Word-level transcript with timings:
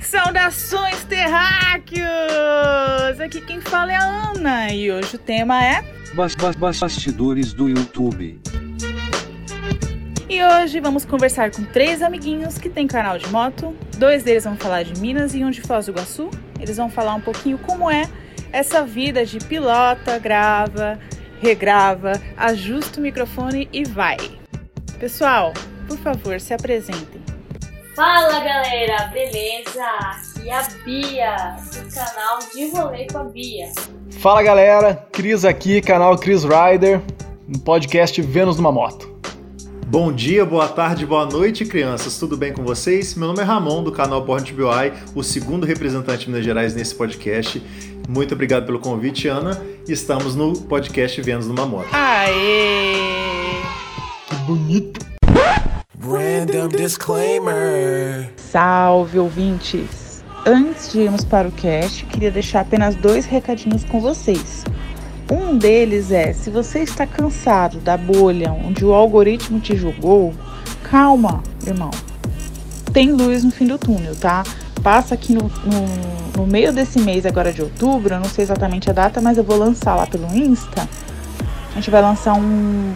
Saudações 0.00 1.02
terráqueos! 1.04 2.02
Aqui 3.20 3.40
quem 3.40 3.60
fala 3.62 3.92
é 3.92 3.96
a 3.96 4.32
Ana 4.32 4.70
e 4.72 4.92
hoje 4.92 5.16
o 5.16 5.18
tema 5.18 5.64
é 5.64 5.82
Bas 6.14 6.34
bas 6.34 6.54
bas 6.54 6.78
bastidores 6.78 7.54
do 7.54 7.70
YouTube. 7.70 8.38
E 10.28 10.44
hoje 10.44 10.78
vamos 10.80 11.06
conversar 11.06 11.50
com 11.50 11.64
três 11.64 12.02
amiguinhos 12.02 12.58
que 12.58 12.68
têm 12.68 12.86
canal 12.86 13.18
de 13.18 13.26
moto. 13.28 13.74
Dois 13.96 14.22
deles 14.22 14.44
vão 14.44 14.56
falar 14.56 14.82
de 14.82 15.00
Minas 15.00 15.34
e 15.34 15.42
um 15.42 15.50
de 15.50 15.62
Foz 15.62 15.86
do 15.86 15.92
Iguaçu. 15.92 16.28
Eles 16.60 16.76
vão 16.76 16.90
falar 16.90 17.14
um 17.14 17.20
pouquinho 17.20 17.56
como 17.58 17.90
é 17.90 18.06
essa 18.52 18.84
vida 18.84 19.24
de 19.24 19.38
pilota, 19.38 20.18
grava, 20.18 20.98
regrava, 21.40 22.12
ajusta 22.36 23.00
o 23.00 23.02
microfone 23.02 23.68
e 23.72 23.84
vai. 23.84 24.18
Pessoal, 25.00 25.52
por 25.88 25.98
favor, 25.98 26.38
se 26.40 26.54
apresentem. 26.54 27.22
Fala 27.96 28.40
galera, 28.40 29.06
beleza? 29.06 29.84
Aqui 29.84 30.48
é 30.48 30.54
a 30.54 30.62
Bia, 30.84 31.36
do 31.74 31.94
canal 31.94 32.38
de 32.54 32.70
rolê 32.70 33.06
com 33.06 33.18
a 33.18 33.24
Bia. 33.24 33.72
Fala 34.18 34.42
galera, 34.42 34.94
Cris 35.12 35.44
aqui, 35.44 35.80
canal 35.80 36.16
Chris 36.16 36.44
Rider, 36.44 37.00
no 37.46 37.58
podcast 37.60 38.20
Vênus 38.22 38.56
numa 38.56 38.72
Moto. 38.72 39.11
Bom 39.92 40.10
dia, 40.10 40.42
boa 40.46 40.68
tarde, 40.68 41.04
boa 41.04 41.26
noite, 41.26 41.66
crianças. 41.66 42.16
Tudo 42.16 42.34
bem 42.34 42.50
com 42.50 42.62
vocês? 42.62 43.14
Meu 43.14 43.28
nome 43.28 43.40
é 43.40 43.42
Ramon, 43.42 43.84
do 43.84 43.92
canal 43.92 44.24
Born 44.24 44.42
to 44.42 44.54
BI, 44.54 44.92
o 45.14 45.22
segundo 45.22 45.66
representante 45.66 46.20
de 46.20 46.30
Minas 46.30 46.46
Gerais 46.46 46.74
nesse 46.74 46.94
podcast. 46.94 47.62
Muito 48.08 48.32
obrigado 48.32 48.64
pelo 48.64 48.78
convite, 48.78 49.28
Ana. 49.28 49.62
Estamos 49.86 50.34
no 50.34 50.54
podcast 50.62 51.20
Vênus 51.20 51.46
numa 51.46 51.66
Moto. 51.66 51.88
Aê! 51.92 52.94
Que 54.30 54.34
bonito! 54.46 55.06
Random 56.00 56.68
disclaimer. 56.68 58.32
Salve, 58.36 59.18
ouvintes! 59.18 60.24
Antes 60.46 60.90
de 60.90 61.00
irmos 61.00 61.22
para 61.22 61.48
o 61.48 61.52
cast, 61.52 62.06
queria 62.06 62.30
deixar 62.30 62.60
apenas 62.60 62.94
dois 62.94 63.26
recadinhos 63.26 63.84
com 63.84 64.00
vocês. 64.00 64.64
Um 65.32 65.56
deles 65.56 66.12
é: 66.12 66.34
se 66.34 66.50
você 66.50 66.80
está 66.80 67.06
cansado 67.06 67.78
da 67.78 67.96
bolha 67.96 68.52
onde 68.52 68.84
o 68.84 68.92
algoritmo 68.92 69.58
te 69.60 69.74
julgou, 69.74 70.34
calma, 70.82 71.42
irmão. 71.66 71.90
Tem 72.92 73.10
luz 73.10 73.42
no 73.42 73.50
fim 73.50 73.66
do 73.66 73.78
túnel, 73.78 74.14
tá? 74.14 74.42
Passa 74.82 75.14
aqui 75.14 75.32
no, 75.32 75.44
no, 75.44 76.42
no 76.42 76.46
meio 76.46 76.70
desse 76.70 77.00
mês 77.00 77.24
agora 77.24 77.50
de 77.50 77.62
outubro, 77.62 78.12
eu 78.12 78.20
não 78.20 78.28
sei 78.28 78.44
exatamente 78.44 78.90
a 78.90 78.92
data, 78.92 79.22
mas 79.22 79.38
eu 79.38 79.44
vou 79.44 79.56
lançar 79.56 79.94
lá 79.94 80.06
pelo 80.06 80.26
Insta. 80.36 80.86
A 81.70 81.74
gente 81.76 81.90
vai 81.90 82.02
lançar 82.02 82.34
um, 82.34 82.92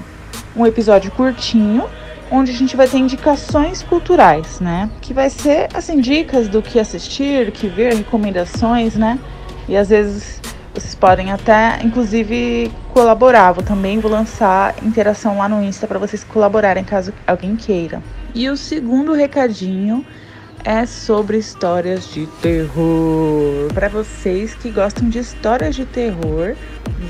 um 0.55 0.67
episódio 0.67 1.11
curtinho 1.13 1.87
onde 2.31 2.51
a 2.51 2.55
gente 2.55 2.77
vai 2.77 2.87
ter 2.87 2.99
indicações 2.99 3.83
culturais, 3.83 4.61
né? 4.61 4.91
Que 5.01 5.15
vai 5.15 5.31
ser 5.31 5.69
assim 5.73 6.03
dicas 6.03 6.49
do 6.49 6.61
que 6.61 6.79
assistir, 6.79 7.47
do 7.47 7.53
que 7.53 7.67
ver, 7.67 7.95
recomendações, 7.95 8.95
né? 8.95 9.19
E 9.67 9.75
às 9.75 9.89
vezes 9.89 10.43
vocês 10.77 10.95
podem 10.95 11.33
até, 11.33 11.81
inclusive, 11.83 12.71
colaborar. 12.93 13.53
Vou 13.53 13.65
também 13.65 13.99
vou 13.99 14.11
lançar 14.11 14.75
interação 14.85 15.39
lá 15.39 15.49
no 15.49 15.63
Insta 15.63 15.87
para 15.87 15.99
vocês 15.99 16.23
colaborarem 16.23 16.85
caso 16.85 17.15
alguém 17.27 17.57
queira. 17.57 18.03
E 18.35 18.51
o 18.51 18.57
segundo 18.57 19.15
recadinho 19.15 20.05
é 20.63 20.85
sobre 20.85 21.39
histórias 21.39 22.09
de 22.13 22.27
terror. 22.43 23.73
Para 23.73 23.89
vocês 23.89 24.55
que 24.55 24.71
gostam 24.71 25.09
de 25.09 25.19
histórias 25.19 25.75
de 25.75 25.87
terror, 25.87 26.55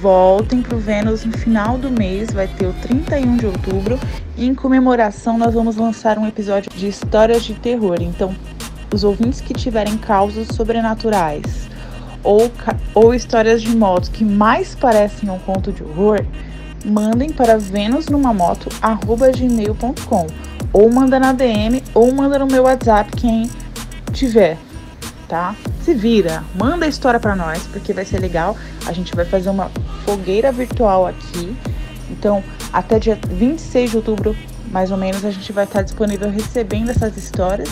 voltem 0.01 0.63
pro 0.63 0.79
Vênus 0.79 1.25
no 1.25 1.37
final 1.37 1.77
do 1.77 1.91
mês, 1.91 2.31
vai 2.33 2.47
ter 2.47 2.67
o 2.67 2.73
31 2.75 3.37
de 3.37 3.47
outubro. 3.47 3.99
E 4.37 4.47
em 4.47 4.55
comemoração, 4.55 5.37
nós 5.37 5.55
vamos 5.55 5.75
lançar 5.75 6.19
um 6.19 6.27
episódio 6.27 6.71
de 6.71 6.87
histórias 6.87 7.43
de 7.43 7.55
terror. 7.55 7.97
Então, 8.01 8.33
os 8.95 9.03
ouvintes 9.03 9.41
que 9.41 9.53
tiverem 9.53 9.97
causas 9.97 10.47
sobrenaturais 10.49 11.76
ou, 12.27 12.51
ou 12.93 13.15
histórias 13.15 13.63
de 13.63 13.75
motos 13.75 14.09
que 14.09 14.25
mais 14.25 14.75
parecem 14.75 15.31
um 15.31 15.39
conto 15.39 15.71
de 15.73 15.85
horror, 15.85 16.27
mandem 16.85 17.31
para 17.31 17.57
venusnumamoto@gmail.com 17.57 20.27
ou 20.73 20.93
manda 20.93 21.21
na 21.21 21.33
DM 21.33 21.83
ou 21.95 22.13
manda 22.13 22.39
no 22.39 22.47
meu 22.47 22.65
WhatsApp 22.65 23.11
quem 23.17 23.49
tiver, 24.13 24.59
tá? 25.29 25.55
Se 25.83 25.95
vira, 25.95 26.45
manda 26.55 26.85
a 26.85 26.89
história 26.89 27.19
para 27.21 27.37
nós 27.37 27.63
porque 27.73 27.93
vai 27.93 28.05
ser 28.05 28.19
legal. 28.19 28.57
A 28.87 28.93
gente 28.93 29.15
vai 29.15 29.25
fazer 29.25 29.51
uma 29.51 29.71
fogueira 30.05 30.51
virtual 30.51 31.07
aqui. 31.07 31.57
Então, 32.11 32.43
até 32.73 32.99
dia 32.99 33.17
26 33.29 33.91
de 33.91 33.97
outubro, 33.97 34.37
mais 34.71 34.91
ou 34.91 34.97
menos, 34.97 35.25
a 35.25 35.31
gente 35.31 35.53
vai 35.53 35.63
estar 35.65 35.83
disponível 35.83 36.29
recebendo 36.31 36.91
essas 36.91 37.17
histórias. 37.17 37.69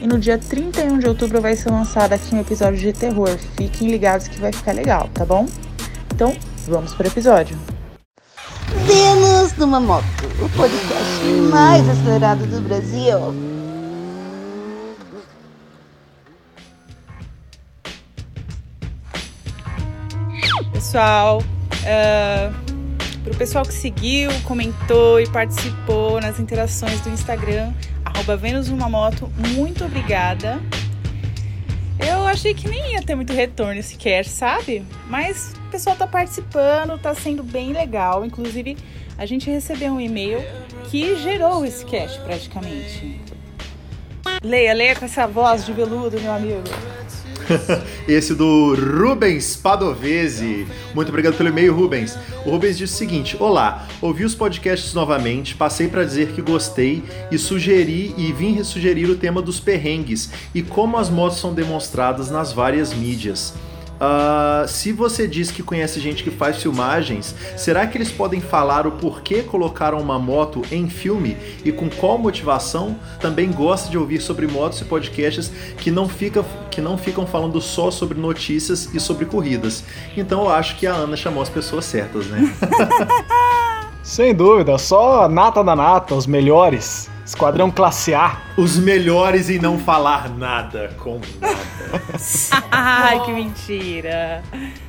E 0.00 0.06
no 0.06 0.18
dia 0.18 0.38
31 0.38 0.98
de 0.98 1.08
outubro 1.08 1.40
vai 1.40 1.56
ser 1.56 1.70
lançado 1.70 2.12
aqui 2.12 2.32
um 2.32 2.40
episódio 2.40 2.78
de 2.78 2.92
terror. 2.92 3.36
Fiquem 3.56 3.90
ligados 3.90 4.28
que 4.28 4.38
vai 4.40 4.52
ficar 4.52 4.72
legal, 4.72 5.08
tá 5.12 5.24
bom? 5.24 5.46
Então, 6.14 6.36
vamos 6.68 6.94
para 6.94 7.08
o 7.08 7.10
episódio. 7.10 7.58
Vênus 8.86 9.56
numa 9.56 9.80
moto, 9.80 10.04
o 10.40 10.48
podcast 10.56 11.24
mais 11.50 11.88
acelerado 11.88 12.46
do 12.46 12.60
Brasil. 12.60 13.18
Pessoal, 20.72 21.42
uh, 21.42 22.54
pro 23.24 23.34
pessoal 23.34 23.64
que 23.64 23.74
seguiu, 23.74 24.30
comentou 24.44 25.20
e 25.20 25.28
participou 25.28 26.20
nas 26.20 26.38
interações 26.38 27.00
do 27.00 27.10
Instagram, 27.10 27.72
arroba 28.18 28.36
Vênus 28.36 28.68
numa 28.68 28.88
moto, 28.88 29.30
muito 29.54 29.84
obrigada. 29.84 30.60
Eu 32.04 32.26
achei 32.26 32.52
que 32.52 32.68
nem 32.68 32.94
ia 32.94 33.02
ter 33.02 33.14
muito 33.14 33.32
retorno 33.32 33.80
sequer, 33.80 34.24
sabe? 34.24 34.84
Mas 35.06 35.54
o 35.68 35.70
pessoal 35.70 35.94
tá 35.94 36.04
participando, 36.04 36.98
tá 36.98 37.14
sendo 37.14 37.44
bem 37.44 37.72
legal. 37.72 38.24
Inclusive, 38.24 38.76
a 39.16 39.24
gente 39.24 39.48
recebeu 39.48 39.92
um 39.92 40.00
e-mail 40.00 40.40
que 40.90 41.14
gerou 41.16 41.64
esse 41.64 41.84
cast 41.84 42.20
praticamente. 42.22 43.20
Leia, 44.42 44.72
leia 44.72 44.96
com 44.96 45.04
essa 45.04 45.24
voz 45.28 45.64
de 45.64 45.72
veludo, 45.72 46.20
meu 46.20 46.32
amigo. 46.32 46.64
Esse 48.06 48.34
do 48.34 48.74
Rubens 48.74 49.56
Padovese. 49.56 50.66
Muito 50.94 51.08
obrigado 51.08 51.36
pelo 51.36 51.48
e-mail, 51.48 51.74
Rubens. 51.74 52.16
O 52.44 52.50
Rubens 52.50 52.78
disse 52.78 52.94
o 52.94 52.96
seguinte: 52.96 53.36
Olá, 53.38 53.86
ouvi 54.00 54.24
os 54.24 54.34
podcasts 54.34 54.94
novamente, 54.94 55.54
passei 55.54 55.88
para 55.88 56.04
dizer 56.04 56.32
que 56.32 56.42
gostei 56.42 57.02
e 57.30 57.38
sugeri 57.38 58.14
e 58.16 58.32
vim 58.32 58.52
ressugerir 58.52 59.10
o 59.10 59.16
tema 59.16 59.40
dos 59.42 59.60
perrengues 59.60 60.30
e 60.54 60.62
como 60.62 60.96
as 60.96 61.10
motos 61.10 61.38
são 61.38 61.54
demonstradas 61.54 62.30
nas 62.30 62.52
várias 62.52 62.92
mídias. 62.92 63.54
Uh, 63.98 64.66
se 64.68 64.92
você 64.92 65.26
diz 65.26 65.50
que 65.50 65.62
conhece 65.62 65.98
gente 65.98 66.22
que 66.22 66.30
faz 66.30 66.62
filmagens, 66.62 67.34
será 67.56 67.86
que 67.86 67.98
eles 67.98 68.12
podem 68.12 68.40
falar 68.40 68.86
o 68.86 68.92
porquê 68.92 69.42
colocaram 69.42 69.98
uma 69.98 70.18
moto 70.18 70.62
em 70.70 70.88
filme 70.88 71.36
e 71.64 71.72
com 71.72 71.90
qual 71.90 72.16
motivação? 72.16 72.96
Também 73.20 73.50
gosta 73.50 73.90
de 73.90 73.98
ouvir 73.98 74.20
sobre 74.20 74.46
motos 74.46 74.80
e 74.80 74.84
podcasts 74.84 75.50
que 75.78 75.90
não, 75.90 76.08
fica, 76.08 76.44
que 76.70 76.80
não 76.80 76.96
ficam 76.96 77.26
falando 77.26 77.60
só 77.60 77.90
sobre 77.90 78.18
notícias 78.18 78.94
e 78.94 79.00
sobre 79.00 79.26
corridas. 79.26 79.82
Então 80.16 80.42
eu 80.42 80.50
acho 80.50 80.76
que 80.76 80.86
a 80.86 80.92
Ana 80.92 81.16
chamou 81.16 81.42
as 81.42 81.48
pessoas 81.48 81.84
certas, 81.84 82.26
né? 82.26 82.54
Sem 84.02 84.34
dúvida, 84.34 84.78
só 84.78 85.28
nata 85.28 85.62
da 85.62 85.76
nata, 85.76 86.14
os 86.14 86.26
melhores. 86.26 87.10
Esquadrão 87.28 87.70
Classe 87.70 88.14
A. 88.14 88.40
Os 88.56 88.78
melhores 88.78 89.50
em 89.50 89.58
não 89.58 89.78
falar 89.78 90.30
nada 90.30 90.96
com 90.98 91.20
nada. 91.38 91.58
Ai, 92.72 93.22
que 93.22 93.32
mentira. 93.32 94.42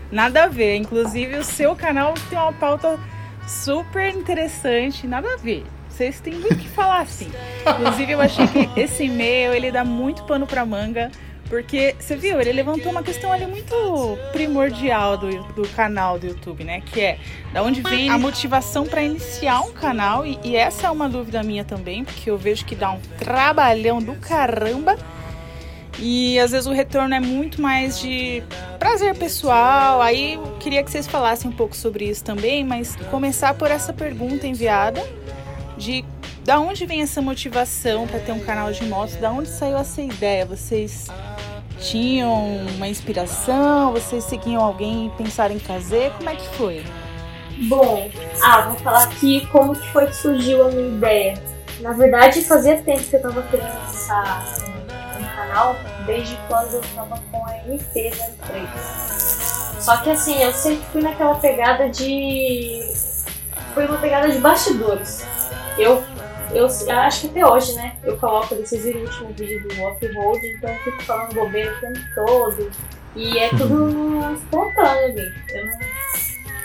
Nada 0.09 0.45
a 0.45 0.47
ver. 0.47 0.77
Inclusive, 0.77 1.35
o 1.35 1.43
seu 1.43 1.75
canal 1.75 2.13
tem 2.29 2.39
uma 2.39 2.53
pauta 2.53 2.97
super 3.45 4.15
interessante. 4.15 5.05
Nada 5.05 5.33
a 5.33 5.35
ver. 5.35 5.65
Vocês 5.89 6.21
têm 6.21 6.35
muito 6.35 6.55
que 6.55 6.69
falar 6.69 7.01
assim. 7.01 7.29
Inclusive, 7.77 8.13
eu 8.13 8.21
achei 8.21 8.47
que 8.47 8.69
esse 8.79 9.03
e-mail 9.03 9.53
ele 9.53 9.69
dá 9.69 9.83
muito 9.83 10.23
pano 10.23 10.47
pra 10.47 10.65
manga. 10.65 11.11
Porque, 11.49 11.95
você 11.99 12.15
viu, 12.15 12.39
ele 12.39 12.51
levantou 12.51 12.91
uma 12.91 13.01
questão 13.01 13.31
ali 13.31 13.47
muito 13.47 13.73
primordial 14.31 15.17
do, 15.17 15.43
do 15.53 15.67
canal 15.69 16.19
do 16.19 16.27
YouTube, 16.27 16.63
né? 16.63 16.81
Que 16.81 17.01
é 17.01 17.19
da 17.51 17.63
onde 17.63 17.81
vem 17.81 18.07
a 18.11 18.19
motivação 18.19 18.85
para 18.85 19.01
iniciar 19.01 19.61
um 19.61 19.71
canal. 19.71 20.23
E, 20.25 20.39
e 20.43 20.55
essa 20.55 20.87
é 20.87 20.89
uma 20.91 21.09
dúvida 21.09 21.41
minha 21.41 21.65
também, 21.65 22.05
porque 22.05 22.29
eu 22.29 22.37
vejo 22.37 22.63
que 22.65 22.75
dá 22.75 22.91
um 22.91 22.99
trabalhão 23.17 23.99
do 23.99 24.13
caramba. 24.15 24.95
E 25.97 26.39
às 26.39 26.51
vezes 26.51 26.67
o 26.67 26.71
retorno 26.71 27.15
é 27.15 27.19
muito 27.19 27.59
mais 27.59 27.99
de 27.99 28.43
prazer 28.77 29.15
pessoal. 29.15 30.03
Aí 30.03 30.35
eu 30.35 30.57
queria 30.59 30.83
que 30.83 30.91
vocês 30.91 31.07
falassem 31.07 31.49
um 31.49 31.53
pouco 31.53 31.75
sobre 31.75 32.05
isso 32.05 32.23
também, 32.23 32.63
mas 32.63 32.95
começar 33.09 33.55
por 33.55 33.71
essa 33.71 33.91
pergunta 33.91 34.45
enviada 34.45 35.03
de 35.77 36.05
da 36.49 36.59
onde 36.59 36.83
vem 36.83 37.03
essa 37.03 37.21
motivação 37.21 38.07
para 38.07 38.19
ter 38.19 38.31
um 38.31 38.39
canal 38.39 38.71
de 38.71 38.83
motos? 38.83 39.15
Da 39.17 39.29
onde 39.29 39.47
saiu 39.47 39.77
essa 39.77 40.01
ideia? 40.01 40.47
Vocês 40.47 41.05
tinham 41.79 42.65
uma 42.75 42.87
inspiração? 42.87 43.91
Vocês 43.93 44.23
seguiam 44.23 44.63
alguém 44.63 45.05
e 45.05 45.09
pensaram 45.11 45.53
em 45.53 45.59
fazer? 45.59 46.11
Como 46.13 46.27
é 46.27 46.35
que 46.35 46.47
foi? 46.55 46.83
Bom, 47.67 48.09
ah, 48.43 48.61
vou 48.61 48.79
falar 48.79 49.03
aqui 49.03 49.45
como 49.51 49.75
que 49.75 49.87
foi 49.89 50.07
que 50.07 50.15
surgiu 50.15 50.65
a 50.65 50.71
minha 50.71 50.87
ideia. 50.87 51.35
Na 51.81 51.91
verdade, 51.91 52.41
fazia 52.41 52.81
tempo 52.81 53.03
que 53.03 53.15
eu 53.15 53.21
tava 53.21 53.43
querendo 53.43 53.71
lançar 53.85 54.43
um 55.19 55.35
canal, 55.35 55.75
desde 56.07 56.35
quando 56.47 56.73
eu 56.73 56.81
tava 56.95 57.21
com 57.31 57.45
a 57.45 57.51
MP03. 57.67 58.67
Só 59.79 59.97
que 59.97 60.09
assim, 60.09 60.41
eu 60.41 60.51
sempre 60.51 60.83
fui 60.91 61.03
naquela 61.03 61.35
pegada 61.35 61.87
de. 61.89 62.91
Foi 63.75 63.85
uma 63.85 63.99
pegada 63.99 64.31
de 64.31 64.39
bastidores. 64.39 65.23
Eu, 65.77 66.03
eu 66.53 66.65
acho 66.65 67.21
que 67.21 67.27
até 67.27 67.45
hoje, 67.45 67.75
né? 67.75 67.95
Eu 68.03 68.17
coloco, 68.17 68.55
vocês 68.55 68.83
viram 68.83 69.01
o 69.01 69.03
último 69.03 69.29
vídeo 69.33 69.67
do 69.67 69.83
off-road, 69.83 70.47
então 70.47 70.69
eu 70.69 70.79
fico 70.79 71.03
falando 71.03 71.33
bobeira 71.33 71.75
o 71.75 71.79
tempo 71.79 71.99
todo. 72.15 72.71
E 73.15 73.37
é 73.37 73.49
tudo 73.49 74.33
espontâneo 74.33 75.05
ali. 75.05 75.33
Eu 75.53 75.65
não 75.65 75.79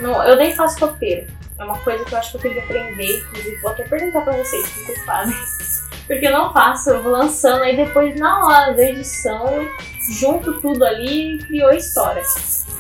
não, 0.01 0.23
eu 0.25 0.37
nem 0.37 0.55
faço 0.55 0.85
roteiro. 0.85 1.27
É 1.59 1.65
uma 1.65 1.79
coisa 1.79 2.05
que 2.05 2.13
eu 2.13 2.19
acho 2.19 2.31
que 2.33 2.37
eu 2.37 2.41
tenho 2.41 2.55
que 2.55 2.61
aprender. 2.61 3.19
Inclusive, 3.19 3.57
vou 3.61 3.71
até 3.71 3.85
perguntar 3.85 4.23
pra 4.23 4.33
vocês 4.33 4.69
como 4.69 4.87
vocês 4.87 5.05
fazem. 5.05 5.35
Porque 6.07 6.27
eu 6.27 6.33
não 6.33 6.53
faço, 6.53 6.91
eu 6.91 7.03
vou 7.03 7.13
lançando, 7.13 7.63
aí 7.63 7.77
depois, 7.77 8.15
na 8.21 8.47
hora 8.47 8.75
da 8.75 8.83
edição, 8.83 9.47
eu 9.49 9.71
junto 10.13 10.61
tudo 10.61 10.85
ali 10.85 11.37
e 11.37 11.39
criou 11.39 11.71
a 11.71 11.77
história. 11.77 12.23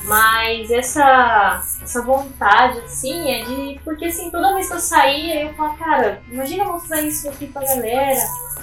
Mas 0.04 0.70
essa, 0.70 1.62
essa 1.82 2.02
vontade, 2.02 2.78
assim, 2.80 3.30
é 3.30 3.44
de. 3.44 3.80
Porque, 3.82 4.06
assim, 4.06 4.30
toda 4.30 4.54
vez 4.54 4.68
que 4.68 4.74
eu 4.74 4.80
saía, 4.80 5.44
eu 5.44 5.54
falo, 5.54 5.76
cara, 5.76 6.22
imagina 6.30 6.64
mostrar 6.64 7.00
isso 7.00 7.28
aqui 7.28 7.46
pra 7.46 7.62
galera. 7.62 8.20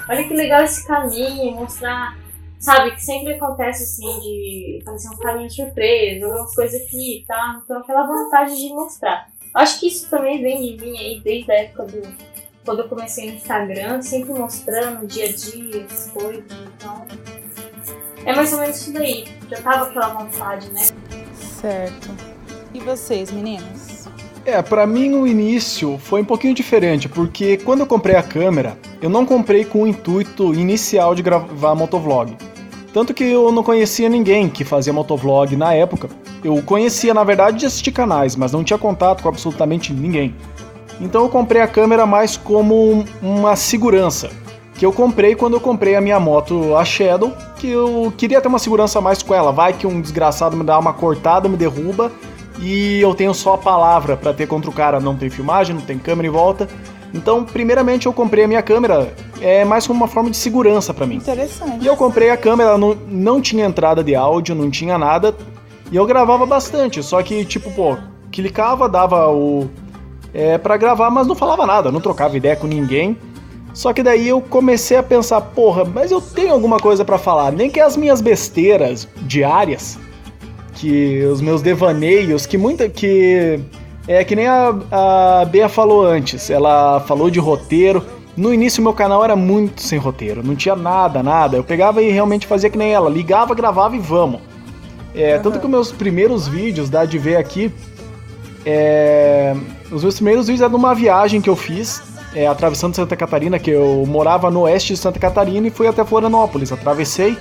Olha 0.08 0.28
que 0.28 0.34
legal 0.34 0.64
esse 0.64 0.86
caminho, 0.86 1.56
mostrar 1.56 2.16
sabe, 2.62 2.92
que 2.92 3.04
sempre 3.04 3.34
acontece 3.34 3.84
assim 3.84 4.20
de 4.20 4.82
fazer 4.86 5.10
um 5.10 5.18
caminho 5.18 5.50
surpresa, 5.50 6.26
algumas 6.26 6.54
coisas 6.54 6.82
aqui, 6.82 7.26
tá? 7.28 7.60
Então 7.64 7.80
aquela 7.80 8.06
vontade 8.06 8.56
de 8.56 8.70
mostrar. 8.70 9.28
Acho 9.54 9.80
que 9.80 9.88
isso 9.88 10.10
também 10.10 10.42
vem 10.42 10.78
de 10.78 10.86
mim 10.86 10.98
aí 10.98 11.20
desde 11.20 11.52
a 11.52 11.56
época 11.56 11.86
do. 11.86 12.02
Quando 12.64 12.84
eu 12.84 12.90
comecei 12.90 13.32
no 13.32 13.38
Instagram, 13.38 14.02
sempre 14.04 14.32
mostrando 14.32 15.08
dia 15.08 15.26
a 15.26 15.32
dia, 15.34 15.88
as 15.92 16.12
coisas, 16.12 16.46
então. 16.78 17.08
É 18.24 18.36
mais 18.36 18.54
ou 18.54 18.60
menos 18.60 18.80
isso 18.80 18.94
daí. 18.94 19.26
Já 19.50 19.62
tava 19.64 19.90
aquela 19.90 20.10
vontade, 20.10 20.72
né? 20.72 20.82
Certo. 21.62 22.10
E 22.74 22.80
vocês, 22.80 23.32
meninas? 23.32 24.10
É, 24.44 24.60
pra 24.62 24.88
mim 24.88 25.14
o 25.14 25.28
início 25.28 26.00
foi 26.00 26.22
um 26.22 26.26
pouquinho 26.26 26.56
diferente, 26.56 27.08
porque 27.08 27.58
quando 27.58 27.82
eu 27.82 27.86
comprei 27.86 28.16
a 28.16 28.24
câmera, 28.24 28.76
eu 29.00 29.10
não 29.10 29.24
comprei 29.24 29.64
com 29.64 29.84
o 29.84 29.88
intuito 29.88 30.56
inicial 30.56 31.14
de 31.14 31.22
gravar 31.22 31.76
motovlog. 31.76 32.36
Tanto 32.92 33.14
que 33.14 33.24
eu 33.24 33.52
não 33.52 33.64
conhecia 33.64 34.10
ninguém 34.10 34.50
que 34.50 34.64
fazia 34.64 34.92
motovlog 34.92 35.56
na 35.56 35.74
época. 35.74 36.10
Eu 36.44 36.62
conhecia, 36.64 37.14
na 37.14 37.24
verdade, 37.24 37.60
de 37.60 37.66
assistir 37.68 37.92
canais, 37.92 38.36
mas 38.36 38.52
não 38.52 38.64
tinha 38.64 38.80
contato 38.80 39.22
com 39.22 39.30
absolutamente 39.30 39.94
ninguém. 39.94 40.36
Então 41.00 41.22
eu 41.22 41.30
comprei 41.30 41.62
a 41.62 41.68
câmera 41.68 42.06
mais 42.08 42.36
como 42.36 43.06
uma 43.22 43.56
segurança. 43.56 44.30
Que 44.82 44.86
eu 44.88 44.92
comprei 44.92 45.36
quando 45.36 45.54
eu 45.54 45.60
comprei 45.60 45.96
a 45.96 46.02
minha 46.02 46.20
moto, 46.20 46.76
a 46.76 46.84
Shadow, 46.84 47.32
que 47.58 47.70
eu 47.70 48.12
queria 48.18 48.42
ter 48.42 48.48
uma 48.48 48.58
segurança 48.58 49.00
mais 49.00 49.22
com 49.22 49.32
ela. 49.32 49.52
Vai 49.52 49.74
que 49.74 49.86
um 49.86 50.02
desgraçado 50.02 50.58
me 50.58 50.64
dá 50.64 50.80
uma 50.80 50.92
cortada, 50.92 51.48
me 51.48 51.56
derruba, 51.56 52.12
e 52.60 53.00
eu 53.00 53.14
tenho 53.14 53.32
só 53.32 53.54
a 53.54 53.58
palavra 53.60 54.18
para 54.18 54.34
ter 54.34 54.48
contra 54.48 54.72
o 54.72 54.74
cara. 54.74 55.00
Não 55.00 55.16
tem 55.16 55.30
filmagem, 55.30 55.76
não 55.76 55.84
tem 55.84 56.00
câmera 56.00 56.28
em 56.28 56.32
volta. 56.32 56.68
Então, 57.14 57.44
primeiramente, 57.46 58.08
eu 58.08 58.12
comprei 58.12 58.46
a 58.46 58.48
minha 58.48 58.64
câmera 58.64 59.14
é 59.40 59.64
mais 59.64 59.86
como 59.86 60.00
uma 60.00 60.08
forma 60.08 60.32
de 60.32 60.38
segurança 60.38 60.92
para 60.92 61.06
mim. 61.06 61.18
Interessante. 61.18 61.78
E 61.80 61.86
eu 61.86 61.96
comprei 61.96 62.32
a 62.32 62.38
câmera, 62.38 62.76
não, 62.76 62.98
não 63.08 63.40
tinha 63.40 63.64
entrada 63.64 64.04
de 64.04 64.16
áudio, 64.16 64.56
não 64.56 64.72
tinha 64.72 64.98
nada. 64.98 65.36
E 65.92 65.96
eu 65.96 66.08
gravava 66.08 66.44
bastante, 66.44 67.04
só 67.04 67.22
que, 67.22 67.46
tipo, 67.46 67.70
pô, 67.70 67.98
clicava, 68.32 68.90
dava 68.90 69.30
o. 69.30 69.70
É, 70.34 70.58
para 70.58 70.76
gravar, 70.76 71.12
mas 71.12 71.28
não 71.28 71.36
falava 71.36 71.68
nada, 71.68 71.92
não 71.92 72.02
trocava 72.02 72.36
ideia 72.36 72.56
com 72.56 72.66
ninguém. 72.66 73.16
Só 73.74 73.94
que 73.94 74.04
daí 74.04 74.28
eu 74.28 74.42
comecei 74.42 74.98
a 74.98 75.04
pensar, 75.04 75.40
porra, 75.42 75.86
mas 75.86 76.12
eu 76.12 76.20
tenho 76.20 76.52
alguma 76.52 76.78
coisa 76.78 77.06
para 77.06 77.18
falar, 77.18 77.52
nem 77.52 77.70
que 77.70 77.80
as 77.80 77.96
minhas 77.96 78.20
besteiras 78.20 79.08
diárias, 79.22 79.98
que 80.76 81.24
os 81.24 81.42
meus 81.42 81.62
devaneios, 81.62 82.46
que 82.46 82.58
muita 82.58 82.90
que 82.90 83.60
é 84.08 84.24
que 84.24 84.36
nem 84.36 84.48
a, 84.48 84.74
a 84.92 85.46
Bea 85.46 85.70
falou 85.70 86.06
antes, 86.06 86.50
ela 86.50 87.00
falou 87.02 87.30
de 87.30 87.40
roteiro. 87.40 88.04
No 88.36 88.54
início 88.54 88.82
meu 88.82 88.94
canal 88.94 89.24
era 89.24 89.36
muito 89.36 89.82
sem 89.82 90.00
roteiro, 90.00 90.42
não 90.44 90.56
tinha 90.56 90.76
nada, 90.76 91.22
nada. 91.22 91.58
Eu 91.58 91.64
pegava 91.64 92.02
e 92.02 92.10
realmente 92.10 92.48
fazia 92.48 92.70
que 92.70 92.78
nem 92.78 92.94
ela, 92.94 93.10
ligava, 93.10 93.54
gravava 93.54 93.96
e 93.96 94.00
vamos. 94.00 94.42
É, 95.14 95.36
uhum. 95.36 95.44
Tanto 95.44 95.60
que 95.60 95.66
os 95.66 95.72
meus 95.72 95.92
primeiros 95.92 96.48
vídeos, 96.48 96.90
dá 96.90 97.06
de 97.06 97.18
ver 97.18 97.36
aqui, 97.36 97.72
é, 98.66 99.56
os 99.92 100.02
meus 100.04 100.16
primeiros 100.16 100.48
vídeos 100.48 100.62
eram 100.62 100.72
de 100.72 100.78
uma 100.78 100.96
viagem 100.96 101.42
que 101.42 101.50
eu 101.50 101.56
fiz, 101.56 102.02
é, 102.34 102.48
atravessando 102.48 102.96
Santa 102.96 103.16
Catarina, 103.16 103.60
que 103.60 103.72
eu 103.72 104.06
morava 104.08 104.50
no 104.50 104.62
oeste 104.62 104.94
de 104.94 105.00
Santa 105.00 105.20
Catarina 105.20 105.68
e 105.68 105.72
fui 105.72 105.88
até 105.88 106.04
Florianópolis. 106.04 106.72
Atravessei, 106.72 107.38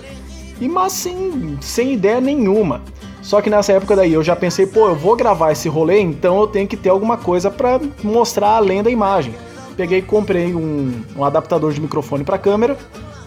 e 0.61 0.69
mas 0.69 0.93
sem, 0.93 1.59
sem 1.61 1.93
ideia 1.93 2.21
nenhuma. 2.21 2.83
Só 3.23 3.41
que 3.41 3.51
nessa 3.51 3.73
época 3.73 3.95
daí 3.95 4.13
eu 4.13 4.23
já 4.23 4.35
pensei, 4.35 4.67
pô, 4.67 4.89
eu 4.89 4.97
vou 4.97 5.15
gravar 5.15 5.53
esse 5.53 5.69
rolê, 5.69 6.01
então 6.01 6.41
eu 6.41 6.47
tenho 6.47 6.67
que 6.67 6.77
ter 6.77 6.89
alguma 6.89 7.17
coisa 7.17 7.51
para 7.51 7.81
mostrar 8.03 8.57
além 8.57 8.83
da 8.83 8.91
imagem. 8.91 9.35
Peguei 9.77 9.99
e 9.99 10.03
comprei 10.03 10.55
um, 10.55 11.03
um 11.17 11.25
adaptador 11.25 11.73
de 11.73 11.81
microfone 11.81 12.25
para 12.25 12.39
câmera 12.39 12.77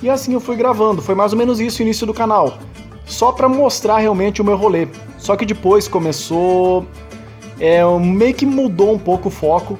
e 0.01 0.09
assim 0.09 0.33
eu 0.33 0.39
fui 0.39 0.55
gravando. 0.55 1.01
Foi 1.01 1.15
mais 1.15 1.31
ou 1.31 1.39
menos 1.39 1.59
isso 1.59 1.79
o 1.79 1.83
início 1.83 2.05
do 2.05 2.13
canal. 2.13 2.57
Só 3.05 3.31
para 3.31 3.47
mostrar 3.47 3.99
realmente 3.99 4.41
o 4.41 4.45
meu 4.45 4.57
rolê. 4.57 4.87
Só 5.17 5.35
que 5.35 5.45
depois 5.45 5.87
começou. 5.87 6.85
É, 7.59 7.83
meio 7.99 8.33
que 8.33 8.45
mudou 8.45 8.93
um 8.93 8.99
pouco 8.99 9.29
o 9.29 9.31
foco. 9.31 9.79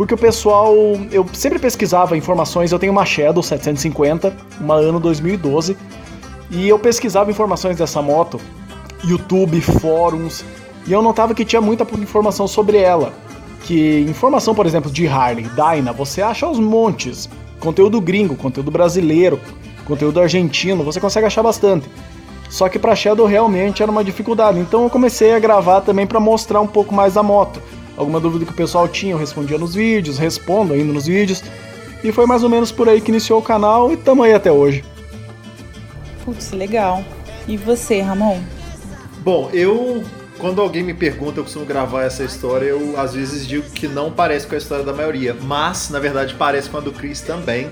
Porque 0.00 0.14
o 0.14 0.16
pessoal. 0.16 0.74
Eu 1.12 1.26
sempre 1.30 1.58
pesquisava 1.58 2.16
informações. 2.16 2.72
Eu 2.72 2.78
tenho 2.78 2.90
uma 2.90 3.04
Shadow 3.04 3.42
750, 3.42 4.34
uma 4.58 4.76
ano 4.76 4.98
2012. 4.98 5.76
E 6.50 6.66
eu 6.66 6.78
pesquisava 6.78 7.30
informações 7.30 7.76
dessa 7.76 8.00
moto 8.00 8.40
YouTube, 9.04 9.60
fóruns, 9.60 10.42
e 10.86 10.92
eu 10.92 11.02
notava 11.02 11.34
que 11.34 11.44
tinha 11.44 11.60
muita 11.60 11.86
informação 11.98 12.48
sobre 12.48 12.78
ela. 12.78 13.12
Que 13.64 14.00
informação, 14.08 14.54
por 14.54 14.64
exemplo, 14.64 14.90
de 14.90 15.06
Harley, 15.06 15.46
Dyna, 15.50 15.92
você 15.92 16.22
acha 16.22 16.46
aos 16.46 16.58
montes. 16.58 17.28
Conteúdo 17.58 18.00
gringo, 18.00 18.36
conteúdo 18.36 18.70
brasileiro, 18.70 19.38
conteúdo 19.84 20.18
argentino, 20.18 20.82
você 20.82 20.98
consegue 20.98 21.26
achar 21.26 21.42
bastante. 21.42 21.86
Só 22.48 22.70
que 22.70 22.78
para 22.78 22.96
Shadow 22.96 23.26
realmente 23.26 23.82
era 23.82 23.92
uma 23.92 24.02
dificuldade. 24.02 24.60
Então 24.60 24.84
eu 24.84 24.88
comecei 24.88 25.34
a 25.34 25.38
gravar 25.38 25.82
também 25.82 26.06
para 26.06 26.18
mostrar 26.18 26.62
um 26.62 26.66
pouco 26.66 26.94
mais 26.94 27.12
da 27.12 27.22
moto. 27.22 27.60
Alguma 28.00 28.18
dúvida 28.18 28.46
que 28.46 28.52
o 28.52 28.54
pessoal 28.54 28.88
tinha, 28.88 29.12
eu 29.12 29.18
respondia 29.18 29.58
nos 29.58 29.74
vídeos, 29.74 30.16
respondo 30.16 30.72
ainda 30.72 30.90
nos 30.90 31.04
vídeos. 31.04 31.44
E 32.02 32.10
foi 32.10 32.24
mais 32.24 32.42
ou 32.42 32.48
menos 32.48 32.72
por 32.72 32.88
aí 32.88 32.98
que 32.98 33.10
iniciou 33.10 33.40
o 33.40 33.42
canal 33.42 33.90
e 33.90 33.94
estamos 33.94 34.24
aí 34.24 34.32
até 34.32 34.50
hoje. 34.50 34.82
Putz, 36.24 36.50
legal. 36.52 37.04
E 37.46 37.58
você, 37.58 38.00
Ramon? 38.00 38.40
Bom, 39.22 39.50
eu 39.52 40.02
quando 40.38 40.62
alguém 40.62 40.82
me 40.82 40.94
pergunta, 40.94 41.40
eu 41.40 41.44
costumo 41.44 41.66
gravar 41.66 42.04
essa 42.04 42.24
história, 42.24 42.64
eu 42.64 42.98
às 42.98 43.12
vezes 43.12 43.46
digo 43.46 43.68
que 43.68 43.86
não 43.86 44.10
parece 44.10 44.46
com 44.46 44.54
a 44.54 44.58
história 44.58 44.82
da 44.82 44.94
maioria, 44.94 45.36
mas 45.38 45.90
na 45.90 45.98
verdade 45.98 46.34
parece 46.38 46.70
com 46.70 46.78
a 46.78 46.80
do 46.80 46.92
Chris 46.92 47.20
também, 47.20 47.68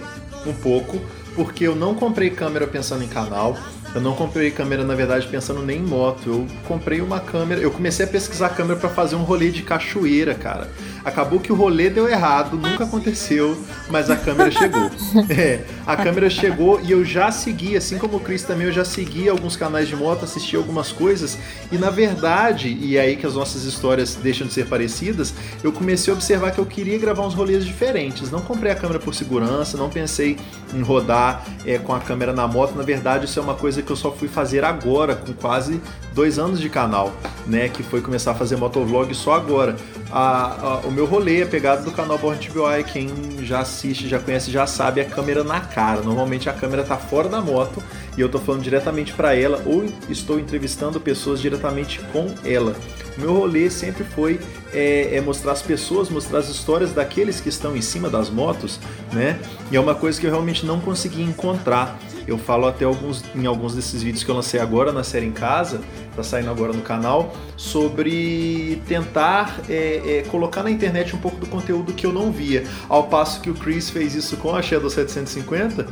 um 0.46 0.52
pouco, 0.52 1.00
porque 1.34 1.66
eu 1.66 1.74
não 1.74 1.94
comprei 1.94 2.28
câmera 2.28 2.66
pensando 2.66 3.02
em 3.02 3.08
canal, 3.08 3.56
eu 3.98 4.02
não 4.02 4.14
comprei 4.14 4.50
câmera, 4.52 4.84
na 4.84 4.94
verdade, 4.94 5.26
pensando 5.26 5.60
nem 5.60 5.80
em 5.80 5.82
moto. 5.82 6.28
Eu 6.28 6.46
comprei 6.68 7.00
uma 7.00 7.18
câmera. 7.18 7.60
Eu 7.60 7.70
comecei 7.70 8.06
a 8.06 8.08
pesquisar 8.08 8.50
câmera 8.50 8.78
para 8.78 8.88
fazer 8.88 9.16
um 9.16 9.24
rolê 9.24 9.50
de 9.50 9.62
cachoeira, 9.62 10.34
cara. 10.34 10.68
Acabou 11.08 11.40
que 11.40 11.50
o 11.50 11.54
rolê 11.54 11.88
deu 11.90 12.08
errado, 12.08 12.56
nunca 12.56 12.84
aconteceu, 12.84 13.56
mas 13.90 14.10
a 14.10 14.16
câmera 14.16 14.50
chegou. 14.50 14.90
É, 15.30 15.60
a 15.86 15.96
câmera 15.96 16.28
chegou 16.30 16.80
e 16.80 16.90
eu 16.90 17.04
já 17.04 17.30
segui, 17.30 17.76
assim 17.76 17.98
como 17.98 18.16
o 18.16 18.20
Chris 18.20 18.42
também, 18.42 18.66
eu 18.66 18.72
já 18.72 18.84
segui 18.84 19.28
alguns 19.28 19.56
canais 19.56 19.88
de 19.88 19.94
moto, 19.94 20.24
assisti 20.24 20.56
algumas 20.56 20.90
coisas. 20.92 21.38
E 21.70 21.78
na 21.78 21.90
verdade, 21.90 22.68
e 22.80 22.96
é 22.96 23.00
aí 23.00 23.16
que 23.16 23.26
as 23.26 23.34
nossas 23.34 23.64
histórias 23.64 24.14
deixam 24.14 24.46
de 24.46 24.52
ser 24.52 24.66
parecidas, 24.66 25.34
eu 25.62 25.72
comecei 25.72 26.12
a 26.12 26.16
observar 26.16 26.50
que 26.52 26.58
eu 26.58 26.66
queria 26.66 26.98
gravar 26.98 27.26
uns 27.26 27.34
rolês 27.34 27.64
diferentes. 27.64 28.30
Não 28.30 28.40
comprei 28.40 28.72
a 28.72 28.74
câmera 28.74 28.98
por 28.98 29.14
segurança, 29.14 29.76
não 29.76 29.88
pensei 29.88 30.36
em 30.74 30.82
rodar 30.82 31.44
é, 31.64 31.78
com 31.78 31.94
a 31.94 32.00
câmera 32.00 32.32
na 32.32 32.46
moto. 32.46 32.74
Na 32.74 32.82
verdade, 32.82 33.26
isso 33.26 33.38
é 33.38 33.42
uma 33.42 33.54
coisa 33.54 33.82
que 33.82 33.90
eu 33.90 33.96
só 33.96 34.10
fui 34.12 34.28
fazer 34.28 34.64
agora, 34.64 35.14
com 35.14 35.32
quase 35.32 35.80
dois 36.14 36.38
anos 36.38 36.60
de 36.60 36.68
canal, 36.68 37.12
né? 37.46 37.68
Que 37.68 37.82
foi 37.82 38.00
começar 38.00 38.32
a 38.32 38.34
fazer 38.34 38.56
motovlog 38.56 39.14
só 39.14 39.34
agora. 39.34 39.76
A, 40.10 40.80
a, 40.82 40.86
o 40.86 40.90
meu 40.98 41.06
rolê 41.06 41.42
é 41.42 41.44
pegado 41.44 41.84
do 41.84 41.92
canal 41.92 42.18
Born 42.18 42.44
to 42.44 42.52
Be 42.52 42.82
Quem 42.82 43.08
já 43.42 43.60
assiste, 43.60 44.08
já 44.08 44.18
conhece, 44.18 44.50
já 44.50 44.66
sabe, 44.66 45.00
a 45.00 45.04
câmera 45.04 45.44
na 45.44 45.60
cara. 45.60 46.02
Normalmente 46.02 46.50
a 46.50 46.52
câmera 46.52 46.82
tá 46.82 46.96
fora 46.96 47.28
da 47.28 47.40
moto 47.40 47.80
e 48.16 48.20
eu 48.20 48.28
tô 48.28 48.40
falando 48.40 48.62
diretamente 48.62 49.12
para 49.12 49.32
ela 49.32 49.62
ou 49.64 49.84
estou 50.08 50.40
entrevistando 50.40 51.00
pessoas 51.00 51.40
diretamente 51.40 52.00
com 52.12 52.34
ela. 52.44 52.74
O 53.16 53.20
meu 53.20 53.32
rolê 53.32 53.70
sempre 53.70 54.02
foi 54.02 54.40
é, 54.72 55.14
é, 55.14 55.20
mostrar 55.20 55.52
as 55.52 55.62
pessoas, 55.62 56.08
mostrar 56.08 56.40
as 56.40 56.48
histórias 56.48 56.92
daqueles 56.92 57.40
que 57.40 57.48
estão 57.48 57.76
em 57.76 57.80
cima 57.80 58.10
das 58.10 58.28
motos, 58.28 58.80
né? 59.12 59.38
E 59.70 59.76
é 59.76 59.80
uma 59.80 59.94
coisa 59.94 60.20
que 60.20 60.26
eu 60.26 60.30
realmente 60.32 60.66
não 60.66 60.80
consegui 60.80 61.22
encontrar 61.22 61.96
Eu 62.28 62.36
falo 62.36 62.66
até 62.66 62.84
alguns, 62.84 63.24
em 63.34 63.46
alguns 63.46 63.74
desses 63.74 64.02
vídeos 64.02 64.22
que 64.22 64.30
eu 64.30 64.34
lancei 64.34 64.60
agora 64.60 64.92
na 64.92 65.02
série 65.02 65.24
em 65.24 65.32
casa, 65.32 65.80
tá 66.14 66.22
saindo 66.22 66.50
agora 66.50 66.74
no 66.74 66.82
canal, 66.82 67.32
sobre 67.56 68.82
tentar 68.86 69.60
é, 69.68 70.18
é, 70.24 70.24
colocar 70.30 70.62
na 70.62 70.70
internet 70.70 71.16
um 71.16 71.18
pouco 71.18 71.38
do 71.38 71.46
conteúdo 71.46 71.92
que 71.94 72.04
eu 72.04 72.12
não 72.12 72.30
via. 72.30 72.64
Ao 72.88 73.04
passo 73.04 73.40
que 73.40 73.48
o 73.48 73.54
Chris 73.54 73.88
fez 73.88 74.14
isso 74.14 74.36
com 74.36 74.54
a 74.54 74.60
Shadow 74.60 74.90
750, 74.90 75.86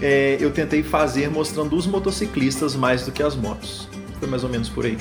é, 0.00 0.38
eu 0.40 0.50
tentei 0.50 0.82
fazer 0.82 1.30
mostrando 1.30 1.76
os 1.76 1.86
motociclistas 1.86 2.74
mais 2.74 3.04
do 3.04 3.12
que 3.12 3.22
as 3.22 3.36
motos. 3.36 3.86
Foi 4.18 4.26
mais 4.28 4.42
ou 4.44 4.48
menos 4.50 4.68
por 4.70 4.86
aí. 4.86 4.96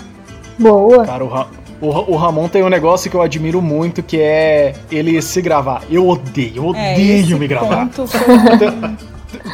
Boa. 0.59 1.05
Cara, 1.05 1.23
o, 1.23 1.27
Ra- 1.29 1.47
o, 1.79 1.87
o 1.87 2.15
Ramon 2.17 2.49
tem 2.49 2.63
um 2.63 2.69
negócio 2.69 3.09
que 3.09 3.15
eu 3.15 3.21
admiro 3.21 3.61
muito, 3.61 4.03
que 4.03 4.19
é 4.19 4.73
ele 4.91 5.21
se 5.21 5.41
gravar. 5.41 5.83
Eu 5.89 6.07
odeio, 6.09 6.53
eu 6.57 6.75
É, 6.75 6.93
odeio 6.95 7.23
esse 7.23 7.35
me 7.35 7.47
gravar. 7.47 7.85
ponto 7.87 8.07
foi- 8.07 8.19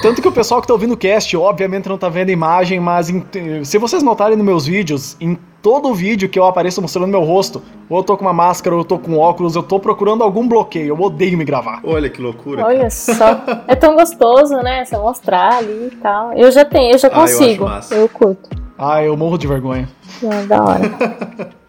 Tanto 0.01 0.21
que 0.21 0.27
o 0.27 0.31
pessoal 0.31 0.61
que 0.61 0.67
tá 0.67 0.73
ouvindo 0.73 0.93
o 0.93 0.97
cast, 0.97 1.35
obviamente 1.37 1.87
não 1.89 1.97
tá 1.97 2.09
vendo 2.09 2.29
a 2.29 2.31
imagem, 2.31 2.79
mas 2.79 3.09
em- 3.09 3.23
se 3.63 3.77
vocês 3.77 4.01
notarem 4.03 4.35
nos 4.37 4.45
meus 4.45 4.65
vídeos, 4.65 5.15
em 5.21 5.37
todo 5.61 5.93
vídeo 5.93 6.29
que 6.29 6.39
eu 6.39 6.45
apareço 6.45 6.81
mostrando 6.81 7.07
meu 7.07 7.23
rosto, 7.23 7.61
ou 7.89 7.97
eu 7.99 8.03
tô 8.03 8.15
com 8.17 8.25
uma 8.25 8.33
máscara, 8.33 8.75
ou 8.75 8.81
eu 8.81 8.85
tô 8.85 8.97
com 8.97 9.17
óculos, 9.17 9.55
eu 9.55 9.63
tô 9.63 9.79
procurando 9.79 10.23
algum 10.23 10.47
bloqueio. 10.47 10.89
Eu 10.95 10.99
odeio 11.01 11.37
me 11.37 11.43
gravar. 11.45 11.79
Olha 11.83 12.09
que 12.09 12.21
loucura. 12.21 12.65
Olha 12.65 12.89
só. 12.89 13.41
É 13.67 13.75
tão 13.75 13.95
gostoso, 13.95 14.55
né? 14.57 14.85
Você 14.85 14.97
mostrar 14.97 15.57
ali 15.57 15.89
e 15.91 15.95
tal. 15.97 16.33
Eu 16.33 16.51
já 16.51 16.63
tenho, 16.65 16.93
eu 16.93 16.97
já 16.97 17.07
Ah, 17.09 17.11
eu 17.17 17.21
acho 17.23 17.37
consigo. 17.37 17.65
massa. 17.65 17.95
eu 17.95 18.07
curto. 18.09 18.49
Ah, 18.77 19.03
eu 19.03 19.15
morro 19.17 19.37
de 19.37 19.47
vergonha. 19.47 19.89
É 20.23 20.45
da 20.45 20.63
hora. 20.63 20.81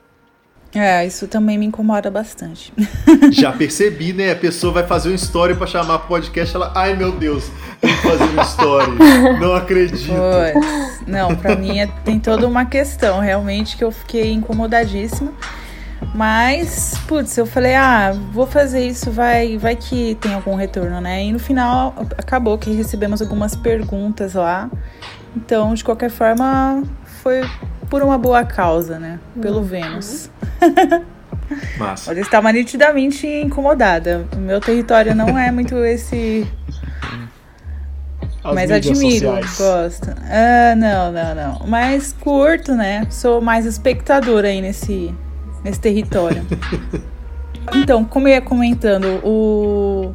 É, 0.75 1.07
isso 1.07 1.27
também 1.27 1.57
me 1.57 1.65
incomoda 1.67 2.11
bastante. 2.11 2.73
Já 3.33 3.53
percebi, 3.53 4.13
né? 4.13 4.33
A 4.33 4.37
pessoa 4.37 4.73
vai 4.73 4.87
fazer 4.87 5.09
um 5.11 5.15
story 5.15 5.55
pra 5.55 5.67
chamar 5.67 6.01
pro 6.01 6.09
podcast, 6.09 6.55
ela, 6.55 6.73
ai 6.77 6.95
meu 6.95 7.13
Deus, 7.13 7.51
tem 7.81 7.95
que 7.95 8.03
fazer 8.03 8.25
um 8.25 8.43
story. 8.43 8.93
Não 9.41 9.55
acredito. 9.55 10.13
Pois. 10.13 11.07
Não, 11.07 11.35
pra 11.35 11.57
mim 11.57 11.79
é- 11.81 11.89
tem 12.05 12.19
toda 12.19 12.47
uma 12.47 12.67
questão, 12.67 13.19
realmente, 13.19 13.77
que 13.77 13.85
eu 13.85 13.91
fiquei 13.91 14.31
incomodadíssima. 14.33 15.33
Mas, 16.15 16.95
putz, 17.07 17.37
eu 17.37 17.47
falei, 17.47 17.75
ah, 17.75 18.15
vou 18.33 18.47
fazer 18.47 18.87
isso, 18.87 19.11
vai, 19.11 19.57
vai 19.59 19.75
que 19.75 20.17
tem 20.21 20.33
algum 20.35 20.55
retorno, 20.55 21.01
né? 21.01 21.25
E 21.25 21.33
no 21.33 21.39
final 21.39 21.95
acabou 22.17 22.57
que 22.57 22.71
recebemos 22.73 23.21
algumas 23.21 23.57
perguntas 23.57 24.35
lá. 24.35 24.71
Então, 25.37 25.75
de 25.75 25.83
qualquer 25.83 26.11
forma, 26.11 26.83
foi 27.23 27.43
por 27.89 28.03
uma 28.03 28.19
boa 28.19 28.45
causa, 28.45 28.99
né? 28.99 29.19
Pelo 29.41 29.63
Vênus. 29.63 30.31
Massa. 31.79 32.11
Olha, 32.11 32.19
eu 32.19 32.23
estava 32.23 32.53
nitidamente 32.53 33.27
incomodada. 33.27 34.27
O 34.35 34.39
meu 34.39 34.61
território 34.61 35.15
não 35.15 35.39
é 35.39 35.51
muito 35.51 35.77
esse 35.85 36.47
As 38.45 38.55
mas 38.55 38.71
admiro, 38.71 39.29
sociais. 39.37 39.59
gosto. 39.59 40.11
Ah, 40.31 40.75
não, 40.77 41.13
não, 41.13 41.35
não. 41.35 41.67
Mas 41.67 42.15
curto, 42.21 42.75
né? 42.75 43.07
Sou 43.11 43.41
mais 43.41 43.65
espectadora 43.65 44.49
aí 44.49 44.61
nesse, 44.61 45.15
nesse 45.65 45.81
território. 45.81 46.47
então, 47.75 48.05
como 48.05 48.29
eu 48.29 48.33
ia 48.33 48.41
comentando, 48.43 49.21
o, 49.25 50.13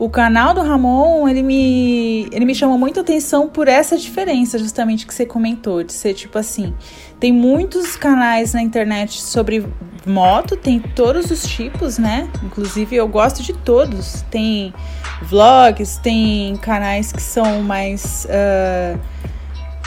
o 0.00 0.08
canal 0.08 0.54
do 0.54 0.62
Ramon, 0.62 1.28
ele 1.28 1.42
me, 1.42 2.26
ele 2.32 2.46
me 2.46 2.54
chamou 2.54 2.78
muita 2.78 3.02
atenção 3.02 3.46
por 3.46 3.68
essa 3.68 3.98
diferença, 3.98 4.58
justamente, 4.58 5.06
que 5.06 5.12
você 5.12 5.26
comentou, 5.26 5.84
de 5.84 5.92
ser 5.92 6.14
tipo 6.14 6.38
assim. 6.38 6.74
Tem 7.20 7.30
muitos 7.30 7.96
canais 7.96 8.54
na 8.54 8.62
internet 8.62 9.20
sobre 9.20 9.62
moto, 10.06 10.56
tem 10.56 10.80
todos 10.80 11.30
os 11.30 11.42
tipos, 11.42 11.98
né? 11.98 12.30
Inclusive, 12.42 12.96
eu 12.96 13.06
gosto 13.06 13.42
de 13.42 13.52
todos. 13.52 14.24
Tem 14.30 14.72
vlogs, 15.20 15.98
tem 15.98 16.56
canais 16.56 17.12
que 17.12 17.20
são 17.20 17.62
mais. 17.62 18.26
ah, 18.30 18.98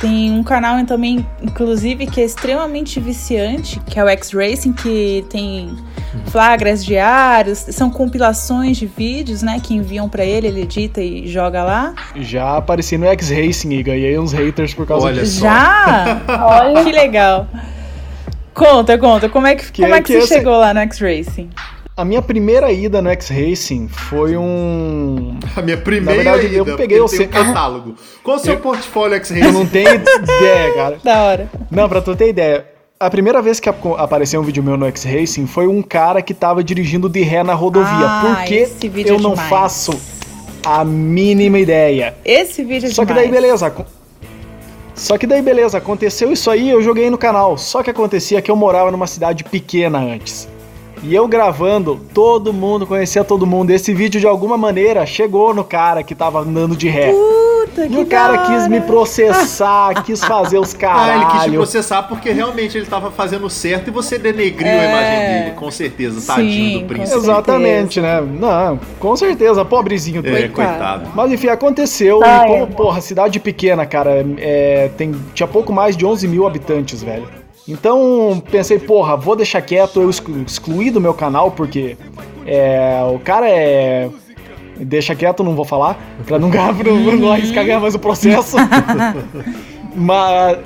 tem 0.01 0.31
um 0.31 0.43
canal 0.43 0.83
também, 0.85 1.25
inclusive, 1.41 2.05
que 2.07 2.19
é 2.19 2.25
extremamente 2.25 2.99
viciante, 2.99 3.79
que 3.81 3.99
é 3.99 4.03
o 4.03 4.07
X-Racing, 4.09 4.73
que 4.73 5.23
tem 5.29 5.73
flagras 6.27 6.83
diários, 6.83 7.59
são 7.59 7.89
compilações 7.89 8.77
de 8.77 8.85
vídeos, 8.85 9.41
né, 9.41 9.59
que 9.63 9.73
enviam 9.73 10.09
pra 10.09 10.25
ele, 10.25 10.47
ele 10.47 10.61
edita 10.63 11.01
e 11.01 11.27
joga 11.27 11.63
lá. 11.63 11.93
Já 12.15 12.57
apareci 12.57 12.97
no 12.97 13.05
X-Racing 13.07 13.71
e 13.73 13.83
ganhei 13.83 14.17
uns 14.19 14.31
haters 14.33 14.73
por 14.73 14.85
causa 14.85 15.07
Olha 15.07 15.21
disso. 15.23 15.39
só. 15.39 15.45
Já? 15.45 16.21
Olha. 16.27 16.83
que 16.83 16.91
legal. 16.91 17.47
Conta, 18.53 18.97
conta, 18.97 19.29
como 19.29 19.47
é 19.47 19.55
que, 19.55 19.71
Que- 19.71 19.81
como 19.81 19.95
é 19.95 20.01
que, 20.01 20.07
que 20.07 20.13
você 20.13 20.19
esse- 20.19 20.33
chegou 20.35 20.57
lá 20.57 20.73
no 20.73 20.79
X-Racing? 20.81 21.49
A 21.95 22.03
minha 22.03 22.23
primeira 22.23 22.71
ida 22.71 23.01
no 23.03 23.09
X-Racing 23.11 23.87
foi 23.87 24.35
um. 24.35 25.37
A 25.55 25.61
minha 25.61 25.77
primeira 25.77 26.23
Na 26.23 26.31
verdade, 26.31 26.55
eu 26.55 26.63
ida, 26.63 26.75
peguei 26.75 26.97
porque 26.99 27.15
o 27.15 27.17
tem 27.19 27.27
um 27.27 27.45
catálogo. 27.45 27.95
Qual 28.23 28.37
o 28.37 28.39
seu 28.39 28.53
Eu- 28.53 28.59
portfólio 28.59 29.15
X 29.17 29.29
Eu 29.31 29.51
não 29.51 29.65
tenho 29.65 29.89
ideia, 29.93 30.73
cara. 30.73 30.97
Da 31.03 31.21
hora. 31.23 31.51
Não, 31.69 31.87
pra 31.87 32.01
tu 32.01 32.15
ter 32.15 32.29
ideia. 32.29 32.65
A 32.99 33.09
primeira 33.11 33.41
vez 33.43 33.59
que 33.59 33.69
ap- 33.69 33.85
apareceu 33.99 34.41
um 34.41 34.43
vídeo 34.43 34.63
meu 34.63 34.75
no 34.75 34.87
X-Racing 34.87 35.45
foi 35.45 35.67
um 35.67 35.83
cara 35.83 36.21
que 36.23 36.33
tava 36.33 36.63
dirigindo 36.63 37.07
de 37.07 37.21
ré 37.21 37.43
na 37.43 37.53
rodovia. 37.53 37.89
Ah, 37.91 38.21
Por 38.37 38.45
que 38.45 38.55
esse 38.55 38.89
vídeo 38.89 39.11
eu 39.13 39.19
é 39.19 39.21
não 39.21 39.35
faço 39.37 39.91
a 40.65 40.83
mínima 40.83 41.59
ideia? 41.59 42.15
Esse 42.25 42.63
vídeo 42.63 42.87
é 42.87 42.91
Só 42.91 43.03
que 43.05 43.09
demais. 43.13 43.29
daí, 43.29 43.41
beleza. 43.41 43.71
Só 44.95 45.17
que 45.17 45.27
daí, 45.27 45.41
beleza, 45.43 45.77
aconteceu 45.77 46.31
isso 46.31 46.49
aí, 46.49 46.69
eu 46.69 46.81
joguei 46.81 47.09
no 47.11 47.17
canal. 47.19 47.55
Só 47.57 47.83
que 47.83 47.89
acontecia 47.91 48.41
que 48.41 48.49
eu 48.49 48.55
morava 48.55 48.89
numa 48.89 49.05
cidade 49.07 49.43
pequena 49.43 49.99
antes. 49.99 50.47
E 51.03 51.13
eu 51.13 51.27
gravando, 51.27 51.99
todo 52.13 52.53
mundo 52.53 52.87
conhecia 52.87 53.23
todo 53.25 53.45
mundo. 53.45 53.71
Esse 53.71 53.93
vídeo, 53.93 54.21
de 54.21 54.25
alguma 54.27 54.57
maneira, 54.57 55.05
chegou 55.05 55.53
no 55.53 55.63
cara 55.63 56.01
que 56.01 56.15
tava 56.15 56.39
andando 56.39 56.77
de 56.77 56.87
ré. 56.87 57.11
Puta, 57.11 57.85
E 57.85 57.89
que 57.89 57.97
o 57.99 58.05
cara 58.05 58.37
quis 58.45 58.67
me 58.69 58.79
processar, 58.79 60.01
quis 60.05 60.23
fazer 60.23 60.59
os 60.59 60.73
Ah, 60.73 60.77
caralho. 60.77 61.21
ele 61.23 61.31
quis 61.31 61.43
te 61.43 61.51
processar 61.51 62.03
porque 62.03 62.31
realmente 62.31 62.77
ele 62.77 62.85
tava 62.85 63.11
fazendo 63.11 63.49
certo 63.49 63.89
e 63.89 63.91
você 63.91 64.17
denegriu 64.17 64.65
a 64.71 64.75
É. 64.75 64.89
imagem 64.89 65.19
dele, 65.43 65.55
com 65.57 65.69
certeza. 65.71 66.21
Tadinho 66.25 66.51
Sim, 66.51 66.73
do 66.73 66.79
com 66.81 66.87
príncipe. 66.87 67.17
Exatamente, 67.17 67.99
né? 67.99 68.21
Não, 68.21 68.79
com 68.97 69.15
certeza, 69.17 69.65
pobrezinho 69.65 70.21
dele. 70.21 70.45
É, 70.45 70.47
Coitado. 70.47 71.09
Mas 71.13 71.31
enfim, 71.31 71.47
aconteceu. 71.47 72.21
Ai, 72.23 72.45
e 72.45 72.51
como, 72.51 72.67
porra, 72.67 73.01
cidade 73.01 73.39
pequena, 73.41 73.85
cara, 73.85 74.25
é, 74.37 74.89
tem, 74.95 75.13
tinha 75.33 75.47
pouco 75.47 75.73
mais 75.73 75.97
de 75.97 76.05
11 76.05 76.27
mil 76.29 76.47
habitantes, 76.47 77.03
velho. 77.03 77.42
Então 77.67 78.41
pensei, 78.51 78.77
porra, 78.79 79.15
vou 79.15 79.35
deixar 79.35 79.61
quieto, 79.61 80.01
eu 80.01 80.09
exclu- 80.09 80.43
excluí 80.45 80.91
do 80.91 80.99
meu 80.99 81.13
canal, 81.13 81.51
porque 81.51 81.97
é, 82.45 83.01
o 83.13 83.19
cara 83.19 83.49
é. 83.49 84.09
Deixa 84.77 85.13
quieto, 85.15 85.43
não 85.43 85.55
vou 85.55 85.63
falar, 85.63 85.97
pra 86.25 86.39
não, 86.39 86.49
ganhar, 86.49 86.73
pra 86.73 86.91
não, 86.91 87.31
arriscar 87.31 87.63
ganhar 87.63 87.79
mais 87.79 87.93
o 87.95 87.99
processo. 87.99 88.57
mas, 89.95 90.57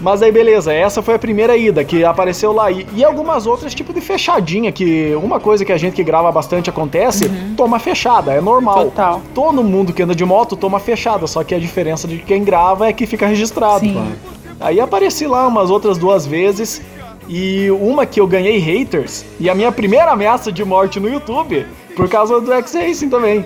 mas 0.00 0.22
aí 0.22 0.30
beleza, 0.30 0.72
essa 0.72 1.02
foi 1.02 1.14
a 1.14 1.18
primeira 1.18 1.56
ida 1.56 1.82
que 1.84 2.04
apareceu 2.04 2.52
lá. 2.52 2.70
E, 2.70 2.86
e 2.94 3.04
algumas 3.04 3.44
outras, 3.46 3.74
tipo 3.74 3.92
de 3.92 4.00
fechadinha, 4.00 4.70
que 4.70 5.14
uma 5.16 5.40
coisa 5.40 5.64
que 5.64 5.72
a 5.72 5.76
gente 5.76 5.94
que 5.94 6.04
grava 6.04 6.30
bastante 6.30 6.70
acontece, 6.70 7.28
toma 7.56 7.78
fechada, 7.78 8.32
é 8.32 8.40
normal. 8.40 8.84
Total. 8.84 9.20
Todo 9.34 9.64
mundo 9.64 9.92
que 9.92 10.02
anda 10.02 10.14
de 10.14 10.24
moto 10.24 10.56
toma 10.56 10.78
fechada, 10.78 11.26
só 11.26 11.42
que 11.42 11.54
a 11.54 11.58
diferença 11.58 12.06
de 12.06 12.18
quem 12.18 12.44
grava 12.44 12.88
é 12.88 12.92
que 12.92 13.04
fica 13.04 13.26
registrado. 13.26 13.80
Sim. 13.80 14.12
Aí 14.60 14.80
apareci 14.80 15.26
lá 15.26 15.46
umas 15.46 15.70
outras 15.70 15.98
duas 15.98 16.26
vezes. 16.26 16.82
E 17.28 17.68
uma 17.72 18.06
que 18.06 18.20
eu 18.20 18.26
ganhei 18.26 18.58
haters, 18.58 19.24
e 19.40 19.50
a 19.50 19.54
minha 19.54 19.72
primeira 19.72 20.12
ameaça 20.12 20.52
de 20.52 20.64
morte 20.64 21.00
no 21.00 21.08
YouTube, 21.08 21.66
por 21.96 22.08
causa 22.08 22.40
do 22.40 22.52
X-Racing 22.52 23.08
também. 23.08 23.44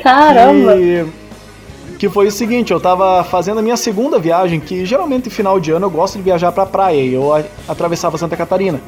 Caramba. 0.00 0.76
Que, 0.76 1.06
que 1.98 2.08
foi 2.08 2.28
o 2.28 2.30
seguinte, 2.30 2.72
eu 2.72 2.78
tava 2.78 3.24
fazendo 3.24 3.58
a 3.58 3.62
minha 3.62 3.76
segunda 3.76 4.20
viagem, 4.20 4.60
que 4.60 4.86
geralmente 4.86 5.28
final 5.30 5.58
de 5.58 5.72
ano 5.72 5.86
eu 5.86 5.90
gosto 5.90 6.16
de 6.16 6.22
viajar 6.22 6.52
pra 6.52 6.64
praia, 6.64 7.02
e 7.02 7.12
eu 7.12 7.32
atravessava 7.66 8.16
Santa 8.16 8.36
Catarina. 8.36 8.80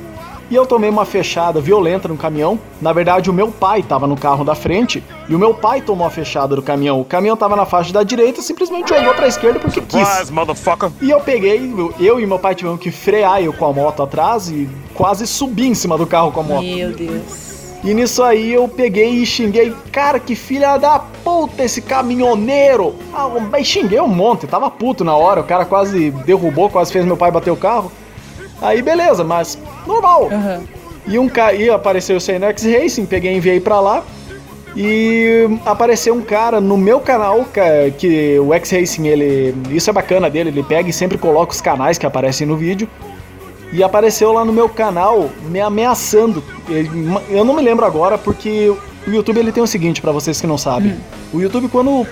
E 0.51 0.55
eu 0.57 0.67
tomei 0.67 0.91
uma 0.91 1.05
fechada 1.05 1.61
violenta 1.61 2.09
no 2.09 2.17
caminhão. 2.17 2.59
Na 2.83 2.93
verdade, 2.93 3.31
o 3.31 3.33
meu 3.33 3.49
pai 3.53 3.85
tava 3.85 4.07
no 4.07 4.17
carro 4.17 4.45
da 4.45 4.55
frente, 4.55 5.03
e 5.29 5.35
o 5.35 5.39
meu 5.39 5.55
pai 5.55 5.81
tomou 5.81 6.05
a 6.05 6.11
fechada 6.11 6.57
do 6.57 6.63
caminhão. 6.63 7.01
O 7.01 7.05
caminhão 7.05 7.37
tava 7.37 7.55
na 7.55 7.65
faixa 7.65 7.93
da 7.93 8.03
direita, 8.03 8.43
simplesmente 8.43 8.89
jogou 8.89 9.15
pra 9.15 9.29
esquerda 9.29 9.61
porque 9.61 9.81
quis. 9.81 10.29
motherfucker. 10.31 10.91
E 11.01 11.09
eu 11.09 11.21
peguei, 11.21 11.73
eu 12.01 12.19
e 12.19 12.27
meu 12.27 12.39
pai 12.39 12.57
tivemos 12.57 12.81
que 12.81 12.91
frear 12.91 13.41
eu 13.41 13.53
com 13.53 13.65
a 13.65 13.73
moto 13.73 14.03
atrás 14.03 14.49
e 14.49 14.69
quase 14.93 15.25
subi 15.25 15.69
em 15.69 15.75
cima 15.75 15.97
do 15.97 16.07
carro 16.07 16.33
com 16.33 16.41
a 16.41 16.43
moto. 16.43 16.63
Meu 16.63 16.93
Deus. 16.93 17.51
E 17.83 17.95
nisso 17.95 18.23
aí 18.23 18.53
eu 18.53 18.69
peguei 18.69 19.09
e 19.09 19.25
xinguei, 19.25 19.73
cara, 19.91 20.19
que 20.21 20.35
filha 20.35 20.77
da 20.77 20.99
puta 20.99 21.63
esse 21.65 21.81
caminhoneiro! 21.81 22.95
Ah, 23.15 23.27
mas 23.51 23.67
xinguei 23.67 24.01
um 24.01 24.09
monte, 24.09 24.47
tava 24.47 24.71
puto 24.71 25.03
na 25.03 25.17
hora, 25.17 25.41
o 25.41 25.45
cara 25.45 25.65
quase 25.65 26.11
derrubou, 26.11 26.69
quase 26.69 26.93
fez 26.93 27.07
meu 27.07 27.17
pai 27.17 27.31
bater 27.31 27.51
o 27.51 27.57
carro. 27.57 27.91
Aí 28.61 28.83
beleza, 28.83 29.25
mas 29.25 29.57
normal. 29.91 30.29
Aham. 30.33 30.61
E 31.07 31.19
um 31.19 31.29
cara, 31.29 31.55
e 31.55 31.69
apareceu 31.71 32.17
o 32.17 32.21
X 32.21 32.65
Racing, 32.65 33.05
peguei 33.07 33.33
e 33.35 33.37
enviei 33.37 33.61
pra 33.61 33.81
lá. 33.81 34.03
E 34.77 35.49
apareceu 35.67 36.15
um 36.15 36.21
cara 36.23 36.61
no 36.61 36.77
meu 36.79 37.01
canal, 37.01 37.45
ca- 37.53 37.91
que 37.99 38.39
o 38.39 38.55
X 38.55 38.71
Racing, 38.71 39.09
ele. 39.09 39.55
Isso 39.71 39.91
é 39.91 39.93
bacana 39.93 40.31
dele, 40.31 40.51
ele 40.51 40.63
pega 40.63 40.89
e 40.89 40.93
sempre 40.93 41.19
coloca 41.19 41.53
os 41.53 41.61
canais 41.61 41.99
que 41.99 42.07
aparecem 42.07 42.47
no 42.47 42.57
vídeo. 42.57 42.89
E 43.73 43.83
apareceu 43.83 44.33
lá 44.33 44.45
no 44.45 44.53
meu 44.53 44.69
canal 44.69 45.29
me 45.49 45.61
ameaçando. 45.61 46.43
Eu 47.29 47.45
não 47.45 47.55
me 47.55 47.63
lembro 47.63 47.85
agora 47.85 48.17
porque 48.19 48.73
O 49.07 49.11
YouTube 49.11 49.39
ele 49.39 49.51
tem 49.53 49.63
o 49.63 49.67
seguinte, 49.67 50.01
pra 50.01 50.13
vocês 50.13 50.41
que 50.41 50.47
não 50.47 50.59
sabem. 50.59 50.95
O 51.33 51.41
YouTube, 51.41 51.69
quando 51.69 51.89
o, 51.91 52.03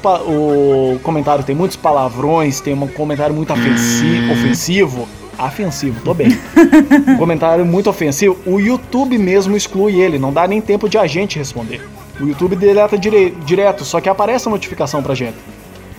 o 0.95 0.99
comentário 1.03 1.45
tem 1.45 1.55
muitos 1.55 1.77
palavrões, 1.77 2.61
tem 2.61 2.75
um 2.75 2.87
comentário 2.89 3.35
muito 3.35 3.53
ofensi- 3.53 4.31
ofensivo. 4.33 5.07
Ofensivo, 5.39 6.01
tô 6.05 6.13
bem. 6.15 6.29
um 7.09 7.17
comentário 7.17 7.65
muito 7.65 7.89
ofensivo, 7.89 8.37
o 8.45 8.59
YouTube 8.59 9.17
mesmo 9.19 9.57
exclui 9.57 10.01
ele, 10.01 10.19
não 10.19 10.33
dá 10.33 10.47
nem 10.49 10.61
tempo 10.61 10.89
de 10.89 10.99
a 10.99 11.07
gente 11.07 11.39
responder. 11.39 11.81
O 12.21 12.27
YouTube 12.27 12.57
deleta 12.57 12.99
dire- 12.99 13.31
direto, 13.45 13.85
só 13.85 14.01
que 14.01 14.09
aparece 14.09 14.49
a 14.49 14.51
notificação 14.51 15.03
pra 15.03 15.15
gente. 15.15 15.37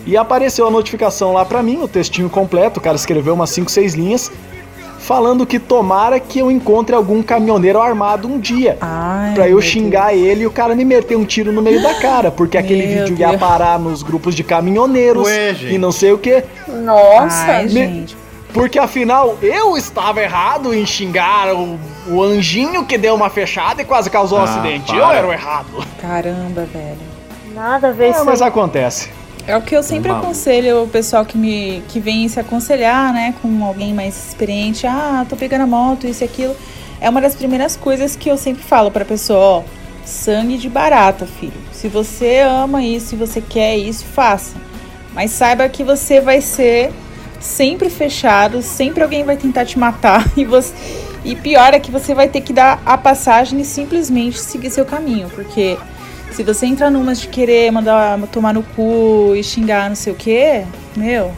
E 0.05 0.17
apareceu 0.17 0.67
a 0.67 0.71
notificação 0.71 1.33
lá 1.33 1.45
pra 1.45 1.63
mim, 1.63 1.81
o 1.81 1.87
textinho 1.87 2.29
completo, 2.29 2.79
o 2.79 2.83
cara 2.83 2.95
escreveu 2.95 3.33
umas 3.33 3.49
5, 3.51 3.71
6 3.71 3.93
linhas, 3.93 4.31
falando 4.97 5.45
que 5.45 5.57
tomara 5.59 6.19
que 6.19 6.39
eu 6.39 6.51
encontre 6.51 6.93
algum 6.93 7.23
caminhoneiro 7.23 7.79
armado 7.79 8.27
um 8.27 8.37
dia. 8.39 8.77
Ai, 8.81 9.33
Pra 9.33 9.47
eu 9.47 9.61
xingar 9.61 10.13
ele 10.13 10.41
e 10.43 10.47
o 10.47 10.51
cara 10.51 10.75
me 10.75 10.83
meter 10.83 11.15
um 11.15 11.23
tiro 11.23 11.51
no 11.53 11.61
meio 11.61 11.81
da 11.81 11.93
cara, 11.95 12.29
porque 12.31 12.57
aquele 12.57 12.85
Meu 12.87 13.05
vídeo 13.05 13.17
ia 13.19 13.29
Deus. 13.29 13.39
parar 13.39 13.79
nos 13.79 14.03
grupos 14.03 14.35
de 14.35 14.43
caminhoneiros 14.43 15.23
Ué, 15.25 15.55
e 15.69 15.77
não 15.77 15.91
sei 15.91 16.11
o 16.11 16.17
que. 16.17 16.43
Nossa! 16.67 17.45
Ai, 17.45 17.63
Me- 17.65 17.69
gente. 17.69 18.17
Porque 18.53 18.79
afinal 18.79 19.37
eu 19.41 19.77
estava 19.77 20.21
errado 20.21 20.73
em 20.73 20.85
xingar 20.85 21.53
o, 21.53 21.79
o 22.07 22.21
anjinho 22.23 22.85
que 22.85 22.97
deu 22.97 23.13
uma 23.13 23.29
fechada 23.29 23.81
e 23.81 23.85
quase 23.85 24.09
causou 24.09 24.39
um 24.39 24.41
Ah, 24.41 24.45
acidente. 24.45 24.87
para. 24.87 24.97
Eu 24.97 25.11
era 25.11 25.27
o 25.27 25.31
errado. 25.31 25.67
Caramba, 26.01 26.65
velho. 26.65 26.97
Nada 27.53 27.89
a 27.89 27.91
ver 27.91 28.05
É, 28.05 28.09
isso. 28.11 28.25
mas 28.25 28.41
acontece. 28.41 29.09
É 29.47 29.55
o 29.57 29.61
que 29.61 29.75
eu 29.75 29.81
sempre 29.81 30.11
aconselho 30.11 30.83
o 30.83 30.87
pessoal 30.87 31.25
que 31.25 31.37
me 31.37 31.81
que 31.87 31.99
vem 31.99 32.27
se 32.27 32.39
aconselhar, 32.39 33.11
né, 33.13 33.33
com 33.41 33.63
alguém 33.65 33.93
mais 33.93 34.15
experiente. 34.27 34.85
Ah, 34.85 35.25
tô 35.27 35.35
pegando 35.35 35.61
a 35.61 35.67
moto, 35.67 36.05
isso 36.07 36.23
e 36.23 36.25
aquilo. 36.25 36.55
É 37.01 37.09
uma 37.09 37.21
das 37.21 37.35
primeiras 37.35 37.75
coisas 37.75 38.15
que 38.15 38.29
eu 38.29 38.37
sempre 38.37 38.61
falo 38.63 38.91
pra 38.91 39.05
pessoa, 39.05 39.39
ó, 39.39 39.63
sangue 40.05 40.57
de 40.57 40.69
barata, 40.69 41.25
filho. 41.25 41.53
Se 41.71 41.87
você 41.87 42.39
ama 42.39 42.83
isso, 42.83 43.07
se 43.07 43.15
você 43.15 43.41
quer 43.41 43.75
isso, 43.77 44.05
faça. 44.05 44.55
Mas 45.13 45.31
saiba 45.31 45.67
que 45.69 45.83
você 45.83 46.19
vai 46.21 46.41
ser 46.41 46.91
sempre 47.39 47.89
fechado, 47.89 48.61
sempre 48.61 49.03
alguém 49.03 49.23
vai 49.23 49.37
tentar 49.37 49.65
te 49.65 49.77
matar 49.77 50.29
e 50.35 50.45
você 50.45 50.73
e 51.23 51.35
pior 51.35 51.73
é 51.73 51.79
que 51.79 51.91
você 51.91 52.13
vai 52.15 52.29
ter 52.29 52.39
que 52.39 52.53
dar 52.53 52.81
a 52.85 52.97
passagem 52.97 53.59
e 53.59 53.65
simplesmente 53.65 54.39
seguir 54.39 54.69
seu 54.69 54.85
caminho, 54.85 55.29
porque 55.35 55.77
se 56.31 56.43
você 56.43 56.65
entrar 56.65 56.89
numas 56.89 57.19
de 57.19 57.27
querer 57.27 57.69
mandar 57.71 58.17
tomar 58.27 58.53
no 58.53 58.63
cu 58.63 59.33
e 59.35 59.43
xingar 59.43 59.89
não 59.89 59.97
sei 59.97 60.13
o 60.13 60.15
que, 60.15 60.63
meu, 60.95 61.33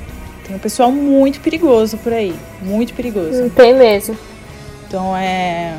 tem 0.51 0.55
um 0.55 0.59
pessoal 0.59 0.91
muito 0.91 1.39
perigoso 1.39 1.97
por 1.97 2.11
aí. 2.13 2.35
Muito 2.61 2.93
perigoso. 2.93 3.41
Não 3.41 3.49
tem 3.49 3.73
mesmo. 3.73 4.17
Então 4.87 5.15
é. 5.15 5.75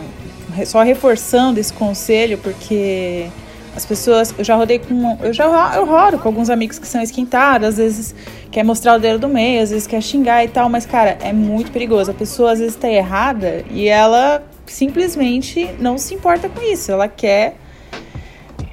Só 0.66 0.82
reforçando 0.82 1.60
esse 1.60 1.72
conselho, 1.72 2.38
porque 2.38 3.28
as 3.74 3.84
pessoas. 3.84 4.34
Eu 4.36 4.44
já 4.44 4.54
rodei 4.54 4.78
com. 4.78 5.18
Eu 5.22 5.32
já 5.32 5.44
eu 5.76 5.86
rodo 5.86 6.18
com 6.18 6.28
alguns 6.28 6.50
amigos 6.50 6.78
que 6.78 6.86
são 6.86 7.02
esquentados, 7.02 7.68
às 7.68 7.76
vezes 7.76 8.14
quer 8.50 8.64
mostrar 8.64 8.96
o 8.96 8.98
dedo 8.98 9.18
do 9.20 9.28
meio, 9.28 9.62
às 9.62 9.70
vezes 9.70 9.86
quer 9.86 10.02
xingar 10.02 10.44
e 10.44 10.48
tal, 10.48 10.68
mas, 10.68 10.84
cara, 10.84 11.18
é 11.22 11.32
muito 11.32 11.72
perigoso. 11.72 12.10
A 12.10 12.14
pessoa 12.14 12.52
às 12.52 12.58
vezes 12.58 12.76
tá 12.76 12.88
errada 12.88 13.64
e 13.70 13.88
ela 13.88 14.44
simplesmente 14.66 15.68
não 15.78 15.98
se 15.98 16.14
importa 16.14 16.48
com 16.48 16.60
isso. 16.62 16.92
Ela 16.92 17.08
quer. 17.08 17.56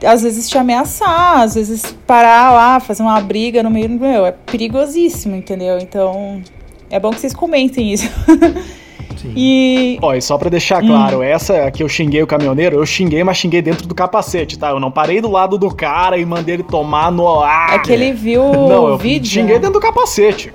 Às 0.05 0.21
vezes 0.21 0.47
te 0.47 0.57
ameaçar, 0.57 1.41
às 1.41 1.55
vezes 1.55 1.93
parar 2.07 2.53
lá, 2.53 2.79
fazer 2.79 3.03
uma 3.03 3.19
briga 3.19 3.61
no 3.61 3.69
meio 3.69 3.89
do 3.89 3.99
meu. 3.99 4.25
É 4.25 4.31
perigosíssimo, 4.31 5.35
entendeu? 5.35 5.77
Então, 5.77 6.41
é 6.89 6.97
bom 6.99 7.09
que 7.09 7.19
vocês 7.19 7.33
comentem 7.33 7.91
isso. 7.91 8.09
Sim. 9.21 9.33
E 9.35 9.97
Ó, 10.01 10.13
e 10.13 10.21
só 10.21 10.37
pra 10.37 10.49
deixar 10.49 10.81
claro, 10.81 11.21
essa 11.21 11.69
que 11.71 11.83
eu 11.83 11.89
xinguei 11.89 12.21
o 12.23 12.27
caminhoneiro, 12.27 12.77
eu 12.77 12.85
xinguei, 12.85 13.23
mas 13.23 13.37
xinguei 13.37 13.61
dentro 13.61 13.85
do 13.87 13.93
capacete, 13.93 14.57
tá? 14.57 14.69
Eu 14.69 14.79
não 14.79 14.89
parei 14.89 15.19
do 15.19 15.29
lado 15.29 15.57
do 15.57 15.73
cara 15.73 16.17
e 16.17 16.25
mandei 16.25 16.55
ele 16.55 16.63
tomar 16.63 17.11
no 17.11 17.27
ar. 17.41 17.75
É 17.75 17.79
que 17.79 17.91
ele 17.91 18.13
viu 18.13 18.41
Não, 18.43 18.85
o 18.85 18.89
eu 18.89 18.97
vídeo. 18.97 19.29
xinguei 19.29 19.57
dentro 19.59 19.73
do 19.73 19.79
capacete. 19.81 20.53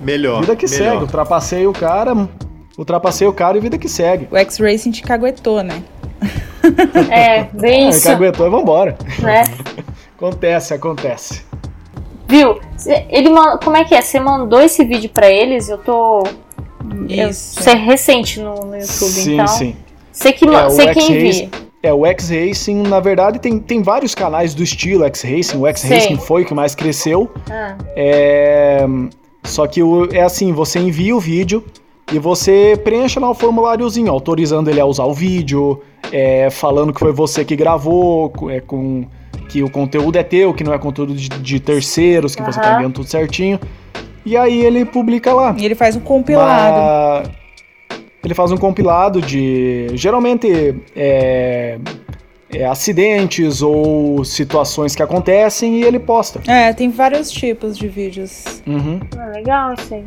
Melhor. 0.00 0.40
Vida 0.42 0.54
que 0.54 0.66
melhor. 0.70 0.90
segue, 0.90 1.02
ultrapassei 1.02 1.66
o 1.66 1.72
cara, 1.72 2.28
ultrapassei 2.78 3.26
o 3.26 3.32
cara 3.32 3.58
e 3.58 3.60
vida 3.60 3.76
que 3.76 3.88
segue. 3.88 4.28
O 4.30 4.36
X-Racing 4.36 4.92
te 4.92 5.02
caguetou, 5.02 5.62
né? 5.62 5.82
É, 7.10 7.44
bem 7.52 7.86
É, 7.86 7.88
isso, 7.90 8.04
caguetou 8.06 8.46
e 8.46 8.50
vambora. 8.50 8.96
né? 9.20 9.42
Acontece, 10.16 10.74
acontece. 10.74 11.42
Viu? 12.28 12.60
Ele 13.08 13.30
Como 13.64 13.76
é 13.76 13.84
que 13.84 13.94
é? 13.94 14.02
Você 14.02 14.20
mandou 14.20 14.60
esse 14.60 14.84
vídeo 14.84 15.08
pra 15.10 15.30
eles? 15.30 15.68
Eu 15.68 15.78
tô. 15.78 16.22
Isso. 17.08 17.68
É 17.68 17.74
recente 17.74 18.40
no, 18.40 18.54
no 18.66 18.74
YouTube, 18.76 18.82
sim, 18.82 19.34
então. 19.34 19.46
sim. 19.46 19.76
Você 20.12 20.32
que, 20.32 20.44
É, 20.44 20.48
o 20.66 20.70
você 20.70 20.82
que 20.94 21.00
X-Racing- 21.00 21.14
envia. 21.44 21.50
É, 21.80 21.92
o 21.94 22.04
X-Racing, 22.06 22.82
na 22.82 22.98
verdade, 22.98 23.38
tem, 23.38 23.58
tem 23.60 23.82
vários 23.82 24.14
canais 24.14 24.52
do 24.52 24.62
estilo 24.64 25.04
X-Racing. 25.04 25.58
O 25.58 25.66
X-Racing 25.66 26.16
Sim. 26.16 26.20
foi 26.20 26.42
o 26.42 26.44
que 26.44 26.52
mais 26.54 26.74
cresceu. 26.74 27.30
Ah, 27.50 27.76
É, 27.96 28.84
Só 29.44 29.66
que 29.66 29.82
o- 29.82 30.08
é 30.12 30.20
assim, 30.22 30.52
você 30.52 30.78
envia 30.80 31.14
o 31.16 31.20
vídeo 31.20 31.64
e 32.12 32.18
você 32.18 32.78
preenche 32.82 33.18
lá 33.20 33.30
o 33.30 33.34
formuláriozinho, 33.34 34.10
autorizando 34.10 34.68
ele 34.68 34.80
a 34.80 34.84
usar 34.84 35.04
o 35.04 35.14
vídeo, 35.14 35.80
é, 36.12 36.50
falando 36.50 36.92
que 36.92 36.98
foi 37.00 37.12
você 37.12 37.44
que 37.44 37.54
gravou, 37.56 38.32
é, 38.50 38.60
com 38.60 39.06
que 39.48 39.62
o 39.62 39.70
conteúdo 39.70 40.16
é 40.18 40.22
teu, 40.22 40.52
que 40.52 40.62
não 40.62 40.74
é 40.74 40.78
conteúdo 40.78 41.14
de, 41.14 41.28
de 41.28 41.60
terceiros, 41.60 42.34
que 42.34 42.42
você 42.42 42.60
tá 42.60 42.74
enviando 42.74 42.92
tudo 42.94 43.08
certinho. 43.08 43.58
E 44.28 44.36
aí 44.36 44.62
ele 44.62 44.84
publica 44.84 45.32
lá. 45.32 45.56
E 45.58 45.64
ele 45.64 45.74
faz 45.74 45.96
um 45.96 46.00
compilado. 46.00 47.26
Mas 47.90 47.98
Ele 48.22 48.34
faz 48.34 48.52
um 48.52 48.58
compilado 48.58 49.22
de 49.22 49.86
geralmente 49.94 50.74
é, 50.94 51.78
é, 52.52 52.66
acidentes 52.66 53.62
ou 53.62 54.22
situações 54.26 54.94
que 54.94 55.02
acontecem 55.02 55.76
e 55.76 55.82
ele 55.82 55.98
posta. 55.98 56.42
É, 56.46 56.74
tem 56.74 56.90
vários 56.90 57.30
tipos 57.30 57.78
de 57.78 57.88
vídeos. 57.88 58.62
Uhum. 58.66 59.00
ah, 59.16 59.28
legal 59.34 59.74
aí. 59.90 60.04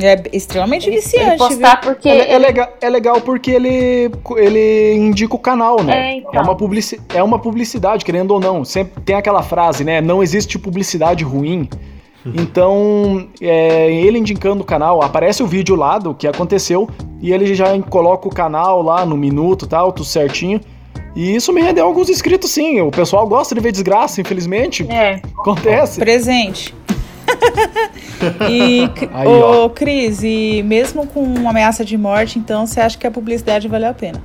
É 0.00 0.22
extremamente 0.32 0.88
Ele, 0.88 0.96
viciante, 0.96 1.26
ele 1.26 1.36
postar 1.36 1.80
porque. 1.82 2.08
É, 2.08 2.18
é 2.20 2.34
ele- 2.36 2.46
legal, 2.46 2.72
é 2.80 2.88
legal 2.88 3.20
porque 3.20 3.50
ele, 3.50 4.10
ele 4.38 4.94
indica 4.94 5.34
o 5.34 5.38
canal, 5.38 5.82
né? 5.82 6.12
É, 6.12 6.14
então. 6.14 6.42
uma 6.42 6.56
publici 6.56 6.98
é 7.14 7.22
uma 7.22 7.38
publicidade, 7.38 8.02
querendo 8.02 8.30
ou 8.30 8.40
não. 8.40 8.64
Sempre 8.64 9.02
tem 9.02 9.16
aquela 9.16 9.42
frase, 9.42 9.84
né? 9.84 10.00
Não 10.00 10.22
existe 10.22 10.58
publicidade 10.58 11.22
ruim. 11.22 11.68
Então, 12.26 13.28
é, 13.40 13.90
ele 13.92 14.18
indicando 14.18 14.62
o 14.62 14.66
canal, 14.66 15.02
aparece 15.02 15.42
o 15.42 15.46
vídeo 15.46 15.74
lá 15.76 15.98
do 15.98 16.12
que 16.12 16.26
aconteceu 16.26 16.88
e 17.20 17.32
ele 17.32 17.54
já 17.54 17.78
coloca 17.82 18.28
o 18.28 18.30
canal 18.30 18.82
lá 18.82 19.06
no 19.06 19.16
minuto 19.16 19.64
e 19.64 19.68
tal, 19.68 19.92
tudo 19.92 20.06
certinho. 20.06 20.60
E 21.14 21.34
isso 21.34 21.52
me 21.52 21.60
rendeu 21.60 21.86
alguns 21.86 22.08
inscritos, 22.10 22.50
sim. 22.50 22.80
O 22.80 22.90
pessoal 22.90 23.26
gosta 23.26 23.54
de 23.54 23.60
ver 23.60 23.72
desgraça, 23.72 24.20
infelizmente. 24.20 24.86
É. 24.90 25.20
Acontece. 25.38 25.98
Presente. 25.98 26.74
e, 28.50 28.88
Aí, 29.12 29.26
ô, 29.26 29.64
ó. 29.64 29.68
Cris, 29.68 30.22
e 30.22 30.62
mesmo 30.64 31.06
com 31.06 31.22
uma 31.22 31.50
ameaça 31.50 31.84
de 31.84 31.96
morte, 31.96 32.38
então 32.38 32.66
você 32.66 32.80
acha 32.80 32.96
que 32.96 33.06
a 33.06 33.10
publicidade 33.10 33.68
valeu 33.68 33.90
a 33.90 33.94
pena? 33.94 34.22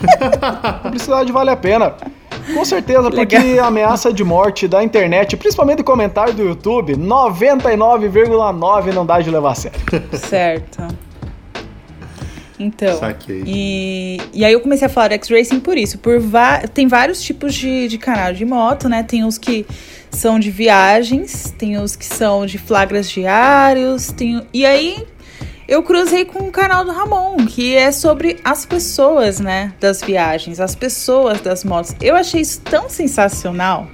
Publicidade 0.82 1.32
vale 1.32 1.50
a 1.50 1.56
pena. 1.56 1.94
Com 2.54 2.64
certeza, 2.64 3.10
porque 3.10 3.36
a 3.36 3.66
ameaça 3.66 4.12
de 4.12 4.22
morte 4.22 4.68
da 4.68 4.82
internet, 4.82 5.36
principalmente 5.36 5.82
comentário 5.82 6.32
do 6.34 6.42
YouTube, 6.42 6.94
99,9 6.94 8.92
não 8.92 9.04
dá 9.04 9.20
de 9.20 9.30
levar 9.30 9.52
a 9.52 9.54
sério. 9.54 9.80
Certo. 10.12 10.86
Então. 12.58 12.98
Saquei. 12.98 13.42
E, 13.46 14.18
e 14.32 14.44
aí 14.44 14.52
eu 14.52 14.60
comecei 14.60 14.86
a 14.86 14.88
falar 14.88 15.08
do 15.08 15.14
X-Racing 15.14 15.60
por 15.60 15.76
isso. 15.76 15.98
Por 15.98 16.20
tem 16.72 16.88
vários 16.88 17.20
tipos 17.22 17.54
de, 17.54 17.88
de 17.88 17.98
canal 17.98 18.32
de 18.32 18.44
moto, 18.44 18.88
né? 18.88 19.02
Tem 19.02 19.24
os 19.24 19.36
que 19.36 19.66
são 20.10 20.38
de 20.38 20.50
viagens, 20.50 21.54
tem 21.58 21.76
os 21.76 21.94
que 21.94 22.06
são 22.06 22.46
de 22.46 22.58
flagras 22.58 23.10
diários, 23.10 24.10
tem... 24.12 24.42
E 24.52 24.64
aí 24.64 25.06
eu 25.68 25.82
cruzei 25.82 26.24
com 26.24 26.44
o 26.44 26.50
canal 26.50 26.84
do 26.84 26.92
Ramon, 26.92 27.36
que 27.46 27.74
é 27.74 27.90
sobre 27.90 28.38
as 28.44 28.64
pessoas, 28.64 29.40
né? 29.40 29.72
Das 29.80 30.00
viagens, 30.00 30.60
as 30.60 30.74
pessoas 30.74 31.40
das 31.40 31.64
motos. 31.64 31.94
Eu 32.00 32.14
achei 32.14 32.40
isso 32.40 32.60
tão 32.60 32.88
sensacional 32.88 33.88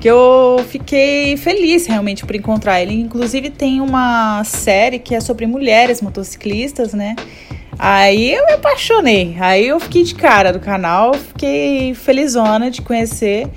que 0.00 0.08
eu 0.08 0.64
fiquei 0.68 1.36
feliz 1.36 1.86
realmente 1.86 2.24
por 2.24 2.36
encontrar 2.36 2.80
ele. 2.80 2.94
Inclusive 2.94 3.50
tem 3.50 3.80
uma 3.80 4.44
série 4.44 4.98
que 4.98 5.14
é 5.14 5.20
sobre 5.20 5.46
mulheres 5.46 6.00
motociclistas, 6.00 6.92
né? 6.92 7.16
Aí 7.76 8.32
eu 8.32 8.46
me 8.46 8.52
apaixonei. 8.52 9.36
Aí 9.40 9.66
eu 9.66 9.80
fiquei 9.80 10.04
de 10.04 10.14
cara 10.14 10.52
do 10.52 10.60
canal, 10.60 11.14
fiquei 11.14 11.94
felizona 11.94 12.70
de 12.70 12.82
conhecer. 12.82 13.48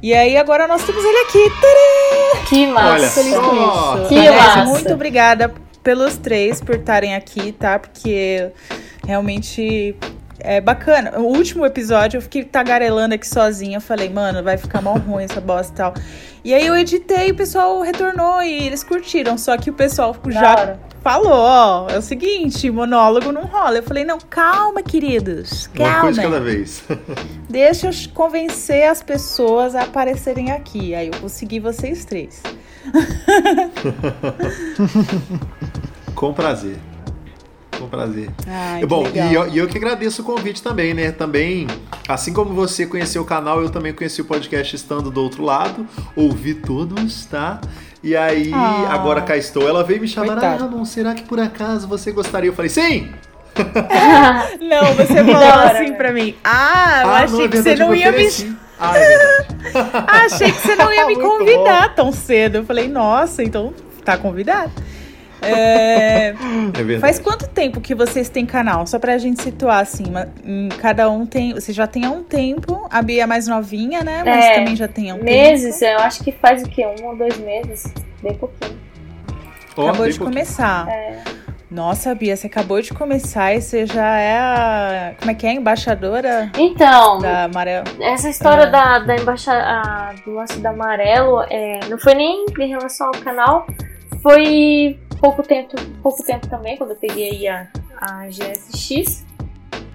E 0.00 0.14
aí 0.14 0.36
agora 0.36 0.66
nós 0.66 0.82
temos 0.84 1.04
ele 1.04 1.18
aqui. 1.18 1.50
Tadã! 1.60 2.46
Que 2.48 2.66
massa. 2.66 2.88
Olha 2.88 3.08
Feliz 3.10 3.34
com 3.34 3.54
isso. 3.54 4.08
Que 4.08 4.18
Aliás, 4.18 4.56
massa. 4.56 4.64
Muito 4.64 4.92
obrigada 4.92 5.63
pelos 5.84 6.16
três 6.16 6.60
por 6.60 6.76
estarem 6.76 7.14
aqui, 7.14 7.52
tá? 7.52 7.78
Porque 7.78 8.50
realmente 9.06 9.94
é 10.40 10.60
bacana. 10.60 11.18
O 11.18 11.24
último 11.24 11.64
episódio 11.64 12.16
eu 12.18 12.22
fiquei 12.22 12.42
tagarelando 12.42 13.14
aqui 13.14 13.28
sozinha. 13.28 13.76
Eu 13.76 13.80
falei, 13.80 14.08
mano, 14.08 14.42
vai 14.42 14.56
ficar 14.56 14.80
mal 14.80 14.98
ruim 14.98 15.24
essa 15.24 15.40
bosta 15.40 15.72
e 15.72 15.76
tal. 15.76 15.94
E 16.42 16.52
aí 16.52 16.66
eu 16.66 16.76
editei, 16.76 17.30
o 17.30 17.34
pessoal 17.34 17.80
retornou 17.80 18.42
e 18.42 18.66
eles 18.66 18.82
curtiram. 18.82 19.38
Só 19.38 19.56
que 19.56 19.70
o 19.70 19.72
pessoal 19.72 20.16
já 20.28 20.76
falou, 21.02 21.32
ó, 21.32 21.88
é 21.90 21.98
o 21.98 22.02
seguinte, 22.02 22.70
monólogo 22.70 23.30
não 23.30 23.42
rola. 23.42 23.76
Eu 23.76 23.82
falei, 23.82 24.04
não, 24.04 24.18
calma, 24.18 24.82
queridos, 24.82 25.70
Uma 25.74 26.00
coisa 26.00 26.22
calma. 26.22 26.36
cada 26.36 26.44
vez. 26.44 26.82
Deixa 27.48 27.88
eu 27.88 27.92
convencer 28.12 28.88
as 28.88 29.02
pessoas 29.02 29.74
a 29.74 29.82
aparecerem 29.82 30.50
aqui. 30.50 30.94
Aí 30.94 31.08
eu 31.08 31.20
consegui 31.20 31.60
vocês 31.60 32.04
três. 32.04 32.42
Com 36.14 36.32
prazer. 36.32 36.76
Com 37.78 37.88
prazer. 37.88 38.30
Ai, 38.46 38.82
É 38.82 38.86
Bom, 38.86 39.04
e 39.12 39.34
eu, 39.34 39.48
e 39.48 39.58
eu 39.58 39.66
que 39.66 39.76
agradeço 39.76 40.22
o 40.22 40.24
convite 40.24 40.62
também, 40.62 40.94
né? 40.94 41.10
Também, 41.10 41.66
assim 42.08 42.32
como 42.32 42.54
você 42.54 42.86
conheceu 42.86 43.22
o 43.22 43.24
canal, 43.24 43.60
eu 43.60 43.68
também 43.68 43.92
conheci 43.92 44.20
o 44.20 44.24
podcast 44.24 44.76
estando 44.76 45.10
do 45.10 45.20
outro 45.20 45.42
lado, 45.42 45.86
ouvi 46.14 46.54
todos, 46.54 47.26
tá? 47.26 47.60
E 48.02 48.14
aí, 48.14 48.52
Ah. 48.52 48.88
agora 48.92 49.22
cá 49.22 49.36
estou. 49.36 49.66
Ela 49.66 49.82
veio 49.82 50.00
me 50.00 50.08
chamar, 50.08 50.42
ah. 50.42 50.56
Ramon, 50.56 50.84
será 50.84 51.14
que 51.14 51.22
por 51.22 51.40
acaso 51.40 51.88
você 51.88 52.12
gostaria? 52.12 52.50
Eu 52.50 52.54
falei, 52.54 52.68
sim! 52.68 53.10
Não, 54.60 54.94
você 54.94 55.24
falou 55.24 55.70
assim 55.70 55.94
pra 55.94 56.12
mim. 56.12 56.34
Ah, 56.44 57.00
eu 57.02 57.08
ah, 57.08 57.18
achei 57.20 57.44
é 57.44 57.48
que 57.48 57.56
você 57.56 57.74
não 57.76 57.88
eu 57.88 57.94
ia 57.94 58.12
me. 58.12 58.28
Ah, 58.78 58.98
é. 58.98 59.16
Ah, 60.06 60.24
achei 60.26 60.50
que 60.50 60.60
você 60.60 60.74
não 60.76 60.92
ia 60.92 61.06
me 61.06 61.16
convidar 61.16 61.94
tão 61.94 62.12
cedo. 62.12 62.56
Eu 62.58 62.64
falei, 62.64 62.88
nossa, 62.88 63.42
então 63.42 63.72
tá 64.04 64.16
convidado. 64.18 64.72
É, 65.42 66.34
É. 66.94 66.98
Faz 67.00 67.18
quanto 67.18 67.46
tempo 67.48 67.80
que 67.80 67.94
vocês 67.94 68.28
têm 68.28 68.46
canal? 68.46 68.86
Só 68.86 68.98
pra 68.98 69.18
gente 69.18 69.42
situar 69.42 69.80
assim, 69.80 70.04
em- 70.44 70.68
cada 70.80 71.08
um 71.10 71.26
tem. 71.26 71.52
Você 71.54 71.72
já 71.72 71.86
tem 71.86 72.04
há 72.04 72.10
um 72.10 72.22
tempo, 72.22 72.86
a 72.90 73.02
Bia 73.02 73.24
é 73.24 73.26
mais 73.26 73.46
novinha, 73.46 74.02
né? 74.02 74.22
Mas 74.24 74.44
É, 74.44 74.54
também 74.58 74.74
já 74.76 74.88
tem 74.88 75.10
há 75.10 75.14
um 75.14 75.22
Meses, 75.22 75.78
tempo. 75.78 75.92
eu 75.92 75.98
acho 76.06 76.24
que 76.24 76.32
faz 76.32 76.62
o 76.62 76.68
quê? 76.68 76.86
Um 77.00 77.06
ou 77.06 77.16
dois 77.16 77.36
meses. 77.38 77.92
Bem 78.22 78.34
pouquinho. 78.34 78.78
Ó, 79.76 79.82
Acabou 79.82 80.02
bem 80.04 80.12
de 80.12 80.18
pouquinho. 80.18 80.44
começar. 80.44 80.88
É. 80.88 81.22
Nossa, 81.70 82.14
Bia, 82.14 82.36
você 82.36 82.46
acabou 82.46 82.80
de 82.80 82.92
começar 82.94 83.54
e 83.54 83.60
você 83.60 83.84
já 83.86 84.18
é 84.18 84.38
a. 84.38 85.14
Como 85.18 85.30
é 85.30 85.34
que 85.34 85.46
é? 85.46 85.52
Embaixadora 85.52 86.50
Então, 86.56 87.18
da 87.18 87.44
Amarela. 87.44 87.84
essa 88.00 88.28
história 88.28 88.64
Ah. 88.64 88.66
da, 88.70 88.98
da 89.00 89.16
embaixada 89.16 90.14
do 90.24 90.34
lance 90.34 90.58
da 90.60 90.70
amarelo 90.70 91.42
é, 91.50 91.80
não 91.88 91.98
foi 91.98 92.14
nem 92.14 92.44
em 92.58 92.68
relação 92.68 93.08
ao 93.08 93.12
canal, 93.14 93.66
foi 94.22 95.00
pouco 95.20 95.42
tempo, 95.42 95.74
pouco 96.02 96.22
tempo 96.22 96.46
também, 96.48 96.76
quando 96.76 96.90
eu 96.90 96.96
peguei 96.96 97.30
aí 97.30 97.48
a, 97.48 97.66
a 98.00 98.26
GSX. 98.28 99.24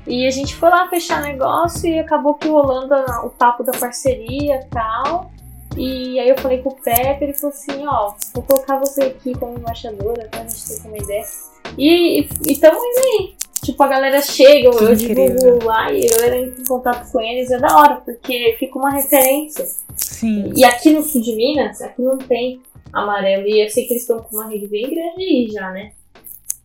E 0.07 0.25
a 0.25 0.31
gente 0.31 0.55
foi 0.55 0.69
lá 0.69 0.87
fechar 0.89 1.21
negócio 1.21 1.87
e 1.87 1.99
acabou 1.99 2.33
que 2.33 2.47
rolando 2.47 2.95
o 3.23 3.29
papo 3.29 3.63
da 3.63 3.73
parceria 3.73 4.55
e 4.55 4.65
tal. 4.65 5.29
E 5.77 6.19
aí 6.19 6.27
eu 6.27 6.37
falei 6.39 6.63
com 6.63 6.69
o 6.69 6.75
Pepe, 6.75 7.25
ele 7.25 7.33
falou 7.33 7.53
assim, 7.55 7.85
ó, 7.87 8.13
vou 8.33 8.43
colocar 8.43 8.77
você 8.79 9.03
aqui 9.03 9.37
como 9.37 9.57
embaixadora, 9.59 10.27
pra 10.31 10.39
gente 10.41 10.81
ter 10.81 10.87
uma 10.87 10.97
ideia. 10.97 11.23
E, 11.77 12.21
e, 12.21 12.29
e 12.47 12.57
tamo 12.59 12.77
indo 12.77 12.99
aí. 12.99 13.35
Tipo, 13.63 13.83
a 13.83 13.87
galera 13.87 14.21
chega, 14.21 14.67
eu, 14.67 14.71
Que 14.71 14.83
eu 14.83 14.93
incrível. 14.93 15.35
divulgo 15.35 15.65
lá 15.65 15.91
e 15.91 16.05
eu 16.05 16.23
era 16.23 16.37
em 16.39 16.63
contato 16.65 17.11
com 17.11 17.19
eles, 17.21 17.51
é 17.51 17.59
da 17.59 17.75
hora, 17.77 17.95
porque 17.97 18.55
fica 18.57 18.77
uma 18.79 18.89
referência. 18.91 19.65
Sim. 19.97 20.53
E 20.55 20.63
aqui 20.63 20.91
no 20.91 21.03
sul 21.03 21.21
de 21.21 21.35
Minas, 21.35 21.81
aqui 21.81 22.01
não 22.01 22.17
tem 22.17 22.61
amarelo. 22.93 23.45
E 23.47 23.63
eu 23.63 23.69
sei 23.69 23.85
que 23.85 23.93
eles 23.93 24.03
estão 24.03 24.19
com 24.21 24.37
uma 24.37 24.47
rede 24.47 24.67
bem 24.67 24.89
grande 24.89 25.23
aí 25.23 25.49
já, 25.51 25.71
né? 25.71 25.91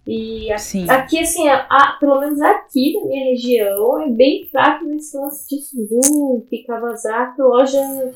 E 0.06 0.48
a- 0.52 0.56
aqui, 0.96 1.18
assim, 1.18 1.48
a- 1.48 1.66
a- 1.68 1.96
pelo 1.98 2.20
menos 2.20 2.40
aqui 2.40 2.92
na 2.94 3.06
minha 3.06 3.24
região, 3.30 4.02
é 4.02 4.08
bem 4.10 4.46
fraco 4.50 4.84
nesse 4.84 5.16
lance 5.16 5.48
de 5.48 5.62
Suzuki, 5.62 6.58
Kawasaki, 6.64 7.40
loja, 7.42 8.12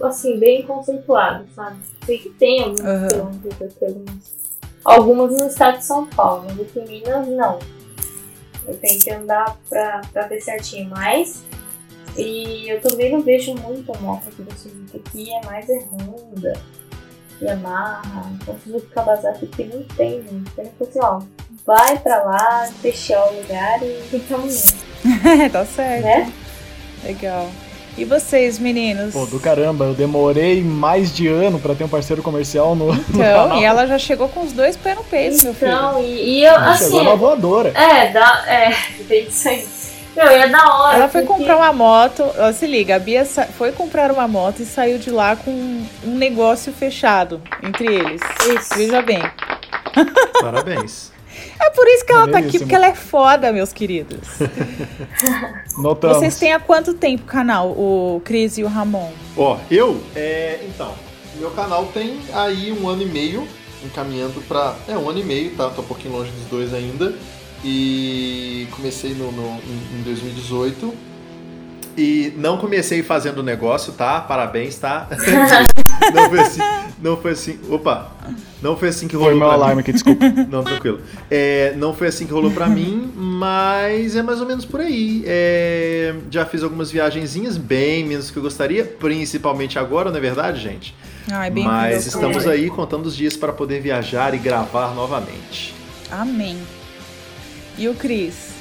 assim, 0.00 0.38
bem 0.38 0.62
conceituada, 0.62 1.44
sabe? 1.54 1.76
Sei 2.06 2.18
que 2.18 2.30
tem 2.30 2.62
algumas, 2.62 3.12
quilômetros 3.12 3.62
aqui, 3.62 3.84
algumas, 3.84 4.43
algumas 4.84 5.32
no 5.32 5.46
estado 5.46 5.78
de 5.78 5.84
São 5.84 6.06
Paulo, 6.06 6.44
mas 6.46 6.60
aqui 6.60 6.78
em 6.80 6.84
Minas, 6.86 7.26
não. 7.28 7.58
Eu 8.66 8.76
tenho 8.78 9.00
que 9.00 9.10
andar 9.10 9.58
pra, 9.68 10.00
pra 10.12 10.26
ver 10.26 10.40
certinho, 10.40 10.90
mas... 10.90 11.42
E 12.16 12.68
eu 12.68 12.80
também 12.80 13.12
não 13.12 13.20
vejo 13.22 13.54
muito 13.54 13.92
moto 14.00 14.28
aqui 14.28 14.42
da 14.42 14.54
Suzuki 14.54 15.02
aqui, 15.04 15.32
é 15.32 15.44
mais 15.44 15.68
é 15.68 15.80
Honda, 15.90 16.52
Yamaha, 17.42 18.30
então 18.34 18.56
Suzuki 18.62 18.86
Kawasaki 18.86 19.46
aqui 19.46 19.64
não 19.64 19.82
tem, 19.96 20.22
não 20.22 20.44
tem 20.44 20.66
que 20.66 20.84
assim, 20.84 21.00
ó, 21.00 21.20
vai 21.66 21.98
pra 21.98 22.22
lá, 22.22 22.70
fechar 22.80 23.20
o 23.26 23.36
lugar 23.40 23.82
e 23.82 24.00
ficamos 24.02 24.74
indo, 25.04 25.50
tá 25.52 25.66
certo. 25.66 26.04
né? 26.04 26.32
Legal. 27.02 27.50
E 27.96 28.04
vocês, 28.04 28.58
meninos? 28.58 29.12
Pô, 29.12 29.24
do 29.24 29.38
caramba, 29.38 29.84
eu 29.84 29.94
demorei 29.94 30.62
mais 30.62 31.14
de 31.14 31.28
ano 31.28 31.60
pra 31.60 31.74
ter 31.76 31.84
um 31.84 31.88
parceiro 31.88 32.22
comercial 32.22 32.74
no, 32.74 32.92
no 32.92 33.00
Então, 33.00 33.18
canal. 33.48 33.58
e 33.60 33.64
ela 33.64 33.86
já 33.86 33.98
chegou 33.98 34.28
com 34.28 34.40
os 34.40 34.52
dois 34.52 34.76
pés 34.76 34.96
no 34.96 35.04
peito, 35.04 35.42
meu 35.44 35.54
filho. 35.54 35.70
Então, 35.70 36.02
e, 36.02 36.38
e 36.40 36.44
eu, 36.44 36.56
assim, 36.56 36.84
Chegou 36.86 37.04
na 37.04 37.14
voadora. 37.14 37.68
é, 37.74 38.10
dá, 38.10 38.44
é, 38.48 38.74
bem 39.04 39.26
isso 39.28 39.48
aí. 39.48 39.64
Meu, 40.16 40.26
e 40.30 40.34
é 40.34 40.48
da 40.48 40.64
hora. 40.76 40.96
Ela 40.96 41.08
foi 41.08 41.22
porque- 41.22 41.38
comprar 41.40 41.56
uma 41.56 41.72
moto, 41.72 42.24
ó, 42.38 42.52
se 42.52 42.66
liga, 42.66 42.96
a 42.96 42.98
Bia 42.98 43.24
sa- 43.24 43.46
foi 43.46 43.70
comprar 43.72 44.10
uma 44.12 44.26
moto 44.28 44.60
e 44.60 44.64
saiu 44.64 44.98
de 44.98 45.10
lá 45.10 45.34
com 45.36 45.50
um 45.50 45.86
negócio 46.16 46.72
fechado 46.72 47.40
entre 47.62 47.86
eles. 47.94 48.20
Isso. 48.48 48.74
Veja 48.76 49.02
bem. 49.02 49.20
Parabéns. 50.40 51.12
É 51.60 51.70
por 51.70 51.86
isso 51.88 52.04
que 52.04 52.12
ela 52.12 52.28
tá 52.28 52.38
aqui, 52.38 52.58
porque 52.58 52.74
ela 52.74 52.86
é 52.86 52.94
foda, 52.94 53.52
meus 53.52 53.72
queridos. 53.72 54.18
Notamos. 55.78 56.18
Vocês 56.18 56.38
têm 56.38 56.52
há 56.52 56.60
quanto 56.60 56.94
tempo 56.94 57.24
canal, 57.24 57.70
o 57.70 58.20
Cris 58.24 58.58
e 58.58 58.64
o 58.64 58.68
Ramon? 58.68 59.10
Ó, 59.36 59.58
eu, 59.70 60.00
é, 60.14 60.60
então, 60.68 60.92
meu 61.38 61.50
canal 61.50 61.86
tem 61.86 62.20
aí 62.32 62.72
um 62.72 62.88
ano 62.88 63.02
e 63.02 63.06
meio, 63.06 63.46
encaminhando 63.84 64.40
pra. 64.46 64.74
É, 64.88 64.96
um 64.96 65.08
ano 65.08 65.20
e 65.20 65.24
meio, 65.24 65.50
tá? 65.56 65.68
Tô 65.70 65.82
um 65.82 65.84
pouquinho 65.84 66.14
longe 66.16 66.30
dos 66.30 66.46
dois 66.50 66.72
ainda. 66.74 67.14
E 67.64 68.68
comecei 68.72 69.14
no, 69.14 69.32
no- 69.32 69.58
em, 69.66 69.98
em 70.00 70.02
2018. 70.02 70.94
E 71.96 72.32
não 72.36 72.58
comecei 72.58 73.02
fazendo 73.02 73.42
negócio, 73.42 73.92
tá? 73.92 74.20
Parabéns, 74.20 74.76
tá? 74.76 75.08
não 76.14 76.28
foi 76.28 76.40
assim. 76.40 76.60
Não 77.02 77.16
foi 77.16 77.32
assim. 77.32 77.58
Opa! 77.68 78.10
Não 78.62 78.76
foi 78.78 78.88
assim 78.88 79.06
que 79.06 79.14
rolou. 79.14 79.30
Foi 79.30 79.38
meu 79.38 79.46
pra 79.46 79.56
mim. 79.58 79.62
alarme 79.62 79.80
aqui, 79.82 79.92
desculpa. 79.92 80.24
Não, 80.48 80.64
tranquilo. 80.64 81.00
É, 81.30 81.74
não 81.76 81.92
foi 81.92 82.06
assim 82.06 82.26
que 82.26 82.32
rolou 82.32 82.50
pra 82.50 82.66
mim, 82.66 83.12
mas 83.14 84.16
é 84.16 84.22
mais 84.22 84.40
ou 84.40 84.46
menos 84.46 84.64
por 84.64 84.80
aí. 84.80 85.22
É, 85.26 86.14
já 86.30 86.46
fiz 86.46 86.62
algumas 86.62 86.90
viagenzinhas, 86.90 87.58
bem 87.58 88.06
menos 88.06 88.28
do 88.28 88.32
que 88.32 88.38
eu 88.38 88.42
gostaria, 88.42 88.84
principalmente 88.84 89.78
agora, 89.78 90.10
não 90.10 90.16
é 90.16 90.20
verdade, 90.20 90.62
gente? 90.62 90.94
Ai, 91.30 91.50
bem 91.50 91.64
mas 91.64 92.06
estamos 92.06 92.46
aí 92.46 92.70
contando 92.70 93.04
os 93.04 93.14
dias 93.14 93.36
para 93.36 93.52
poder 93.52 93.80
viajar 93.80 94.34
e 94.34 94.38
gravar 94.38 94.94
novamente. 94.94 95.74
Amém. 96.10 96.56
E 97.76 97.86
o 97.88 97.94
Cris? 97.94 98.54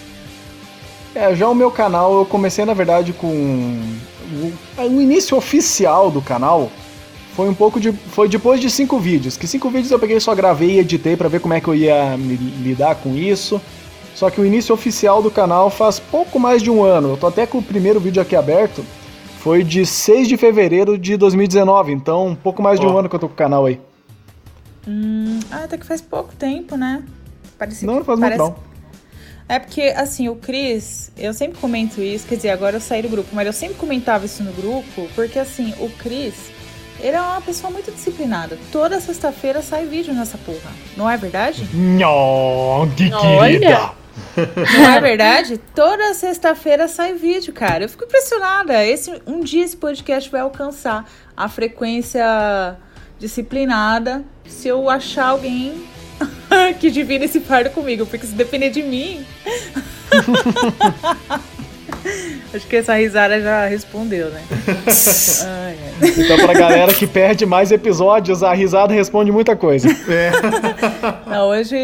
É, 1.16 1.34
já 1.36 1.48
o 1.48 1.56
meu 1.56 1.72
canal, 1.72 2.18
eu 2.18 2.26
comecei 2.26 2.66
na 2.66 2.74
verdade 2.74 3.14
com. 3.14 3.80
O, 4.78 4.82
o 4.82 5.02
início 5.02 5.38
oficial 5.38 6.10
do 6.10 6.22
canal 6.22 6.72
foi 7.36 7.50
um 7.50 7.54
pouco 7.54 7.80
de. 7.80 7.92
Foi 7.92 8.28
depois 8.30 8.60
de 8.60 8.70
cinco 8.70 9.00
vídeos. 9.00 9.38
Que 9.38 9.48
cinco 9.48 9.70
vídeos 9.70 9.92
eu 9.92 10.00
peguei 10.00 10.20
só 10.20 10.34
gravei 10.36 10.72
e 10.74 10.80
editei 10.80 11.16
pra 11.18 11.28
ver 11.30 11.40
como 11.40 11.54
é 11.54 11.62
que 11.62 11.68
eu 11.68 11.76
ia 11.76 12.16
lidar 12.62 12.96
com 12.96 13.16
isso. 13.16 13.62
Só 14.16 14.30
que 14.30 14.40
o 14.40 14.46
início 14.46 14.74
oficial 14.74 15.22
do 15.24 15.32
canal 15.32 15.70
faz 15.70 16.00
pouco 16.00 16.40
mais 16.40 16.62
de 16.62 16.70
um 16.70 16.84
ano. 16.84 17.10
Eu 17.10 17.18
tô 17.18 17.28
até 17.28 17.48
com 17.48 17.58
o 17.58 17.64
primeiro 17.64 18.00
vídeo 18.00 18.22
aqui 18.22 18.36
aberto. 18.36 18.86
Foi 19.40 19.64
de 19.64 19.86
6 19.86 20.28
de 20.28 20.38
fevereiro 20.38 20.98
de 20.98 21.18
2019. 21.18 21.92
Então, 21.92 22.28
um 22.28 22.36
pouco 22.36 22.62
mais 22.62 22.80
de 22.80 22.86
um 22.86 22.98
ano 22.98 23.10
que 23.10 23.16
eu 23.16 23.20
tô 23.20 23.28
com 23.28 23.34
o 23.34 23.38
canal 23.38 23.66
aí. 23.66 23.82
Hum, 24.88 25.40
ah, 25.52 25.64
até 25.64 25.78
que 25.78 25.86
faz 25.86 26.02
pouco 26.02 26.34
tempo, 26.36 26.76
né? 26.78 27.04
Parece, 27.58 27.86
Não, 27.86 27.96
não 27.96 28.04
faz 28.04 28.20
muito 28.20 28.38
parece- 28.38 28.52
não. 28.52 28.56
É 29.50 29.60
porque, 29.60 29.82
assim, 29.82 30.30
o 30.30 30.36
Cris, 30.36 31.12
eu 31.18 31.34
sempre 31.34 31.60
comento 31.60 32.02
isso, 32.02 32.26
quer 32.26 32.36
dizer, 32.36 32.50
agora 32.50 32.78
eu 32.78 32.82
saí 32.82 33.02
do 33.02 33.10
grupo, 33.10 33.30
mas 33.34 33.46
eu 33.46 33.52
sempre 33.54 33.76
comentava 33.76 34.26
isso 34.26 34.42
no 34.42 34.54
grupo, 34.54 35.08
porque, 35.16 35.38
assim, 35.38 35.74
o 35.80 35.90
Cris, 35.90 36.34
ele 37.04 37.18
é 37.18 37.22
uma 37.22 37.42
pessoa 37.42 37.70
muito 37.70 37.92
disciplinada. 37.92 38.58
Toda 38.72 39.00
sexta-feira 39.02 39.62
sai 39.62 39.86
vídeo 39.86 40.14
nessa 40.14 40.38
porra. 40.38 40.72
Não 40.96 41.10
é 41.10 41.18
verdade? 41.18 41.68
Não, 41.74 42.90
de 42.96 43.14
Olha. 43.14 43.60
querida. 43.60 43.92
Não 44.78 44.90
é 44.90 45.02
verdade? 45.02 45.58
Toda 45.76 46.14
sexta-feira 46.14 46.88
sai 46.88 47.14
vídeo, 47.14 47.52
cara. 47.52 47.84
Eu 47.84 47.90
fico 47.90 48.06
impressionada. 48.06 48.86
Esse, 48.86 49.22
um 49.28 49.42
dia 49.42 49.66
esse 49.66 49.76
podcast 49.76 50.32
vai 50.32 50.40
alcançar 50.40 51.06
a 51.36 51.50
frequência 51.50 52.78
disciplinada 53.20 54.24
se 54.48 54.70
eu 54.70 54.90
achar 54.90 55.28
alguém 55.28 55.86
que 56.80 56.90
divida 56.90 57.26
esse 57.26 57.42
fardo 57.42 57.70
comigo, 57.72 58.06
porque 58.06 58.26
se 58.26 58.34
depender 58.34 58.70
de 58.70 58.82
mim. 58.82 59.26
Acho 62.54 62.68
que 62.68 62.76
essa 62.76 62.94
risada 62.96 63.42
já 63.42 63.66
respondeu, 63.66 64.30
né? 64.30 64.42
Ai, 65.46 65.78
ai. 66.02 66.14
Então, 66.18 66.38
pra 66.38 66.54
galera 66.54 66.94
que 66.94 67.08
perde 67.08 67.46
mais 67.46 67.72
episódios, 67.72 68.44
a 68.44 68.54
risada 68.54 68.94
responde 68.94 69.32
muita 69.32 69.56
coisa. 69.56 69.88
Não, 71.26 71.50
hoje, 71.50 71.76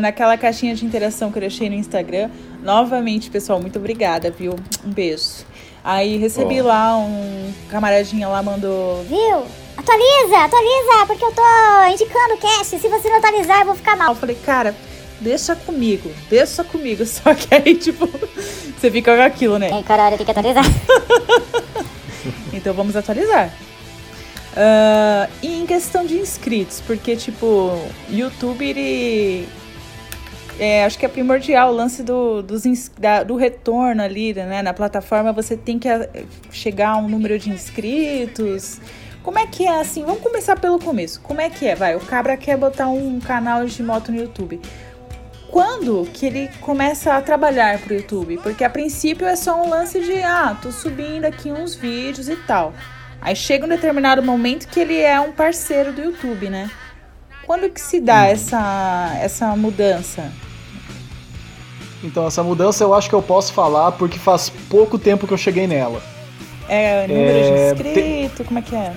naquela 0.00 0.36
caixinha 0.36 0.74
de 0.74 0.84
interação 0.84 1.30
que 1.30 1.38
eu 1.38 1.40
deixei 1.40 1.68
no 1.68 1.74
Instagram, 1.74 2.30
novamente, 2.62 3.30
pessoal, 3.30 3.60
muito 3.60 3.78
obrigada, 3.78 4.30
viu? 4.30 4.54
Um 4.84 4.90
beijo. 4.90 5.44
Aí 5.84 6.16
recebi 6.16 6.60
Ó. 6.60 6.64
lá 6.64 6.96
um 6.96 7.52
camaradinha 7.70 8.26
lá 8.28 8.42
mandou. 8.42 9.04
Viu? 9.04 9.44
Atualiza, 9.76 10.38
atualiza, 10.38 11.06
porque 11.06 11.24
eu 11.24 11.32
tô 11.32 11.42
indicando 11.92 12.34
o 12.34 12.38
cast. 12.38 12.78
Se 12.78 12.88
você 12.88 13.08
não 13.08 13.18
atualizar, 13.18 13.60
eu 13.60 13.66
vou 13.66 13.74
ficar 13.76 13.94
mal. 13.96 14.08
Eu 14.08 14.16
falei, 14.16 14.36
cara, 14.44 14.74
deixa 15.20 15.54
comigo, 15.56 16.10
deixa 16.30 16.62
comigo. 16.64 17.04
Só 17.06 17.34
que 17.34 17.54
aí, 17.54 17.74
tipo, 17.74 18.06
você 18.06 18.90
fica 18.90 19.16
com 19.16 19.22
aquilo, 19.22 19.58
né? 19.58 19.70
Ei, 19.72 19.82
caralho, 19.82 20.16
tem 20.16 20.24
que 20.24 20.30
atualizar. 20.30 20.64
Então 22.52 22.72
vamos 22.74 22.96
atualizar. 22.96 23.52
Ah, 24.56 25.28
e 25.42 25.60
em 25.60 25.66
questão 25.66 26.04
de 26.04 26.16
inscritos, 26.16 26.80
porque, 26.86 27.14
tipo, 27.14 27.78
YouTube, 28.10 28.64
ele. 28.66 29.46
É, 30.58 30.86
acho 30.86 30.98
que 30.98 31.04
é 31.04 31.08
primordial 31.08 31.70
o 31.70 31.76
lance 31.76 32.02
do, 32.02 32.42
dos, 32.42 32.62
da- 32.98 33.22
do 33.22 33.36
retorno 33.36 34.02
ali, 34.02 34.32
né? 34.32 34.62
Na 34.62 34.72
plataforma 34.72 35.30
você 35.32 35.54
tem 35.56 35.78
que 35.78 35.86
ah, 35.86 36.08
chegar 36.50 36.90
a 36.92 36.96
um 36.96 37.08
número 37.08 37.38
de 37.38 37.50
inscritos. 37.50 38.80
Como 39.22 39.38
é 39.38 39.46
que 39.46 39.66
é 39.66 39.80
assim? 39.80 40.02
Vamos 40.02 40.22
começar 40.22 40.58
pelo 40.58 40.78
começo. 40.78 41.20
Como 41.20 41.40
é 41.40 41.50
que 41.50 41.66
é? 41.66 41.74
Vai, 41.74 41.94
o 41.94 42.00
Cabra 42.00 42.36
quer 42.36 42.56
botar 42.56 42.88
um 42.88 43.20
canal 43.20 43.66
de 43.66 43.82
moto 43.82 44.10
no 44.10 44.18
YouTube. 44.18 44.58
Quando 45.56 46.06
que 46.12 46.26
ele 46.26 46.50
começa 46.60 47.14
a 47.14 47.22
trabalhar 47.22 47.78
pro 47.78 47.94
YouTube? 47.94 48.36
Porque 48.42 48.62
a 48.62 48.68
princípio 48.68 49.26
é 49.26 49.34
só 49.34 49.58
um 49.58 49.70
lance 49.70 49.98
de, 50.00 50.22
ah, 50.22 50.54
tô 50.60 50.70
subindo 50.70 51.24
aqui 51.24 51.50
uns 51.50 51.74
vídeos 51.74 52.28
e 52.28 52.36
tal. 52.36 52.74
Aí 53.22 53.34
chega 53.34 53.64
um 53.64 53.68
determinado 53.70 54.22
momento 54.22 54.68
que 54.68 54.78
ele 54.78 55.00
é 55.00 55.18
um 55.18 55.32
parceiro 55.32 55.94
do 55.94 56.02
YouTube, 56.02 56.50
né? 56.50 56.70
Quando 57.46 57.70
que 57.70 57.80
se 57.80 58.00
dá 58.00 58.26
essa, 58.26 59.16
essa 59.18 59.56
mudança? 59.56 60.30
Então, 62.04 62.26
essa 62.26 62.42
mudança 62.42 62.84
eu 62.84 62.92
acho 62.92 63.08
que 63.08 63.14
eu 63.14 63.22
posso 63.22 63.54
falar 63.54 63.92
porque 63.92 64.18
faz 64.18 64.50
pouco 64.68 64.98
tempo 64.98 65.26
que 65.26 65.32
eu 65.32 65.38
cheguei 65.38 65.66
nela. 65.66 66.02
É 66.68 67.06
número 67.06 67.30
É, 67.30 67.72
de 67.72 67.88
inscrito? 67.88 68.44
Como 68.44 68.58
é 68.58 68.62
que 68.62 68.76
é? 68.76 68.92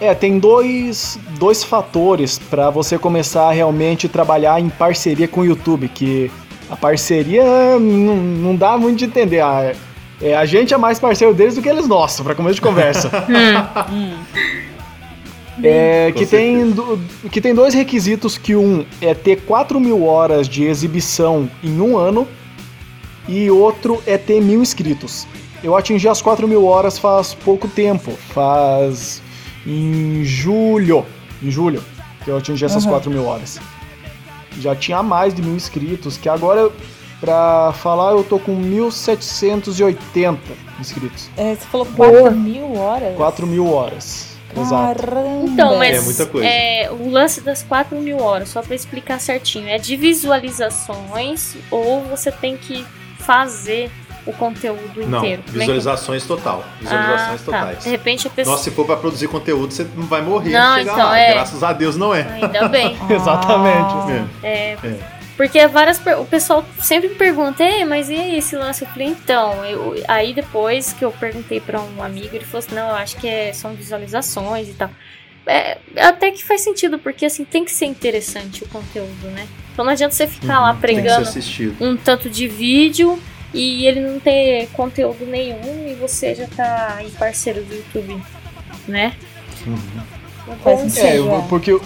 É, 0.00 0.14
tem 0.14 0.38
dois, 0.38 1.18
dois 1.38 1.64
fatores 1.64 2.38
para 2.38 2.70
você 2.70 2.96
começar 2.96 3.48
a 3.48 3.52
realmente 3.52 4.08
trabalhar 4.08 4.60
em 4.60 4.68
parceria 4.68 5.26
com 5.26 5.40
o 5.40 5.44
YouTube, 5.44 5.88
que 5.88 6.30
a 6.70 6.76
parceria 6.76 7.44
não, 7.80 8.16
não 8.16 8.54
dá 8.56 8.78
muito 8.78 8.98
de 8.98 9.06
entender. 9.06 9.40
A, 9.40 9.74
é, 10.22 10.36
a 10.36 10.44
gente 10.46 10.72
é 10.72 10.76
mais 10.76 11.00
parceiro 11.00 11.34
deles 11.34 11.56
do 11.56 11.62
que 11.62 11.68
eles 11.68 11.88
nossos, 11.88 12.20
para 12.20 12.34
começo 12.34 12.56
de 12.56 12.60
conversa. 12.60 13.10
É, 15.60 16.12
Com 16.12 16.18
que, 16.20 16.26
tem, 16.26 16.70
do- 16.70 17.00
que 17.32 17.40
tem 17.40 17.52
dois 17.52 17.74
requisitos, 17.74 18.38
que 18.38 18.54
um 18.54 18.86
é 19.02 19.12
ter 19.12 19.40
4 19.40 19.80
mil 19.80 20.04
horas 20.04 20.48
de 20.48 20.62
exibição 20.64 21.50
em 21.64 21.80
um 21.80 21.96
ano 21.98 22.28
e 23.26 23.50
outro 23.50 24.00
é 24.06 24.16
ter 24.16 24.40
mil 24.40 24.62
inscritos. 24.62 25.26
Eu 25.60 25.76
atingi 25.76 26.08
as 26.08 26.22
4 26.22 26.46
mil 26.46 26.64
horas 26.64 26.96
faz 26.96 27.34
pouco 27.34 27.66
tempo, 27.66 28.12
faz 28.32 29.20
em 29.68 30.24
julho, 30.24 31.04
em 31.42 31.50
julho 31.50 31.82
que 32.24 32.30
eu 32.30 32.36
atingi 32.38 32.64
essas 32.64 32.84
Uhum. 32.84 32.90
4 32.90 33.10
mil 33.10 33.24
horas. 33.26 33.60
Já 34.58 34.74
tinha 34.74 35.02
mais 35.02 35.32
de 35.34 35.40
mil 35.42 35.54
inscritos, 35.54 36.16
que 36.16 36.28
agora, 36.28 36.70
pra 37.20 37.72
falar, 37.74 38.12
eu 38.12 38.24
tô 38.24 38.38
com 38.38 38.56
1.780 38.56 40.38
inscritos. 40.80 41.28
É, 41.36 41.54
você 41.54 41.66
falou 41.66 41.86
4 41.86 42.30
mil 42.32 42.74
horas? 42.76 43.16
4 43.16 43.46
mil 43.46 43.70
horas, 43.72 44.36
exato. 44.56 45.02
Caramba! 45.06 45.44
Então, 45.48 45.76
mas 45.78 45.96
É 45.96 46.00
muita 46.00 46.26
coisa. 46.26 46.48
é, 46.48 46.90
o 46.90 47.08
lance 47.10 47.40
das 47.40 47.62
4 47.62 47.96
mil 48.00 48.18
horas, 48.20 48.48
só 48.48 48.62
pra 48.62 48.74
explicar 48.74 49.20
certinho, 49.20 49.68
é 49.68 49.78
de 49.78 49.96
visualizações 49.96 51.56
ou 51.70 52.02
você 52.04 52.30
tem 52.32 52.56
que 52.56 52.84
fazer 53.18 53.90
o 54.28 54.32
conteúdo 54.34 55.06
Não, 55.06 55.18
inteiro? 55.20 55.42
Como 55.42 55.48
é 55.48 55.52
que- 55.52 55.58
visualizações 55.72 56.24
total. 56.26 56.64
Visualizações 56.80 57.40
ah, 57.40 57.50
tá. 57.50 57.58
totais. 57.58 57.84
De 57.84 57.90
repente 57.90 58.26
a 58.26 58.30
pessoa. 58.30 58.52
Nossa, 58.54 58.64
se 58.64 58.70
for 58.76 58.84
pra 58.86 58.96
produzir 58.96 59.26
conteúdo, 59.28 59.72
você 59.72 59.86
não 59.96 60.04
vai 60.06 60.20
morrer 60.22 60.50
Não, 60.50 60.74
de 60.74 60.80
chegar 60.80 60.92
então, 60.92 61.06
lá. 61.06 61.18
é. 61.18 61.32
Graças 61.34 61.62
a 61.62 61.72
Deus 61.72 61.96
não 61.96 62.14
é. 62.14 62.22
Ainda 62.42 62.68
bem. 62.68 62.96
Exatamente. 63.10 64.26
É. 64.42 64.76
É, 64.82 64.98
Porque 65.36 65.66
várias 65.68 66.00
o 66.18 66.24
pessoal 66.24 66.64
sempre 66.80 67.08
me 67.08 67.14
pergunta, 67.14 67.62
Ei, 67.64 67.84
mas 67.84 68.10
e 68.10 68.14
aí 68.14 68.36
esse 68.38 68.56
lance? 68.56 68.82
Eu 68.82 68.88
falei, 68.88 69.08
então, 69.08 69.64
eu- 69.64 70.02
aí 70.08 70.34
depois 70.34 70.92
que 70.92 71.04
eu 71.04 71.12
perguntei 71.12 71.60
pra 71.60 71.80
um 71.80 72.02
amigo, 72.02 72.34
ele 72.34 72.44
falou 72.44 72.58
assim, 72.58 72.74
não, 72.74 72.88
eu 72.88 72.94
acho 72.96 73.16
que 73.16 73.26
é- 73.28 73.52
são 73.52 73.72
visualizações 73.74 74.68
e 74.68 74.72
tal. 74.72 74.90
É, 75.46 75.78
até 75.96 76.30
que 76.30 76.44
faz 76.44 76.60
sentido, 76.60 76.98
porque 76.98 77.24
assim, 77.24 77.42
tem 77.44 77.64
que 77.64 77.70
ser 77.70 77.86
interessante 77.86 78.64
o 78.64 78.68
conteúdo, 78.68 79.28
né? 79.30 79.46
Então 79.72 79.82
não 79.84 79.92
adianta 79.92 80.14
você 80.14 80.26
ficar 80.26 80.60
lá 80.60 80.68
Uhum. 80.70 80.74
Ser 80.74 80.80
pregando 80.80 81.30
um 81.80 81.96
tanto 81.96 82.28
de 82.28 82.46
vídeo 82.48 83.18
e 83.52 83.86
ele 83.86 84.00
não 84.00 84.20
ter 84.20 84.68
conteúdo 84.72 85.24
nenhum 85.26 85.88
e 85.88 85.94
você 85.94 86.34
já 86.34 86.46
tá 86.46 86.96
aí 86.98 87.10
parceiro 87.10 87.62
do 87.62 87.74
YouTube, 87.74 88.22
né? 88.86 89.14
Faz 90.62 90.80
Então, 90.80 90.90
sentido. 90.90 91.30
É, 91.30 91.36
é. 91.36 91.44
porque 91.48 91.80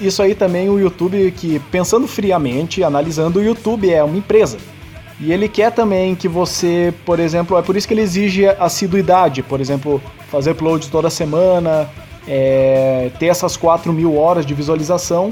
isso 0.00 0.22
aí 0.22 0.34
também 0.34 0.68
o 0.68 0.78
YouTube, 0.78 1.32
que 1.36 1.58
pensando 1.70 2.06
friamente, 2.06 2.82
analisando, 2.82 3.38
o 3.38 3.42
YouTube 3.42 3.92
é 3.92 4.02
uma 4.02 4.16
empresa. 4.16 4.58
E 5.20 5.32
ele 5.32 5.48
quer 5.48 5.70
também 5.70 6.14
que 6.14 6.26
você, 6.26 6.94
por 7.04 7.20
exemplo, 7.20 7.58
é 7.58 7.62
por 7.62 7.76
isso 7.76 7.86
que 7.86 7.92
ele 7.92 8.00
exige 8.00 8.46
assiduidade, 8.46 9.42
por 9.42 9.60
exemplo, 9.60 10.02
fazer 10.30 10.52
upload 10.52 10.88
toda 10.88 11.10
semana, 11.10 11.90
é, 12.26 13.10
ter 13.18 13.26
essas 13.26 13.56
4 13.56 13.92
mil 13.92 14.16
horas 14.16 14.46
de 14.46 14.54
visualização, 14.54 15.30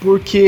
porque 0.00 0.38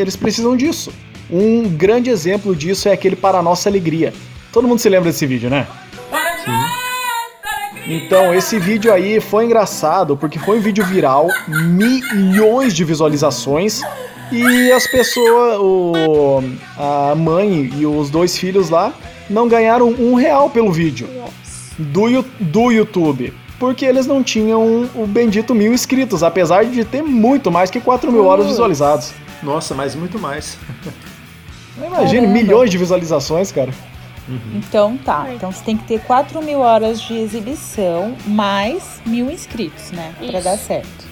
eles 0.00 0.16
precisam 0.16 0.56
disso. 0.56 0.90
Um 1.30 1.68
grande 1.68 2.10
exemplo 2.10 2.54
disso 2.56 2.88
é 2.88 2.92
aquele 2.92 3.16
Para 3.16 3.42
Nossa 3.42 3.68
Alegria. 3.68 4.12
Todo 4.52 4.66
mundo 4.66 4.78
se 4.78 4.88
lembra 4.88 5.10
desse 5.10 5.26
vídeo, 5.26 5.50
né? 5.50 5.66
Então, 7.86 8.34
esse 8.34 8.58
vídeo 8.58 8.92
aí 8.92 9.18
foi 9.20 9.44
engraçado 9.46 10.16
porque 10.16 10.38
foi 10.38 10.58
um 10.58 10.60
vídeo 10.60 10.84
viral, 10.84 11.28
milhões 11.48 12.74
de 12.74 12.84
visualizações 12.84 13.80
e 14.30 14.70
as 14.72 14.86
pessoas, 14.86 15.58
o, 15.58 16.42
a 16.76 17.14
mãe 17.14 17.70
e 17.76 17.86
os 17.86 18.10
dois 18.10 18.36
filhos 18.36 18.68
lá 18.68 18.92
não 19.28 19.48
ganharam 19.48 19.88
um 19.88 20.14
real 20.14 20.50
pelo 20.50 20.70
vídeo 20.70 21.08
do, 21.78 22.22
do 22.38 22.70
YouTube. 22.70 23.32
Porque 23.58 23.84
eles 23.84 24.06
não 24.06 24.22
tinham 24.22 24.88
o 24.94 25.06
bendito 25.06 25.54
mil 25.54 25.72
inscritos, 25.72 26.22
apesar 26.22 26.64
de 26.64 26.84
ter 26.84 27.02
muito 27.02 27.50
mais 27.50 27.70
que 27.70 27.80
4 27.80 28.12
mil 28.12 28.24
horas 28.24 28.44
Putz. 28.44 28.52
visualizados. 28.52 29.12
Nossa, 29.42 29.74
mas 29.74 29.94
muito 29.94 30.18
mais. 30.18 30.56
Imagine 31.86 32.20
Caramba. 32.26 32.32
milhões 32.32 32.70
de 32.70 32.78
visualizações, 32.78 33.50
cara. 33.52 33.72
Então 34.54 34.96
tá. 34.98 35.26
Então 35.34 35.50
você 35.50 35.64
tem 35.64 35.76
que 35.76 35.84
ter 35.84 36.00
4 36.00 36.42
mil 36.42 36.58
horas 36.60 37.00
de 37.00 37.16
exibição 37.16 38.14
mais 38.26 39.00
mil 39.06 39.30
inscritos, 39.30 39.90
né? 39.90 40.12
Pra 40.18 40.26
Isso. 40.38 40.44
dar 40.44 40.58
certo. 40.58 41.08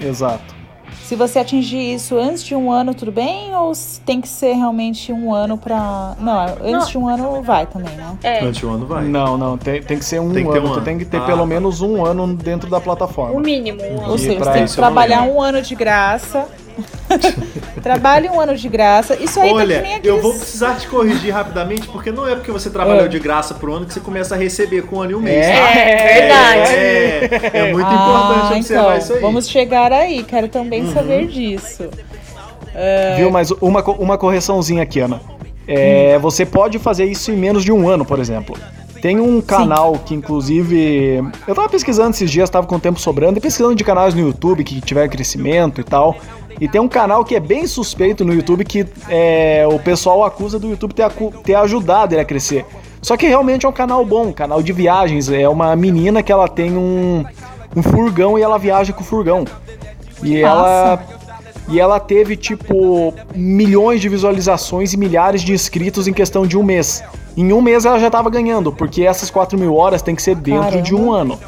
Exato. 0.00 0.54
Se 1.02 1.16
você 1.16 1.38
atingir 1.40 1.92
isso 1.94 2.16
antes 2.16 2.42
de 2.42 2.54
um 2.54 2.72
ano, 2.72 2.94
tudo 2.94 3.12
bem? 3.12 3.54
Ou 3.54 3.72
tem 4.06 4.20
que 4.22 4.28
ser 4.28 4.54
realmente 4.54 5.12
um 5.12 5.34
ano 5.34 5.58
pra. 5.58 6.14
Não, 6.18 6.40
antes 6.62 6.70
Não. 6.72 6.86
de 6.86 6.98
um 6.98 7.08
ano 7.08 7.42
vai 7.42 7.66
também, 7.66 7.94
né? 7.94 8.16
É, 8.22 8.38
Durante 8.40 8.64
o 8.64 8.70
ano 8.70 8.86
vai. 8.86 9.04
Não, 9.04 9.36
não, 9.36 9.58
tem, 9.58 9.82
tem 9.82 9.98
que 9.98 10.04
ser 10.04 10.18
um 10.20 10.32
Tem 10.32 10.46
que 10.46 10.52
ter 10.52 10.58
ano. 10.58 10.66
um 10.68 10.70
tu 10.70 10.76
ano. 10.76 10.84
tem 10.84 10.96
que 10.98 11.04
ter 11.04 11.18
Ah, 11.18 11.26
pelo 11.26 11.44
menos 11.44 11.82
um 11.82 12.02
ano 12.06 12.34
dentro 12.34 12.70
da 12.70 12.78
o 12.78 12.80
plataforma. 12.80 13.38
mínimo. 13.40 13.82
um 13.82 13.96
Ou 13.96 14.04
ano. 14.04 14.18
seja, 14.18 14.36
pra 14.36 14.44
você 14.46 14.52
tem 14.52 14.64
que 14.64 14.70
não 14.70 14.76
trabalhar 14.76 15.20
lembro. 15.22 15.34
um 15.36 15.42
ano 15.42 15.60
de 15.60 15.74
graça. 15.74 16.48
Trabalhe 17.82 18.28
um 18.28 18.40
ano 18.40 18.56
de 18.56 18.68
graça. 18.68 19.14
Isso 19.16 19.40
aí 19.40 19.50
tá 19.50 19.54
que 19.54 19.62
Olha, 19.62 19.74
eu 19.74 19.96
aqueles... 19.96 20.22
vou 20.22 20.34
precisar 20.34 20.74
te 20.76 20.88
corrigir 20.88 21.32
rapidamente, 21.32 21.86
porque 21.88 22.10
não 22.10 22.28
é 22.28 22.34
porque 22.34 22.50
você 22.50 22.70
trabalhou 22.70 23.06
É. 23.06 23.08
de 23.08 23.18
graça 23.18 23.54
por 23.54 23.70
ano 23.70 23.86
que 23.86 23.92
você 23.92 24.00
começa 24.00 24.34
a 24.34 24.38
receber 24.38 24.82
com 24.82 24.96
um 24.96 25.02
ano 25.02 25.12
e 25.12 25.14
um 25.14 25.20
mês. 25.20 25.46
É. 25.46 25.58
tá? 25.58 25.70
É, 25.70 26.20
verdade. 26.20 26.74
É, 26.74 27.50
é 27.54 27.72
muito 27.72 27.86
ah, 27.86 27.94
importante 27.94 28.58
observar 28.58 28.82
então, 28.84 28.98
isso 28.98 29.12
aí. 29.12 29.18
Uhum. 29.18 29.22
Vamos 29.22 29.48
chegar 29.48 29.92
aí, 29.92 30.22
quero 30.24 30.48
também 30.48 30.92
saber 30.92 31.26
disso. 31.26 31.88
Viu? 33.16 33.30
Mas 33.30 33.50
uma, 33.52 33.82
uma 33.82 34.18
correçãozinha 34.18 34.82
aqui, 34.82 35.00
Ana. 35.00 35.16
Hum. 35.16 35.44
É, 35.66 36.18
Você 36.18 36.44
pode 36.44 36.78
fazer 36.78 37.04
isso 37.04 37.30
em 37.30 37.36
menos 37.36 37.64
de 37.64 37.72
um 37.72 37.88
ano, 37.88 38.04
por 38.04 38.18
exemplo. 38.18 38.56
Tem 39.00 39.20
um 39.20 39.38
canal 39.42 39.98
que, 39.98 40.14
inclusive, 40.14 41.22
eu 41.46 41.54
tava 41.54 41.68
pesquisando 41.68 42.10
esses 42.10 42.30
dias, 42.30 42.48
tava 42.48 42.66
com 42.66 42.78
tempo 42.78 42.98
sobrando, 42.98 43.36
e 43.36 43.40
pesquisando 43.40 43.74
de 43.74 43.84
canais 43.84 44.14
no 44.14 44.20
YouTube 44.22 44.64
que 44.64 44.80
tiveram 44.80 45.10
crescimento 45.10 45.78
e 45.78 45.84
tal. 45.84 46.16
E 46.60 46.68
tem 46.68 46.80
um 46.80 46.88
canal 46.88 47.24
que 47.24 47.34
é 47.34 47.40
bem 47.40 47.66
suspeito 47.66 48.24
no 48.24 48.32
YouTube 48.32 48.64
que 48.64 48.86
é, 49.08 49.66
o 49.70 49.78
pessoal 49.78 50.24
acusa 50.24 50.58
do 50.58 50.68
YouTube 50.68 50.94
ter, 50.94 51.10
ter 51.44 51.54
ajudado 51.54 52.14
ele 52.14 52.20
a 52.20 52.24
crescer. 52.24 52.64
Só 53.02 53.16
que 53.16 53.26
realmente 53.26 53.66
é 53.66 53.68
um 53.68 53.72
canal 53.72 54.04
bom, 54.04 54.28
um 54.28 54.32
canal 54.32 54.62
de 54.62 54.72
viagens. 54.72 55.28
É 55.28 55.48
uma 55.48 55.74
menina 55.76 56.22
que 56.22 56.32
ela 56.32 56.48
tem 56.48 56.76
um, 56.76 57.24
um 57.76 57.82
furgão 57.82 58.38
e 58.38 58.42
ela 58.42 58.58
viaja 58.58 58.92
com 58.92 59.02
o 59.02 59.04
furgão. 59.04 59.44
E 60.22 60.40
ela 60.40 61.02
e 61.68 61.80
ela 61.80 61.98
teve, 61.98 62.36
tipo, 62.36 63.14
milhões 63.34 64.00
de 64.00 64.08
visualizações 64.08 64.92
e 64.92 64.96
milhares 64.96 65.42
de 65.42 65.52
inscritos 65.52 66.06
em 66.06 66.12
questão 66.12 66.46
de 66.46 66.58
um 66.58 66.62
mês. 66.62 67.02
Em 67.36 67.52
um 67.52 67.60
mês 67.60 67.84
ela 67.84 67.98
já 67.98 68.10
tava 68.10 68.28
ganhando, 68.28 68.72
porque 68.72 69.02
essas 69.02 69.30
4 69.30 69.58
mil 69.58 69.74
horas 69.74 70.02
tem 70.02 70.14
que 70.14 70.22
ser 70.22 70.36
dentro 70.36 70.82
de 70.82 70.94
um 70.94 71.10
ano. 71.10 71.38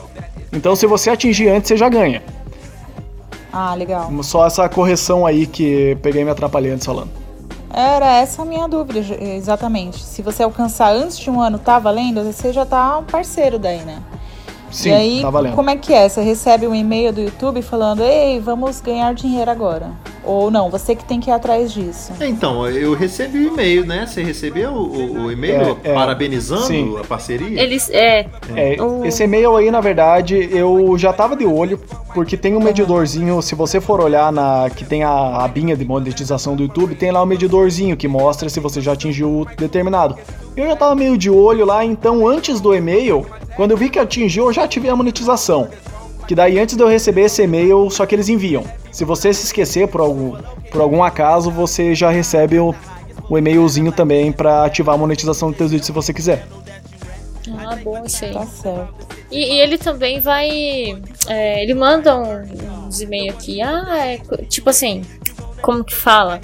Então, 0.52 0.74
se 0.74 0.86
você 0.86 1.10
atingir 1.10 1.48
antes, 1.48 1.68
você 1.68 1.76
já 1.76 1.88
ganha. 1.88 2.22
Ah, 3.58 3.74
legal. 3.74 4.10
Só 4.22 4.46
essa 4.46 4.68
correção 4.68 5.24
aí 5.24 5.46
que 5.46 5.96
peguei 6.02 6.22
me 6.22 6.30
atrapalhei 6.30 6.72
antes 6.72 6.84
falando. 6.84 7.08
Era 7.72 8.18
essa 8.18 8.42
a 8.42 8.44
minha 8.44 8.68
dúvida, 8.68 8.98
exatamente. 9.18 10.04
Se 10.04 10.20
você 10.20 10.42
alcançar 10.42 10.94
antes 10.94 11.16
de 11.18 11.30
um 11.30 11.40
ano, 11.40 11.58
tá 11.58 11.78
valendo? 11.78 12.22
Você 12.22 12.52
já 12.52 12.66
tá 12.66 12.98
um 12.98 13.04
parceiro 13.04 13.58
daí, 13.58 13.78
né? 13.78 14.02
Sim, 14.76 14.90
e 14.90 14.92
aí, 14.92 15.22
tá 15.22 15.30
valendo. 15.30 15.54
como 15.54 15.70
é 15.70 15.76
que 15.76 15.92
é? 15.94 16.06
Você 16.08 16.20
recebe 16.20 16.66
um 16.66 16.74
e-mail 16.74 17.10
do 17.12 17.20
YouTube 17.22 17.62
falando, 17.62 18.02
ei, 18.02 18.38
vamos 18.40 18.80
ganhar 18.80 19.14
dinheiro 19.14 19.50
agora. 19.50 19.90
Ou 20.22 20.50
não, 20.50 20.68
você 20.70 20.94
que 20.94 21.04
tem 21.04 21.18
que 21.20 21.30
ir 21.30 21.32
atrás 21.32 21.72
disso. 21.72 22.12
Então, 22.20 22.66
eu 22.68 22.92
recebi 22.94 23.38
o 23.46 23.52
e-mail, 23.54 23.86
né? 23.86 24.06
Você 24.06 24.22
recebeu 24.24 24.72
o, 24.72 25.22
o- 25.26 25.32
e-mail 25.32 25.78
É, 25.84 25.90
é. 25.90 25.94
parabenizando 25.94 26.62
Sim. 26.64 26.96
a 27.00 27.04
parceria? 27.04 27.60
Eles. 27.62 27.88
É. 27.90 28.26
É, 28.54 28.76
O- 28.82 29.04
esse 29.04 29.22
e-mail 29.22 29.56
aí, 29.56 29.70
na 29.70 29.80
verdade, 29.80 30.48
eu 30.52 30.98
já 30.98 31.12
tava 31.12 31.36
de 31.36 31.46
olho, 31.46 31.80
porque 32.12 32.36
tem 32.36 32.54
um 32.56 32.60
medidorzinho, 32.60 33.40
se 33.40 33.54
você 33.54 33.80
for 33.80 34.00
olhar 34.00 34.30
na 34.32 34.68
que 34.68 34.84
tem 34.84 35.04
a 35.04 35.44
abinha 35.44 35.76
de 35.76 35.84
monetização 35.84 36.56
do 36.56 36.64
YouTube, 36.64 36.96
tem 36.96 37.10
lá 37.12 37.22
um 37.22 37.26
medidorzinho 37.26 37.96
que 37.96 38.08
mostra 38.08 38.48
se 38.48 38.58
você 38.60 38.80
já 38.80 38.92
atingiu 38.92 39.28
o 39.42 39.44
determinado. 39.56 40.16
Eu 40.56 40.66
já 40.66 40.74
tava 40.76 40.94
meio 40.96 41.16
de 41.16 41.30
olho 41.30 41.64
lá, 41.64 41.84
então 41.84 42.26
antes 42.26 42.60
do 42.60 42.74
e-mail, 42.74 43.24
quando 43.56 43.72
eu 43.72 43.76
vi 43.76 43.88
que 43.90 43.98
atingiu, 43.98 44.44
eu 44.46 44.52
já 44.52 44.64
ativei 44.64 44.90
a 44.90 44.96
monetização. 44.96 45.68
Que 46.28 46.34
daí 46.34 46.58
antes 46.58 46.76
de 46.76 46.82
eu 46.82 46.88
receber 46.88 47.22
esse 47.22 47.42
e-mail, 47.42 47.88
só 47.90 48.04
que 48.04 48.14
eles 48.14 48.28
enviam. 48.28 48.64
Se 48.92 49.04
você 49.04 49.32
se 49.32 49.44
esquecer 49.44 49.88
por 49.88 50.00
algum, 50.00 50.36
por 50.70 50.80
algum 50.80 51.02
acaso, 51.02 51.50
você 51.50 51.94
já 51.94 52.10
recebe 52.10 52.58
o, 52.58 52.74
o 53.30 53.38
e-mailzinho 53.38 53.92
também 53.92 54.32
pra 54.32 54.64
ativar 54.64 54.94
a 54.96 54.98
monetização 54.98 55.48
dos 55.50 55.58
teus 55.58 55.70
vídeos 55.70 55.86
se 55.86 55.92
você 55.92 56.12
quiser. 56.12 56.46
Ah, 57.58 57.76
bom 57.76 58.02
isso 58.04 58.24
aí. 58.24 58.32
Tá 58.32 58.44
certo. 58.46 59.06
E, 59.30 59.38
e 59.54 59.60
ele 59.60 59.78
também 59.78 60.20
vai. 60.20 60.48
é, 61.28 61.62
ele 61.62 61.74
manda 61.74 62.16
um- 62.16 62.86
uns 62.86 63.00
e-mails 63.00 63.34
aqui. 63.36 63.62
Ah, 63.62 63.96
é 64.06 64.18
tipo 64.48 64.68
assim. 64.68 65.02
Como 65.62 65.84
que 65.84 65.94
fala? 65.94 66.40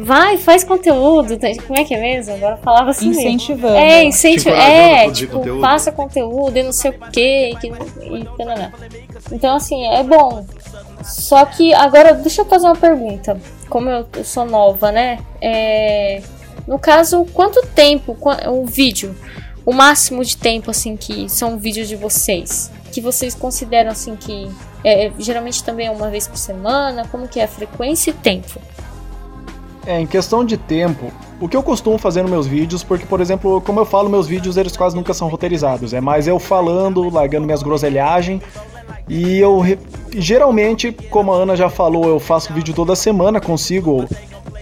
Vai, 0.00 0.36
faz 0.36 0.62
conteúdo. 0.62 1.36
Como 1.66 1.78
é 1.78 1.84
que 1.84 1.94
é 1.94 2.00
mesmo? 2.00 2.34
Agora 2.34 2.54
eu 2.54 2.62
falava 2.62 2.90
assim. 2.90 3.08
mesmo. 3.08 3.22
Incentivando. 3.22 3.76
É, 3.76 4.04
incentivo. 4.04 4.50
encorajando 4.50 4.72
a 4.72 4.86
É, 5.04 5.10
tipo, 5.10 5.32
conteúdo. 5.38 5.60
faça 5.60 5.92
conteúdo 5.92 6.56
e 6.56 6.62
não 6.62 6.72
sei 6.72 6.90
o 6.92 6.94
que. 7.10 7.50
E 7.50 8.24
tananã. 8.36 8.72
Então, 9.32 9.56
assim, 9.56 9.86
é 9.86 10.02
bom. 10.02 10.44
Só 11.02 11.44
que 11.44 11.74
agora, 11.74 12.14
deixa 12.14 12.42
eu 12.42 12.46
fazer 12.46 12.66
uma 12.66 12.76
pergunta. 12.76 13.40
Como 13.68 13.88
eu, 13.90 14.06
eu 14.16 14.24
sou 14.24 14.44
nova, 14.44 14.92
né? 14.92 15.18
É, 15.40 16.22
no 16.66 16.78
caso, 16.78 17.24
quanto 17.34 17.60
tempo 17.74 18.16
o 18.46 18.64
vídeo? 18.66 19.14
O 19.66 19.72
máximo 19.72 20.24
de 20.24 20.36
tempo, 20.36 20.70
assim, 20.70 20.96
que 20.96 21.28
são 21.28 21.58
vídeos 21.58 21.88
de 21.88 21.96
vocês? 21.96 22.70
Que 22.92 23.00
vocês 23.00 23.34
consideram, 23.34 23.90
assim, 23.90 24.16
que 24.16 24.48
é, 24.82 25.10
geralmente 25.18 25.62
também 25.62 25.86
é 25.86 25.90
uma 25.90 26.08
vez 26.08 26.26
por 26.26 26.38
semana? 26.38 27.06
Como 27.10 27.28
que 27.28 27.38
é 27.40 27.44
a 27.44 27.48
frequência 27.48 28.10
e 28.10 28.14
tempo? 28.14 28.58
É, 29.86 30.00
em 30.00 30.06
questão 30.06 30.44
de 30.44 30.56
tempo, 30.56 31.10
o 31.40 31.48
que 31.48 31.56
eu 31.56 31.62
costumo 31.62 31.96
fazer 31.98 32.22
nos 32.22 32.30
meus 32.30 32.46
vídeos, 32.46 32.82
porque, 32.82 33.06
por 33.06 33.20
exemplo, 33.20 33.60
como 33.60 33.80
eu 33.80 33.84
falo, 33.84 34.08
meus 34.08 34.26
vídeos 34.26 34.56
eles 34.56 34.76
quase 34.76 34.94
nunca 34.94 35.14
são 35.14 35.28
roteirizados. 35.28 35.94
É 35.94 36.00
mais 36.00 36.26
eu 36.26 36.38
falando, 36.38 37.08
largando 37.08 37.46
minhas 37.46 37.62
groselhagens. 37.62 38.42
E 39.08 39.38
eu 39.38 39.62
geralmente, 40.14 40.92
como 41.10 41.32
a 41.32 41.36
Ana 41.36 41.56
já 41.56 41.70
falou, 41.70 42.06
eu 42.06 42.20
faço 42.20 42.52
vídeo 42.52 42.74
toda 42.74 42.94
semana, 42.94 43.40
consigo 43.40 44.06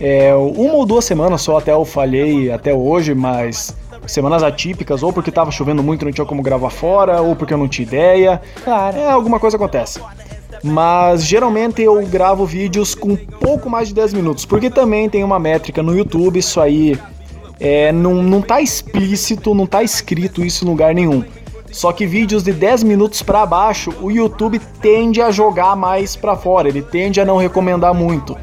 é, 0.01 0.35
uma 0.35 0.75
ou 0.75 0.87
duas 0.87 1.05
semanas 1.05 1.43
só, 1.43 1.59
até 1.59 1.73
eu 1.73 1.85
falhei 1.85 2.51
até 2.51 2.73
hoje, 2.73 3.15
mas 3.15 3.75
semanas 4.07 4.43
atípicas, 4.43 5.03
ou 5.03 5.13
porque 5.13 5.33
tava 5.33 5.51
chovendo 5.51 5.83
muito 5.83 6.03
e 6.03 6.05
não 6.05 6.13
tinha 6.13 6.27
como 6.27 6.43
gravar 6.43 6.71
fora, 6.71 7.21
ou 7.21 7.35
porque 7.35 7.55
eu 7.55 7.59
não 7.59 7.67
tinha 7.69 7.87
ideia. 7.87 8.41
Claro. 8.63 8.97
É, 8.97 9.11
alguma 9.11 9.41
coisa 9.41 9.57
acontece. 9.57 10.01
Mas 10.67 11.25
geralmente 11.25 11.81
eu 11.81 12.05
gravo 12.07 12.45
vídeos 12.45 12.95
com 12.95 13.15
pouco 13.15 13.71
mais 13.71 13.89
de 13.89 13.95
10 13.95 14.15
minutos, 14.15 14.45
porque 14.45 14.69
também 14.69 15.09
tem 15.09 15.23
uma 15.23 15.39
métrica 15.39 15.81
no 15.81 15.97
YouTube, 15.97 16.41
isso 16.41 16.61
aí 16.61 16.99
é, 17.61 17.93
não, 17.93 18.15
não 18.15 18.43
tá 18.43 18.61
explícito, 18.61 19.55
não 19.55 19.65
tá 19.65 19.83
escrito 19.85 20.45
isso 20.45 20.65
em 20.65 20.69
lugar 20.69 20.93
nenhum. 20.93 21.25
Só 21.71 21.93
que 21.93 22.07
vídeos 22.07 22.43
de 22.43 22.53
10 22.53 22.83
minutos 22.83 23.23
pra 23.23 23.47
baixo, 23.47 23.93
o 24.01 24.11
YouTube 24.11 24.61
tende 24.81 25.23
a 25.23 25.31
jogar 25.31 25.77
mais 25.77 26.17
pra 26.17 26.37
fora, 26.37 26.69
ele 26.69 26.83
tende 26.83 27.21
a 27.21 27.25
não 27.25 27.37
recomendar 27.37 27.95
muito. 27.95 28.37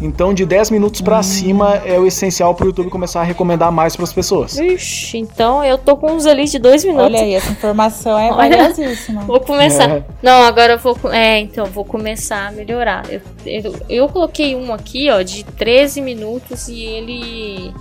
Então 0.00 0.32
de 0.32 0.46
10 0.46 0.70
minutos 0.70 1.00
pra 1.00 1.22
cima 1.22 1.76
é 1.84 1.98
o 1.98 2.06
essencial 2.06 2.54
pro 2.54 2.66
YouTube 2.66 2.88
começar 2.88 3.20
a 3.20 3.24
recomendar 3.24 3.72
mais 3.72 3.96
pras 3.96 4.12
pessoas. 4.12 4.56
Ixi, 4.56 5.18
então 5.18 5.64
eu 5.64 5.76
tô 5.76 5.96
com 5.96 6.12
uns 6.12 6.24
ali 6.26 6.44
de 6.44 6.58
dois 6.58 6.84
minutos. 6.84 7.06
Olha 7.06 7.20
aí, 7.20 7.34
essa 7.34 7.50
informação 7.50 8.18
é 8.18 8.30
valiosíssima. 8.32 9.22
Vou 9.22 9.40
começar. 9.40 9.90
É. 9.90 10.04
Não, 10.22 10.42
agora 10.42 10.74
eu 10.74 10.78
vou. 10.78 10.96
É, 11.12 11.40
então, 11.40 11.66
vou 11.66 11.84
começar 11.84 12.48
a 12.48 12.52
melhorar. 12.52 13.04
Eu, 13.10 13.20
eu, 13.44 13.74
eu 13.88 14.08
coloquei 14.08 14.54
um 14.54 14.72
aqui, 14.72 15.10
ó, 15.10 15.22
de 15.22 15.44
13 15.44 16.00
minutos 16.00 16.68
e 16.68 16.82
ele. 16.82 17.74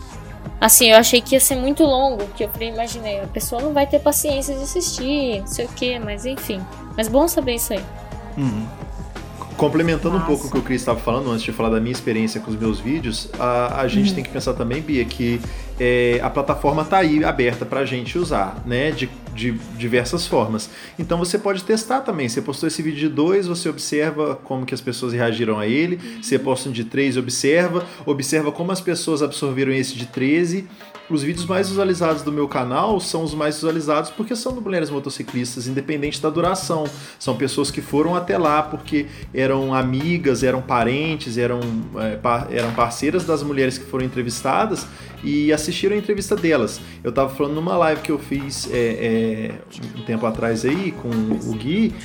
Assim, 0.60 0.90
eu 0.90 0.98
achei 0.98 1.22
que 1.22 1.36
ia 1.36 1.40
ser 1.40 1.56
muito 1.56 1.84
longo, 1.84 2.24
que 2.36 2.44
eu 2.44 2.50
falei, 2.50 2.70
imaginei, 2.70 3.20
a 3.20 3.28
pessoa 3.28 3.62
não 3.62 3.74
vai 3.74 3.86
ter 3.86 4.00
paciência 4.00 4.56
de 4.56 4.64
assistir, 4.64 5.42
não 5.42 5.48
sei 5.48 5.66
o 5.66 5.70
que, 5.70 6.00
mas 6.00 6.26
enfim. 6.26 6.60
Mas 6.96 7.08
bom 7.08 7.28
saber 7.28 7.56
isso 7.56 7.74
aí. 7.74 7.84
Complementando 9.58 10.16
um 10.16 10.20
Massa. 10.20 10.28
pouco 10.28 10.48
o 10.48 10.52
que 10.52 10.58
o 10.60 10.62
Chris 10.62 10.82
estava 10.82 11.00
falando 11.00 11.32
antes 11.32 11.44
de 11.44 11.52
falar 11.52 11.70
da 11.70 11.80
minha 11.80 11.92
experiência 11.92 12.40
com 12.40 12.52
os 12.52 12.56
meus 12.56 12.80
vídeos, 12.80 13.28
a, 13.40 13.82
a 13.82 13.88
gente 13.88 14.14
tem 14.14 14.24
que 14.24 14.30
pensar 14.30 14.54
também, 14.54 14.82
Bia, 14.82 15.04
que 15.04 15.42
é, 15.80 16.20
a 16.22 16.30
plataforma 16.30 16.86
tá 16.86 16.98
aí 16.98 17.24
aberta 17.24 17.66
pra 17.66 17.84
gente 17.84 18.18
usar, 18.20 18.62
né? 18.66 18.92
De, 18.92 19.10
de 19.34 19.54
diversas 19.76 20.28
formas. 20.28 20.70
Então 20.98 21.18
você 21.18 21.38
pode 21.40 21.64
testar 21.64 22.02
também. 22.02 22.30
Você 22.30 22.42
postou 22.42 22.68
esse 22.68 22.82
vídeo 22.82 23.00
de 23.00 23.10
dois, 23.10 23.48
você 23.48 23.68
observa 23.68 24.36
como 24.36 24.66
que 24.66 24.74
as 24.74 24.82
pessoas 24.82 25.14
reagiram 25.14 25.60
a 25.60 25.68
ele. 25.68 26.00
Você 26.22 26.38
posta 26.38 26.70
um 26.70 26.72
de 26.72 26.84
três, 26.84 27.18
observa. 27.18 27.84
Observa 28.06 28.52
como 28.52 28.72
as 28.72 28.82
pessoas 28.82 29.22
absorveram 29.24 29.72
esse 29.72 29.96
de 29.96 30.06
13. 30.06 30.68
Os 31.10 31.24
vídeos 31.24 31.46
mais 31.46 31.70
visualizados 31.70 32.22
do 32.22 32.34
meu 32.34 32.50
canal 32.50 33.00
são 33.00 33.24
os 33.24 33.34
mais 33.34 33.56
visualizados 33.56 34.10
porque 34.10 34.36
são 34.36 34.54
do 34.54 34.60
mulheres 34.62 34.90
motociclistas, 34.90 35.66
independente 35.66 36.22
da 36.22 36.30
duração. 36.30 36.84
São 37.18 37.38
pessoas 37.38 37.72
que 37.72 37.82
foram 37.82 38.14
até 38.14 38.38
lá 38.38 38.62
porque 38.62 39.06
eram 39.34 39.74
amigas, 39.74 40.44
eram 40.44 40.62
parentes, 40.62 41.38
eram, 41.38 41.62
é, 41.96 42.18
par- 42.18 42.48
eram 42.52 42.74
parceiras 42.74 43.24
das 43.24 43.42
mulheres 43.42 43.78
que 43.78 43.86
foram 43.86 44.04
entrevistadas 44.06 44.86
e 45.24 45.54
assistiram 45.54 45.96
a 45.96 45.98
entrevista 46.00 46.36
delas. 46.36 46.82
Eu 47.02 47.12
tava 47.14 47.34
falando 47.34 47.56
numa 47.56 47.78
live 47.78 48.02
que 48.02 48.12
eu 48.12 48.20
fiz 48.20 48.70
é, 48.70 48.78
é, 48.78 49.52
um 49.98 50.04
tempo 50.04 50.26
atrás 50.26 50.66
aí 50.66 50.92
com 50.92 51.08
o 51.10 51.54
Gui 51.56 51.96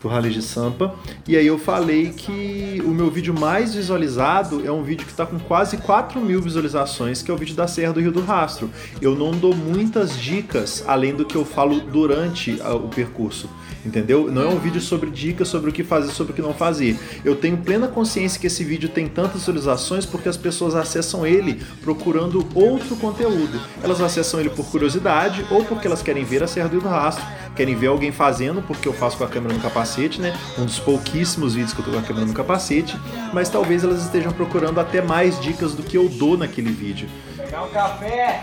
do 0.00 0.08
Rally 0.08 0.30
de 0.30 0.42
Sampa. 0.42 0.94
E 1.28 1.36
aí 1.36 1.46
eu 1.46 1.58
falei 1.58 2.10
que 2.10 2.82
o 2.84 2.90
meu 2.90 3.10
vídeo 3.10 3.34
mais 3.38 3.74
visualizado 3.74 4.66
é 4.66 4.72
um 4.72 4.82
vídeo 4.82 5.04
que 5.04 5.12
está 5.12 5.26
com 5.26 5.38
quase 5.38 5.76
4 5.76 6.20
mil 6.20 6.40
visualizações, 6.40 7.22
que 7.22 7.30
é 7.30 7.34
o 7.34 7.36
vídeo 7.36 7.54
da 7.54 7.68
Serra 7.68 7.92
do 7.92 8.00
Rio 8.00 8.12
do 8.12 8.20
Rastro. 8.20 8.70
Eu 9.00 9.14
não 9.14 9.32
dou 9.32 9.54
muitas 9.54 10.18
dicas 10.18 10.82
além 10.86 11.14
do 11.14 11.24
que 11.24 11.36
eu 11.36 11.44
falo 11.44 11.80
durante 11.80 12.60
ah, 12.62 12.74
o 12.74 12.88
percurso. 12.88 13.48
Entendeu? 13.84 14.30
Não 14.30 14.42
é 14.42 14.46
um 14.46 14.58
vídeo 14.58 14.80
sobre 14.80 15.10
dicas 15.10 15.48
sobre 15.48 15.70
o 15.70 15.72
que 15.72 15.82
fazer, 15.82 16.12
sobre 16.12 16.32
o 16.32 16.36
que 16.36 16.42
não 16.42 16.52
fazer. 16.52 16.98
Eu 17.24 17.34
tenho 17.34 17.56
plena 17.56 17.88
consciência 17.88 18.38
que 18.40 18.46
esse 18.46 18.62
vídeo 18.62 18.88
tem 18.88 19.08
tantas 19.08 19.40
visualizações 19.40 20.04
porque 20.04 20.28
as 20.28 20.36
pessoas 20.36 20.74
acessam 20.74 21.26
ele 21.26 21.62
procurando 21.80 22.46
outro 22.54 22.94
conteúdo. 22.96 23.60
Elas 23.82 24.00
acessam 24.00 24.38
ele 24.38 24.50
por 24.50 24.66
curiosidade 24.66 25.46
ou 25.50 25.64
porque 25.64 25.86
elas 25.86 26.02
querem 26.02 26.24
ver 26.24 26.42
a 26.42 26.46
Serra 26.46 26.68
do 26.68 26.80
Rastro, 26.80 27.24
querem 27.56 27.74
ver 27.74 27.86
alguém 27.86 28.12
fazendo, 28.12 28.62
porque 28.62 28.86
eu 28.86 28.92
faço 28.92 29.16
com 29.16 29.24
a 29.24 29.28
câmera 29.28 29.54
no 29.54 29.60
capacete, 29.60 30.20
né? 30.20 30.38
Um 30.58 30.66
dos 30.66 30.78
pouquíssimos 30.78 31.54
vídeos 31.54 31.72
que 31.72 31.80
eu 31.80 31.84
tô 31.84 31.90
com 31.92 31.98
a 31.98 32.02
câmera 32.02 32.26
no 32.26 32.34
capacete, 32.34 32.98
mas 33.32 33.48
talvez 33.48 33.82
elas 33.82 34.02
estejam 34.02 34.32
procurando 34.32 34.78
até 34.78 35.00
mais 35.00 35.40
dicas 35.40 35.72
do 35.74 35.82
que 35.82 35.96
eu 35.96 36.08
dou 36.08 36.36
naquele 36.36 36.70
vídeo. 36.70 37.08
Pegar 37.36 37.64
um 37.64 37.70
café, 37.70 38.42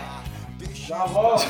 já 0.74 1.04
volto. 1.06 1.46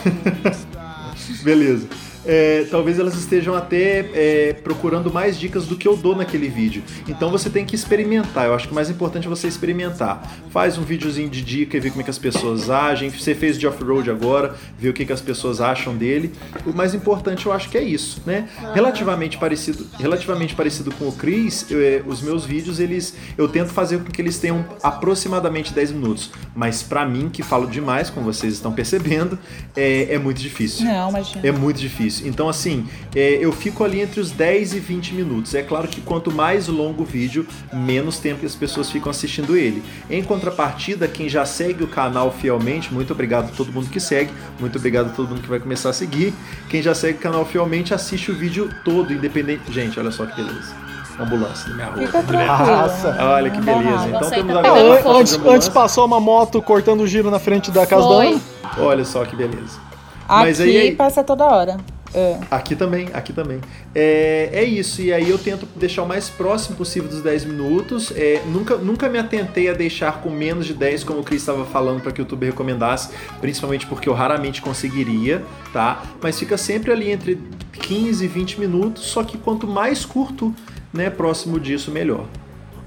Beleza. 1.43 1.89
É, 2.27 2.67
talvez 2.71 2.99
elas 2.99 3.15
estejam 3.15 3.55
até 3.55 4.01
é, 4.13 4.53
procurando 4.53 5.13
mais 5.13 5.39
dicas 5.39 5.67
do 5.67 5.77
que 5.77 5.87
eu 5.87 5.97
dou 5.97 6.15
naquele 6.15 6.49
vídeo. 6.49 6.83
Então 7.07 7.31
você 7.31 7.49
tem 7.49 7.65
que 7.65 7.75
experimentar. 7.75 8.47
Eu 8.47 8.55
acho 8.55 8.67
que 8.67 8.73
o 8.73 8.75
mais 8.75 8.91
importante 8.91 9.27
é 9.27 9.31
você 9.31 9.49
experimentar. 9.49 10.39
Faz 10.51 10.77
um 10.79 10.83
videozinho 10.83 11.29
de 11.29 11.43
dica 11.43 11.77
e 11.77 11.81
vê 11.81 11.91
como 11.91 12.01
é 12.01 12.05
que 12.05 12.11
as 12.11 12.19
pessoas 12.19 12.69
agem. 12.71 13.11
Você 13.11 13.35
fez 13.35 13.59
de 13.59 13.67
off-road 13.67 14.11
agora, 14.11 14.55
vê 14.79 14.89
o 14.89 14.93
que, 14.93 15.05
que 15.05 15.13
as 15.13 15.21
pessoas 15.21 15.61
acham 15.61 15.97
dele. 15.97 16.33
O 16.67 16.73
mais 16.73 16.95
importante 16.95 17.47
eu 17.47 17.53
acho 17.53 17.69
que 17.69 17.79
é 17.79 17.83
isso, 17.83 18.23
né? 18.27 18.49
Relativamente 18.75 19.39
parecido, 19.39 19.87
relativamente 19.99 20.55
parecido 20.55 20.93
com 20.93 21.09
o 21.09 21.13
Chris, 21.13 21.67
eu, 21.71 21.81
é, 21.81 22.03
os 22.07 22.21
meus 22.21 22.45
vídeos 22.45 22.81
eles 22.81 23.15
eu 23.37 23.49
tento 23.49 23.71
fazer 23.71 23.99
com 23.99 24.11
que 24.11 24.21
eles 24.21 24.39
tenham 24.39 24.65
aproximadamente 24.83 25.73
10 25.73 25.93
minutos. 25.93 26.31
Mas 26.55 26.83
pra 26.83 27.07
mim, 27.07 27.29
que 27.29 27.43
falo 27.43 27.67
demais, 27.67 28.11
como 28.11 28.27
vocês 28.27 28.55
estão 28.55 28.73
percebendo, 28.73 29.39
é, 29.77 30.15
é 30.15 30.19
muito 30.19 30.41
difícil. 30.41 30.85
Não, 30.85 31.11
imagina. 31.11 31.47
É 31.47 31.53
muito 31.53 31.79
difícil. 31.79 32.08
Então, 32.25 32.49
assim, 32.49 32.87
é, 33.15 33.39
eu 33.41 33.53
fico 33.53 33.85
ali 33.85 34.01
entre 34.01 34.21
os 34.21 34.31
10 34.31 34.75
e 34.75 34.79
20 34.81 35.15
minutos. 35.15 35.55
É 35.55 35.63
claro 35.63 35.89
que 35.89 36.01
quanto 36.01 36.31
mais 36.33 36.69
longo 36.69 37.03
o 37.03 37.07
vídeo, 37.07 37.47
menos 37.73 38.19
tempo 38.19 38.41
que 38.41 38.47
as 38.47 38.55
pessoas 38.55 38.91
ficam 38.91 39.11
assistindo 39.11 39.57
ele. 39.57 39.83
Em 40.11 40.23
contrapartida, 40.23 41.07
quem 41.07 41.29
já 41.29 41.45
segue 41.45 41.85
o 41.85 41.89
canal 41.89 42.31
fielmente, 42.33 42.93
muito 42.93 43.13
obrigado 43.13 43.47
a 43.53 43.57
todo 43.57 43.73
mundo 43.73 43.89
que 43.91 44.01
segue, 44.01 44.31
muito 44.59 44.77
obrigado 44.79 45.07
a 45.07 45.11
todo 45.11 45.29
mundo 45.29 45.43
que 45.43 45.49
vai 45.49 45.61
começar 45.61 45.91
a 45.91 45.93
seguir. 45.93 46.33
Quem 46.69 46.83
já 46.83 46.95
segue 46.95 47.19
o 47.19 47.21
canal 47.21 47.45
fielmente, 47.45 47.93
assiste 47.95 48.31
o 48.31 48.35
vídeo 48.35 48.71
todo, 48.85 49.13
independente. 49.13 49.73
Gente, 49.73 49.99
olha 49.99 50.11
só 50.11 50.25
que 50.27 50.37
beleza. 50.43 50.75
Ambulância 51.21 51.69
na 51.71 51.75
minha 51.75 51.87
rua. 51.89 52.07
Fica. 52.07 52.23
Nossa. 52.23 53.17
Olha 53.21 53.51
que 53.51 53.61
beleza. 53.61 54.07
Então 54.09 54.31
temos 54.31 54.57
agora 54.57 55.19
antes, 55.19 55.35
antes 55.45 55.69
passou 55.69 56.07
uma 56.07 56.21
moto 56.21 56.63
cortando 56.63 57.05
giro 57.09 57.29
na 57.29 57.41
frente 57.41 57.73
da 57.73 57.85
casa 57.85 58.03
da 58.03 58.09
Foi. 58.09 58.27
Ana. 58.29 58.41
Olha 58.79 59.05
só 59.05 59.25
que 59.25 59.35
beleza. 59.35 59.81
Aqui 60.29 60.41
Mas 60.45 60.61
aí- 60.61 60.77
aí- 60.77 60.95
passa 60.95 61.25
toda 61.25 61.45
hora. 61.45 61.77
Ah, 62.15 62.57
Aqui 62.57 62.75
também, 62.75 63.09
aqui 63.13 63.33
também. 63.33 63.61
É, 63.95 64.51
é 64.53 64.65
isso, 64.65 65.03
e 65.03 65.13
aí 65.13 65.29
eu 65.29 65.39
tento 65.39 65.67
deixar 65.77 66.03
o 66.03 66.07
mais 66.07 66.29
próximo 66.29 66.77
possível 66.77 67.09
dos 67.09 67.21
10 67.21 67.45
minutos. 67.45 68.13
É, 68.17 68.43
nunca, 68.47 68.77
nunca 68.77 69.09
me 69.09 69.19
atentei 69.19 69.69
a 69.69 69.75
deixar 69.75 70.21
com 70.21 70.31
menos 70.31 70.67
de 70.67 70.75
10, 70.75 71.05
como 71.05 71.21
o 71.21 71.23
Chris 71.25 71.43
estava 71.43 71.65
falando, 71.65 72.01
para 72.01 72.13
que 72.13 72.21
o 72.21 72.23
YouTube 72.23 72.47
recomendasse, 72.47 73.11
principalmente 73.41 73.87
porque 73.87 74.09
eu 74.09 74.15
raramente 74.15 74.63
conseguiria, 74.63 75.45
tá? 75.73 76.03
Mas 76.23 76.39
fica 76.39 76.57
sempre 76.57 76.93
ali 76.93 77.11
entre 77.11 77.39
15 77.73 78.25
e 78.25 78.29
20 78.29 78.61
minutos, 78.61 79.05
só 79.05 79.23
que 79.23 79.37
quanto 79.37 79.67
mais 79.67 80.05
curto, 80.05 80.55
né, 80.93 81.11
próximo 81.11 81.61
disso, 81.61 81.91
melhor. 81.91 82.27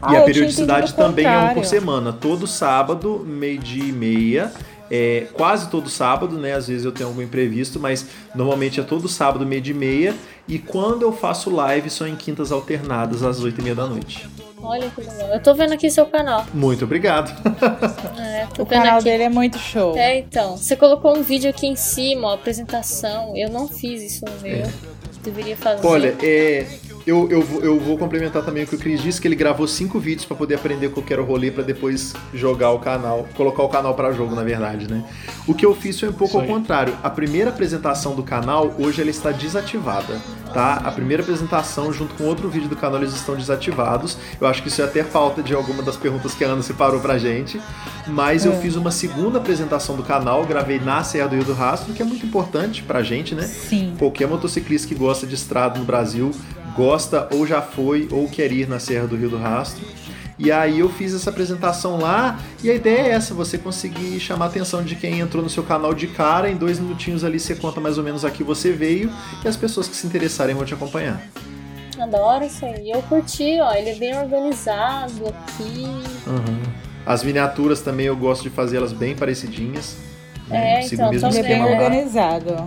Ah, 0.01 0.13
e 0.13 0.17
a 0.17 0.24
periodicidade 0.24 0.95
também 0.95 1.26
é 1.26 1.38
um 1.38 1.53
por 1.53 1.63
semana. 1.63 2.11
Todo 2.11 2.47
sábado, 2.47 3.24
meio-dia 3.26 3.84
e 3.84 3.91
meia. 3.91 4.51
É, 4.94 5.28
quase 5.32 5.70
todo 5.70 5.89
sábado, 5.89 6.38
né? 6.38 6.54
Às 6.54 6.68
vezes 6.68 6.84
eu 6.84 6.92
tenho 6.92 7.08
algum 7.08 7.22
imprevisto, 7.22 7.80
mas 7.80 8.06
normalmente 8.36 8.78
é 8.80 8.84
todo 8.84 9.08
sábado, 9.08 9.46
meio-dia 9.46 9.74
e 9.74 9.78
meia. 9.78 10.16
E 10.48 10.60
quando 10.60 11.04
eu 11.04 11.14
faço 11.14 11.50
live, 11.50 11.89
são 11.89 12.06
em 12.06 12.16
quintas 12.16 12.52
alternadas, 12.52 13.24
às 13.24 13.39
oito 13.39 13.62
e 13.62 13.64
meia 13.64 13.76
da 13.76 13.88
noite. 13.88 14.28
Olha 14.62 14.89
que 14.89 15.02
legal. 15.02 15.30
Eu 15.30 15.42
tô 15.42 15.54
vendo 15.56 15.74
aqui 15.74 15.89
seu 15.89 16.06
canal. 16.06 16.46
Muito 16.54 16.84
obrigado. 16.84 17.32
É, 18.20 18.46
tô 18.54 18.64
o 18.64 18.66
vendo 18.66 18.80
canal 18.82 18.96
aqui. 18.96 19.06
dele 19.06 19.24
é 19.24 19.30
muito 19.30 19.58
show. 19.58 19.98
É, 19.98 20.20
então. 20.20 20.58
Você 20.58 20.76
colocou 20.76 21.18
um 21.18 21.24
vídeo 21.24 21.50
aqui 21.50 21.68
em 21.68 21.76
cima, 21.76 22.28
ó, 22.28 22.34
apresentação. 22.34 23.36
Eu 23.36 23.50
não 23.50 23.68
fiz 23.68 24.02
isso 24.02 24.26
no 24.26 24.42
meu. 24.42 24.64
Deveria 25.24 25.56
fazer. 25.56 25.86
Olha, 25.86 26.16
é, 26.22 26.68
eu, 27.06 27.28
eu, 27.32 27.41
vou- 27.41 27.62
eu 27.62 27.80
vou 27.80 27.97
complementar 27.97 28.43
também 28.43 28.64
o 28.64 28.68
que 28.68 28.76
o 28.76 28.78
Cris 28.78 29.02
disse, 29.02 29.20
que 29.20 29.28
ele 29.28 29.36
gravou 29.36 29.68
cinco 29.68 29.99
vídeos 29.99 30.26
pra 30.26 30.36
poder 30.38 30.56
aprender 30.56 30.89
qual 30.89 31.06
que 31.06 31.12
era 31.14 31.22
o 31.22 31.26
rolê 31.26 31.49
pra 31.52 31.64
depois 31.64 32.14
jogar 32.34 32.72
o 32.72 32.80
canal, 32.80 33.28
colocar 33.36 33.64
o 33.64 33.70
canal 33.70 33.93
pra 33.93 34.12
jogo, 34.12 34.36
na 34.36 34.43
verdade, 34.43 34.88
né? 34.89 35.04
O 35.47 35.54
que 35.54 35.66
eu 35.66 35.74
fiz 35.76 35.99
foi 35.99 36.10
um 36.10 36.14
pouco 36.14 36.38
ao 36.39 36.45
contrário. 36.45 36.93
A 37.04 37.10
primeira 37.10 37.49
apresentação 37.49 38.16
do 38.16 38.24
canal, 38.24 38.74
hoje 38.78 39.02
ela 39.02 39.10
está 39.10 39.32
desativada, 39.32 40.20
tá? 40.54 40.76
A 40.84 40.91
primeira 40.91 41.24
apresentação, 41.24 41.91
junto 41.91 42.14
com 42.16 42.26
outro 42.26 42.49
vídeo 42.49 42.70
do 42.70 42.76
canal, 42.76 43.02
eles 43.02 43.14
estão 43.14 43.36
desativados. 43.36 44.18
Eu 44.39 44.47
acho 44.47 44.62
que 44.62 44.68
isso 44.68 44.82
é 44.82 44.86
até 44.86 45.04
falta 45.04 45.41
de 45.41 45.54
alguma 45.54 45.82
das 45.82 45.97
perguntas 45.97 46.34
que 46.34 46.43
a 46.43 46.47
Ana 46.49 46.62
separou 46.62 46.99
pra 46.99 47.18
gente. 47.18 47.60
Mas 48.08 48.45
eu 48.45 48.54
fiz 48.60 48.76
uma 48.76 48.91
segunda 48.91 49.38
apresentação 49.38 49.95
do 49.95 50.04
canal, 50.04 50.43
gravei 50.45 50.80
na 50.80 51.04
Serra 51.04 51.28
do 51.30 51.36
Rio 51.36 51.45
do 51.45 51.54
Rastro, 51.54 51.93
que 51.93 52.02
é 52.02 52.06
muito 52.06 52.26
importante 52.26 52.82
pra 52.84 53.02
gente, 53.04 53.34
né? 53.36 53.43
Sim. 53.43 53.93
Qualquer 53.97 54.28
motociclista 54.28 54.88
que 54.88 54.95
gosta 54.95 55.26
de 55.28 55.36
estrada 55.36 55.78
no 55.80 55.86
Brasil 55.86 56.32
gosta 56.76 57.28
ou 57.34 57.45
já 57.45 57.61
foi 57.61 58.07
ou 58.11 58.28
quer 58.28 58.51
ir 58.51 58.67
na 58.67 58.80
Serra 58.80 59.07
do 59.07 59.15
Rio 59.15 59.30
do 59.30 59.38
Rastro. 59.38 59.84
E 60.39 60.51
aí 60.51 60.80
eu 60.80 60.89
fiz 60.89 61.13
essa 61.13 61.30
apresentação 61.30 61.99
lá 61.99 62.39
e 62.63 62.69
a 62.72 62.74
ideia 62.74 63.01
é 63.01 63.09
essa, 63.11 63.34
você 63.34 63.57
conseguir 63.59 64.19
chamar 64.19 64.45
a 64.45 64.47
atenção 64.47 64.84
de 64.84 64.95
quem 64.95 65.19
entrou 65.19 65.43
no 65.43 65.49
seu 65.49 65.61
canal 65.61 65.93
de 65.93 66.07
cara, 66.07 66.49
em 66.49 66.55
dois 66.55 66.80
minutinhos 66.80 67.24
ali 67.24 67.39
você 67.39 67.53
conta 67.53 67.80
mais 67.80 67.97
ou 67.99 68.03
menos 68.03 68.26
a 68.26 68.32
que 68.32 68.43
você 68.43 68.72
veio 68.72 69.11
e 69.45 69.47
as 69.47 69.55
pessoas 69.55 69.88
que 69.88 69.95
se 69.95 70.07
interessarem 70.07 70.55
vão 70.55 70.65
te 70.65 70.74
acompanhar. 70.74 71.22
Adoro 71.99 72.43
isso 72.43 72.65
aí. 72.65 72.89
Eu 72.89 73.03
curti, 73.03 73.59
ó. 73.61 73.72
Ele 73.74 73.91
é 73.91 73.95
bem 73.95 74.17
organizado 74.17 75.28
aqui. 75.28 75.86
As 77.05 77.24
miniaturas 77.24 77.82
também 77.82 78.07
eu 78.07 78.15
gosto 78.15 78.41
de 78.41 78.49
fazer 78.49 78.78
elas 78.78 78.93
bem 78.93 79.15
parecidinhas. 79.15 79.97
né? 80.47 80.80
É, 80.80 80.82
Sigo 80.82 80.95
então, 80.95 81.07
o 81.09 81.11
mesmo 81.11 81.28
Ele 81.30 81.38
é 81.38 81.41
bem 81.43 81.51
esquema 81.51 81.65
lá. 81.69 81.72
organizado. 81.84 82.65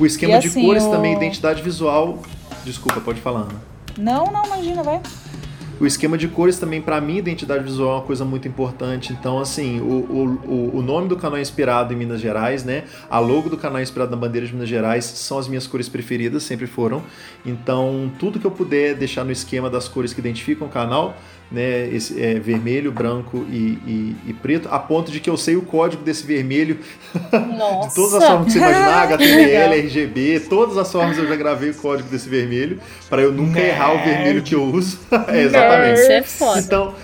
O 0.00 0.06
esquema 0.06 0.36
E 0.36 0.40
de 0.40 0.48
assim, 0.48 0.64
cores 0.66 0.82
o- 0.84 0.90
também, 0.90 1.12
identidade 1.14 1.62
visual. 1.62 2.18
Desculpa, 2.64 3.00
pode 3.00 3.20
falar, 3.20 3.40
Ana. 3.40 3.60
Não, 3.98 4.26
não, 4.26 4.44
imagina, 4.46 4.82
vai. 4.82 5.00
O 5.80 5.86
esquema 5.86 6.18
de 6.18 6.28
cores 6.28 6.58
também, 6.58 6.82
pra 6.82 7.00
mim, 7.00 7.16
identidade 7.16 7.64
visual 7.64 7.92
é 7.92 7.94
uma 8.00 8.02
coisa 8.02 8.22
muito 8.22 8.46
importante. 8.46 9.14
Então, 9.14 9.38
assim, 9.38 9.80
o, 9.80 9.84
o, 9.84 10.24
o- 10.46 10.76
o 10.76 10.82
nome 10.82 11.08
do 11.08 11.16
canal 11.16 11.38
é 11.38 11.40
inspirado 11.40 11.94
em 11.94 11.96
Minas 11.96 12.20
Gerais, 12.20 12.64
né? 12.64 12.84
A 13.10 13.18
logo 13.18 13.48
do 13.48 13.56
canal 13.56 13.78
é 13.78 13.82
inspirado 13.82 14.10
na 14.10 14.16
bandeira 14.18 14.46
de 14.46 14.52
Minas 14.52 14.68
Gerais. 14.68 15.06
São 15.06 15.38
as 15.38 15.48
minhas 15.48 15.66
cores 15.66 15.88
preferidas, 15.88 16.42
sempre 16.42 16.66
foram. 16.66 17.02
Então, 17.46 18.12
tudo 18.18 18.38
que 18.38 18.46
eu 18.46 18.50
puder 18.50 18.94
deixar 18.94 19.24
no 19.24 19.32
esquema 19.32 19.70
das 19.70 19.88
cores 19.88 20.12
que 20.12 20.20
identificam 20.20 20.66
o 20.68 20.70
canal, 20.70 21.16
né? 21.50 21.88
Esse, 21.92 22.20
é, 22.22 22.38
vermelho, 22.38 22.92
branco 22.92 23.44
e, 23.50 23.78
e- 23.86 24.16
e 24.28 24.32
preto, 24.32 24.68
a 24.70 24.78
ponto 24.78 25.10
de 25.10 25.18
que 25.20 25.28
eu 25.28 25.36
sei 25.36 25.56
o 25.56 25.62
código 25.62 26.02
desse 26.02 26.24
vermelho 26.26 26.78
de 27.12 27.94
todas 27.94 28.14
as 28.14 28.24
formas 28.26 28.46
que 28.46 28.52
você 28.52 28.58
imaginar. 28.58 29.02
HTML, 29.12 29.74
RGB, 29.80 30.40
todas 30.48 30.78
as 30.78 30.90
formas 30.90 31.18
eu 31.18 31.26
já 31.26 31.36
gravei 31.36 31.70
o 31.70 31.74
código 31.74 32.08
desse 32.08 32.28
vermelho, 32.28 32.78
para 33.08 33.22
eu 33.22 33.32
nunca 33.32 33.60
errar 33.60 33.94
o 33.94 34.04
vermelho 34.04 34.42
que 34.42 34.54
eu 34.54 34.62
uso. 34.62 34.98
é, 35.28 35.42
exatamente. 35.42 36.00
Isso 36.00 36.12
é 36.12 36.22
foda. 36.22 36.60
Então, 36.60 36.94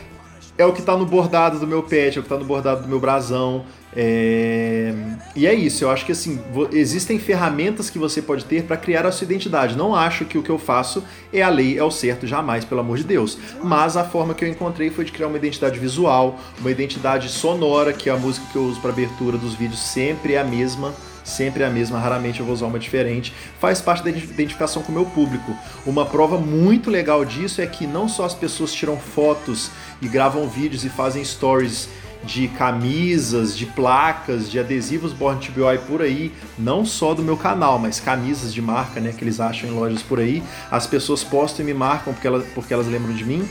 é 0.59 0.64
o 0.64 0.72
que 0.72 0.82
tá 0.82 0.96
no 0.96 1.04
bordado 1.04 1.59
do 1.59 1.66
meu 1.66 1.82
pet, 1.82 2.16
é 2.16 2.20
o 2.20 2.22
que 2.22 2.28
tá 2.28 2.36
no 2.36 2.44
bordado 2.44 2.82
do 2.82 2.88
meu 2.88 2.98
brasão. 2.98 3.64
é, 3.94 4.94
E 5.34 5.46
é 5.46 5.54
isso, 5.54 5.84
eu 5.84 5.90
acho 5.90 6.04
que 6.07 6.12
assim, 6.12 6.38
existem 6.72 7.18
ferramentas 7.18 7.90
que 7.90 7.98
você 7.98 8.22
pode 8.22 8.44
ter 8.44 8.64
para 8.64 8.76
criar 8.76 9.07
a 9.07 9.12
sua 9.12 9.24
identidade. 9.24 9.76
Não 9.76 9.94
acho 9.94 10.24
que 10.24 10.38
o 10.38 10.42
que 10.42 10.50
eu 10.50 10.59
faço 10.59 11.04
é 11.32 11.42
a 11.42 11.48
lei, 11.48 11.78
é 11.78 11.82
o 11.82 11.90
certo, 11.90 12.26
jamais, 12.26 12.64
pelo 12.64 12.80
amor 12.80 12.96
de 12.96 13.04
Deus. 13.04 13.38
Mas 13.62 13.96
a 13.96 14.04
forma 14.04 14.34
que 14.34 14.44
eu 14.44 14.48
encontrei 14.48 14.90
foi 14.90 15.04
de 15.04 15.12
criar 15.12 15.28
uma 15.28 15.36
identidade 15.36 15.78
visual, 15.78 16.38
uma 16.61 16.70
identidade 16.70 17.28
sonora, 17.28 17.92
que 17.92 18.09
é 18.09 18.12
a 18.12 18.16
música 18.16 18.46
que 18.50 18.57
eu 18.57 18.64
uso 18.64 18.80
para 18.80 18.90
abertura 18.90 19.36
dos 19.36 19.54
vídeos 19.54 19.80
sempre 19.80 20.34
é 20.34 20.40
a 20.40 20.44
mesma. 20.44 20.94
Sempre 21.26 21.64
é 21.64 21.66
a 21.66 21.70
mesma, 21.70 21.98
raramente 21.98 22.38
eu 22.38 22.46
vou 22.46 22.54
usar 22.54 22.66
uma 22.66 22.78
diferente. 22.78 23.34
Faz 23.58 23.80
parte 23.80 24.04
da 24.04 24.10
identificação 24.10 24.80
com 24.80 24.92
o 24.92 24.94
meu 24.94 25.04
público. 25.04 25.56
Uma 25.84 26.06
prova 26.06 26.38
muito 26.38 26.88
legal 26.88 27.24
disso 27.24 27.60
é 27.60 27.66
que 27.66 27.84
não 27.84 28.08
só 28.08 28.24
as 28.24 28.34
pessoas 28.34 28.72
tiram 28.72 28.96
fotos 28.96 29.72
e 30.00 30.06
gravam 30.06 30.48
vídeos 30.48 30.84
e 30.84 30.88
fazem 30.88 31.24
stories 31.24 31.88
de 32.22 32.46
camisas, 32.48 33.56
de 33.56 33.66
placas, 33.66 34.50
de 34.50 34.58
adesivos 34.58 35.12
Born 35.12 35.40
to 35.40 35.52
Wild 35.60 35.84
por 35.86 36.00
aí, 36.00 36.32
não 36.56 36.84
só 36.84 37.12
do 37.12 37.22
meu 37.22 37.36
canal, 37.36 37.78
mas 37.78 38.00
camisas 38.00 38.54
de 38.54 38.62
marca, 38.62 39.00
né, 39.00 39.12
que 39.16 39.22
eles 39.22 39.40
acham 39.40 39.68
em 39.68 39.72
lojas 39.72 40.02
por 40.02 40.20
aí. 40.20 40.42
As 40.70 40.86
pessoas 40.86 41.24
postam 41.24 41.64
e 41.64 41.66
me 41.66 41.74
marcam 41.74 42.12
porque 42.12 42.26
elas, 42.26 42.46
porque 42.54 42.72
elas 42.72 42.86
lembram 42.86 43.14
de 43.14 43.24
mim. 43.24 43.48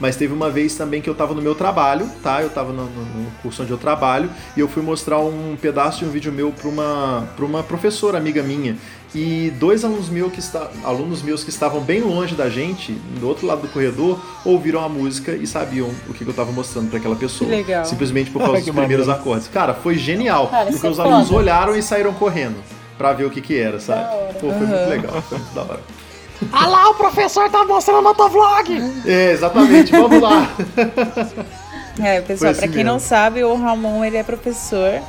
Mas 0.00 0.14
teve 0.16 0.32
uma 0.32 0.48
vez 0.48 0.74
também 0.76 1.00
que 1.02 1.10
eu 1.10 1.14
tava 1.14 1.34
no 1.34 1.42
meu 1.42 1.54
trabalho, 1.54 2.08
tá? 2.22 2.40
Eu 2.40 2.50
tava 2.50 2.72
no, 2.72 2.84
no- 2.84 3.04
no 3.24 3.30
curso 3.42 3.62
onde 3.62 3.70
eu 3.72 3.78
trabalho 3.78 4.30
e 4.56 4.60
eu 4.60 4.68
fui 4.68 4.82
mostrar 4.82 5.18
um 5.18 5.56
pedaço 5.60 5.98
de 6.00 6.04
um 6.04 6.10
vídeo 6.10 6.30
meu 6.32 6.52
para 6.52 6.68
uma, 6.68 7.28
pra 7.36 7.44
uma 7.44 7.62
professora 7.64 8.16
amiga 8.16 8.42
minha. 8.42 8.76
E 9.14 9.50
dois 9.58 9.84
alunos, 9.84 10.08
meu 10.10 10.30
que 10.30 10.38
está, 10.38 10.68
alunos 10.84 11.22
meus 11.22 11.42
que 11.42 11.48
estavam 11.50 11.80
bem 11.80 12.00
longe 12.02 12.34
da 12.34 12.48
gente, 12.50 12.92
do 13.18 13.26
outro 13.26 13.46
lado 13.46 13.62
do 13.62 13.68
corredor, 13.68 14.20
ouviram 14.44 14.84
a 14.84 14.88
música 14.88 15.32
e 15.32 15.46
sabiam 15.46 15.88
o 16.08 16.12
que, 16.12 16.24
que 16.24 16.30
eu 16.30 16.34
tava 16.34 16.52
mostrando 16.52 16.90
para 16.90 16.98
aquela 16.98 17.16
pessoa. 17.16 17.48
Que 17.50 17.56
legal. 17.56 17.84
Simplesmente 17.86 18.30
por 18.30 18.40
causa 18.40 18.60
dos 18.60 18.64
primeiros 18.70 19.06
maneiro. 19.06 19.22
acordes. 19.22 19.48
Cara, 19.48 19.72
foi 19.74 19.96
genial. 19.96 20.48
Cara, 20.48 20.70
porque 20.70 20.86
é 20.86 20.90
os 20.90 21.00
alunos 21.00 21.26
foda. 21.28 21.40
olharam 21.40 21.74
e 21.74 21.82
saíram 21.82 22.12
correndo 22.12 22.56
pra 22.98 23.12
ver 23.14 23.24
o 23.24 23.30
que 23.30 23.40
que 23.40 23.58
era, 23.58 23.80
sabe? 23.80 24.34
Pô, 24.34 24.48
foi 24.50 24.66
muito 24.66 24.88
legal, 24.90 25.22
foi 25.22 25.38
muito 25.38 25.54
da 25.54 25.62
hora. 25.62 25.80
Ah 26.52 26.66
lá, 26.66 26.90
o 26.90 26.94
professor 26.94 27.50
tá 27.50 27.64
mostrando 27.64 28.02
motovlog! 28.02 29.02
É, 29.04 29.32
exatamente, 29.32 29.90
vamos 29.92 30.20
lá. 30.22 30.48
É, 32.00 32.20
pessoal, 32.20 32.52
assim 32.52 32.60
pra 32.60 32.68
quem 32.68 32.84
não 32.84 32.94
mesmo. 32.94 33.08
sabe, 33.08 33.42
o 33.42 33.56
Ramon, 33.56 34.04
ele 34.04 34.16
é 34.16 34.22
professor. 34.22 35.00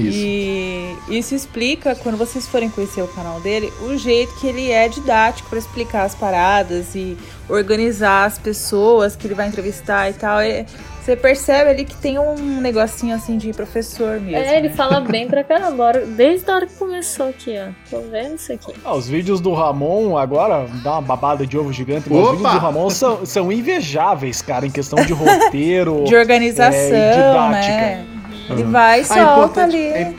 Isso. 0.00 0.18
E 0.18 0.96
isso 1.18 1.34
explica, 1.34 1.94
quando 1.94 2.16
vocês 2.16 2.46
forem 2.46 2.68
conhecer 2.70 3.02
o 3.02 3.08
canal 3.08 3.40
dele, 3.40 3.72
o 3.82 3.96
jeito 3.96 4.34
que 4.40 4.46
ele 4.46 4.70
é 4.70 4.88
didático 4.88 5.48
para 5.48 5.58
explicar 5.58 6.02
as 6.04 6.14
paradas 6.14 6.94
e 6.94 7.16
organizar 7.48 8.24
as 8.26 8.38
pessoas 8.38 9.14
que 9.16 9.26
ele 9.26 9.34
vai 9.34 9.48
entrevistar 9.48 10.10
e 10.10 10.12
tal. 10.14 10.40
É- 10.40 10.66
você 11.02 11.14
percebe 11.14 11.70
ali 11.70 11.84
que 11.84 11.94
tem 11.94 12.18
um 12.18 12.60
negocinho 12.60 13.14
assim 13.14 13.38
de 13.38 13.52
professor 13.52 14.18
mesmo. 14.20 14.34
É, 14.44 14.58
ele 14.58 14.70
né? 14.70 14.74
fala 14.74 15.00
bem 15.00 15.28
pra 15.28 15.44
caramba. 15.44 15.84
Hora- 15.84 16.04
Desde 16.04 16.50
a 16.50 16.54
hora 16.56 16.66
que 16.66 16.74
começou 16.74 17.28
aqui, 17.28 17.54
ó. 17.56 17.68
Tô 17.88 18.00
vendo 18.10 18.34
isso 18.34 18.52
aqui. 18.52 18.72
Ah, 18.84 18.92
os 18.92 19.06
vídeos 19.06 19.40
do 19.40 19.52
Ramon, 19.54 20.18
agora, 20.18 20.66
dá 20.82 20.94
uma 20.94 21.02
babada 21.02 21.46
de 21.46 21.56
ovo 21.56 21.72
gigante, 21.72 22.08
mas 22.10 22.18
os 22.18 22.24
Opa! 22.24 22.36
vídeos 22.36 22.52
do 22.54 22.58
Ramon 22.58 22.90
são, 22.90 23.24
são 23.24 23.52
invejáveis, 23.52 24.42
cara, 24.42 24.66
em 24.66 24.70
questão 24.70 24.98
de 25.04 25.12
roteiro. 25.12 26.02
De 26.08 26.16
organização, 26.16 26.76
é, 26.76 27.12
e 27.12 27.14
didática. 27.14 27.72
né? 27.72 28.06
Ele 28.50 28.64
vai 28.64 29.00
e 29.00 29.02
Ah, 29.02 29.04
solta 29.06 29.22
importante, 29.64 29.76
ali. 29.76 29.84
é, 29.86 30.14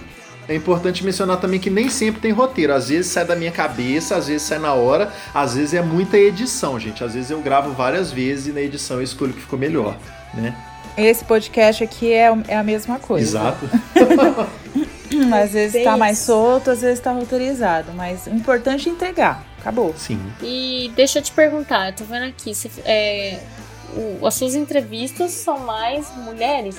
é 0.49 0.55
importante 0.55 1.03
mencionar 1.03 1.37
também 1.39 1.59
que 1.59 1.69
nem 1.69 1.89
sempre 1.89 2.21
tem 2.21 2.31
roteiro. 2.31 2.73
Às 2.73 2.89
vezes 2.89 3.11
sai 3.11 3.25
da 3.25 3.35
minha 3.35 3.51
cabeça, 3.51 4.15
às 4.15 4.27
vezes 4.27 4.43
sai 4.43 4.59
na 4.59 4.73
hora, 4.73 5.11
às 5.33 5.55
vezes 5.55 5.73
é 5.73 5.81
muita 5.81 6.17
edição, 6.17 6.79
gente. 6.79 7.03
Às 7.03 7.13
vezes 7.13 7.31
eu 7.31 7.39
gravo 7.41 7.71
várias 7.73 8.11
vezes 8.11 8.47
e 8.47 8.51
na 8.51 8.61
edição 8.61 8.97
eu 8.97 9.03
escolho 9.03 9.31
o 9.31 9.33
que 9.33 9.41
ficou 9.41 9.57
melhor, 9.59 9.97
né? 10.33 10.55
Esse 10.97 11.23
podcast 11.25 11.83
aqui 11.83 12.11
é, 12.11 12.33
é 12.47 12.55
a 12.57 12.63
mesma 12.63 12.97
coisa. 12.97 13.25
Exato. 13.27 13.69
Às 15.33 15.51
vezes 15.51 15.73
Bem 15.73 15.83
tá 15.83 15.95
mais 15.97 16.17
solto, 16.19 16.69
às 16.69 16.81
vezes 16.81 16.99
tá 16.99 17.11
roteirizado. 17.11 17.91
Mas 17.93 18.27
o 18.27 18.29
importante 18.31 18.89
é 18.89 18.91
entregar. 18.91 19.43
Acabou. 19.59 19.93
Sim. 19.97 20.19
E 20.41 20.91
deixa 20.95 21.19
eu 21.19 21.23
te 21.23 21.31
perguntar, 21.31 21.89
eu 21.89 21.95
tô 21.95 22.03
vendo 22.03 22.25
aqui, 22.25 22.53
se, 22.53 22.69
é, 22.85 23.39
o- 23.95 24.25
as 24.27 24.33
suas 24.33 24.53
entrevistas 24.55 25.31
são 25.31 25.59
mais 25.59 26.07
mulheres? 26.17 26.77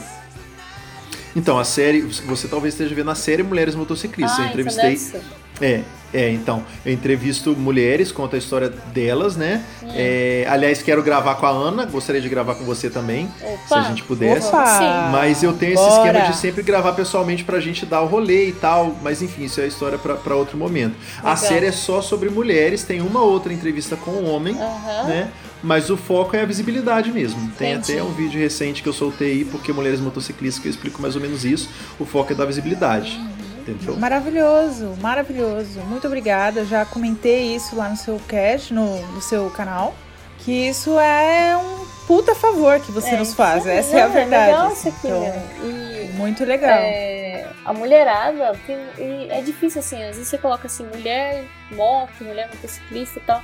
Então, 1.38 1.58
a 1.58 1.64
série, 1.64 2.00
você 2.00 2.48
talvez 2.48 2.74
esteja 2.74 2.94
vendo 2.94 3.10
a 3.10 3.14
série 3.14 3.42
Mulheres 3.44 3.74
Motociclistas. 3.76 4.38
eu 4.38 4.44
ah, 4.44 4.48
então 4.48 4.60
entrevistei. 4.60 5.20
É, 5.60 5.82
É, 6.14 6.30
então, 6.30 6.64
eu 6.86 6.92
entrevisto 6.92 7.54
mulheres, 7.54 8.10
conto 8.10 8.34
a 8.34 8.38
história 8.38 8.70
delas, 8.94 9.36
né? 9.36 9.62
É, 9.94 10.46
aliás, 10.48 10.80
quero 10.80 11.02
gravar 11.02 11.34
com 11.34 11.44
a 11.44 11.50
Ana, 11.50 11.84
gostaria 11.84 12.20
de 12.20 12.28
gravar 12.30 12.54
com 12.54 12.64
você 12.64 12.88
também, 12.88 13.28
se 13.66 13.74
a 13.74 13.82
gente 13.82 14.02
pudesse. 14.04 14.48
Opa! 14.48 15.10
Mas 15.12 15.42
eu 15.42 15.52
tenho 15.52 15.74
esse 15.74 15.82
Bora! 15.82 16.06
esquema 16.08 16.30
de 16.30 16.36
sempre 16.38 16.62
gravar 16.62 16.92
pessoalmente 16.94 17.44
pra 17.44 17.60
gente 17.60 17.84
dar 17.84 18.00
o 18.00 18.06
rolê 18.06 18.48
e 18.48 18.52
tal. 18.52 18.96
Mas 19.02 19.20
enfim, 19.20 19.44
isso 19.44 19.60
é 19.60 19.66
história 19.66 19.98
pra, 19.98 20.14
pra 20.14 20.34
outro 20.34 20.56
momento. 20.56 20.94
A 21.18 21.34
Legal. 21.34 21.36
série 21.36 21.66
é 21.66 21.72
só 21.72 22.00
sobre 22.00 22.30
mulheres, 22.30 22.84
tem 22.84 23.02
uma 23.02 23.20
outra 23.22 23.52
entrevista 23.52 23.94
com 23.94 24.12
um 24.12 24.30
homem, 24.30 24.56
Aham. 24.58 25.04
né? 25.08 25.28
Mas 25.62 25.90
o 25.90 25.96
foco 25.96 26.36
é 26.36 26.42
a 26.42 26.46
visibilidade 26.46 27.10
mesmo. 27.12 27.50
Tem 27.58 27.72
Entendi. 27.72 27.92
até 27.98 28.02
um 28.02 28.12
vídeo 28.12 28.38
recente 28.40 28.82
que 28.82 28.88
eu 28.88 28.92
soltei 28.92 29.32
aí, 29.32 29.44
porque 29.44 29.72
mulheres 29.72 30.00
motociclistas, 30.00 30.62
que 30.62 30.68
eu 30.68 30.70
explico 30.70 31.02
mais 31.02 31.16
ou 31.16 31.20
menos 31.22 31.44
isso. 31.44 31.68
O 31.98 32.04
foco 32.04 32.32
é 32.32 32.36
da 32.36 32.44
visibilidade. 32.44 33.18
Entendeu? 33.60 33.96
Maravilhoso, 33.96 34.94
maravilhoso. 35.00 35.80
Muito 35.80 36.06
obrigada. 36.06 36.64
Já 36.64 36.84
comentei 36.84 37.54
isso 37.56 37.74
lá 37.76 37.88
no 37.88 37.96
seu 37.96 38.18
cast, 38.28 38.72
no, 38.72 39.00
no 39.08 39.20
seu 39.20 39.50
canal. 39.50 39.94
Que 40.38 40.68
isso 40.68 40.98
é 40.98 41.56
um 41.56 41.84
puta 42.06 42.34
favor 42.34 42.78
que 42.80 42.90
você 42.92 43.10
É, 43.10 43.16
nos 43.18 43.34
faz. 43.34 43.66
Essa 43.66 43.96
é 43.98 44.02
a 44.02 44.06
Não, 44.06 44.14
verdade. 44.14 44.46
legal 44.52 44.66
assim. 44.68 44.74
isso 44.76 44.88
aqui, 44.88 45.06
Então, 45.08 45.20
né? 45.20 45.42
E 45.64 46.16
muito 46.16 46.44
legal. 46.44 46.70
é, 46.78 47.46
a 47.64 47.72
mulherada 47.74 48.52
tem, 48.66 48.76
e 48.98 49.28
é 49.30 49.40
difícil 49.42 49.80
assim, 49.80 49.96
às 50.02 50.16
vezes 50.16 50.28
você 50.28 50.38
coloca 50.38 50.66
assim, 50.68 50.86
mulher 50.86 51.44
moto, 51.72 52.22
mulher 52.24 52.48
motociclista 52.54 53.18
e 53.18 53.22
tal. 53.22 53.42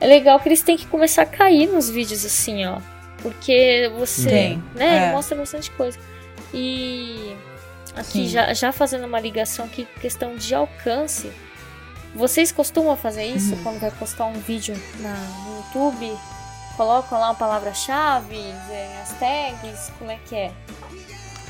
É 0.00 0.06
legal 0.06 0.38
que 0.40 0.48
eles 0.48 0.62
têm 0.62 0.76
que 0.76 0.86
começar 0.86 1.22
a 1.22 1.26
cair 1.26 1.66
nos 1.68 1.88
vídeos 1.90 2.24
assim, 2.24 2.64
ó. 2.66 2.78
Porque 3.22 3.90
você, 3.96 4.28
Tem, 4.28 4.62
né, 4.74 5.08
é. 5.08 5.12
mostra 5.12 5.36
bastante 5.36 5.70
coisa. 5.72 5.98
E 6.54 7.36
aqui 7.96 8.12
Sim. 8.24 8.28
já, 8.28 8.54
já 8.54 8.72
fazendo 8.72 9.06
uma 9.06 9.18
ligação 9.18 9.64
aqui, 9.64 9.86
questão 10.00 10.36
de 10.36 10.54
alcance. 10.54 11.30
Vocês 12.14 12.50
costumam 12.52 12.96
fazer 12.96 13.24
isso 13.24 13.54
Uhum. 13.54 13.62
quando 13.62 13.80
vai 13.80 13.90
postar 13.90 14.26
um 14.26 14.34
vídeo 14.34 14.74
na, 15.00 15.14
no 15.14 15.56
YouTube? 15.58 16.16
Colocam 16.76 17.18
lá 17.18 17.28
uma 17.30 17.34
palavra-chave, 17.34 18.36
é, 18.70 19.00
as 19.02 19.10
tags, 19.18 19.92
como 19.98 20.10
é 20.12 20.18
que 20.28 20.34
é? 20.36 20.52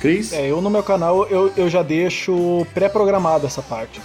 Cris? 0.00 0.32
É, 0.32 0.46
eu 0.46 0.60
no 0.62 0.70
meu 0.70 0.82
canal 0.82 1.26
eu, 1.28 1.52
eu 1.56 1.68
já 1.68 1.82
deixo 1.82 2.66
pré-programado 2.72 3.46
essa 3.46 3.60
parte. 3.60 4.00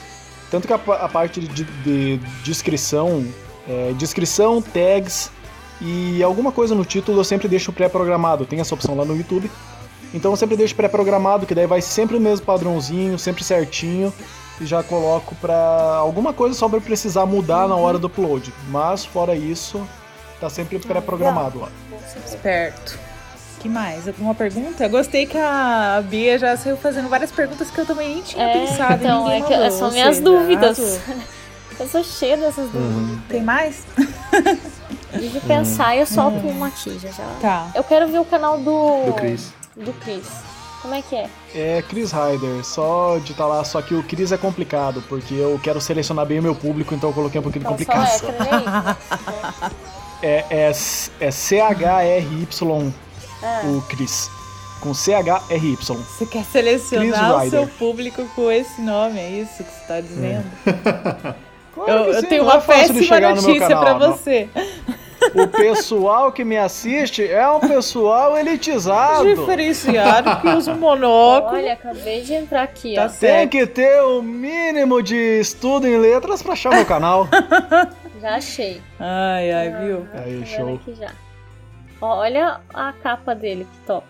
Tanto 0.52 0.68
que 0.68 0.74
a, 0.74 0.76
a 0.76 1.08
parte 1.10 1.40
de, 1.40 1.64
de 1.64 2.18
descrição, 2.44 3.26
é, 3.68 3.94
descrição, 3.98 4.62
tags 4.62 5.32
e 5.82 6.22
alguma 6.24 6.52
coisa 6.52 6.74
no 6.76 6.86
título 6.86 7.20
eu 7.20 7.24
sempre 7.24 7.48
deixo 7.48 7.72
pré-programado. 7.74 8.46
Tem 8.46 8.60
essa 8.60 8.74
opção 8.74 8.96
lá 8.96 9.04
no 9.06 9.16
YouTube. 9.16 9.50
Então 10.14 10.32
eu 10.32 10.38
sempre 10.38 10.56
deixo 10.56 10.76
pré-programado, 10.76 11.46
que 11.46 11.56
daí 11.56 11.66
vai 11.66 11.82
sempre 11.82 12.16
o 12.18 12.22
mesmo 12.22 12.46
padrãozinho, 12.46 13.18
sempre 13.18 13.44
certinho. 13.44 14.14
E 14.62 14.66
já 14.66 14.84
coloco 14.84 15.34
pra 15.36 15.96
alguma 15.98 16.32
coisa 16.32 16.54
só 16.56 16.70
pra 16.70 16.80
precisar 16.80 17.26
mudar 17.26 17.68
na 17.68 17.76
hora 17.76 17.98
do 17.98 18.06
upload. 18.08 18.54
Mas 18.70 19.04
fora 19.04 19.36
isso, 19.36 19.82
tá 20.40 20.48
sempre 20.50 20.78
pré-programado 20.78 21.60
lá. 21.60 21.70
Esperto. 22.24 23.00
que 23.60 23.68
mais? 23.68 24.08
Alguma 24.08 24.36
pergunta? 24.36 24.88
Gostei 24.88 25.26
que 25.26 25.38
a 25.38 26.04
Bia 26.08 26.38
já 26.38 26.56
saiu 26.56 26.78
fazendo 26.78 27.10
várias 27.10 27.32
perguntas 27.32 27.72
que 27.72 27.80
eu 27.82 27.86
também 27.86 28.10
nem 28.14 28.22
tinha 28.22 28.44
É, 28.46 28.60
pensado. 28.60 29.04
então, 29.04 29.30
é 29.30 29.42
que 29.42 29.72
são 29.72 29.90
minhas 29.90 30.20
dúvidas. 30.20 31.00
Eu 31.84 31.90
sou 31.90 32.02
cheia 32.02 32.38
dessas 32.38 32.70
dúvidas. 32.72 32.96
Uhum. 32.96 33.20
Tem 33.28 33.44
mais? 33.44 33.84
De 35.14 35.40
pensar, 35.42 35.98
eu 35.98 36.06
solto 36.06 36.48
uma 36.48 36.68
aqui 36.68 36.98
já 36.98 37.10
já. 37.10 37.26
Tá. 37.42 37.68
Eu 37.76 37.84
quero 37.84 38.08
ver 38.08 38.20
o 38.20 38.26
canal 38.26 38.58
do. 38.58 39.06
Do 39.06 39.14
Chris. 39.14 39.52
Do 39.76 39.92
Chris. 40.00 40.26
Como 40.82 40.94
é 40.96 41.02
que 41.02 41.14
é? 41.16 41.30
É 41.54 41.82
Chris 41.88 42.12
Ryder, 42.12 42.64
só 42.64 43.18
de 43.18 43.32
estar 43.34 43.46
lá, 43.46 43.64
só 43.66 43.82
que 43.82 43.94
o 43.94 44.02
Chris 44.04 44.32
é 44.32 44.38
complicado, 44.38 45.04
porque 45.10 45.34
eu 45.34 45.60
quero 45.62 45.80
selecionar 45.82 46.26
bem 46.26 46.40
o 46.40 46.44
meu 46.44 46.56
público, 46.56 46.94
então 46.96 47.10
eu 47.10 47.14
coloquei 47.14 47.40
um 47.40 47.44
pouquinho 47.44 47.62
Então, 47.64 47.72
complicado. 47.74 48.08
só 48.08 48.28
hétero, 48.28 48.44
né? 48.44 48.98
É, 50.26 50.46
é, 50.50 50.72
é 51.20 51.32
C-H-R-Y 51.32 52.94
Ah. 53.44 53.62
o 53.66 53.82
Chris. 53.90 54.30
Com 54.80 54.94
C-H-R-Y. 54.94 55.76
Você 55.98 56.26
quer 56.26 56.46
selecionar 56.46 57.46
o 57.46 57.50
seu 57.50 57.68
público 57.68 58.26
com 58.36 58.50
esse 58.50 58.82
nome, 58.82 59.20
é 59.20 59.30
isso 59.42 59.64
que 59.64 59.70
você 59.70 59.86
tá 59.88 60.00
dizendo? 60.02 60.46
Claro 61.74 61.92
eu, 61.92 62.14
eu 62.14 62.28
tenho 62.28 62.42
é 62.42 62.44
uma 62.44 62.58
de 62.60 62.66
péssima 62.68 63.20
no 63.20 63.30
notícia 63.36 63.68
pra 63.68 63.78
canal, 63.78 64.00
não. 64.00 64.12
você. 64.14 64.50
O 65.36 65.48
pessoal 65.48 66.32
que 66.34 66.44
me 66.44 66.58
assiste 66.58 67.26
é 67.26 67.48
um 67.50 67.60
pessoal 67.62 68.38
elitizado. 68.38 69.24
Diferenciado 69.26 70.42
que 70.42 70.50
usa 70.50 70.74
um 70.74 70.78
monóculo. 70.78 71.56
Olha, 71.58 71.74
acabei 71.74 72.22
de 72.22 72.34
entrar 72.34 72.64
aqui, 72.64 72.96
Tá 72.96 73.06
ó. 73.06 73.08
Tem 73.08 73.16
certo. 73.18 73.50
que 73.52 73.66
ter 73.66 74.02
o 74.04 74.22
mínimo 74.22 75.02
de 75.02 75.40
estudo 75.40 75.88
em 75.88 75.98
letras 75.98 76.44
pra 76.44 76.54
achar 76.54 76.72
meu 76.72 76.86
canal. 76.86 77.28
Já 78.22 78.36
achei. 78.36 78.82
Ai, 79.00 79.52
ai, 79.52 79.86
viu? 79.86 80.06
Ah, 80.14 80.22
Aí, 80.26 80.34
tô 80.34 80.40
vendo 80.40 80.46
show. 80.48 80.76
aqui 80.76 80.96
já. 80.96 81.12
Ó, 82.02 82.20
olha 82.20 82.60
a 82.74 82.94
capa 82.94 83.34
dele, 83.34 83.66
que 83.70 83.80
top. 83.88 84.06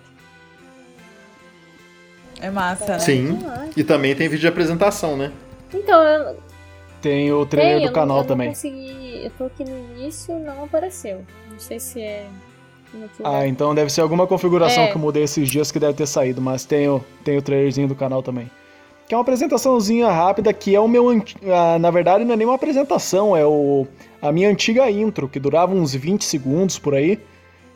É 2.41 2.49
massa, 2.49 2.93
né? 2.93 2.99
Sim. 2.99 3.39
E 3.77 3.83
também 3.83 4.15
tem 4.15 4.27
vídeo 4.27 4.41
de 4.41 4.47
apresentação, 4.47 5.15
né? 5.15 5.31
Então, 5.73 6.03
eu, 6.03 6.37
Tem 7.03 7.31
o 7.33 7.45
trailer 7.45 7.75
tem, 7.75 7.81
do 7.81 7.89
eu 7.89 7.93
canal 7.93 8.17
não, 8.17 8.23
eu 8.23 8.27
também. 8.27 8.47
Não 8.47 8.53
consegui. 8.55 9.21
Eu 9.25 9.31
tô 9.37 9.43
aqui 9.43 9.63
no 9.65 9.77
início 9.77 10.39
não 10.39 10.63
apareceu. 10.63 11.21
Não 11.51 11.59
sei 11.59 11.79
se 11.79 12.01
é. 12.01 12.25
YouTube. 12.93 13.23
Ah, 13.25 13.45
então 13.47 13.75
deve 13.75 13.91
ser 13.91 14.01
alguma 14.01 14.25
configuração 14.25 14.83
É. 14.83 14.87
que 14.87 14.95
eu 14.95 15.01
mudei 15.01 15.23
esses 15.23 15.49
dias 15.49 15.71
que 15.71 15.79
deve 15.79 15.93
ter 15.93 16.05
saído, 16.07 16.41
mas 16.41 16.63
tem 16.63 16.87
o, 16.87 17.03
tem 17.23 17.37
o 17.37 17.41
trailerzinho 17.41 17.87
do 17.87 17.95
canal 17.95 18.23
também. 18.23 18.49
Que 19.07 19.13
é 19.13 19.17
uma 19.17 19.21
apresentaçãozinha 19.21 20.09
rápida, 20.09 20.53
que 20.53 20.73
é 20.73 20.79
o 20.79 20.87
meu. 20.87 21.09
ah, 21.09 21.77
na 21.77 21.91
verdade, 21.91 22.23
não 22.23 22.33
é 22.33 22.37
nem 22.37 22.47
uma 22.47 22.55
apresentação, 22.55 23.35
é 23.35 23.45
o, 23.45 23.85
a 24.21 24.31
minha 24.31 24.49
antiga 24.49 24.89
intro, 24.89 25.27
que 25.27 25.39
durava 25.39 25.73
uns 25.75 25.93
20 25.93 26.23
segundos 26.23 26.79
por 26.79 26.95
aí. 26.95 27.19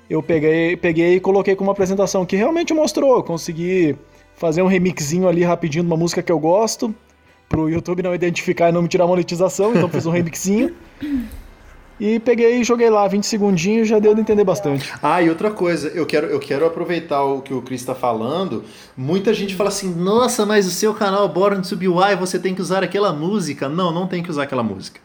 Eu 0.09 0.23
peguei, 0.23 0.77
peguei 0.77 1.15
e 1.15 1.19
coloquei 1.19 1.53
como 1.53 1.67
uma 1.67 1.73
apresentação 1.73 2.25
que 2.25 2.37
realmente 2.37 2.73
mostrou. 2.73 3.17
Eu 3.17 3.23
consegui 3.23 3.97
fazer 4.35 4.61
um 4.61 4.67
remixinho 4.67 5.27
ali 5.27 5.43
rapidinho 5.43 5.83
de 5.83 5.89
uma 5.89 5.97
música 5.97 6.23
que 6.23 6.31
eu 6.31 6.39
gosto, 6.39 6.95
pro 7.47 7.69
YouTube 7.69 8.03
não 8.03 8.13
identificar 8.13 8.69
e 8.69 8.71
não 8.71 8.81
me 8.81 8.87
tirar 8.87 9.07
monetização, 9.07 9.73
então 9.75 9.89
fiz 9.89 10.05
um 10.05 10.11
remixinho. 10.11 10.75
E 11.99 12.19
peguei 12.19 12.59
e 12.59 12.63
joguei 12.63 12.91
lá 12.91 13.07
20 13.07 13.23
segundinhos 13.23 13.87
já 13.87 13.97
deu 13.97 14.13
de 14.13 14.21
entender 14.21 14.43
bastante. 14.43 14.93
Ah, 15.01 15.21
e 15.21 15.29
outra 15.29 15.49
coisa, 15.49 15.87
eu 15.87 16.05
quero, 16.05 16.27
eu 16.27 16.39
quero 16.39 16.65
aproveitar 16.65 17.23
o 17.23 17.41
que 17.41 17.51
o 17.53 17.61
Chris 17.61 17.81
está 17.81 17.95
falando. 17.95 18.63
Muita 18.95 19.33
gente 19.33 19.55
fala 19.55 19.69
assim: 19.69 19.91
nossa, 19.95 20.45
mas 20.45 20.67
o 20.67 20.71
seu 20.71 20.93
canal 20.93 21.27
Born 21.27 21.61
to 21.63 21.75
Be 21.75 21.87
Wild, 21.87 22.17
você 22.17 22.37
tem 22.37 22.53
que 22.53 22.61
usar 22.61 22.83
aquela 22.83 23.11
música. 23.11 23.67
Não, 23.67 23.91
não 23.91 24.05
tem 24.05 24.21
que 24.21 24.29
usar 24.29 24.43
aquela 24.43 24.61
música. 24.61 24.99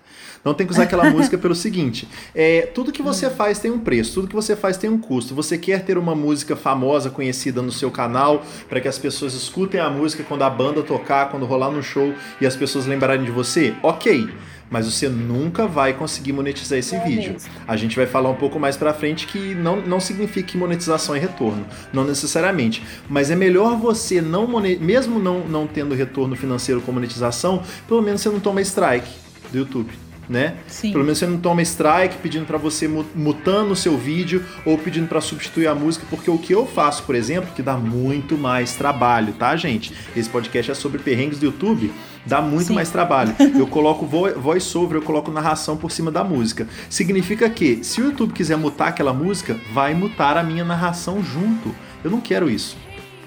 Não 0.45 0.55
tem 0.55 0.67
que 0.67 0.73
usar 0.73 0.85
aquela 0.85 1.09
música 1.09 1.39
pelo 1.39 1.55
seguinte: 1.55 2.09
é, 2.35 2.63
tudo 2.63 2.91
que 2.91 3.03
você 3.03 3.31
faz 3.31 3.59
tem 3.59 3.71
um 3.71 3.79
preço, 3.79 4.15
tudo 4.15 4.29
que 4.29 4.35
você 4.35 4.57
faz 4.57 4.77
tem 4.77 4.91
um 4.91 4.99
custo. 4.99 5.35
Você 5.35 5.57
quer 5.57 5.85
ter 5.85 5.97
uma 5.97 6.15
música 6.15 6.57
famosa, 6.57 7.11
conhecida 7.11 7.63
no 7.63 7.71
seu 7.71 7.91
canal, 7.91 8.43
para 8.69 8.81
que 8.81 8.89
as 8.89 8.99
pessoas 8.99 9.35
escutem 9.35 9.81
a 9.81 9.89
música 9.89 10.25
quando 10.25 10.43
a 10.43 10.51
banda 10.51 10.83
tocar, 10.83 11.29
quando 11.31 11.47
rolar 11.47 11.71
no 11.71 11.83
show 11.83 12.13
e 12.41 12.47
as 12.47 12.57
pessoas 12.57 12.87
lembrarem 12.87 13.25
de 13.25 13.31
você? 13.31 13.75
Ok. 13.83 14.29
Mas 14.69 14.87
você 14.91 15.07
nunca 15.07 15.67
vai 15.67 15.93
conseguir 15.93 16.33
monetizar 16.33 16.79
esse 16.79 16.95
É 16.97 17.05
vídeo. 17.05 17.35
mesmo. 17.35 17.51
A 17.69 17.77
gente 17.77 17.95
vai 17.95 18.07
falar 18.07 18.31
um 18.31 18.35
pouco 18.35 18.59
mais 18.59 18.75
pra 18.75 18.95
frente 18.95 19.27
que 19.27 19.55
não, 19.55 19.83
não 19.83 20.01
significa 20.01 20.49
que 20.49 20.57
monetização 20.57 21.15
é 21.15 21.19
retorno, 21.19 21.67
não 21.93 22.05
necessariamente. 22.05 22.83
Mas 23.07 23.31
é 23.31 23.37
melhor 23.37 23.77
você 23.77 24.23
não 24.23 24.49
mesmo 24.81 25.19
não, 25.19 25.41
não 25.47 25.67
tendo 25.67 25.95
retorno 25.95 26.35
financeiro 26.35 26.81
com 26.81 26.91
monetização, 26.91 27.63
pelo 27.87 28.01
menos 28.01 28.23
você 28.23 28.31
não 28.31 28.41
toma 28.41 28.63
strike 28.63 29.11
do 29.53 29.59
YouTube. 29.59 29.91
Né? 30.29 30.55
Sim. 30.69 30.93
Pelo 30.93 31.05
menos 31.05 31.19
você 31.19 31.27
não 31.27 31.37
toma 31.37 31.61
strike 31.63 32.17
pedindo 32.23 32.47
pra 32.47 32.57
você 32.57 32.87
mu- 32.87 33.05
mutando 33.15 33.73
o 33.73 33.77
seu 33.77 33.99
vídeo 33.99 34.43
ou 34.65 34.79
pedindo 34.79 35.07
pra 35.09 35.21
substituir 35.21 35.67
a 35.67 35.75
música, 35.75 36.07
porque 36.09 36.31
o 36.31 36.39
que 36.39 36.55
eu 36.55 36.65
faço, 36.65 37.03
por 37.03 37.15
exemplo, 37.15 37.51
que 37.55 37.61
dá 37.61 37.77
muito 37.77 38.39
mais 38.39 38.75
trabalho, 38.75 39.33
tá, 39.35 39.55
gente? 39.57 39.93
Esse 40.17 40.31
podcast 40.31 40.71
é 40.71 40.75
sobre 40.75 41.01
perrengues 41.01 41.39
do 41.41 41.47
YouTube, 41.47 41.93
dá 42.25 42.41
muito 42.41 42.69
Sim. 42.69 42.75
mais 42.75 42.89
trabalho. 42.89 43.35
Eu 43.59 43.67
coloco 43.67 44.07
vo- 44.07 44.33
voice-over, 44.41 44.97
eu 44.99 45.03
coloco 45.03 45.31
narração 45.31 45.77
por 45.77 45.91
cima 45.91 46.11
da 46.11 46.23
música. 46.25 46.67
Significa 46.89 47.51
que, 47.51 47.83
se 47.85 48.01
o 48.01 48.05
YouTube 48.07 48.33
quiser 48.33 48.57
mutar 48.57 48.89
aquela 48.89 49.13
música, 49.13 49.59
vai 49.75 49.93
mutar 49.93 50.37
a 50.39 50.43
minha 50.43 50.65
narração 50.65 51.23
junto. 51.23 51.75
Eu 52.03 52.11
não 52.11 52.21
quero 52.21 52.49
isso. 52.49 52.77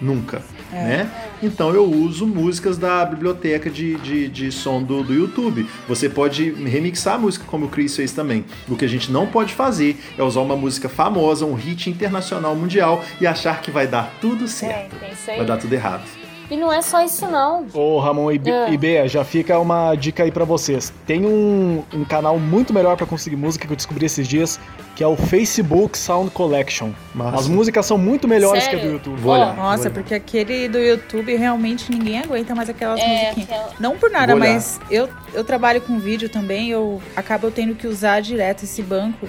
Nunca. 0.01 0.41
Né? 0.83 1.11
Então 1.41 1.73
eu 1.73 1.85
uso 1.85 2.25
músicas 2.25 2.77
da 2.77 3.05
biblioteca 3.05 3.69
de, 3.69 3.95
de, 3.95 4.27
de 4.27 4.51
som 4.51 4.81
do, 4.81 5.03
do 5.03 5.13
YouTube. 5.13 5.67
Você 5.87 6.09
pode 6.09 6.51
remixar 6.51 7.15
a 7.15 7.17
música 7.17 7.45
como 7.45 7.65
o 7.65 7.69
Chris 7.69 7.95
fez 7.95 8.11
também. 8.11 8.45
O 8.67 8.75
que 8.75 8.85
a 8.85 8.89
gente 8.89 9.11
não 9.11 9.27
pode 9.27 9.53
fazer 9.53 9.97
é 10.17 10.23
usar 10.23 10.41
uma 10.41 10.55
música 10.55 10.89
famosa, 10.89 11.45
um 11.45 11.53
hit 11.53 11.89
internacional 11.89 12.55
mundial 12.55 13.03
e 13.19 13.27
achar 13.27 13.61
que 13.61 13.71
vai 13.71 13.87
dar 13.87 14.13
tudo 14.19 14.47
certo. 14.47 14.95
É. 15.01 15.37
Vai 15.37 15.45
dar 15.45 15.57
tudo 15.57 15.73
errado. 15.73 16.24
E 16.49 16.55
não 16.55 16.71
é 16.71 16.81
só 16.81 17.03
isso, 17.03 17.25
não. 17.27 17.65
Ô, 17.73 17.99
Ramon 17.99 18.31
e, 18.31 18.37
B- 18.37 18.51
Ah. 18.51 18.69
e 18.69 18.77
Bea, 18.77 19.07
já 19.07 19.23
fica 19.23 19.57
uma 19.59 19.95
dica 19.95 20.23
aí 20.23 20.31
pra 20.31 20.45
vocês. 20.45 20.93
Tem 21.07 21.25
um, 21.25 21.83
um 21.93 22.05
canal 22.05 22.37
muito 22.37 22.73
melhor 22.73 22.95
pra 22.95 23.05
conseguir 23.07 23.35
música 23.35 23.65
que 23.65 23.73
eu 23.73 23.75
descobri 23.77 24.05
esses 24.05 24.27
dias, 24.27 24.59
que 24.95 25.03
é 25.03 25.07
o 25.07 25.15
Facebook 25.15 25.97
Sound 25.97 26.29
Collection. 26.31 26.91
Massa. 27.13 27.37
As 27.37 27.47
músicas 27.47 27.85
são 27.85 27.97
muito 27.97 28.27
melhores 28.27 28.63
que 28.67 28.75
a 28.75 28.77
do 28.77 28.81
Sério? 28.81 28.93
YouTube. 28.93 29.19
Vou 29.21 29.33
olhar. 29.33 29.55
Nossa, 29.55 29.75
vou 29.77 29.81
olhar. 29.85 29.91
porque 29.93 30.13
aquele 30.13 30.69
do 30.69 30.77
YouTube 30.77 31.35
realmente 31.35 31.91
ninguém 31.91 32.19
aguenta 32.19 32.53
mais 32.53 32.69
aquelas 32.69 32.99
É, 32.99 33.07
musiquinhas. 33.33 33.49
aquela- 33.49 33.69
Não 33.79 33.97
por 33.97 34.09
nada, 34.11 34.35
mas 34.35 34.79
eu, 34.91 35.09
eu 35.33 35.43
trabalho 35.43 35.81
com 35.81 35.97
vídeo 35.99 36.29
também, 36.29 36.69
eu 36.69 37.01
acabo 37.15 37.49
tendo 37.49 37.73
que 37.75 37.87
usar 37.87 38.19
direto 38.21 38.63
esse 38.63 38.81
banco. 38.83 39.27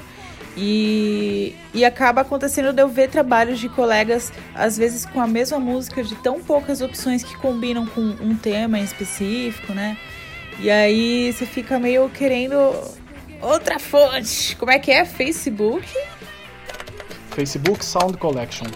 E, 0.57 1.55
e 1.75 1.85
acaba 1.85 2.23
acontecendo 2.23 2.73
de 2.73 2.81
eu 2.81 2.89
ver 2.89 3.11
trabalhos 3.11 3.59
de 3.59 3.69
colegas, 3.69 4.33
às 4.55 4.77
vezes 4.79 5.05
com 5.05 5.21
a 5.21 5.27
mesma 5.27 5.59
música, 5.59 6.03
de 6.03 6.15
tão 6.17 6.41
poucas 6.43 6.81
opções 6.81 7.23
que 7.23 7.37
combinam 7.37 7.85
com 7.87 8.01
um 8.01 8.35
tema 8.35 8.79
em 8.79 8.83
específico, 8.85 9.75
né? 9.75 9.99
E 10.59 10.71
aí 10.71 11.31
você 11.33 11.45
fica 11.45 11.79
meio 11.79 12.09
querendo 12.09 12.57
outra 13.43 13.79
fonte. 13.79 14.57
Como 14.57 14.71
é 14.73 14.79
que 14.79 14.91
é? 14.91 15.05
Facebook? 15.05 15.87
Facebook 17.33 17.85
Sound 17.85 18.17
Collection. 18.17 18.67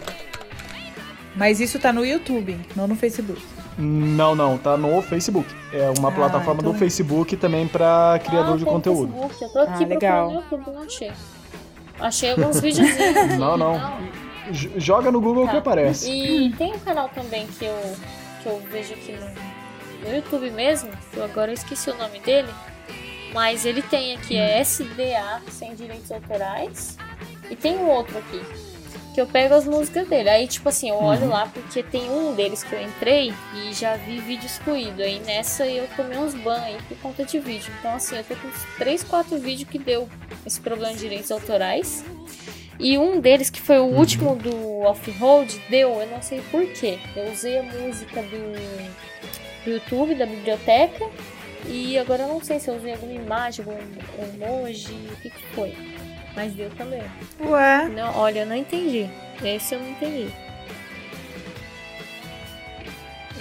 Mas 1.34 1.60
isso 1.60 1.78
tá 1.78 1.92
no 1.92 2.04
YouTube, 2.04 2.58
não 2.76 2.86
no 2.86 2.94
Facebook. 2.94 3.40
Não, 3.78 4.34
não, 4.34 4.58
tá 4.58 4.76
no 4.76 5.00
Facebook. 5.00 5.48
É 5.72 5.88
uma 5.98 6.10
Ah, 6.10 6.12
plataforma 6.12 6.60
então- 6.60 6.72
do 6.72 6.78
Facebook 6.78 7.36
também 7.38 7.66
pra 7.66 8.20
criador 8.22 8.54
Ah, 8.54 8.58
de 8.58 8.64
conteúdo. 8.66 9.12
Facebook. 9.14 9.42
Eu 9.44 9.48
tô 9.48 9.58
aqui 9.60 9.84
Ah, 9.84 9.86
legal. 9.86 10.28
no 10.30 10.34
YouTube, 10.40 10.62
não 10.74 10.82
achei. 10.82 11.10
Achei 12.00 12.30
alguns 12.30 12.60
videozinhos. 12.60 13.16
aqui, 13.16 13.34
Não, 13.36 13.56
não. 13.56 13.78
Joga 14.52 15.10
no 15.12 15.20
Google 15.20 15.44
Tá. 15.46 15.52
que 15.52 15.56
aparece. 15.58 16.10
E 16.10 16.50
tem 16.54 16.72
um 16.74 16.78
canal 16.78 17.08
também 17.10 17.46
que 17.46 17.64
eu, 17.64 17.96
que 18.42 18.48
eu 18.48 18.60
vejo 18.70 18.94
aqui 18.94 19.12
no, 19.12 20.08
no 20.08 20.16
YouTube 20.16 20.50
mesmo, 20.50 20.90
que 21.12 21.16
eu 21.18 21.24
agora 21.24 21.52
esqueci 21.52 21.88
o 21.90 21.96
nome 21.96 22.18
dele, 22.20 22.48
mas 23.32 23.64
ele 23.64 23.80
tem 23.82 24.16
aqui, 24.16 24.36
é 24.36 24.60
SDA, 24.60 25.40
sem 25.50 25.74
direitos 25.74 26.10
autorais, 26.10 26.96
e 27.48 27.54
tem 27.54 27.76
um 27.76 27.88
outro 27.88 28.18
aqui, 28.18 28.40
que 29.10 29.20
eu 29.20 29.26
pego 29.26 29.54
as 29.54 29.64
músicas 29.64 30.08
dele. 30.08 30.28
Aí, 30.28 30.46
tipo 30.46 30.68
assim, 30.68 30.90
eu 30.90 30.96
olho 30.96 31.28
lá 31.28 31.46
porque 31.52 31.82
tem 31.82 32.08
um 32.10 32.34
deles 32.34 32.62
que 32.62 32.72
eu 32.72 32.82
entrei 32.82 33.32
e 33.54 33.72
já 33.72 33.96
vi 33.96 34.18
vídeo 34.20 34.46
excluído. 34.46 35.02
Aí 35.02 35.20
nessa 35.20 35.66
eu 35.66 35.86
tomei 35.96 36.18
uns 36.18 36.34
ban 36.34 36.60
aí 36.60 36.78
por 36.88 36.96
conta 36.98 37.24
de 37.24 37.38
vídeo. 37.38 37.72
Então, 37.78 37.94
assim, 37.94 38.16
eu 38.16 38.24
tô 38.24 38.34
com 38.36 38.48
uns 38.48 38.64
3, 38.78 39.04
4 39.04 39.38
vídeos 39.38 39.68
que 39.68 39.78
deu 39.78 40.08
esse 40.46 40.60
problema 40.60 40.92
de 40.92 41.00
direitos 41.00 41.30
autorais. 41.30 42.04
E 42.78 42.96
um 42.96 43.20
deles, 43.20 43.50
que 43.50 43.60
foi 43.60 43.78
o 43.78 43.84
último 43.84 44.34
do 44.36 44.80
Off-Road, 44.80 45.60
deu, 45.68 46.00
eu 46.00 46.06
não 46.06 46.22
sei 46.22 46.40
porquê. 46.50 46.98
Eu 47.14 47.30
usei 47.30 47.58
a 47.58 47.62
música 47.62 48.22
do, 48.22 49.64
do 49.64 49.70
YouTube, 49.70 50.14
da 50.14 50.24
biblioteca, 50.24 51.04
e 51.66 51.98
agora 51.98 52.22
eu 52.22 52.28
não 52.28 52.42
sei 52.42 52.58
se 52.58 52.70
eu 52.70 52.76
usei 52.76 52.94
alguma 52.94 53.12
imagem, 53.12 53.66
algum 53.66 54.44
emoji, 54.46 54.94
o 55.12 55.16
que 55.16 55.28
que 55.28 55.46
foi. 55.54 55.76
Mas 56.34 56.52
deu 56.52 56.70
também. 56.70 57.02
Ué? 57.40 57.88
Não, 57.88 58.16
olha, 58.16 58.40
eu 58.40 58.46
não 58.46 58.56
entendi. 58.56 59.08
Esse 59.42 59.74
eu 59.74 59.80
não 59.80 59.90
entendi. 59.90 60.32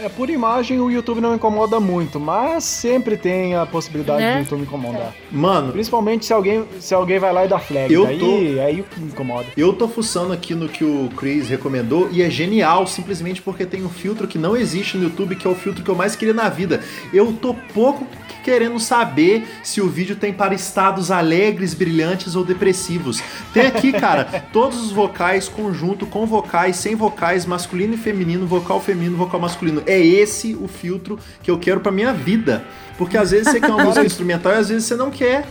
É, 0.02 0.08
por 0.08 0.30
imagem 0.30 0.80
o 0.80 0.90
YouTube 0.90 1.20
não 1.20 1.36
incomoda 1.36 1.78
muito, 1.80 2.20
mas 2.22 2.64
sempre 2.64 3.18
tem 3.18 3.54
a 3.56 3.66
possibilidade 3.66 4.22
Né? 4.22 4.34
do 4.36 4.40
YouTube 4.40 4.62
incomodar. 4.62 5.14
Mano, 5.30 5.74
Principalmente 5.74 6.26
se 6.26 6.32
alguém, 6.32 6.64
se 6.80 6.94
alguém 6.94 7.20
vai 7.20 7.34
lá 7.34 7.44
e 7.44 7.48
dá 7.50 7.60
flag. 7.60 7.94
Eu 7.94 8.06
aí, 8.08 8.18
tô- 8.18 8.62
aí 8.62 8.86
incomoda. 9.00 9.48
Eu 9.58 9.74
tô 9.74 9.90
fuçando 9.90 10.32
aqui 10.32 10.56
no 10.56 10.70
que 10.70 10.86
o 10.86 11.10
Chris 11.18 11.50
recomendou 11.50 12.08
e 12.12 12.22
é 12.22 12.30
genial, 12.30 12.88
simplesmente 12.88 13.42
porque 13.42 13.66
tem 13.66 13.84
um 13.84 13.90
filtro 13.90 14.26
que 14.26 14.38
não 14.38 14.56
existe 14.56 14.96
no 14.96 15.04
YouTube, 15.04 15.36
que 15.36 15.46
é 15.46 15.50
o 15.50 15.56
filtro 15.56 15.84
que 15.84 15.90
eu 15.90 15.96
mais 15.96 16.16
queria 16.16 16.34
na 16.34 16.48
vida. 16.48 16.80
Eu 17.14 17.34
tô 17.34 17.54
pouco 17.74 18.08
querendo 18.42 18.80
saber 18.80 19.46
se 19.62 19.82
o 19.82 19.88
vídeo 19.90 20.16
tem 20.16 20.32
para 20.32 20.54
estados 20.56 21.12
alegres, 21.12 21.74
brilhantes 21.74 22.36
ou 22.38 22.46
depressivos. 22.46 23.22
Tem 23.54 23.66
aqui, 23.66 23.92
cara, 24.00 24.46
todos 24.54 24.82
os 24.82 24.92
vocais, 24.92 25.50
conjunto 25.50 26.06
com 26.06 26.26
vocais, 26.26 26.78
sem 26.78 26.96
vocais, 26.96 27.46
masculino 27.46 27.96
e 27.96 27.98
feminino, 27.98 28.48
vocal 28.48 28.80
feminino, 28.80 29.18
vocal 29.18 29.42
masculino. 29.42 29.84
É 29.90 30.00
esse 30.00 30.56
o 30.56 30.68
filtro 30.68 31.18
que 31.42 31.50
eu 31.50 31.58
quero 31.58 31.80
pra 31.80 31.92
minha 31.92 32.14
vida. 32.14 32.64
Porque 32.98 33.18
às 33.18 33.32
vezes 33.32 33.48
você 33.48 33.60
quer 33.60 33.72
uma 33.72 33.84
música 33.84 34.06
instrumental 34.06 34.52
e 34.52 34.56
às 34.56 34.70
vezes 34.70 34.86
você 34.86 34.96
não 34.96 35.10
quer. 35.10 35.46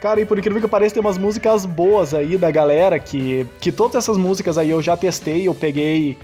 Cara, 0.00 0.20
e 0.20 0.26
por 0.26 0.38
incrível 0.38 0.60
que 0.60 0.68
pareça, 0.68 0.94
tem 0.94 1.00
umas 1.00 1.16
músicas 1.16 1.64
boas 1.64 2.12
aí 2.12 2.36
da 2.36 2.50
galera 2.50 2.98
que, 2.98 3.46
que 3.58 3.72
todas 3.72 3.96
essas 3.96 4.18
músicas 4.18 4.58
aí 4.58 4.68
eu 4.68 4.82
já 4.82 4.96
testei, 4.98 5.48
eu 5.48 5.54
peguei 5.54 6.18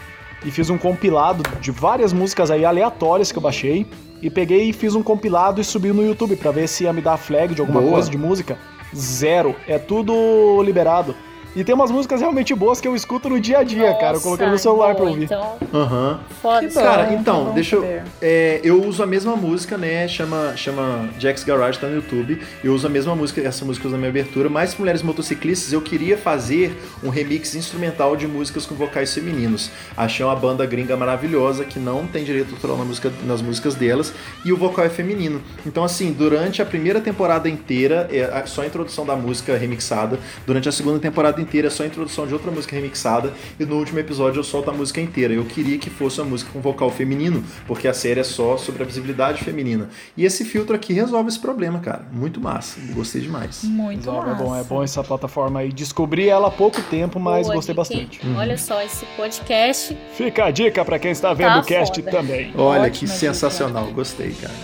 e 0.45 0.51
fiz 0.51 0.69
um 0.69 0.77
compilado 0.77 1.43
de 1.61 1.71
várias 1.71 2.13
músicas 2.13 2.51
aí 2.51 2.65
aleatórias 2.65 3.33
que 3.33 3.39
eu 3.39 3.43
baixei. 3.43 3.87
E 4.21 4.29
peguei 4.29 4.69
e 4.69 4.73
fiz 4.75 4.95
um 4.95 5.03
compilado 5.03 5.63
e 5.63 5.65
subi 5.65 5.93
no 5.93 6.05
YouTube 6.05 6.37
pra 6.37 6.51
ver 6.51 6.69
se 6.69 6.85
ia 6.85 6.93
me 6.93 7.01
dar 7.01 7.17
flag 7.17 7.55
de 7.55 7.63
alguma 7.63 7.81
Boa. 7.81 7.95
coisa 7.95 8.11
de 8.11 8.19
música. 8.19 8.59
Zero. 8.95 9.57
É 9.67 9.79
tudo 9.79 10.63
liberado. 10.63 11.15
E 11.55 11.65
tem 11.65 11.75
umas 11.75 11.91
músicas 11.91 12.21
realmente 12.21 12.55
boas 12.55 12.81
que 12.81 12.87
eu 12.87 12.95
escuto 12.95 13.29
no 13.29 13.41
dia 13.41 13.59
a 13.59 13.63
dia, 13.65 13.93
cara. 13.95 14.17
Eu 14.17 14.21
coloquei 14.21 14.47
no 14.47 14.53
Nossa, 14.53 14.63
celular 14.63 14.95
pra 14.95 15.05
boa, 15.05 15.11
ouvir. 15.11 15.25
Então, 15.25 15.57
Aham. 15.75 16.21
foda 16.41 16.61
Que 16.61 16.73
bom. 16.73 16.81
Cara, 16.81 17.13
então, 17.13 17.53
deixa 17.53 17.77
eu. 17.77 18.03
é, 18.23 18.61
eu 18.63 18.81
uso 18.85 19.03
a 19.03 19.07
mesma 19.07 19.35
música, 19.35 19.77
né? 19.77 20.07
Chama, 20.07 20.53
chama 20.57 21.09
Jack's 21.19 21.43
Garage, 21.43 21.79
tá 21.79 21.89
no 21.89 21.97
YouTube. 21.97 22.41
Eu 22.63 22.73
uso 22.73 22.87
a 22.87 22.91
mesma 22.91 23.17
música, 23.17 23.41
essa 23.41 23.65
música 23.65 23.87
uso 23.89 23.97
na 23.97 23.99
minha 23.99 24.11
abertura. 24.11 24.49
Mas 24.49 24.77
mulheres 24.77 25.03
motociclistas, 25.03 25.73
eu 25.73 25.81
queria 25.83 26.17
fazer 26.17 26.73
um 27.03 27.09
remix 27.09 27.55
instrumental 27.57 28.15
de 28.17 28.29
músicas 28.29 28.65
com 28.65 28.77
vocais 28.77 29.13
femininos. 29.13 29.71
Achei 29.97 30.25
uma 30.25 30.37
banda 30.37 30.65
gringa 30.65 30.97
maravilhosa 30.97 31.65
que 31.65 31.81
não 31.81 32.07
tem 32.07 32.23
direito 32.23 32.55
autoral 32.55 32.77
na 32.79 32.85
música, 32.85 33.13
nas 33.27 33.43
músicas 33.43 33.75
delas 33.75 34.13
e 34.45 34.53
o 34.53 34.57
vocal 34.57 34.85
é 34.85 34.89
feminino. 34.89 35.43
Então, 35.67 35.83
assim, 35.83 36.13
durante 36.13 36.63
a 36.63 36.65
primeira 36.65 37.01
temporada 37.01 37.49
inteira, 37.49 38.09
é 38.13 38.47
só 38.47 38.63
a 38.63 38.67
introdução 38.67 39.05
da 39.05 39.17
música 39.17 39.57
remixada. 39.57 40.17
Durante 40.47 40.69
a 40.69 40.73
segunda 40.73 40.99
temporada 41.01 41.40
inteira, 41.41 41.69
é 41.69 41.71
só 41.71 41.83
a 41.83 41.87
introdução 41.87 42.27
de 42.27 42.33
outra 42.33 42.51
música 42.51 42.77
remixada. 42.77 43.33
E 43.59 43.65
no 43.65 43.77
último 43.77 43.99
episódio, 43.99 44.41
eu 44.41 44.45
solto 44.45 44.71
a 44.71 44.73
música 44.73 45.01
inteira. 45.01 45.33
Eu 45.35 45.45
queria 45.45 45.79
que 45.79 45.91
fosse 45.91 46.21
uma 46.21 46.29
música 46.31 46.51
com 46.53 46.61
vocal 46.61 46.91
feminino, 46.91 47.43
porque 47.67 47.89
a 47.89 47.95
série 47.95 48.21
é 48.21 48.25
só 48.25 48.57
sobre 48.57 48.83
a 48.83 48.87
visibilidade 48.87 49.43
feminina. 49.43 49.89
E 50.17 50.25
esse 50.25 50.45
filtro 50.45 50.77
aqui 50.77 50.93
resolve 50.93 51.29
esse 51.29 51.39
problema, 51.39 51.79
cara. 51.81 52.03
Muito 52.13 52.41
massa. 52.41 52.79
Gostei 52.93 53.23
demais. 53.23 53.63
Muito 53.65 53.99
Resolve, 54.01 54.31
é 54.31 54.35
bom, 54.35 54.55
é 54.55 54.59
massa. 54.59 54.65
bom 54.69 54.83
essa 54.83 55.03
plataforma 55.05 55.61
aí. 55.61 55.73
Descobri 55.73 56.29
ela 56.29 56.49
há 56.49 56.51
pouco 56.51 56.81
tempo, 56.83 57.19
mas 57.19 57.47
boa 57.47 57.57
gostei 57.57 57.75
dica, 57.75 57.81
bastante. 57.81 58.27
Uhum. 58.27 58.37
Olha 58.37 58.59
só, 58.59 58.81
esse 58.83 59.05
podcast 59.17 59.97
Fica 60.17 60.45
a 60.45 60.51
dica 60.51 60.85
pra 60.85 60.99
quem 60.99 61.11
está 61.11 61.33
vendo 61.33 61.53
Tá 61.55 61.61
o 61.61 61.65
cast 61.65 62.01
foda. 62.03 62.11
também. 62.11 62.53
Olha 62.57 62.81
Ótima 62.83 62.91
que 62.91 63.05
dica. 63.07 63.17
sensacional. 63.19 63.87
Gostei, 63.93 64.33
cara. 64.41 64.55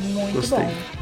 Muito 0.00 0.34
Gostei. 0.34 0.58
bom. 0.58 0.97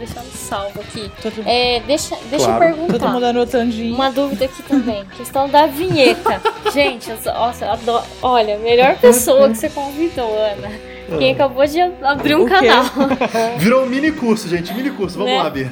No 0.00 0.24
salvo 0.32 0.80
aqui. 0.80 1.10
Todo, 1.22 1.42
É, 1.46 1.80
deixa 1.86 2.16
deixa 2.30 2.46
Claro. 2.46 2.64
eu 2.64 2.74
perguntar. 2.76 2.98
todo 2.98 3.08
mundo 3.12 3.24
anotando 3.26 3.70
de 3.72 3.90
Uma 3.90 4.10
dúvida 4.10 4.44
aqui 4.44 4.62
também. 4.62 5.04
Questão 5.16 5.48
da 5.48 5.66
vinheta. 5.66 6.40
Gente, 6.72 7.10
eu, 7.10 7.18
nossa, 7.32 7.64
eu 7.64 7.72
adoro. 7.72 8.04
Olha, 8.22 8.58
melhor 8.58 8.96
pessoa 8.98 9.48
que 9.48 9.56
você 9.56 9.68
convidou, 9.70 10.32
Ana. 10.38 10.70
Quem 11.18 11.32
acabou 11.32 11.66
de 11.66 11.80
abrir 11.80 12.34
um 12.36 12.44
canal. 12.46 12.84
Virou 13.58 13.84
um 13.84 13.86
mini 13.86 14.12
curso, 14.12 14.46
gente. 14.46 14.72
Mini 14.74 14.90
curso. 14.90 15.16
Vamos 15.18 15.32
Né? 15.32 15.42
lá, 15.42 15.50
Bia. 15.50 15.70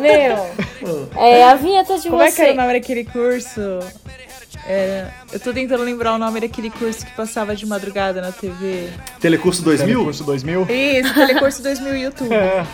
Meu. 0.00 0.64
É 1.16 1.44
a 1.44 1.54
vinheta 1.54 1.98
de 1.98 2.10
Como 2.10 2.20
é 2.22 2.30
que 2.30 2.42
era 2.42 2.52
o 2.52 2.56
nome 2.56 2.74
daquele 2.74 3.04
curso? 3.04 3.78
É, 4.66 5.06
eu 5.32 5.38
tô 5.40 5.52
tentando 5.52 5.82
lembrar 5.84 6.14
o 6.14 6.18
nome 6.18 6.40
daquele 6.40 6.70
curso 6.70 7.04
que 7.04 7.12
passava 7.12 7.54
de 7.54 7.66
madrugada 7.66 8.22
na 8.22 8.32
TV. 8.32 8.88
Telecurso 9.20 9.62
2000? 9.62 10.04
Curso 10.04 10.24
2000? 10.24 10.66
Isso, 10.70 11.14
Telecurso 11.14 11.62
2000 11.62 11.96
YouTube. 11.96 12.30
É. 12.34 12.64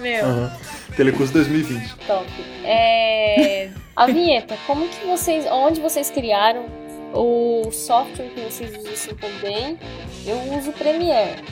Meu, 0.00 0.24
Aham. 0.24 0.52
Telecurso 0.96 1.32
2020. 1.32 1.96
top. 2.06 2.26
É, 2.64 3.68
a 3.96 4.06
vinheta, 4.06 4.56
como 4.66 4.88
que 4.88 5.04
vocês. 5.06 5.44
Onde 5.50 5.80
vocês 5.80 6.08
criaram 6.08 6.66
o 7.12 7.68
software 7.72 8.28
que 8.28 8.40
vocês 8.42 8.70
usam 8.76 9.16
também? 9.16 9.76
Eu 10.24 10.36
uso 10.56 10.70
o 10.70 10.72
Premiere 10.72 11.42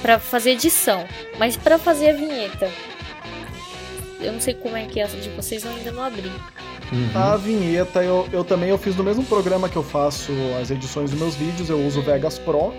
pra 0.00 0.18
fazer 0.18 0.52
edição. 0.52 1.04
Mas 1.38 1.58
pra 1.58 1.78
fazer 1.78 2.10
a 2.10 2.12
vinheta. 2.14 2.70
Eu 4.20 4.32
não 4.32 4.40
sei 4.40 4.54
como 4.54 4.76
é 4.76 4.84
que 4.84 5.00
é 5.00 5.04
essa 5.04 5.16
de 5.16 5.28
vocês, 5.30 5.64
eu 5.64 5.70
ainda 5.70 5.92
não 5.92 6.02
abri. 6.02 6.30
Uhum. 6.90 7.10
A 7.14 7.36
vinheta 7.36 8.02
eu, 8.02 8.26
eu 8.32 8.42
também 8.42 8.70
eu 8.70 8.78
fiz 8.78 8.96
no 8.96 9.04
mesmo 9.04 9.22
programa 9.24 9.68
que 9.68 9.76
eu 9.76 9.82
faço 9.82 10.32
as 10.60 10.70
edições 10.70 11.10
dos 11.10 11.20
meus 11.20 11.34
vídeos, 11.34 11.68
eu 11.68 11.78
uso 11.86 12.00
o 12.00 12.02
Vegas 12.02 12.38
Pro. 12.38 12.72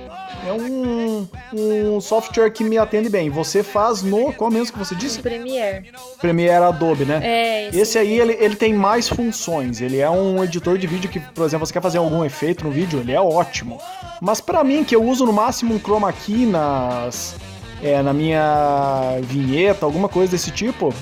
É 0.47 0.53
um, 0.53 1.27
um 1.53 2.01
software 2.01 2.49
que 2.49 2.63
me 2.63 2.77
atende 2.77 3.09
bem. 3.09 3.29
Você 3.29 3.61
faz 3.61 4.01
no. 4.01 4.31
Qual 4.33 4.49
mesmo 4.49 4.73
que 4.73 4.79
você 4.79 4.95
disse? 4.95 5.19
Premiere. 5.19 5.91
Premiere 6.19 6.63
Adobe, 6.63 7.03
né? 7.05 7.19
É, 7.21 7.69
Esse 7.75 7.97
aí, 7.97 8.19
ele, 8.19 8.37
ele 8.39 8.55
tem 8.55 8.73
mais 8.73 9.09
funções. 9.09 9.81
Ele 9.81 9.99
é 9.99 10.09
um 10.09 10.43
editor 10.43 10.77
de 10.77 10.87
vídeo 10.87 11.09
que, 11.09 11.19
por 11.19 11.45
exemplo, 11.45 11.65
você 11.65 11.73
quer 11.73 11.81
fazer 11.81 11.97
algum 11.97 12.23
efeito 12.23 12.63
no 12.63 12.71
vídeo, 12.71 12.99
ele 12.99 13.11
é 13.11 13.19
ótimo. 13.19 13.79
Mas 14.21 14.39
pra 14.39 14.63
mim, 14.63 14.83
que 14.83 14.95
eu 14.95 15.03
uso 15.03 15.25
no 15.25 15.33
máximo 15.33 15.75
um 15.75 15.79
chroma 15.79 16.11
key 16.13 16.45
nas, 16.45 17.35
é, 17.82 18.01
na 18.01 18.13
minha 18.13 19.17
vinheta, 19.23 19.86
alguma 19.86 20.09
coisa 20.09 20.32
desse 20.32 20.51
tipo, 20.51 20.93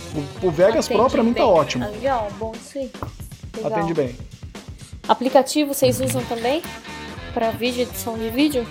o, 0.41 0.47
o 0.47 0.51
Vegas 0.51 0.88
Pro 0.88 0.97
Atende 0.97 1.11
pra 1.13 1.23
mim 1.23 1.34
tá 1.34 1.43
bem. 1.43 1.51
ótimo. 1.51 1.84
Ah, 1.86 1.89
Legal, 1.89 2.28
bom 2.39 2.53
isso 2.55 2.78
aí. 2.78 2.91
Legal. 3.55 3.71
Atende 3.71 3.93
bem. 3.93 4.15
Aplicativo 5.07 5.73
vocês 5.73 5.99
usam 6.01 6.21
também? 6.25 6.61
Pra 7.34 7.51
vídeo, 7.51 7.82
edição 7.84 8.17
de 8.17 8.30
vídeo? 8.30 8.65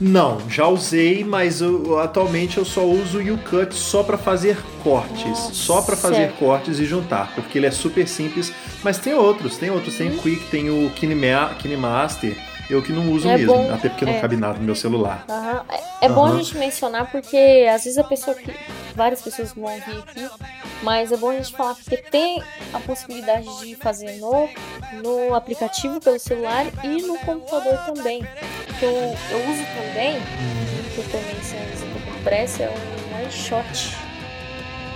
Não, 0.00 0.38
já 0.48 0.68
usei, 0.68 1.24
mas 1.24 1.60
eu- 1.60 1.98
atualmente 1.98 2.58
eu 2.58 2.64
só 2.64 2.84
uso 2.84 3.18
o 3.18 3.34
UCut 3.34 3.74
só 3.74 4.04
para 4.04 4.16
fazer 4.16 4.56
cortes, 4.84 5.24
Nossa, 5.26 5.54
só 5.54 5.82
para 5.82 5.96
fazer 5.96 6.30
cortes 6.38 6.78
e 6.78 6.84
juntar, 6.84 7.32
porque 7.34 7.58
ele 7.58 7.66
é 7.66 7.70
super 7.72 8.06
simples, 8.06 8.52
mas 8.84 8.98
tem 8.98 9.14
outros, 9.14 9.56
tem 9.56 9.70
outros, 9.70 9.96
tem 9.96 10.08
o 10.14 10.18
Quick, 10.18 10.44
tem 10.52 10.70
o 10.70 10.88
Kinema- 10.90 11.52
KineMaster, 11.58 12.36
eu 12.70 12.82
que 12.82 12.92
não 12.92 13.10
uso 13.12 13.26
Uhum. 13.26 13.34
É 13.34 13.38
mesmo, 13.38 13.54
bom, 13.54 13.72
até 13.74 13.88
porque 13.88 14.04
não 14.04 14.12
é. 14.12 14.20
cabe 14.20 14.36
nada 14.36 14.58
no 14.58 14.64
meu 14.64 14.74
celular. 14.74 15.24
Aham. 15.28 15.64
É, 16.00 16.06
é 16.06 16.08
bom 16.08 16.26
a 16.26 16.36
gente 16.36 16.56
mencionar 16.56 17.10
porque 17.10 17.66
às 17.72 17.84
vezes 17.84 17.98
a 17.98 18.04
pessoa 18.04 18.34
que. 18.36 18.52
Várias 18.94 19.22
pessoas 19.22 19.52
vão 19.52 19.66
vir 19.68 19.98
aqui, 20.00 20.28
mas 20.82 21.12
é 21.12 21.16
bom 21.16 21.30
a 21.30 21.36
gente 21.36 21.54
falar 21.54 21.74
porque 21.76 21.96
tem 21.98 22.42
a 22.72 22.80
possibilidade 22.80 23.46
de 23.60 23.76
fazer 23.76 24.18
no, 24.18 24.48
no 25.04 25.34
aplicativo 25.36 26.00
pelo 26.00 26.18
celular 26.18 26.66
e 26.82 27.02
no 27.02 27.16
computador 27.18 27.78
também. 27.86 28.26
Que 28.78 28.84
eu, 28.84 28.90
eu 28.90 29.50
uso 29.50 29.62
também, 29.76 30.16
que 30.94 30.98
eu 30.98 31.04
também 31.12 31.42
sei 31.42 31.58
com 32.04 32.22
pressa, 32.24 32.64
é 32.64 32.68
o 32.68 33.22
OneShot. 33.22 33.96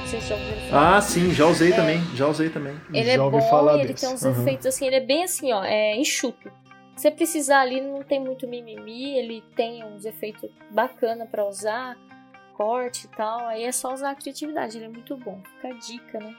Vocês 0.04 0.26
já 0.28 0.34
ouviram 0.34 0.60
falar? 0.68 0.96
Ah, 0.96 1.00
sim, 1.00 1.32
já 1.32 1.46
usei 1.46 1.72
É. 1.72 1.76
também, 1.76 2.02
já 2.14 2.26
usei 2.26 2.48
também. 2.50 2.74
Ele 2.92 3.04
Já 3.06 3.12
é 3.12 3.20
ouvi 3.20 3.38
bom 3.38 3.48
falar 3.50 3.74
ele 3.78 3.88
desse. 3.92 4.04
tem 4.06 4.14
uns 4.14 4.22
Uhum. 4.22 4.40
efeitos 4.42 4.66
assim, 4.66 4.86
ele 4.86 4.96
é 4.96 5.00
bem 5.00 5.24
assim, 5.24 5.52
ó, 5.52 5.62
é 5.64 5.96
enxuto. 5.96 6.50
Se 6.96 7.02
você 7.02 7.10
precisar 7.10 7.60
ali, 7.60 7.80
não 7.80 8.02
tem 8.02 8.20
muito 8.20 8.46
mimimi, 8.46 9.16
ele 9.16 9.42
tem 9.56 9.84
uns 9.84 10.04
efeitos 10.04 10.50
bacana 10.70 11.26
pra 11.26 11.46
usar, 11.48 11.96
corte 12.56 13.06
e 13.06 13.16
tal, 13.16 13.46
aí 13.48 13.64
é 13.64 13.72
só 13.72 13.92
usar 13.92 14.10
a 14.10 14.14
criatividade, 14.14 14.76
ele 14.76 14.84
é 14.84 14.88
muito 14.88 15.16
bom. 15.16 15.40
Fica 15.56 15.74
a 15.74 15.78
dica, 15.78 16.18
né? 16.20 16.34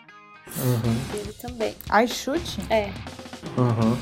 Uhum, 0.57 1.11
Dele 1.11 1.33
também. 1.41 1.75
Ai, 1.89 2.07
chute? 2.07 2.59
É. 2.69 2.91
uhum. 3.57 3.97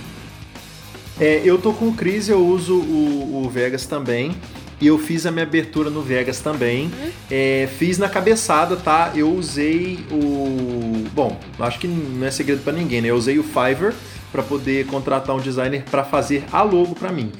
É, 1.19 1.41
eu 1.45 1.61
tô 1.61 1.71
com 1.73 1.89
o 1.89 1.93
Cris, 1.93 2.29
eu 2.29 2.45
uso 2.45 2.79
o, 2.79 3.43
o 3.45 3.49
Vegas 3.49 3.85
também. 3.85 4.35
E 4.79 4.87
eu 4.87 4.97
fiz 4.97 5.27
a 5.27 5.31
minha 5.31 5.43
abertura 5.43 5.91
no 5.91 6.01
Vegas 6.01 6.39
também. 6.39 6.85
Uhum. 6.85 7.11
É, 7.29 7.69
fiz 7.77 7.99
na 7.99 8.09
cabeçada, 8.09 8.75
tá? 8.75 9.11
Eu 9.15 9.31
usei 9.31 9.99
o. 10.11 11.07
Bom, 11.13 11.39
acho 11.59 11.77
que 11.77 11.87
não 11.87 12.25
é 12.25 12.31
segredo 12.31 12.63
pra 12.63 12.73
ninguém, 12.73 12.99
né? 12.99 13.09
Eu 13.09 13.15
usei 13.15 13.37
o 13.37 13.43
Fiverr 13.43 13.93
pra 14.31 14.41
poder 14.41 14.85
contratar 14.87 15.35
um 15.35 15.39
designer 15.39 15.83
pra 15.89 16.03
fazer 16.03 16.43
a 16.51 16.61
logo 16.61 16.95
pra 16.95 17.11
mim. 17.11 17.31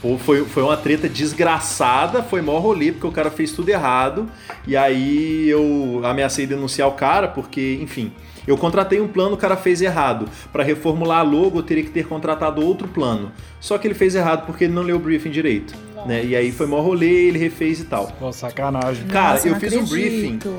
Pô, 0.00 0.16
foi, 0.16 0.44
foi 0.44 0.62
uma 0.62 0.76
treta 0.76 1.08
desgraçada, 1.08 2.22
foi 2.22 2.40
maior 2.40 2.60
rolê, 2.60 2.92
porque 2.92 3.06
o 3.06 3.12
cara 3.12 3.30
fez 3.30 3.50
tudo 3.50 3.68
errado. 3.68 4.28
E 4.66 4.76
aí 4.76 5.48
eu 5.48 6.00
ameacei 6.04 6.46
denunciar 6.46 6.88
o 6.88 6.92
cara, 6.92 7.26
porque, 7.26 7.78
enfim, 7.82 8.12
eu 8.46 8.56
contratei 8.56 9.00
um 9.00 9.08
plano, 9.08 9.34
o 9.34 9.36
cara 9.36 9.56
fez 9.56 9.82
errado. 9.82 10.28
Pra 10.52 10.62
reformular 10.62 11.18
a 11.18 11.22
logo, 11.22 11.58
eu 11.58 11.62
teria 11.62 11.82
que 11.82 11.90
ter 11.90 12.06
contratado 12.06 12.64
outro 12.64 12.86
plano. 12.86 13.32
Só 13.60 13.76
que 13.76 13.88
ele 13.88 13.94
fez 13.94 14.14
errado 14.14 14.46
porque 14.46 14.64
ele 14.64 14.72
não 14.72 14.82
leu 14.82 14.96
o 14.96 15.00
briefing 15.00 15.30
direito. 15.30 15.74
Né? 16.06 16.24
E 16.24 16.36
aí 16.36 16.52
foi 16.52 16.66
maior 16.66 16.82
rolê, 16.82 17.26
ele 17.26 17.38
refez 17.38 17.80
e 17.80 17.84
tal. 17.84 18.06
Pô, 18.18 18.32
sacanagem. 18.32 19.06
Cara, 19.08 19.34
Nossa, 19.34 19.48
eu 19.48 19.56
fiz 19.56 19.74
um 19.74 19.84
acredito. 19.84 20.54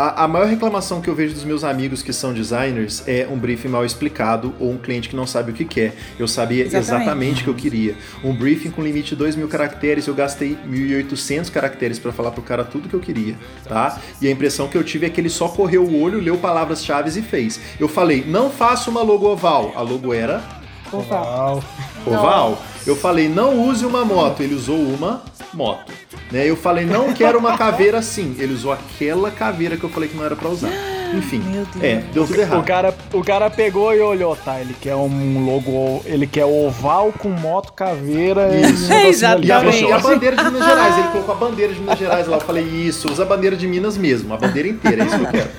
A, 0.00 0.24
a 0.24 0.28
maior 0.28 0.48
reclamação 0.48 1.02
que 1.02 1.10
eu 1.10 1.14
vejo 1.14 1.34
dos 1.34 1.44
meus 1.44 1.62
amigos 1.62 2.02
que 2.02 2.10
são 2.10 2.32
designers 2.32 3.06
é 3.06 3.28
um 3.30 3.36
briefing 3.36 3.68
mal 3.68 3.84
explicado 3.84 4.54
ou 4.58 4.70
um 4.70 4.78
cliente 4.78 5.10
que 5.10 5.14
não 5.14 5.26
sabe 5.26 5.50
o 5.50 5.54
que 5.54 5.62
quer. 5.62 5.94
Eu 6.18 6.26
sabia 6.26 6.64
Exatamente. 6.64 6.88
exatamente 6.88 7.40
o 7.42 7.44
que 7.44 7.50
eu 7.50 7.54
queria. 7.54 7.94
Um 8.24 8.34
briefing 8.34 8.70
com 8.70 8.80
limite 8.80 9.10
de 9.10 9.16
2 9.16 9.36
mil 9.36 9.46
caracteres, 9.46 10.06
eu 10.06 10.14
gastei 10.14 10.56
1.800 10.66 11.50
caracteres 11.50 11.98
para 11.98 12.12
falar 12.12 12.30
pro 12.30 12.40
cara 12.40 12.64
tudo 12.64 12.88
que 12.88 12.94
eu 12.94 13.00
queria, 13.00 13.36
tá? 13.68 14.00
E 14.22 14.26
a 14.26 14.30
impressão 14.30 14.68
que 14.68 14.78
eu 14.78 14.82
tive 14.82 15.04
é 15.04 15.10
que 15.10 15.20
ele 15.20 15.28
só 15.28 15.48
correu 15.48 15.84
o 15.84 16.00
olho, 16.00 16.18
leu 16.18 16.38
palavras-chave 16.38 17.10
e 17.10 17.22
fez. 17.22 17.60
Eu 17.78 17.86
falei, 17.86 18.24
não 18.26 18.48
faça 18.48 18.88
uma 18.90 19.02
logo 19.02 19.28
oval. 19.28 19.74
A 19.76 19.82
logo 19.82 20.14
era. 20.14 20.42
Uau. 20.90 21.62
oval. 22.06 22.62
Eu 22.86 22.96
falei, 22.96 23.28
não 23.28 23.68
use 23.68 23.84
uma 23.84 24.02
moto. 24.02 24.42
Ele 24.42 24.54
usou 24.54 24.78
uma 24.78 25.22
moto. 25.52 25.92
Né? 26.30 26.48
Eu 26.48 26.56
falei, 26.56 26.84
não 26.86 27.12
quero 27.12 27.38
uma 27.38 27.56
caveira 27.58 27.98
assim. 27.98 28.36
Ele 28.38 28.52
usou 28.54 28.72
aquela 28.72 29.30
caveira 29.30 29.76
que 29.76 29.82
eu 29.84 29.90
falei 29.90 30.08
que 30.08 30.16
não 30.16 30.24
era 30.24 30.36
pra 30.36 30.48
usar. 30.48 30.70
Enfim, 31.12 31.40
Meu 31.40 31.64
Deus. 31.74 31.82
é, 31.84 32.04
deu 32.12 32.24
tudo 32.24 32.38
O 32.38 32.40
errado. 32.40 32.64
cara, 32.64 32.94
o 33.12 33.24
cara 33.24 33.50
pegou 33.50 33.92
e 33.92 34.00
olhou, 34.00 34.36
tá? 34.36 34.60
Ele 34.60 34.72
quer 34.80 34.94
um 34.94 35.44
logo, 35.44 36.02
ele 36.06 36.24
quer 36.24 36.44
oval 36.44 37.12
com 37.12 37.28
moto, 37.30 37.72
caveira 37.72 38.48
Isso. 38.56 38.92
E 38.92 39.06
Exatamente. 39.08 39.84
e 39.84 39.90
a 39.92 39.98
bandeira 39.98 40.36
de 40.36 40.44
Minas 40.44 40.64
Gerais, 40.64 40.98
ele 40.98 41.08
colocou 41.08 41.34
a 41.34 41.38
bandeira 41.38 41.72
de 41.74 41.80
Minas 41.80 41.98
Gerais 41.98 42.28
lá. 42.28 42.36
Eu 42.36 42.40
falei, 42.42 42.62
isso, 42.62 43.10
usa 43.10 43.24
a 43.24 43.26
bandeira 43.26 43.56
de 43.56 43.66
Minas 43.66 43.98
mesmo, 43.98 44.32
a 44.32 44.36
bandeira 44.36 44.68
inteira, 44.68 45.02
é 45.02 45.06
isso 45.06 45.18
que 45.18 45.24
eu 45.24 45.30
quero. 45.32 45.50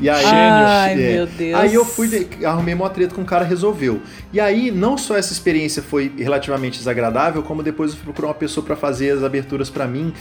E 0.00 0.08
aí, 0.08 0.24
Ai, 0.24 0.92
é, 0.92 0.96
meu 0.96 1.26
Deus. 1.26 1.58
Aí 1.60 1.74
eu 1.74 1.84
fui, 1.84 2.08
de- 2.08 2.44
arrumei 2.46 2.72
uma 2.74 2.88
treta 2.88 3.14
com 3.14 3.20
o 3.22 3.24
cara, 3.24 3.44
resolveu. 3.44 4.00
E 4.32 4.40
aí, 4.40 4.70
não 4.70 4.96
só 4.96 5.16
essa 5.16 5.32
experiência 5.32 5.82
foi 5.82 6.10
relativamente 6.16 6.78
desagradável, 6.78 7.42
como 7.42 7.62
depois 7.62 7.90
eu 7.90 7.96
fui 7.96 8.04
procurar 8.06 8.28
uma 8.28 8.34
pessoa 8.34 8.64
pra 8.64 8.76
fazer 8.76 9.10
as 9.10 9.22
aberturas 9.22 9.68
pra 9.68 9.86
mim. 9.86 10.12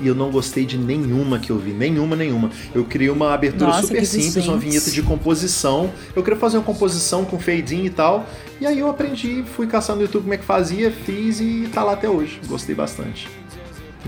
E 0.00 0.06
eu 0.06 0.14
não 0.14 0.30
gostei 0.30 0.64
de 0.64 0.78
nenhuma 0.78 1.40
que 1.40 1.50
eu 1.50 1.58
vi, 1.58 1.72
nenhuma, 1.72 2.14
nenhuma. 2.14 2.50
Eu 2.72 2.84
criei 2.84 3.10
uma 3.10 3.34
abertura 3.34 3.66
Nossa, 3.70 3.82
super 3.88 4.06
simples, 4.06 4.46
uma 4.46 4.56
vinheta 4.56 4.92
de 4.92 5.02
composição. 5.02 5.90
Eu 6.14 6.22
queria 6.22 6.38
fazer 6.38 6.56
uma 6.56 6.62
composição 6.62 7.24
com 7.24 7.36
fade 7.36 7.74
in 7.74 7.86
e 7.86 7.90
tal. 7.90 8.24
E 8.60 8.66
aí 8.66 8.78
eu 8.78 8.88
aprendi, 8.88 9.42
fui 9.56 9.66
caçando 9.66 9.96
no 9.98 10.02
YouTube 10.04 10.22
como 10.22 10.34
é 10.34 10.36
que 10.36 10.44
fazia, 10.44 10.92
fiz 10.92 11.40
e 11.40 11.68
tá 11.74 11.82
lá 11.82 11.94
até 11.94 12.08
hoje. 12.08 12.38
Gostei 12.46 12.76
bastante. 12.76 13.28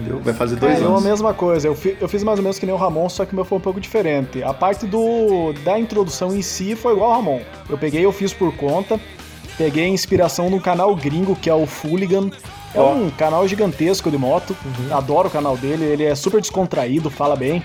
Entendeu? 0.00 0.20
Vai 0.22 0.34
fazer 0.34 0.56
dois 0.56 0.78
É, 0.78 0.82
eu 0.82 0.86
a 0.86 0.90
anos. 0.92 1.02
mesma 1.04 1.34
coisa. 1.34 1.68
Eu, 1.68 1.74
fi- 1.74 1.96
eu 2.00 2.08
fiz 2.08 2.22
mais 2.22 2.38
ou 2.38 2.42
menos 2.42 2.58
que 2.58 2.66
nem 2.66 2.74
o 2.74 2.78
Ramon, 2.78 3.08
só 3.08 3.24
que 3.24 3.32
o 3.32 3.36
meu 3.36 3.44
foi 3.44 3.58
um 3.58 3.60
pouco 3.60 3.80
diferente. 3.80 4.42
A 4.42 4.52
parte 4.54 4.86
do 4.86 5.52
da 5.64 5.78
introdução 5.78 6.34
em 6.34 6.42
si 6.42 6.74
foi 6.74 6.92
igual 6.94 7.10
ao 7.10 7.16
Ramon. 7.16 7.40
Eu 7.68 7.76
peguei, 7.78 8.04
eu 8.04 8.12
fiz 8.12 8.32
por 8.32 8.54
conta. 8.56 8.98
Peguei 9.58 9.86
inspiração 9.88 10.48
no 10.48 10.60
canal 10.60 10.94
gringo, 10.96 11.36
que 11.36 11.50
é 11.50 11.54
o 11.54 11.66
Fooligan. 11.66 12.30
É 12.74 12.80
Ó. 12.80 12.92
um 12.94 13.10
canal 13.10 13.46
gigantesco 13.46 14.10
de 14.10 14.16
moto. 14.16 14.56
Uhum. 14.64 14.96
Adoro 14.96 15.28
o 15.28 15.30
canal 15.30 15.56
dele, 15.56 15.84
ele 15.84 16.04
é 16.04 16.14
super 16.14 16.40
descontraído, 16.40 17.10
fala 17.10 17.36
bem. 17.36 17.62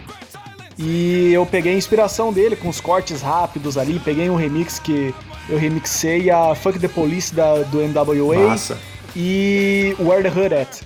E 0.78 1.32
eu 1.32 1.46
peguei 1.46 1.74
a 1.74 1.78
inspiração 1.78 2.34
dele 2.34 2.56
com 2.56 2.68
os 2.68 2.82
cortes 2.82 3.22
rápidos 3.22 3.78
ali. 3.78 3.98
Peguei 4.04 4.30
um 4.30 4.36
remix 4.36 4.78
que 4.78 5.14
eu 5.48 5.58
remixei 5.58 6.30
a 6.30 6.54
Fuck 6.54 6.78
the 6.80 6.88
Police 6.90 7.34
da, 7.34 7.60
do 7.60 7.78
NWA 7.82 8.36
Massa. 8.50 8.78
e 9.16 9.96
Where 10.00 10.22
the 10.22 10.38
Hood 10.38 10.54
At, 10.54 10.82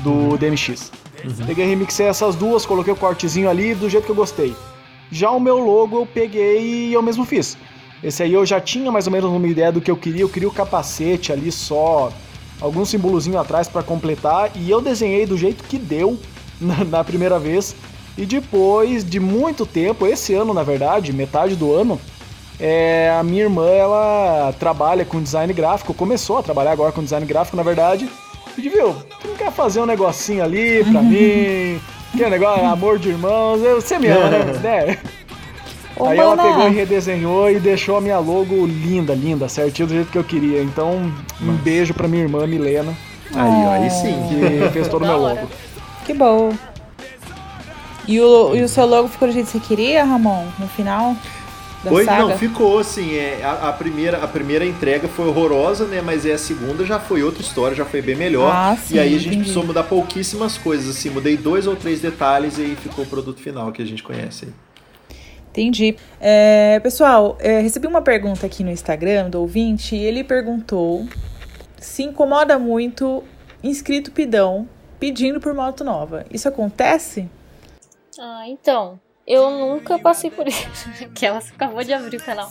do 0.00 0.36
DMX. 0.38 0.90
Peguei 1.46 1.66
e 1.66 1.68
remixei 1.68 2.06
essas 2.06 2.34
duas, 2.34 2.64
coloquei 2.64 2.92
o 2.92 2.96
cortezinho 2.96 3.48
ali 3.48 3.74
do 3.74 3.88
jeito 3.88 4.04
que 4.04 4.10
eu 4.10 4.16
gostei. 4.16 4.54
Já 5.10 5.30
o 5.30 5.40
meu 5.40 5.58
logo 5.58 6.00
eu 6.00 6.06
peguei 6.06 6.88
e 6.88 6.92
eu 6.92 7.02
mesmo 7.02 7.24
fiz. 7.24 7.58
Esse 8.02 8.22
aí 8.22 8.32
eu 8.32 8.46
já 8.46 8.60
tinha 8.60 8.90
mais 8.90 9.06
ou 9.06 9.12
menos 9.12 9.30
uma 9.30 9.46
ideia 9.46 9.70
do 9.70 9.80
que 9.80 9.90
eu 9.90 9.96
queria, 9.96 10.22
eu 10.22 10.28
queria 10.28 10.48
o 10.48 10.52
capacete 10.52 11.32
ali 11.32 11.52
só, 11.52 12.10
algum 12.60 12.84
símbolozinho 12.84 13.38
atrás 13.38 13.68
para 13.68 13.82
completar 13.82 14.50
e 14.54 14.70
eu 14.70 14.80
desenhei 14.80 15.26
do 15.26 15.36
jeito 15.36 15.64
que 15.64 15.78
deu 15.78 16.18
na, 16.60 16.84
na 16.84 17.04
primeira 17.04 17.38
vez. 17.38 17.74
E 18.16 18.24
depois 18.24 19.04
de 19.04 19.20
muito 19.20 19.66
tempo, 19.66 20.06
esse 20.06 20.34
ano 20.34 20.54
na 20.54 20.62
verdade, 20.62 21.12
metade 21.12 21.56
do 21.56 21.72
ano, 21.72 22.00
é, 22.58 23.10
a 23.18 23.22
minha 23.22 23.44
irmã, 23.44 23.66
ela 23.66 24.54
trabalha 24.58 25.04
com 25.04 25.22
design 25.22 25.50
gráfico, 25.52 25.94
começou 25.94 26.36
a 26.38 26.42
trabalhar 26.42 26.72
agora 26.72 26.92
com 26.92 27.02
design 27.02 27.24
gráfico, 27.24 27.56
na 27.56 27.62
verdade. 27.62 28.08
Viu, 28.56 28.94
tu 29.20 29.28
não 29.28 29.36
quer 29.36 29.52
fazer 29.52 29.80
um 29.80 29.86
negocinho 29.86 30.42
ali 30.44 30.84
pra 30.84 31.02
mim? 31.02 31.80
Que 32.12 32.28
negócio, 32.28 32.66
amor 32.66 32.98
de 32.98 33.10
irmãos, 33.10 33.62
eu- 33.62 33.80
você 33.80 33.96
me 33.96 34.08
ama, 34.08 34.28
né? 34.30 34.44
né? 34.60 34.98
Ô, 35.96 36.06
Aí 36.06 36.18
ela 36.18 36.34
mana, 36.34 36.48
pegou 36.48 36.66
e 36.68 36.74
redesenhou 36.74 37.48
e 37.48 37.60
deixou 37.60 37.96
a 37.98 38.00
minha 38.00 38.18
logo 38.18 38.66
linda, 38.66 39.14
linda, 39.14 39.48
certinho 39.48 39.86
do 39.86 39.94
jeito 39.94 40.10
que 40.10 40.18
eu 40.18 40.24
queria. 40.24 40.60
Então, 40.60 41.12
um 41.40 41.52
beijo 41.58 41.94
pra 41.94 42.08
minha 42.08 42.24
irmã 42.24 42.44
Milena, 42.48 42.92
Aí, 43.32 43.64
ó, 43.64 43.70
aí 43.70 43.90
sim. 43.90 44.16
que 44.28 44.70
fez 44.72 44.88
todo 44.88 45.04
o 45.04 45.06
meu 45.06 45.18
logo. 45.18 45.48
Que 46.04 46.12
bom. 46.12 46.52
E 48.08 48.20
o, 48.20 48.56
e 48.56 48.62
o 48.62 48.68
seu 48.68 48.86
logo 48.86 49.06
ficou 49.06 49.28
do 49.28 49.32
jeito 49.34 49.46
que 49.46 49.52
você 49.52 49.60
queria, 49.60 50.02
Ramon, 50.04 50.46
no 50.58 50.66
final 50.66 51.14
da 51.82 52.04
saga? 52.04 52.22
não, 52.22 52.38
ficou 52.38 52.78
assim. 52.78 53.16
É, 53.16 53.42
a, 53.42 53.68
a 53.68 53.72
primeira, 53.72 54.22
a 54.22 54.28
primeira 54.28 54.64
entrega 54.64 55.08
foi 55.08 55.26
horrorosa, 55.26 55.86
né? 55.86 56.00
Mas 56.00 56.26
é 56.26 56.32
a 56.32 56.38
segunda 56.38 56.84
já 56.84 56.98
foi 56.98 57.22
outra 57.22 57.42
história, 57.42 57.76
já 57.76 57.84
foi 57.84 58.02
bem 58.02 58.16
melhor. 58.16 58.52
Ah, 58.52 58.76
sim, 58.76 58.96
e 58.96 58.98
aí 58.98 59.08
a 59.08 59.18
gente 59.18 59.28
entendi. 59.28 59.38
precisou 59.38 59.64
mudar 59.64 59.84
pouquíssimas 59.84 60.58
coisas, 60.58 60.96
assim. 60.96 61.10
Mudei 61.10 61.36
dois 61.36 61.66
ou 61.66 61.76
três 61.76 62.00
detalhes 62.00 62.58
e 62.58 62.62
aí 62.62 62.76
ficou 62.76 63.04
o 63.04 63.08
produto 63.08 63.40
final 63.40 63.72
que 63.72 63.82
a 63.82 63.86
gente 63.86 64.02
conhece 64.02 64.46
aí. 64.46 64.52
Entendi. 65.50 65.96
É, 66.20 66.78
pessoal, 66.80 67.36
é, 67.40 67.60
recebi 67.60 67.86
uma 67.86 68.02
pergunta 68.02 68.46
aqui 68.46 68.62
no 68.62 68.70
Instagram 68.70 69.30
do 69.30 69.40
ouvinte 69.40 69.96
e 69.96 70.04
ele 70.04 70.22
perguntou 70.22 71.06
se 71.76 72.04
incomoda 72.04 72.58
muito 72.58 73.24
inscrito 73.62 74.12
pidão 74.12 74.68
pedindo 74.98 75.40
por 75.40 75.52
moto 75.54 75.82
nova. 75.82 76.24
Isso 76.30 76.46
acontece? 76.46 77.28
Ah, 78.18 78.44
então. 78.46 79.00
Eu 79.30 79.48
nunca 79.50 79.96
passei 79.98 80.30
por 80.30 80.48
isso. 80.48 80.88
que 81.14 81.24
ela 81.24 81.38
acabou 81.38 81.84
de 81.84 81.92
abrir 81.92 82.16
o 82.16 82.24
canal. 82.24 82.50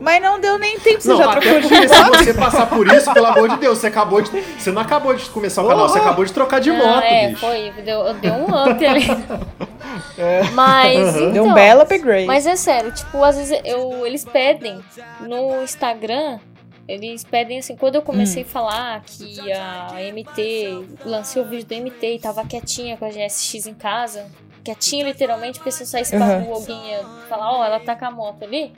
Mas 0.00 0.22
não 0.22 0.38
deu 0.40 0.56
nem 0.58 0.78
tempo, 0.78 1.00
você 1.00 1.08
Não, 1.08 1.16
já 1.16 1.30
trocou 1.32 1.60
de 1.60 1.66
se 1.68 2.04
você 2.24 2.34
passar 2.34 2.66
por 2.68 2.86
isso, 2.86 3.12
pelo 3.12 3.26
amor 3.26 3.48
de 3.48 3.56
Deus, 3.56 3.78
você 3.78 3.88
acabou 3.88 4.20
de. 4.20 4.30
Você 4.30 4.70
não 4.70 4.80
acabou 4.82 5.14
de 5.14 5.24
começar 5.30 5.62
o 5.62 5.68
canal, 5.68 5.88
você 5.88 5.98
acabou 5.98 6.24
de 6.24 6.32
trocar 6.32 6.60
de 6.60 6.70
Ah, 6.70 6.74
moto, 6.74 7.02
é, 7.04 7.28
bicho. 7.28 7.40
foi. 7.40 7.72
Deu, 7.84 8.14
deu 8.14 8.34
um 8.34 8.44
up 8.70 8.86
ali. 8.86 9.04
Mas. 10.54 10.96
Uhum. 11.16 11.20
Então, 11.22 11.32
Deu 11.32 11.44
um 11.44 11.54
belo 11.54 11.82
upgrade. 11.82 12.26
Mas 12.26 12.46
é 12.46 12.56
sério, 12.56 12.92
tipo, 12.92 13.22
às 13.22 13.36
vezes 13.36 13.60
eu, 13.64 14.06
eles 14.06 14.24
pedem 14.24 14.80
no 15.20 15.62
Instagram. 15.62 16.38
Eles 16.86 17.24
pedem 17.24 17.58
assim, 17.60 17.76
quando 17.76 17.94
eu 17.94 18.02
comecei 18.02 18.42
Hum. 18.42 18.46
a 18.46 18.50
falar 18.50 19.02
que 19.06 19.50
a 19.50 19.94
MT, 20.12 20.84
lancei 21.06 21.40
o 21.40 21.44
vídeo 21.46 21.64
da 21.66 21.76
MT 21.76 22.14
e 22.16 22.18
tava 22.18 22.44
quietinha 22.44 22.98
com 22.98 23.06
a 23.06 23.08
GSX 23.08 23.66
em 23.66 23.72
casa, 23.72 24.26
quietinha 24.64 25.04
literalmente, 25.04 25.58
porque 25.58 25.70
se 25.70 25.82
eu 25.82 25.86
saísse 25.86 26.16
pra 26.16 26.26
Uhum. 26.26 26.44
rua, 26.44 26.54
alguém 26.56 26.90
ia 26.90 27.04
falar, 27.28 27.52
ó, 27.52 27.64
ela 27.64 27.78
tá 27.80 27.94
com 27.94 28.04
a 28.06 28.10
moto 28.10 28.42
ali. 28.44 28.74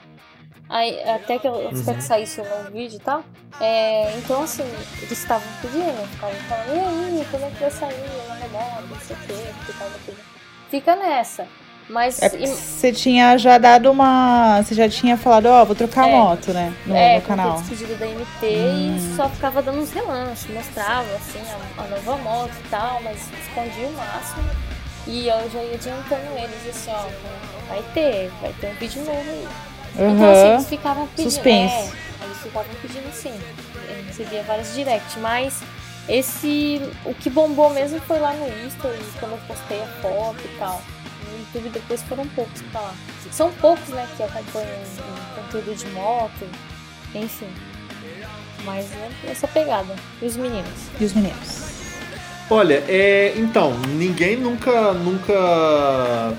Aí, 0.69 1.01
até 1.09 1.39
que, 1.39 1.47
eu, 1.47 1.69
até 1.69 1.93
que 1.93 2.03
saísse 2.03 2.41
o 2.41 2.43
novo 2.43 2.71
vídeo 2.71 2.97
e 2.97 2.99
tal. 2.99 3.23
É, 3.59 4.13
então, 4.17 4.43
assim, 4.43 4.63
eles 5.01 5.11
estavam 5.13 5.47
pedindo, 5.61 6.07
ficavam 6.11 6.35
falando, 6.49 7.15
e 7.15 7.19
aí, 7.19 7.27
quando 7.31 7.43
é 7.43 7.49
que 7.49 7.59
vai 7.61 7.71
sair 7.71 7.93
a 8.43 8.47
moto, 8.49 8.83
não 8.89 8.99
sei 8.99 9.15
o 9.15 9.19
quê, 9.19 9.33
porque 9.57 9.73
tava 9.79 9.91
pedindo. 10.05 10.23
Fica 10.69 10.95
nessa. 10.97 11.47
Mas 11.89 12.21
É 12.21 12.27
você 12.27 12.91
tinha 12.91 13.37
já 13.37 13.57
dado 13.57 13.89
uma. 13.89 14.61
Você 14.61 14.75
já 14.75 14.89
tinha 14.89 15.15
falado, 15.15 15.45
ó, 15.45 15.63
vou 15.63 15.73
trocar 15.73 16.03
a 16.03 16.09
É. 16.09 16.11
moto, 16.11 16.51
né? 16.51 16.73
No, 16.85 16.93
é, 16.93 17.15
no 17.15 17.21
canal. 17.21 17.53
despedido 17.61 17.95
da 17.95 18.05
MT 18.05 18.45
Hum. 18.45 18.97
e 18.97 19.15
só 19.15 19.29
ficava 19.29 19.61
dando 19.61 19.79
uns 19.79 19.91
relances, 19.93 20.53
mostrava 20.53 21.07
assim 21.15 21.39
a, 21.77 21.81
a 21.83 21.87
nova 21.87 22.17
moto 22.17 22.51
e 22.65 22.67
tal, 22.69 23.01
mas 23.03 23.29
escondia 23.39 23.87
o 23.87 23.91
máximo. 23.93 24.43
E 25.07 25.27
eu 25.29 25.49
já 25.49 25.63
ia 25.63 25.75
adiantando 25.75 26.37
eles 26.37 26.67
assim, 26.69 26.91
ó, 26.91 27.07
vai 27.69 27.81
ter, 27.93 28.29
vai 28.41 28.53
ter 28.59 28.67
um 28.67 28.73
vídeo 28.73 29.05
novo 29.05 29.29
aí. 29.29 29.47
Então 29.95 30.31
assim, 30.31 30.53
eles 30.53 30.67
ficavam 30.67 31.07
pedindo. 31.07 31.31
Suspense. 31.31 31.73
É, 31.73 32.25
eles 32.25 32.37
ficavam 32.43 32.75
pedindo 32.81 33.13
sim. 33.13 33.39
Eu 33.87 34.03
recebia 34.05 34.43
vários 34.43 34.73
direct, 34.73 35.17
mas 35.19 35.61
esse. 36.09 36.81
O 37.05 37.13
que 37.13 37.29
bombou 37.29 37.69
mesmo 37.69 38.01
foi 38.01 38.19
lá 38.19 38.33
no 38.33 38.47
Insta 38.65 38.89
e 38.89 39.19
quando 39.19 39.31
eu 39.31 39.39
postei 39.47 39.81
a 39.81 39.87
foto 40.01 40.41
e 40.43 40.57
tal. 40.59 40.81
No 41.29 41.39
YouTube 41.39 41.69
depois 41.69 42.01
foram 42.03 42.27
poucos 42.27 42.61
pra 42.63 42.81
lá. 42.81 42.93
São 43.31 43.51
poucos, 43.53 43.87
né, 43.89 44.07
que 44.15 44.23
acompanham 44.23 44.69
o 44.69 45.41
conteúdo 45.41 45.75
de 45.75 45.85
moto, 45.87 46.49
enfim. 47.15 47.49
Mas 48.63 48.91
é 48.93 49.31
essa 49.31 49.47
pegada. 49.47 49.95
E 50.21 50.25
os 50.25 50.35
meninos? 50.35 50.89
E 50.99 51.05
os 51.05 51.13
meninos? 51.13 51.76
Olha, 52.49 52.81
é, 52.87 53.33
então, 53.35 53.77
ninguém 53.97 54.37
nunca, 54.37 54.93
nunca 54.93 56.33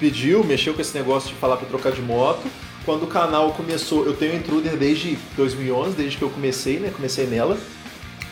pediu, 0.00 0.42
mexeu 0.42 0.74
com 0.74 0.80
esse 0.80 0.96
negócio 0.96 1.28
de 1.28 1.36
falar 1.36 1.56
pra 1.56 1.68
trocar 1.68 1.92
de 1.92 2.02
moto. 2.02 2.44
Quando 2.84 3.04
o 3.04 3.06
canal 3.06 3.52
começou, 3.52 4.04
eu 4.04 4.14
tenho 4.14 4.34
Intruder 4.34 4.76
desde 4.76 5.16
2011, 5.36 5.94
desde 5.94 6.16
que 6.16 6.22
eu 6.22 6.30
comecei, 6.30 6.80
né? 6.80 6.90
Comecei 6.94 7.26
nela. 7.26 7.56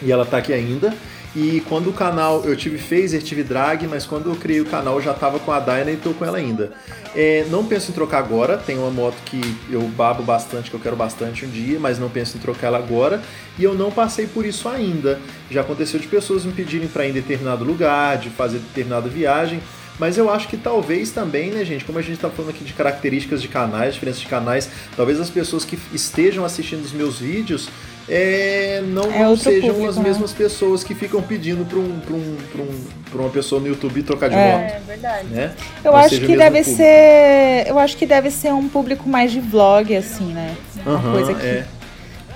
E 0.02 0.10
ela 0.10 0.26
tá 0.26 0.38
aqui 0.38 0.52
ainda. 0.52 0.92
E 1.36 1.62
quando 1.68 1.90
o 1.90 1.92
canal, 1.92 2.42
eu 2.46 2.56
tive 2.56 2.78
Phaser, 2.78 3.20
tive 3.20 3.42
Drag, 3.42 3.86
mas 3.86 4.06
quando 4.06 4.30
eu 4.30 4.36
criei 4.36 4.62
o 4.62 4.64
canal 4.64 4.94
eu 4.94 5.02
já 5.02 5.12
tava 5.12 5.38
com 5.38 5.52
a 5.52 5.60
Dyna 5.60 5.90
e 5.90 5.96
tô 5.98 6.14
com 6.14 6.24
ela 6.24 6.38
ainda. 6.38 6.72
É, 7.14 7.44
não 7.50 7.66
penso 7.66 7.90
em 7.90 7.94
trocar 7.94 8.20
agora, 8.20 8.56
tem 8.56 8.78
uma 8.78 8.90
moto 8.90 9.16
que 9.26 9.38
eu 9.70 9.82
babo 9.82 10.22
bastante, 10.22 10.70
que 10.70 10.76
eu 10.76 10.80
quero 10.80 10.96
bastante 10.96 11.44
um 11.44 11.50
dia, 11.50 11.78
mas 11.78 11.98
não 11.98 12.08
penso 12.08 12.38
em 12.38 12.40
trocar 12.40 12.68
ela 12.68 12.78
agora. 12.78 13.20
E 13.58 13.64
eu 13.64 13.74
não 13.74 13.90
passei 13.90 14.26
por 14.26 14.46
isso 14.46 14.66
ainda. 14.66 15.20
Já 15.50 15.60
aconteceu 15.60 16.00
de 16.00 16.06
pessoas 16.06 16.46
me 16.46 16.52
pedirem 16.52 16.88
para 16.88 17.04
ir 17.04 17.10
em 17.10 17.12
determinado 17.12 17.64
lugar, 17.64 18.16
de 18.16 18.30
fazer 18.30 18.56
determinada 18.56 19.06
viagem. 19.06 19.60
Mas 19.98 20.16
eu 20.16 20.30
acho 20.30 20.48
que 20.48 20.56
talvez 20.56 21.10
também, 21.10 21.50
né, 21.50 21.66
gente, 21.66 21.84
como 21.84 21.98
a 21.98 22.02
gente 22.02 22.18
tá 22.18 22.30
falando 22.30 22.50
aqui 22.50 22.64
de 22.64 22.72
características 22.72 23.42
de 23.42 23.48
canais, 23.48 23.92
diferenças 23.92 24.22
de 24.22 24.26
canais, 24.26 24.70
talvez 24.96 25.20
as 25.20 25.28
pessoas 25.28 25.66
que 25.66 25.78
estejam 25.92 26.46
assistindo 26.46 26.82
os 26.82 26.92
meus 26.92 27.18
vídeos 27.18 27.68
é, 28.08 28.82
não, 28.86 29.10
É 29.12 29.18
não 29.24 29.36
sejam 29.36 29.70
público, 29.70 29.90
as 29.90 29.96
né? 29.96 30.02
mesmas 30.04 30.32
pessoas 30.32 30.84
que 30.84 30.94
ficam 30.94 31.20
pedindo 31.22 31.64
pra, 31.64 31.78
um, 31.78 31.98
pra, 32.00 32.14
um, 32.14 32.36
pra, 32.52 32.62
um, 32.62 32.84
pra 33.10 33.20
uma 33.22 33.30
pessoa 33.30 33.60
no 33.60 33.66
YouTube 33.68 34.02
trocar 34.02 34.28
de 34.30 34.36
É. 34.36 34.52
moto, 34.52 34.60
É 34.70 34.80
verdade. 34.86 35.28
né? 35.28 35.52
Eu 35.84 35.92
Não 35.92 35.98
acho 35.98 36.10
que 36.20 36.36
deve 36.36 36.58
público. 36.58 36.76
ser. 36.76 37.64
Eu 37.66 37.78
acho 37.78 37.96
que 37.96 38.06
deve 38.06 38.30
ser 38.30 38.52
um 38.52 38.68
público 38.68 39.08
mais 39.08 39.32
de 39.32 39.40
vlog, 39.40 39.94
assim, 39.96 40.32
né? 40.32 40.56
Uma 40.84 40.94
Aham, 40.96 41.12
coisa 41.12 41.34
que. 41.34 41.46
é. 41.46 41.66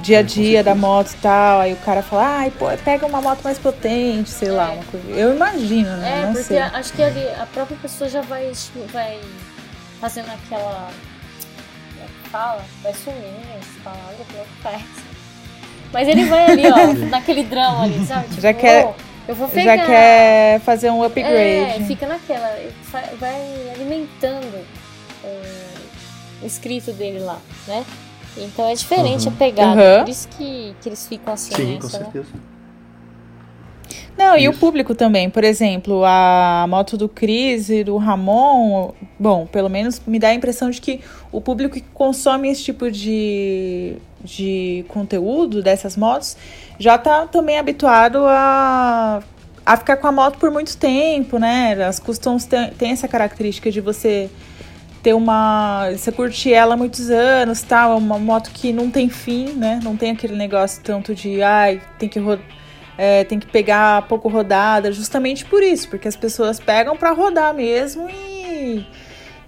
Dia 0.01 0.21
a 0.21 0.23
dia 0.23 0.65
da 0.65 0.75
moto 0.75 1.11
e 1.13 1.17
tal, 1.19 1.61
aí 1.61 1.75
o 1.75 1.77
cara 1.77 2.03
fala, 2.03 2.39
ai, 2.39 2.51
pô, 2.59 2.65
pega 2.83 3.05
uma 3.05 3.21
moto 3.21 3.43
mais 3.45 3.59
potente, 3.59 4.31
sei 4.31 4.51
lá, 4.51 4.71
uma 4.71 4.85
coisa. 4.85 5.07
Eu 5.11 5.35
imagino, 5.37 5.95
né? 5.99 6.21
É, 6.23 6.25
não 6.25 6.33
porque 6.33 6.45
sei. 6.45 6.59
acho 6.59 6.93
que 6.95 7.03
ali 7.03 7.29
a 7.39 7.45
própria 7.45 7.77
pessoa 7.77 8.09
já 8.09 8.23
vai, 8.23 8.51
tipo, 8.51 8.81
vai 8.91 9.21
fazendo 10.01 10.31
aquela. 10.31 10.89
Como 11.93 12.03
é 12.03 12.07
que 12.25 12.29
fala? 12.31 12.65
Vai 12.83 12.95
sumindo 12.95 13.47
as 13.61 13.83
palavras 13.85 14.27
que 14.27 14.63
faz. 14.63 14.83
Mas 15.93 16.07
ele 16.09 16.25
vai 16.27 16.51
ali, 16.53 16.63
ó, 16.67 16.93
naquele 17.11 17.45
drama 17.45 17.83
ali, 17.85 18.05
sabe? 18.07 18.29
Tipo, 18.29 18.41
Já 18.41 18.53
quer- 18.55 18.87
"Oh, 18.87 18.95
eu 19.29 19.35
vou 19.35 19.49
pegar. 19.49 19.77
Já 19.77 19.87
quer 19.87 20.61
fazer 20.61 20.91
um 20.91 21.03
upgrade. 21.03 21.35
É, 21.37 21.85
fica 21.87 22.07
naquela. 22.07 22.57
Vai 23.19 23.71
alimentando 23.75 24.59
é, 25.25 25.43
o 26.43 26.47
escrito 26.47 26.93
dele 26.93 27.19
lá, 27.21 27.39
né? 27.67 27.85
Então 28.37 28.69
é 28.69 28.75
diferente 28.75 29.27
Uhum. 29.27 29.33
a 29.33 29.37
pegada. 29.37 29.81
Uhum. 29.99 30.05
Por 30.05 30.09
isso 30.11 30.29
que, 30.29 30.75
que 30.81 30.89
eles 30.89 31.07
ficam 31.07 31.35
assim 31.35 31.55
Sim, 31.55 31.77
com 31.79 31.85
nessa, 31.85 31.99
né? 31.99 32.05
certeza. 32.05 32.29
Não, 34.17 34.37
e 34.37 34.47
o 34.47 34.51
Isso. 34.51 34.61
público 34.61 34.95
também. 34.95 35.31
Por 35.31 35.43
exemplo, 35.45 36.03
a 36.05 36.67
moto 36.69 36.97
do 36.97 37.09
Cris 37.09 37.71
e 37.71 37.83
do 37.83 37.97
Ramon, 37.97 38.93
bom, 39.19 39.47
pelo 39.47 39.69
menos 39.69 40.01
me 40.07 40.19
dá 40.19 40.29
a 40.29 40.35
impressão 40.35 40.69
de 40.71 40.81
que 40.81 41.01
o 41.33 41.41
público 41.41 41.75
que 41.75 41.81
consome 41.95 42.49
esse 42.51 42.63
tipo 42.65 42.91
de, 42.91 43.97
de 44.23 44.85
conteúdo 44.89 45.63
dessas 45.63 45.97
motos 45.97 46.37
já 46.79 46.97
tá 46.97 47.27
também 47.27 47.59
habituado 47.59 48.19
a, 48.27 49.23
a 49.67 49.77
ficar 49.77 49.99
com 49.99 50.07
a 50.07 50.13
moto 50.13 50.39
por 50.39 50.51
muito 50.51 50.77
tempo, 50.79 51.39
né? 51.39 51.75
As 51.85 51.99
customs 51.99 52.47
têm 52.47 52.91
essa 52.91 53.07
característica 53.07 53.71
de 53.71 53.81
você 53.81 54.31
ter 55.03 55.15
uma. 55.15 55.91
Você 55.93 56.11
curtir 56.11 56.55
ela 56.55 56.75
há 56.75 56.77
muitos 56.77 57.11
anos, 57.11 57.63
tal. 57.63 57.93
É 57.93 57.95
uma 57.97 58.19
moto 58.19 58.51
que 58.51 58.73
não 58.73 58.91
tem 58.91 59.11
fim, 59.11 59.53
né? 59.53 59.79
Não 59.83 59.97
tem 59.97 60.13
aquele 60.13 60.35
negócio 60.35 60.83
tanto 60.83 61.15
de 61.15 61.43
ai, 61.43 61.83
tem 61.99 62.09
que 62.09 62.19
rodar. 62.19 62.45
tem 63.29 63.39
que 63.39 63.47
pegar 63.47 64.03
pouco 64.09 64.29
rodada, 64.29 64.91
justamente 64.91 65.45
por 65.45 65.63
isso, 65.63 65.89
porque 65.89 66.09
as 66.09 66.17
pessoas 66.17 66.59
pegam 66.59 66.97
pra 66.97 67.13
rodar 67.13 67.55
mesmo 67.55 68.09
e, 68.09 68.87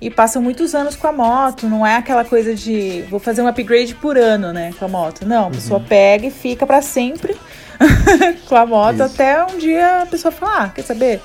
e 0.03 0.11
passam 0.11 0.42
muitos 0.42 0.74
anos 0.74 0.96
com 0.96 1.07
a 1.07 1.12
moto. 1.12 1.68
Não 1.68 1.86
é 1.86 1.96
aquela 1.96 2.24
coisa 2.24 2.57
de 2.57 3.03
vou 3.09 3.20
fazer 3.20 3.40
um 3.40 3.46
upgrade 3.46 3.94
por 3.94 4.18
ano, 4.18 4.53
né, 4.53 4.72
com 4.76 4.84
a 4.84 4.88
moto. 4.88 5.24
Não, 5.24 5.46
a 5.46 5.50
pessoa 5.50 5.78
pega 5.78 6.26
e 6.26 6.30
fica 6.30 6.66
pra 6.66 6.82
sempre 6.82 7.36
com 8.48 8.57
a 8.57 8.66
moto 8.66 8.94
Isso. 8.94 9.05
até 9.05 9.44
um 9.44 9.59
dia 9.59 10.03
a 10.03 10.07
pessoa 10.07 10.32
falar, 10.32 10.64
ah, 10.64 10.68
quer 10.70 10.82
saber? 10.82 11.20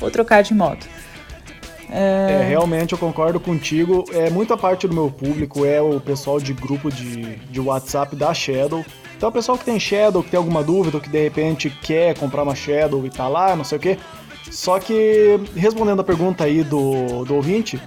Vou 0.00 0.10
trocar 0.10 0.42
de 0.42 0.54
moto. 0.54 0.88
É, 1.90 2.46
realmente 2.48 2.92
eu 2.92 2.98
concordo 2.98 3.38
contigo. 3.38 4.04
É 4.10 4.30
muita 4.30 4.56
parte 4.56 4.88
do 4.88 4.94
meu 4.94 5.10
público 5.10 5.66
é 5.66 5.80
o 5.82 6.00
pessoal 6.00 6.40
de 6.40 6.54
grupo 6.54 6.90
de, 6.90 7.36
de 7.36 7.60
WhatsApp 7.60 8.16
da 8.16 8.32
Shadow. 8.32 8.82
Então 9.16 9.28
o 9.28 9.32
pessoal 9.32 9.58
que 9.58 9.66
tem 9.66 9.78
Shadow, 9.78 10.22
que 10.22 10.30
tem 10.30 10.38
alguma 10.38 10.62
dúvida, 10.62 10.96
ou 10.96 11.00
que 11.00 11.10
de 11.10 11.22
repente 11.22 11.68
quer 11.82 12.18
comprar 12.18 12.42
uma 12.42 12.54
Shadow 12.54 13.04
e 13.04 13.10
tá 13.10 13.28
lá, 13.28 13.54
não 13.54 13.64
sei 13.64 13.76
o 13.76 13.80
quê. 13.80 13.98
Só 14.50 14.78
que, 14.78 15.38
respondendo 15.54 16.00
a 16.00 16.04
pergunta 16.04 16.44
aí 16.44 16.62
do, 16.62 17.24
do 17.24 17.34
ouvinte, 17.34 17.80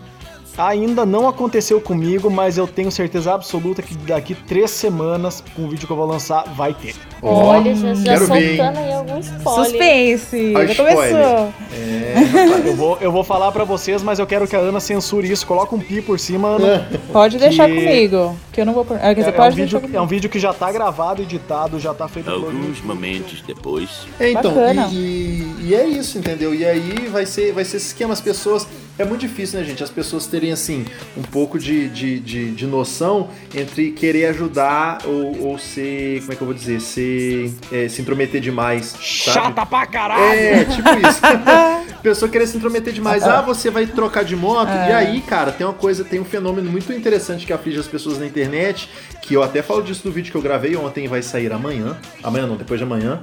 ainda 0.57 1.05
não 1.05 1.27
aconteceu 1.27 1.79
comigo, 1.79 2.29
mas 2.29 2.57
eu 2.57 2.67
tenho 2.67 2.91
certeza 2.91 3.33
absoluta 3.33 3.81
que 3.81 3.95
daqui 3.95 4.33
três 4.35 4.71
semanas, 4.71 5.43
com 5.55 5.63
o 5.65 5.69
vídeo 5.69 5.85
que 5.85 5.91
eu 5.93 5.97
vou 5.97 6.05
lançar, 6.07 6.43
vai 6.55 6.73
ter. 6.73 6.95
Olha, 7.21 7.73
já, 7.75 7.93
já 7.93 8.03
quero 8.13 8.27
ver, 8.27 8.57
soltando 8.57 8.77
aí 8.79 8.93
algum 8.93 9.19
spoiler. 9.19 9.65
Suspense! 9.65 10.53
Olha 10.55 10.67
Já 10.67 10.71
spoiler. 10.73 10.95
começou! 11.11 11.53
É. 11.73 12.67
Eu 12.69 12.75
vou, 12.75 12.97
eu 13.01 13.11
vou 13.11 13.23
falar 13.23 13.51
pra 13.51 13.63
vocês, 13.63 14.01
mas 14.03 14.19
eu 14.19 14.27
quero 14.27 14.47
que 14.47 14.55
a 14.55 14.59
Ana 14.59 14.79
censure 14.79 15.31
isso. 15.31 15.45
Coloca 15.45 15.75
um 15.75 15.79
pi 15.79 16.01
por 16.01 16.19
cima, 16.19 16.49
Ana. 16.49 16.87
Pode 17.11 17.37
deixar 17.37 17.67
Que- 17.67 17.75
comigo, 17.75 18.35
que 18.51 18.61
eu 18.61 18.65
não 18.65 18.73
vou. 18.73 18.85
por- 18.85 18.97
Ah, 18.97 19.13
Quer 19.13 19.15
dizer, 19.15 19.27
É, 19.27 19.29
é 19.29 19.31
pode 19.31 19.53
um 19.53 19.57
deixar 19.57 19.77
vídeo, 19.77 19.81
comigo. 19.81 19.97
é 19.97 20.01
um 20.01 20.07
vídeo 20.07 20.29
que 20.29 20.39
já 20.39 20.53
tá 20.53 20.71
gravado, 20.71 21.21
editado, 21.21 21.79
já 21.79 21.93
tá 21.93 22.07
feito 22.07 22.29
Alguns 22.29 22.81
momentos 22.81 23.41
depois. 23.45 24.07
É, 24.19 24.31
então, 24.31 24.53
e, 24.91 24.95
e- 24.95 25.55
e 25.69 25.75
é 25.75 25.87
isso, 25.87 26.17
entendeu? 26.17 26.53
E 26.53 26.65
aí 26.65 27.07
vai 27.11 27.25
ser, 27.25 27.51
vai 27.53 27.63
ser 27.65 27.77
esse 27.77 27.87
esquema. 27.87 28.13
As 28.13 28.21
pessoas. 28.21 28.67
É 28.99 29.05
muito 29.05 29.21
difícil, 29.21 29.59
né, 29.59 29.65
gente? 29.65 29.83
As 29.83 29.89
pessoas 29.89 30.25
terem, 30.25 30.51
assim, 30.51 30.85
um 31.15 31.21
pouco 31.21 31.59
de, 31.59 31.87
de, 31.89 32.19
de, 32.19 32.51
de 32.51 32.65
noção 32.65 33.29
entre 33.53 33.91
querer 33.91 34.27
ajudar 34.27 34.99
ou, 35.05 35.49
ou 35.49 35.59
ser. 35.59 36.19
Como 36.21 36.33
é 36.33 36.35
que 36.35 36.41
eu 36.41 36.47
vou 36.47 36.53
dizer? 36.53 36.81
Ser. 36.81 37.51
é, 37.71 37.87
se 37.87 38.01
intrometer 38.01 38.41
demais. 38.41 38.87
sabe? 38.87 39.05
Chata 39.05 39.65
pra 39.65 39.85
caralho! 39.85 40.23
É, 40.23 40.65
tipo 40.65 40.89
isso. 41.07 41.21
Pessoa 42.01 42.29
querer 42.29 42.47
se 42.47 42.55
intrometer 42.55 42.93
demais. 42.93 43.23
Ah, 43.23 43.41
você 43.41 43.69
vai 43.69 43.85
trocar 43.85 44.23
de 44.23 44.35
moto. 44.35 44.69
E 44.69 44.91
aí, 44.91 45.21
cara, 45.21 45.51
tem 45.51 45.65
uma 45.65 45.73
coisa, 45.73 46.03
tem 46.03 46.19
um 46.19 46.25
fenômeno 46.25 46.69
muito 46.69 46.91
interessante 46.93 47.45
que 47.45 47.51
aflige 47.51 47.79
as 47.79 47.87
pessoas 47.87 48.19
na 48.19 48.25
internet, 48.25 48.89
que 49.21 49.33
eu 49.33 49.43
até 49.43 49.61
falo 49.61 49.81
disso 49.81 50.03
no 50.05 50.11
vídeo 50.11 50.31
que 50.31 50.37
eu 50.37 50.41
gravei 50.41 50.75
ontem 50.75 51.05
e 51.05 51.07
vai 51.07 51.21
sair 51.21 51.51
amanhã. 51.51 51.97
Amanhã 52.23 52.47
não, 52.47 52.55
depois 52.55 52.79
de 52.79 52.83
amanhã. 52.83 53.21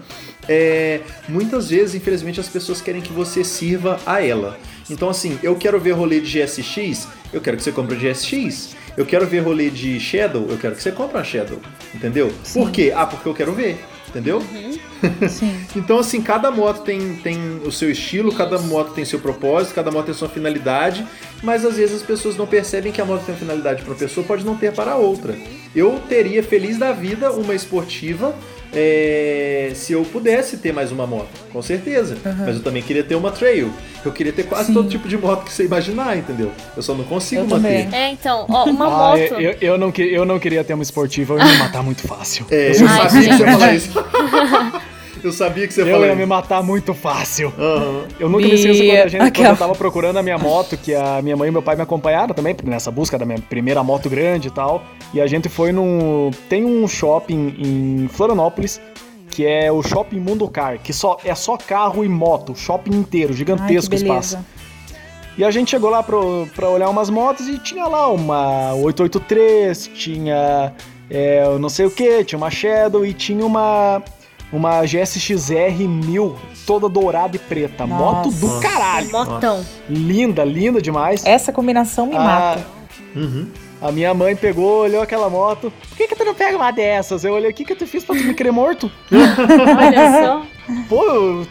É, 0.48 1.00
muitas 1.28 1.70
vezes, 1.70 1.94
infelizmente, 1.94 2.40
as 2.40 2.48
pessoas 2.48 2.80
querem 2.80 3.00
que 3.00 3.12
você 3.12 3.42
sirva 3.42 3.98
a 4.04 4.22
ela. 4.22 4.58
Então, 4.90 5.08
assim, 5.08 5.38
eu 5.42 5.54
quero 5.56 5.78
ver 5.80 5.92
rolê 5.92 6.20
de 6.20 6.38
GSX, 6.44 7.08
eu 7.32 7.40
quero 7.40 7.56
que 7.56 7.62
você 7.62 7.72
compre 7.72 7.96
de 7.96 8.10
GSX. 8.10 8.76
Eu 8.96 9.04
quero 9.04 9.26
ver 9.26 9.40
rolê 9.40 9.70
de 9.70 9.98
Shadow, 9.98 10.46
eu 10.48 10.56
quero 10.56 10.76
que 10.76 10.82
você 10.82 10.92
compre 10.92 11.16
uma 11.16 11.24
Shadow. 11.24 11.58
Entendeu? 11.92 12.32
Por 12.52 12.70
quê? 12.70 12.92
Ah, 12.94 13.04
porque 13.06 13.28
eu 13.28 13.34
quero 13.34 13.52
ver. 13.52 13.84
entendeu? 14.08 14.40
Sim. 15.28 15.66
Então, 15.74 15.98
assim, 15.98 16.22
cada 16.22 16.48
moto 16.50 16.82
tem, 16.82 17.16
tem 17.16 17.60
o 17.64 17.72
seu 17.72 17.90
estilo, 17.90 18.32
cada 18.32 18.56
moto 18.58 18.92
tem 18.94 19.04
seu 19.04 19.18
propósito, 19.18 19.74
cada 19.74 19.90
moto 19.90 20.06
tem 20.06 20.14
sua 20.14 20.28
finalidade, 20.28 21.04
mas 21.42 21.64
às 21.64 21.76
vezes 21.76 21.96
as 21.96 22.02
pessoas 22.02 22.36
não 22.36 22.46
percebem 22.46 22.92
que 22.92 23.00
a 23.00 23.04
moto 23.04 23.24
tem 23.24 23.34
uma 23.34 23.40
finalidade 23.40 23.82
para 23.82 23.90
uma 23.90 23.98
pessoa, 23.98 24.24
pode 24.24 24.44
não 24.44 24.56
ter 24.56 24.72
para 24.72 24.92
a 24.92 24.96
outra. 24.96 25.36
Eu 25.74 26.00
teria 26.08 26.42
feliz 26.42 26.78
da 26.78 26.92
vida 26.92 27.32
uma 27.32 27.54
esportiva 27.54 28.32
é, 28.74 29.70
se 29.74 29.92
eu 29.92 30.02
pudesse 30.04 30.56
ter 30.58 30.72
mais 30.72 30.90
uma 30.92 31.06
moto, 31.06 31.28
com 31.52 31.62
certeza. 31.62 32.16
Mas 32.24 32.56
eu 32.56 32.62
também 32.62 32.82
queria 32.82 33.02
ter 33.04 33.14
uma 33.14 33.30
trail. 33.30 33.72
Eu 34.04 34.12
queria 34.12 34.32
ter 34.32 34.42
quase 34.44 34.66
Sim. 34.66 34.74
todo 34.74 34.88
tipo 34.88 35.08
de 35.08 35.16
moto 35.16 35.44
que 35.44 35.52
você 35.52 35.64
imaginar, 35.64 36.16
entendeu? 36.16 36.50
Eu 36.76 36.82
só 36.82 36.94
não 36.94 37.04
consigo 37.04 37.42
Eu 37.42 37.46
manter. 37.46 37.84
também. 37.84 38.00
É, 38.00 38.10
então, 38.10 38.44
ó, 38.48 38.64
uma 38.64 38.84
Ah, 38.86 38.90
moto. 39.16 39.18
eu, 39.18 39.40
eu, 39.40 39.56
eu 39.60 39.78
não, 39.78 39.90
que- 39.90 40.02
eu 40.02 40.24
não 40.26 40.38
queria 40.38 40.62
ter 40.62 40.74
uma 40.74 40.82
esportiva, 40.82 41.34
eu 41.34 41.38
ia 41.38 41.44
me 41.44 41.58
matar 41.58 41.82
muito 41.82 42.06
fácil. 42.06 42.44
É, 42.50 42.68
eu 42.68 42.72
eu 42.72 42.74
sabia 42.88 43.06
que 43.06 43.10
você 43.36 43.42
ia 43.44 43.52
falar 43.52 43.74
isso. 43.74 43.90
eu 45.26 45.32
sabia 45.32 45.66
que 45.66 45.74
você 45.74 45.82
ia 45.82 45.88
eu 45.88 45.94
falar 45.94 46.06
ia 46.08 46.14
me 46.14 46.26
matar 46.26 46.62
muito 46.62 46.94
fácil. 46.94 47.52
Aham. 47.58 48.04
Eu 48.18 48.28
nunca 48.28 48.46
me 48.46 48.54
esqueço 48.54 48.82
quando, 48.84 48.96
a 48.96 49.08
gente, 49.08 49.32
quando 49.32 49.46
eu 49.46 49.56
tava 49.56 49.74
procurando 49.74 50.18
a 50.18 50.22
minha 50.22 50.38
moto, 50.38 50.76
que 50.76 50.94
a 50.94 51.20
minha 51.22 51.36
mãe 51.36 51.48
e 51.48 51.52
meu 51.52 51.62
pai 51.62 51.76
me 51.76 51.82
acompanharam 51.82 52.34
também 52.34 52.56
nessa 52.64 52.90
busca 52.90 53.18
da 53.18 53.24
minha 53.24 53.38
primeira 53.38 53.82
moto 53.82 54.08
grande 54.08 54.48
e 54.48 54.50
tal. 54.50 54.82
E 55.12 55.20
a 55.20 55.26
gente 55.26 55.48
foi 55.48 55.72
num. 55.72 56.30
Tem 56.48 56.64
um 56.64 56.86
shopping 56.86 57.54
em 57.58 58.08
Florianópolis. 58.08 58.80
Que 59.30 59.44
é 59.44 59.72
o 59.72 59.82
Shopping 59.82 60.20
Mundo 60.20 60.48
Car, 60.48 60.78
que 60.78 60.92
só, 60.92 61.18
é 61.24 61.34
só 61.34 61.56
carro 61.56 62.04
e 62.04 62.08
moto, 62.08 62.52
o 62.52 62.54
shopping 62.54 62.94
inteiro, 62.94 63.32
Ai, 63.32 63.36
gigantesco 63.36 63.92
espaço. 63.92 64.36
beleza. 64.36 64.46
E 65.36 65.42
a 65.42 65.50
gente 65.50 65.72
chegou 65.72 65.90
lá 65.90 66.04
pro, 66.04 66.46
pra 66.54 66.68
olhar 66.68 66.88
umas 66.88 67.10
motos 67.10 67.48
e 67.48 67.58
tinha 67.58 67.84
lá 67.88 68.06
uma 68.12 68.74
883, 68.74 69.90
tinha 69.92 70.72
é, 71.10 71.44
eu 71.44 71.58
não 71.58 71.68
sei 71.68 71.86
o 71.86 71.90
que, 71.90 72.24
tinha 72.24 72.36
uma 72.36 72.50
Shadow 72.50 73.04
e 73.04 73.12
tinha 73.12 73.44
uma 73.44 74.02
uma 74.52 74.84
GSX-R 74.84 75.86
1000 75.88 76.36
toda 76.66 76.88
dourada 76.88 77.36
e 77.36 77.38
preta. 77.38 77.86
Moto 77.86 78.30
do 78.30 78.46
Nossa. 78.46 78.60
caralho. 78.68 79.10
Motão. 79.10 79.64
Linda, 79.88 80.44
linda 80.44 80.80
demais. 80.80 81.24
Essa 81.26 81.52
combinação 81.52 82.06
me 82.06 82.16
Ah, 82.16 82.20
mata. 82.22 82.66
Uhum. 83.16 83.48
A 83.82 83.92
minha 83.92 84.14
mãe 84.14 84.34
pegou, 84.34 84.82
olhou 84.82 85.02
aquela 85.02 85.28
moto. 85.28 85.70
Por 85.88 85.96
que, 85.96 86.08
que 86.08 86.16
tu 86.16 86.24
não 86.24 86.34
pega 86.34 86.56
uma 86.56 86.70
dessas? 86.70 87.22
Eu 87.24 87.34
olhei, 87.34 87.50
o 87.50 87.54
que, 87.54 87.64
que 87.64 87.74
tu 87.74 87.86
fiz 87.86 88.02
pra 88.04 88.16
tu 88.16 88.24
me 88.24 88.32
querer 88.32 88.50
morto? 88.52 88.90
Olha 89.12 90.24
só. 90.24 90.42
Pô, 90.88 91.04
eu- 91.04 91.46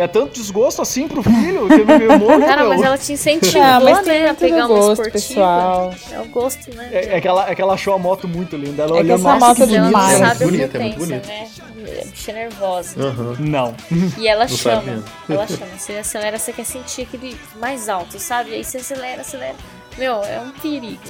é 0.00 0.06
tanto 0.08 0.32
desgosto 0.32 0.80
assim 0.80 1.08
pro 1.08 1.22
filho 1.22 1.68
que 1.68 1.84
me 1.84 2.04
eu 2.04 2.18
morro, 2.18 2.40
Cara, 2.40 2.60
meu. 2.62 2.68
mas 2.70 2.82
ela 2.82 2.96
te 2.98 3.12
incentivou, 3.12 3.62
Ah, 3.62 3.80
mas 3.80 3.98
tem 4.04 4.22
né, 4.22 4.28
a 4.30 4.34
pegar 4.34 4.56
uma 4.66 4.68
gosto, 4.68 4.90
esportiva. 5.02 5.12
pessoal. 5.12 5.94
É 6.12 6.20
o 6.20 6.24
gosto, 6.26 6.74
né? 6.74 6.88
É, 6.92 7.16
é 7.16 7.20
que 7.20 7.28
ela, 7.28 7.50
é 7.50 7.54
que 7.54 7.60
ela 7.62 7.74
achou 7.74 7.94
a 7.94 7.98
moto 7.98 8.26
muito 8.28 8.56
linda. 8.56 8.84
Ela 8.84 8.96
É 8.96 9.00
olhou, 9.00 9.16
essa 9.16 9.34
moto 9.36 9.62
é 9.62 9.66
demais. 9.66 10.20
É 10.20 10.24
muito 10.24 10.30
a 10.30 10.44
bonito, 10.46 10.76
é 10.76 10.78
muito 10.80 10.98
bonito. 10.98 11.26
né? 11.26 11.48
É 11.86 12.04
bicha 12.04 12.32
nervosa. 12.32 13.00
Aham. 13.00 13.36
Não. 13.40 13.74
E 14.18 14.28
ela 14.28 14.46
Não 14.46 14.56
chama. 14.56 15.04
Ela 15.28 15.46
chama. 15.46 15.66
Você 15.78 15.92
acelera, 15.92 16.38
você 16.38 16.52
quer 16.52 16.64
sentir 16.64 17.02
aquele 17.02 17.36
mais 17.60 17.88
alto, 17.88 18.18
sabe? 18.18 18.52
Aí 18.54 18.62
você 18.64 18.78
acelera, 18.78 19.22
acelera. 19.22 19.54
Meu, 19.96 20.22
é 20.22 20.40
um 20.40 20.50
perigo. 20.50 21.00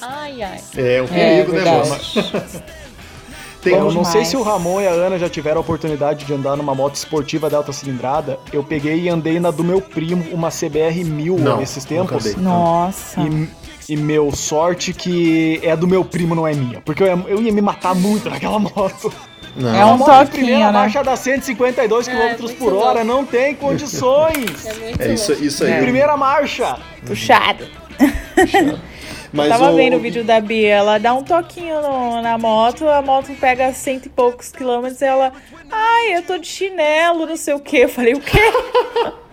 Ai, 0.00 0.42
ai. 0.42 0.60
É 0.76 1.02
um 1.02 1.04
É, 1.04 1.08
perigo, 1.08 1.52
né, 1.52 1.58
verdade. 1.62 1.88
mano? 1.88 2.62
Tem 3.64 3.72
Eu 3.72 3.90
não 3.90 4.04
sei 4.04 4.26
se 4.26 4.36
o 4.36 4.42
Ramon 4.42 4.82
e 4.82 4.86
a 4.86 4.90
Ana 4.90 5.18
já 5.18 5.28
tiveram 5.28 5.56
a 5.56 5.60
oportunidade 5.60 6.26
de 6.26 6.34
andar 6.34 6.54
numa 6.54 6.74
moto 6.74 6.96
esportiva 6.96 7.48
de 7.48 7.56
alta 7.56 7.72
cilindrada. 7.72 8.38
Eu 8.52 8.62
peguei 8.62 9.00
e 9.00 9.08
andei 9.08 9.40
na 9.40 9.50
do 9.50 9.64
meu 9.64 9.80
primo, 9.80 10.22
uma 10.32 10.50
CBR 10.50 11.02
1000 11.02 11.38
Não, 11.38 11.56
nesses 11.56 11.86
nunca 11.86 12.18
tempos. 12.18 12.36
Nossa. 12.36 13.22
E, 13.22 13.48
e 13.88 13.96
meu, 13.96 14.30
sorte 14.32 14.92
que 14.92 15.60
é 15.62 15.74
do 15.74 15.88
meu 15.88 16.04
primo, 16.04 16.34
não 16.34 16.46
é 16.46 16.52
minha. 16.52 16.82
Porque 16.82 17.02
eu 17.02 17.06
ia, 17.06 17.24
eu 17.26 17.40
ia 17.40 17.52
me 17.52 17.62
matar 17.62 17.94
muito 17.94 18.28
naquela 18.28 18.58
moto. 18.58 19.10
Não. 19.56 19.74
É 19.74 19.84
um 19.84 19.98
toquinho, 19.98 20.26
primeira 20.28 20.66
né? 20.66 20.72
marcha 20.72 21.02
dá 21.02 21.16
152 21.16 22.08
É, 22.08 22.34
km 22.34 22.54
por 22.58 22.72
hora, 22.74 23.02
não 23.02 23.24
tem 23.24 23.54
condições. 23.54 24.66
É 24.98 25.10
É 25.10 25.14
isso, 25.14 25.32
isso 25.32 25.64
aí. 25.64 25.72
É. 25.72 25.80
Primeira 25.80 26.16
marcha. 26.16 26.76
Puxado. 27.06 27.64
Mas 29.34 29.48
Tava 29.48 29.70
o- 29.72 29.76
vendo 29.76 29.96
o 29.96 30.00
vídeo 30.00 30.22
da 30.22 30.40
Bia, 30.40 30.74
ela 30.76 30.98
dá 30.98 31.12
um 31.12 31.24
toquinho 31.24 31.82
no- 31.82 32.22
na 32.22 32.38
moto, 32.38 32.88
a 32.88 33.02
moto 33.02 33.32
pega 33.40 33.72
cento 33.72 34.06
e 34.06 34.08
poucos 34.08 34.52
quilômetros 34.52 35.00
e 35.00 35.04
ela. 35.04 35.32
Ai, 35.70 36.16
eu 36.16 36.22
tô 36.22 36.38
de 36.38 36.46
chinelo, 36.46 37.26
não 37.26 37.36
sei 37.36 37.52
o 37.54 37.58
quê. 37.60 37.78
Eu 37.78 37.88
falei, 37.88 38.14
o 38.14 38.20
quê? 38.20 38.38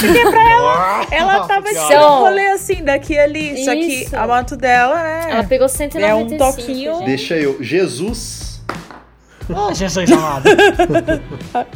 Porque 0.00 0.30
pra 0.30 0.50
ela, 0.52 1.06
ela 1.10 1.46
tava 1.48 1.66
tirando 1.68 2.04
um 2.04 2.18
rolê 2.20 2.46
assim, 2.50 2.84
daqui 2.84 3.18
ali. 3.18 3.64
Só 3.64 3.72
que 3.72 3.80
Isso. 4.04 4.16
a 4.16 4.26
moto 4.26 4.56
dela, 4.56 4.94
né? 5.02 5.26
Ela 5.30 5.44
pegou 5.44 5.66
É 5.66 5.68
195. 5.68 6.34
um 6.34 6.38
toquinho. 6.38 7.00
Deixa 7.04 7.34
eu. 7.34 7.60
Jesus. 7.62 8.62
Ah, 9.54 9.72
Jesus 9.72 10.10
amado. 10.12 10.44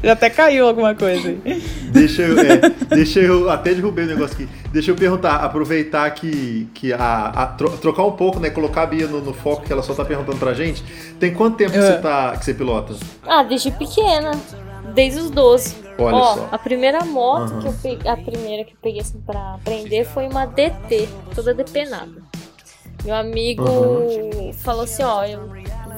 Já 0.02 0.12
até 0.12 0.28
caiu 0.30 0.66
alguma 0.68 0.94
coisa 0.94 1.28
aí. 1.28 1.62
Deixa 1.92 2.22
eu. 2.22 2.38
é, 2.38 2.68
deixa 2.94 3.20
eu. 3.20 3.48
Até 3.50 3.74
derrubei 3.74 4.04
o 4.04 4.08
negócio 4.08 4.34
aqui. 4.34 4.48
Deixa 4.72 4.90
eu 4.90 4.96
perguntar, 4.96 5.36
aproveitar 5.36 6.10
que. 6.10 6.68
que 6.74 6.92
a, 6.92 7.26
a- 7.26 7.46
tro- 7.46 7.76
trocar 7.78 8.04
um 8.04 8.12
pouco, 8.12 8.40
né? 8.40 8.50
Colocar 8.50 8.82
a 8.82 8.86
Bia 8.86 9.06
no, 9.06 9.20
no 9.20 9.32
foco 9.32 9.62
que 9.62 9.72
ela 9.72 9.82
só 9.82 9.94
tá 9.94 10.04
perguntando 10.04 10.38
pra 10.38 10.52
gente. 10.54 10.82
Tem 11.18 11.32
quanto 11.32 11.56
tempo 11.56 11.72
que, 11.72 11.78
É. 11.78 11.82
você, 11.82 11.98
tá, 11.98 12.36
que 12.36 12.44
você 12.44 12.54
pilota? 12.54 12.94
Ah, 13.26 13.42
desde 13.42 13.70
pequena. 13.70 14.32
Desde 14.94 15.20
os 15.20 15.30
12. 15.30 15.76
Olha 15.98 16.16
Ó, 16.16 16.34
só. 16.34 16.48
a 16.50 16.58
primeira 16.58 17.04
moto 17.04 17.52
Aham. 17.52 17.60
que 17.60 17.66
eu 17.68 17.74
peguei, 17.80 18.10
a 18.10 18.16
primeira 18.16 18.64
que 18.64 18.72
eu 18.72 18.76
peguei 18.82 19.00
assim 19.00 19.20
pra 19.20 19.54
aprender 19.54 20.04
foi 20.04 20.26
uma 20.26 20.46
DT, 20.46 21.08
toda 21.34 21.54
depenada. 21.54 22.10
Meu 23.04 23.14
amigo 23.14 23.64
falou 24.58 24.82
assim, 24.82 25.02
ó, 25.02 25.24
eu 25.24 25.40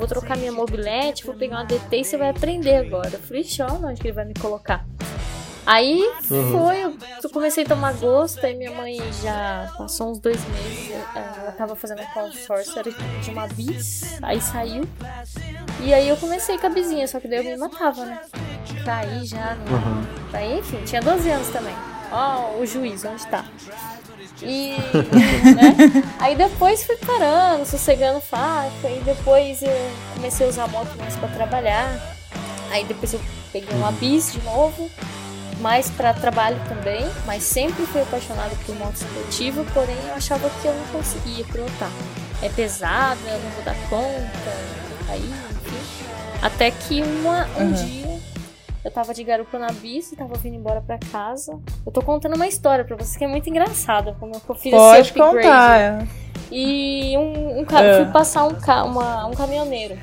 vou 0.03 0.09
trocar 0.09 0.37
minha 0.37 0.51
mobilete, 0.51 1.25
vou 1.25 1.35
pegar 1.35 1.59
uma 1.59 1.65
DT 1.65 1.97
e 1.97 2.05
você 2.05 2.17
vai 2.17 2.31
aprender 2.31 2.75
agora. 2.75 3.11
Eu 3.13 3.21
falei, 3.21 3.43
"Ixi, 3.43 3.63
ó, 3.63 3.73
onde 3.73 4.01
que 4.01 4.09
ele 4.09 4.15
vai 4.15 4.25
me 4.25 4.35
colocar? 4.35 4.85
Aí 5.65 6.03
foi, 6.25 6.83
eu 7.23 7.31
comecei 7.33 7.63
a 7.63 7.69
tomar 7.69 7.93
gosto, 7.95 8.45
aí 8.45 8.57
minha 8.57 8.73
mãe 8.73 8.99
já 9.23 9.73
passou 9.79 10.11
uns 10.11 10.19
dois 10.19 10.45
meses, 10.49 10.91
ela 11.15 11.53
tava 11.53 11.77
fazendo 11.77 12.03
um 12.03 12.07
consórcio 12.07 12.77
era 12.77 12.91
de 12.91 13.31
uma 13.31 13.47
bis, 13.47 14.19
aí 14.21 14.41
saiu. 14.41 14.83
E 15.81 15.95
aí 15.95 16.09
eu 16.09 16.17
comecei 16.17 16.59
com 16.59 16.67
a 16.67 16.71
bizinha, 16.71 17.07
só 17.07 17.21
que 17.21 17.29
daí 17.29 17.39
eu 17.39 17.45
me 17.45 17.57
matava, 17.57 18.05
né? 18.05 18.21
Caí 18.85 19.25
já. 19.25 19.55
No... 19.55 20.37
Aí, 20.37 20.59
enfim, 20.59 20.83
tinha 20.85 21.01
12 21.01 21.31
anos 21.31 21.49
também. 21.51 21.75
Ó, 22.11 22.59
o 22.59 22.67
juiz, 22.67 23.05
onde 23.05 23.25
tá? 23.29 23.45
E. 24.43 24.77
né? 25.55 25.75
Aí 26.19 26.35
depois 26.37 26.85
fui 26.85 26.97
parando, 26.97 27.67
sossegando 27.67 28.21
faixa. 28.21 28.89
E 28.89 29.01
depois 29.05 29.63
eu 29.63 29.91
comecei 30.15 30.47
a 30.47 30.49
usar 30.49 30.65
a 30.65 30.69
moto 30.69 30.95
mais 30.99 31.17
pra 31.17 31.29
trabalhar. 31.29 32.17
Aí 32.71 32.85
depois 32.85 33.13
eu 33.13 33.21
peguei 33.53 33.75
uma 33.77 33.93
bis 33.93 34.33
de 34.33 34.41
novo. 34.43 34.91
Mais 35.61 35.89
pra 35.91 36.13
trabalho 36.15 36.61
também. 36.69 37.07
Mas 37.27 37.43
sempre 37.43 37.85
fui 37.87 38.03
apaixonada 38.03 38.55
por 38.67 38.75
moto 38.77 38.97
esportiva. 38.97 39.65
Porém 39.73 39.97
eu 40.09 40.15
achava 40.15 40.49
que 40.61 40.67
eu 40.67 40.75
não 40.75 40.87
conseguia 40.87 41.45
pilotar. 41.45 41.91
É 42.43 42.49
pesada, 42.49 43.21
eu 43.27 43.39
não 43.39 43.51
vou 43.51 43.63
dar 43.65 43.77
conta. 43.89 44.57
Aí, 45.09 45.21
enfim. 45.21 46.07
Até 46.41 46.71
que 46.73 47.03
uma, 47.03 47.47
um 47.57 47.67
Uhum. 47.67 47.73
dia 47.73 48.21
eu 48.85 48.91
tava 48.91 49.15
de 49.15 49.23
garupa 49.25 49.59
na 49.59 49.69
bis 49.73 50.13
e 50.13 50.17
tava 50.17 50.35
vindo 50.35 50.57
embora 50.57 50.81
pra 50.81 50.99
casa. 50.99 51.59
Eu 51.87 51.93
tô 51.93 52.03
contando 52.03 52.35
uma 52.37 52.47
história 52.47 52.85
pra 52.85 52.97
vocês 52.97 53.17
que 53.17 53.25
é 53.25 53.29
muito 53.29 53.49
engraçada, 53.49 54.17
como 54.19 54.33
eu 54.35 54.55
fiz 54.55 54.73
Pode 54.73 55.01
esse 55.01 55.11
upgrade. 55.11 55.37
contar. 55.37 56.07
E 56.51 57.17
um, 57.17 57.61
um 57.61 57.65
cara, 57.65 57.87
É. 57.87 58.05
fui 58.05 58.13
passar 58.13 58.45
um, 58.45 58.55
ca, 58.55 58.85
uma, 58.85 59.27
um 59.27 59.33
caminhoneiro. 59.33 59.97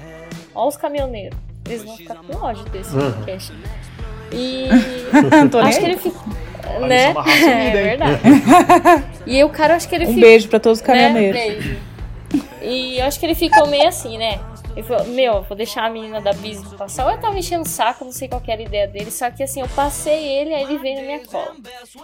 Ó 0.56 0.68
os 0.68 0.78
caminhoneiros. 0.78 1.38
Eles 1.66 1.84
vão 1.84 1.96
ficar 1.96 2.16
com 2.16 2.36
ódio 2.38 2.64
desse 2.66 2.96
Uhum. 2.96 3.12
podcast. 3.12 3.54
E 4.32 4.68
acho 5.64 5.80
que 5.80 5.86
aí. 5.86 5.92
ele 5.92 5.98
ficou. 6.00 6.34
Né? 6.88 7.12
é 7.12 7.12
É 7.70 7.84
verdade. 7.84 8.20
E 9.28 9.44
o 9.44 9.50
cara, 9.50 9.76
acho 9.76 9.88
que 9.90 9.96
ele 9.96 10.06
Um 10.06 10.08
ficou. 10.08 10.22
beijo 10.22 10.48
pra 10.48 10.60
todos 10.60 10.80
os 10.82 10.88
Né? 10.88 10.94
caminhoneiros. 10.94 11.40
Beijo. 11.66 11.78
E 12.62 13.00
eu 13.00 13.06
acho 13.06 13.20
que 13.20 13.26
ele 13.26 13.36
ficou 13.36 13.68
meio 13.68 13.88
assim, 13.88 14.18
né? 14.18 14.40
Ele 14.76 14.84
falou, 14.84 15.06
meu, 15.08 15.42
vou 15.44 15.58
deixar 15.58 15.86
a 15.86 15.90
menina 15.90 16.22
da 16.22 16.32
bis 16.34 16.62
passar. 16.74 17.06
Ou 17.06 17.12
eu 17.12 17.20
tava 17.20 17.38
enchendo 17.38 17.64
o 17.64 17.68
saco, 17.68 18.06
não 18.06 18.12
sei 18.12 18.28
qual 18.28 18.40
que 18.40 18.52
era 18.52 18.62
a 18.62 18.66
ideia 18.66 18.88
dele. 18.88 19.12
Só 19.12 19.30
que 19.30 19.44
assim, 19.44 19.62
eu 19.62 19.68
passei 19.70 20.24
ele, 20.24 20.54
aí 20.54 20.64
ele 20.64 20.78
veio 20.78 20.98
na 20.98 21.02
minha 21.04 21.26
cola. 21.26 21.56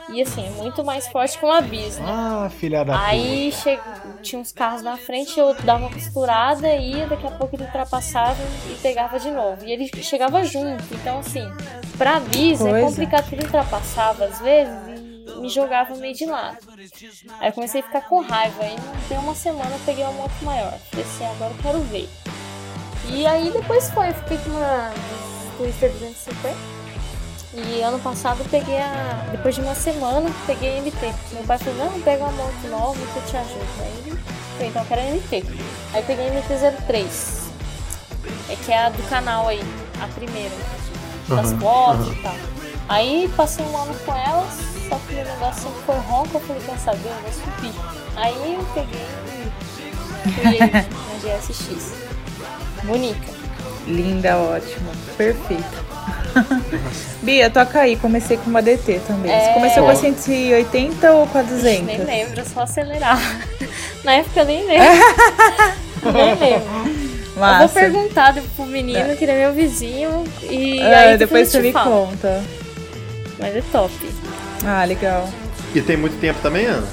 E 0.10 0.22
assim, 0.22 0.46
é 0.46 0.50
muito 0.62 0.84
mais 0.84 1.08
forte 1.08 1.38
que 1.38 1.46
uma 1.46 1.62
bis, 1.62 1.98
né? 1.98 2.06
Ah, 2.08 2.50
filha 2.50 2.84
da 2.84 3.06
Aí 3.06 3.52
che... 3.52 3.80
tinha 4.22 4.42
uns 4.42 4.52
carros 4.52 4.82
na 4.82 4.98
frente, 4.98 5.40
eu 5.40 5.54
dava 5.64 5.86
uma 5.86 5.92
costurada, 5.92 6.74
ia, 6.76 7.08
daqui 7.08 7.26
a 7.26 7.32
pouco 7.32 7.56
ele 7.56 7.64
ultrapassava 7.64 8.42
e 8.70 8.76
pegava 8.82 9.20
de 9.20 9.32
novo. 9.32 9.64
E 9.64 9.72
ele 9.72 9.90
chegava 10.04 10.44
junto. 10.44 10.84
Então, 10.94 11.20
assim, 11.20 11.48
pra 11.98 12.20
bis 12.20 12.62
é 12.62 12.82
complicado 12.82 13.24
porque 13.24 13.36
ele 13.36 13.46
ultrapassava 13.46 14.26
às 14.26 14.40
vezes 14.40 14.74
e 14.88 15.40
me 15.40 15.50
jogava 15.50 15.96
meio 15.96 16.14
de 16.14 16.26
lado. 16.26 16.58
Aí 17.40 17.50
eu 17.50 17.54
comecei 17.54 17.82
a 17.82 17.84
ficar 17.84 18.02
com 18.02 18.22
raiva. 18.22 18.64
Aí 18.64 18.76
deu 19.10 19.20
uma 19.20 19.36
semana 19.36 19.72
eu 19.72 19.80
peguei 19.86 20.04
uma 20.04 20.14
moto 20.14 20.44
maior. 20.44 20.78
Falei 20.90 21.06
assim, 21.06 21.26
agora 21.26 21.52
eu 21.52 21.58
quero 21.62 21.80
ver. 21.82 22.10
E 23.10 23.26
aí 23.26 23.52
depois 23.52 23.90
foi, 23.92 24.10
eu 24.10 24.14
fiquei 24.16 24.38
com 24.40 24.50
uma 24.52 24.92
Twister 25.58 25.92
250. 25.92 26.56
E 27.54 27.82
ano 27.82 28.00
passado 28.00 28.40
eu 28.42 28.46
peguei 28.50 28.78
a. 28.78 29.28
Depois 29.32 29.56
de 29.56 29.62
uma 29.62 29.76
semana, 29.76 30.30
peguei 30.46 30.78
a 30.78 30.82
MT. 30.82 31.14
Meu 31.32 31.44
pai 31.44 31.58
falou, 31.58 31.86
não, 31.86 32.02
pega 32.02 32.24
uma 32.24 32.32
moto 32.34 32.68
nova 32.70 32.98
que 33.00 33.16
eu 33.18 33.26
te 33.26 33.38
ajudo. 33.38 33.66
Aí 33.80 34.04
ele 34.06 34.20
falei, 34.58 34.68
então 34.70 34.82
eu 34.82 34.88
quero 34.88 35.02
a 35.02 35.04
MT. 35.06 35.44
Aí 35.94 36.04
peguei 36.04 36.28
a 36.28 36.32
MT-03. 36.32 37.46
É 38.50 38.56
que 38.58 38.72
é 38.72 38.86
a 38.86 38.90
do 38.90 39.02
canal 39.04 39.48
aí. 39.48 39.62
a 40.02 40.08
primeira, 40.08 40.54
das 41.30 41.52
Aham, 41.54 41.60
fotos 41.60 42.08
aham. 42.08 42.14
e 42.14 42.22
tal. 42.22 42.36
Aí 42.90 43.32
passei 43.38 43.66
um 43.66 43.78
ano 43.78 43.96
com 44.06 44.14
elas, 44.14 44.54
só 44.90 45.00
que 45.08 45.14
o 45.14 45.24
negócio 45.24 45.70
foi 45.86 45.98
ronco, 46.00 46.30
eu 46.34 46.40
falei, 46.42 46.62
quer 46.64 46.78
saber, 46.78 47.08
eu 47.08 47.16
vou 47.22 47.32
subir. 47.32 47.74
Aí 48.18 48.54
eu 48.56 48.64
peguei 48.74 49.02
e 49.02 50.32
fui 50.32 50.58
na 51.32 51.38
GSX. 51.38 51.94
Bonita. 52.86 53.34
Linda, 53.88 54.38
ótima. 54.38 54.92
Perfeita. 55.18 55.86
Bia, 57.22 57.50
toca 57.50 57.80
aí. 57.82 57.96
Comecei 57.98 58.38
com 58.38 58.50
uma 58.50 58.62
DT 58.62 59.00
também. 59.08 59.32
Você 59.32 59.50
É. 59.50 59.54
começou 59.54 59.84
com 59.84 59.90
a 59.90 59.96
180 59.96 61.12
ou 61.12 61.28
com 61.28 61.38
a 61.38 61.42
200? 61.42 61.86
Nem 61.86 62.04
lembro, 62.04 62.40
é 62.40 62.44
só 62.44 62.62
acelerar. 62.62 63.20
Na 64.04 64.14
época 64.14 64.42
eu 64.42 64.46
nem 64.46 64.66
lembro. 64.68 64.88
nem 66.14 66.36
lembro. 66.36 66.96
Eu 67.36 67.42
vou 67.42 67.42
Massa. 67.42 67.68
perguntar 67.80 68.34
pro 68.56 68.66
menino, 68.66 69.16
que 69.18 69.26
ele 69.26 69.32
é 69.34 69.38
meu 69.40 69.54
vizinho, 69.54 70.24
e 70.44 70.82
Ah, 70.82 71.00
aí 71.00 71.18
depois 71.18 71.50
você 71.50 71.60
me 71.60 71.72
falo. 71.74 72.08
conta. 72.08 72.42
Mas 73.40 73.56
é 73.56 73.64
top. 73.72 73.92
Ah, 74.66 74.86
legal. 74.86 75.28
E 75.74 75.82
tem 75.82 75.98
muito 75.98 76.18
tempo 76.22 76.40
também, 76.42 76.66
Ana? 76.66 76.88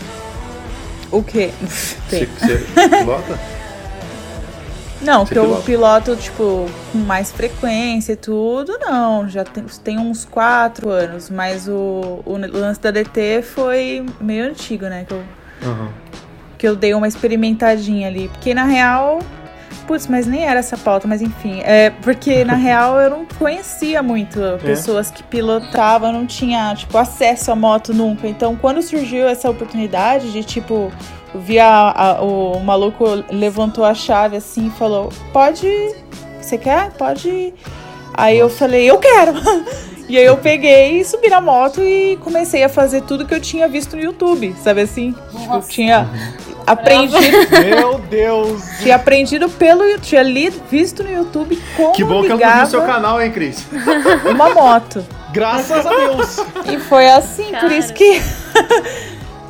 O 1.12 1.22
quê? 1.22 1.50
Você, 1.60 1.96
Tem. 2.10 2.26
você 2.26 2.88
pilota? 2.88 3.38
Não, 5.02 5.26
Você 5.26 5.34
que 5.34 5.38
eu 5.38 5.62
piloto, 5.64 6.14
tipo, 6.16 6.66
com 6.92 6.98
mais 6.98 7.32
frequência 7.32 8.12
e 8.12 8.16
tudo, 8.16 8.78
não. 8.80 9.28
Já 9.28 9.44
tem, 9.44 9.64
tem 9.82 9.98
uns 9.98 10.24
quatro 10.24 10.90
anos, 10.90 11.28
mas 11.28 11.68
o, 11.68 12.22
o 12.24 12.36
lance 12.36 12.80
da 12.80 12.90
DT 12.90 13.42
foi 13.42 14.06
meio 14.20 14.46
antigo, 14.46 14.86
né? 14.86 15.04
Que 15.06 15.12
eu, 15.14 15.22
Aham. 15.64 15.88
que 16.58 16.68
eu 16.68 16.76
dei 16.76 16.94
uma 16.94 17.08
experimentadinha 17.08 18.08
ali. 18.08 18.28
Porque 18.28 18.54
na 18.54 18.64
real. 18.64 19.18
Putz, 19.86 20.06
mas 20.06 20.28
nem 20.28 20.44
era 20.46 20.60
essa 20.60 20.78
pauta, 20.78 21.08
mas 21.08 21.20
enfim. 21.20 21.60
É 21.64 21.90
porque 21.90 22.44
na 22.44 22.54
real 22.54 23.00
eu 23.00 23.10
não 23.10 23.26
conhecia 23.36 24.00
muito 24.00 24.38
pessoas 24.62 25.10
que 25.10 25.24
pilotavam, 25.24 26.12
não 26.12 26.24
tinha, 26.24 26.72
tipo, 26.76 26.96
acesso 26.96 27.50
à 27.50 27.56
moto 27.56 27.92
nunca. 27.92 28.28
Então 28.28 28.54
quando 28.54 28.80
surgiu 28.80 29.26
essa 29.26 29.50
oportunidade 29.50 30.30
de, 30.30 30.44
tipo, 30.44 30.92
eu 31.34 31.40
vi 31.40 31.58
a, 31.58 31.90
a- 31.94 32.22
o 32.22 32.60
maluco 32.60 33.04
levantou 33.30 33.84
a 33.84 33.94
chave 33.94 34.36
assim 34.36 34.66
e 34.68 34.70
falou: 34.78 35.10
Pode. 35.32 35.66
Você 36.40 36.56
quer? 36.58 36.90
Pode. 36.92 37.28
ir." 37.28 37.54
Aí 38.14 38.38
eu 38.38 38.50
falei, 38.50 38.90
eu 38.90 38.98
quero! 38.98 39.32
E 40.08 40.18
aí 40.18 40.24
eu 40.26 40.36
peguei 40.36 41.02
subi 41.04 41.30
na 41.30 41.40
moto 41.40 41.80
e 41.80 42.18
comecei 42.22 42.62
a 42.62 42.68
fazer 42.68 43.02
tudo 43.02 43.24
que 43.24 43.32
eu 43.32 43.40
tinha 43.40 43.66
visto 43.66 43.96
no 43.96 44.02
YouTube, 44.02 44.54
sabe 44.62 44.82
assim? 44.82 45.14
Tipo, 45.30 45.54
eu 45.54 45.62
tinha 45.62 46.06
aprendido 46.66 47.20
Meu 47.64 47.98
Deus! 47.98 48.62
tinha 48.82 48.96
aprendido 48.96 49.48
pelo 49.48 49.84
YouTube, 49.84 50.02
tinha 50.04 50.22
lido, 50.22 50.60
visto 50.68 51.02
no 51.02 51.10
YouTube 51.10 51.58
como 51.76 51.92
Que 51.92 52.04
bom 52.04 52.20
que 52.22 52.28
ligava 52.28 52.56
viu 52.56 52.64
o 52.64 52.66
seu 52.70 52.82
canal, 52.82 53.22
hein, 53.22 53.30
Cris? 53.30 53.64
uma 54.28 54.50
moto. 54.52 55.02
Graças 55.32 55.86
a 55.86 55.88
Deus! 55.88 56.36
E 56.70 56.78
foi 56.78 57.08
assim, 57.08 57.44
por 57.44 57.52
Cara. 57.60 57.74
isso 57.74 57.94
que. 57.94 58.20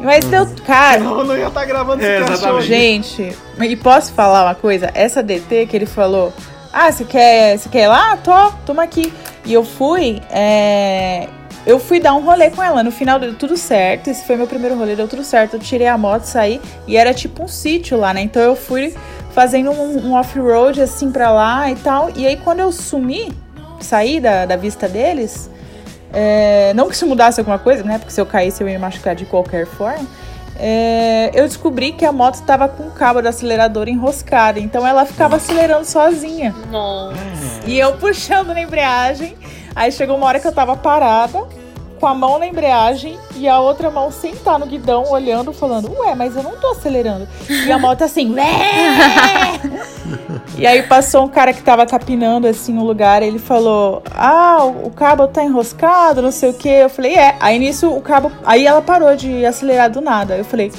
Mas 0.03 0.24
deu. 0.24 0.46
Cara, 0.66 1.00
Eu 1.00 1.24
não 1.24 1.36
ia 1.36 1.46
estar 1.48 1.64
gravando 1.64 2.03
É, 2.05 2.20
esse 2.20 2.46
hoje. 2.48 2.66
gente, 2.68 3.36
e 3.61 3.76
posso 3.76 4.12
falar 4.12 4.44
uma 4.44 4.55
coisa? 4.55 4.90
Essa 4.94 5.22
DT 5.22 5.66
que 5.66 5.76
ele 5.76 5.86
falou. 5.86 6.32
Ah, 6.72 6.90
você 6.90 7.05
quer, 7.05 7.59
você 7.59 7.68
quer 7.68 7.84
ir 7.84 7.88
lá? 7.88 8.16
Tô, 8.16 8.50
toma 8.66 8.82
aqui. 8.82 9.12
E 9.44 9.53
eu 9.53 9.62
fui. 9.64 10.20
é, 10.30 11.28
Eu 11.66 11.78
fui 11.78 12.00
dar 12.00 12.14
um 12.14 12.20
rolê 12.22 12.50
com 12.50 12.62
ela. 12.62 12.82
No 12.82 12.90
final 12.90 13.18
deu 13.18 13.34
tudo 13.34 13.57
certo. 13.57 14.09
Esse 14.09 14.24
foi 14.24 14.36
meu 14.36 14.46
primeiro 14.46 14.76
rolê, 14.76 14.96
deu 14.96 15.07
tudo 15.07 15.22
certo. 15.22 15.55
Eu 15.55 15.61
tirei 15.61 15.86
a 15.86 15.96
moto, 15.98 16.24
saí. 16.24 16.61
E 16.86 16.96
era 16.96 17.12
tipo 17.14 17.44
um 17.44 17.48
sítio 17.48 17.96
lá, 17.98 18.12
né? 18.12 18.22
Então 18.22 18.42
eu 18.42 18.57
fui 18.57 18.94
fazendo 19.32 19.70
um, 19.70 20.09
um 20.09 20.14
off-road 20.14 20.80
assim 20.82 21.11
pra 21.12 21.30
lá 21.30 21.70
e 21.70 21.76
tal. 21.76 22.11
E 22.16 22.26
aí 22.26 22.36
quando 22.38 22.61
eu 22.61 22.72
sumi, 22.72 23.32
saí 23.80 24.18
da, 24.18 24.46
da 24.46 24.57
vista 24.57 24.88
deles. 24.88 25.48
É, 26.12 26.72
não 26.74 26.88
que 26.88 26.94
isso 26.94 27.06
mudasse 27.06 27.40
alguma 27.40 27.58
coisa, 27.58 27.82
né? 27.82 27.98
Porque 27.98 28.12
se 28.12 28.20
eu 28.20 28.26
caísse 28.26 28.62
eu 28.62 28.68
ia 28.68 28.74
me 28.74 28.78
machucar 28.78 29.14
de 29.14 29.24
qualquer 29.24 29.66
forma. 29.66 30.06
é, 30.58 31.30
eu 31.34 31.46
descobri 31.46 31.92
que 31.92 32.04
a 32.04 32.12
moto 32.12 32.34
estava 32.34 32.68
com 32.68 32.84
o 32.84 32.90
cabo 32.90 33.22
do 33.22 33.28
acelerador 33.28 33.88
enroscado. 33.88 34.58
Então 34.58 34.86
ela 34.86 35.04
ficava 35.06 35.36
acelerando 35.36 35.84
sozinha. 35.84 36.54
Nossa. 36.70 37.16
E 37.66 37.78
eu 37.78 37.94
puxando 37.94 38.48
na 38.48 38.60
embreagem. 38.60 39.36
Aí 39.74 39.90
chegou 39.90 40.16
uma 40.16 40.26
hora 40.26 40.38
que 40.38 40.46
eu 40.46 40.52
tava 40.52 40.76
parada, 40.76 41.46
com 42.03 42.09
a 42.09 42.14
mão 42.16 42.36
na 42.36 42.48
embreagem 42.48 43.16
e 43.36 43.48
a 43.48 43.61
outra 43.61 43.88
mão 43.88 44.11
sentar 44.11 44.59
no 44.59 44.66
guidão, 44.66 45.05
olhando, 45.09 45.53
falando, 45.53 45.88
ué, 46.00 46.16
mas 46.16 46.34
eu 46.34 46.42
não 46.42 46.57
tô 46.57 46.72
acelerando. 46.72 47.28
E 47.48 47.70
a 47.70 47.78
moto 47.78 48.03
assim, 48.03 48.34
"Ué!" 48.34 48.42
E 50.59 50.66
aí 50.66 50.82
passou 50.82 51.24
um 51.24 51.28
cara 51.28 51.53
que 51.53 51.62
tava 51.62 51.86
capinando 51.86 52.46
assim 52.46 52.74
no 52.74 52.84
lugar, 52.84 53.22
ele 53.22 53.38
falou: 53.38 54.03
Ah, 54.11 54.59
o 54.64 54.88
o 54.88 54.90
cabo 54.90 55.26
tá 55.26 55.42
enroscado, 55.42 56.20
não 56.20 56.30
sei 56.30 56.50
o 56.50 56.55
que. 56.55 56.68
Eu 56.68 56.90
falei, 56.90 57.14
é. 57.14 57.36
Aí 57.40 57.59
nisso 57.59 57.88
o 57.88 58.03
cabo. 58.03 58.30
Aí 58.44 58.66
ela 58.66 58.82
parou 58.82 59.16
de 59.16 59.46
acelerar 59.46 59.90
do 59.90 60.00
nada. 60.00 60.36
Eu 60.36 60.44
falei, 60.44 60.70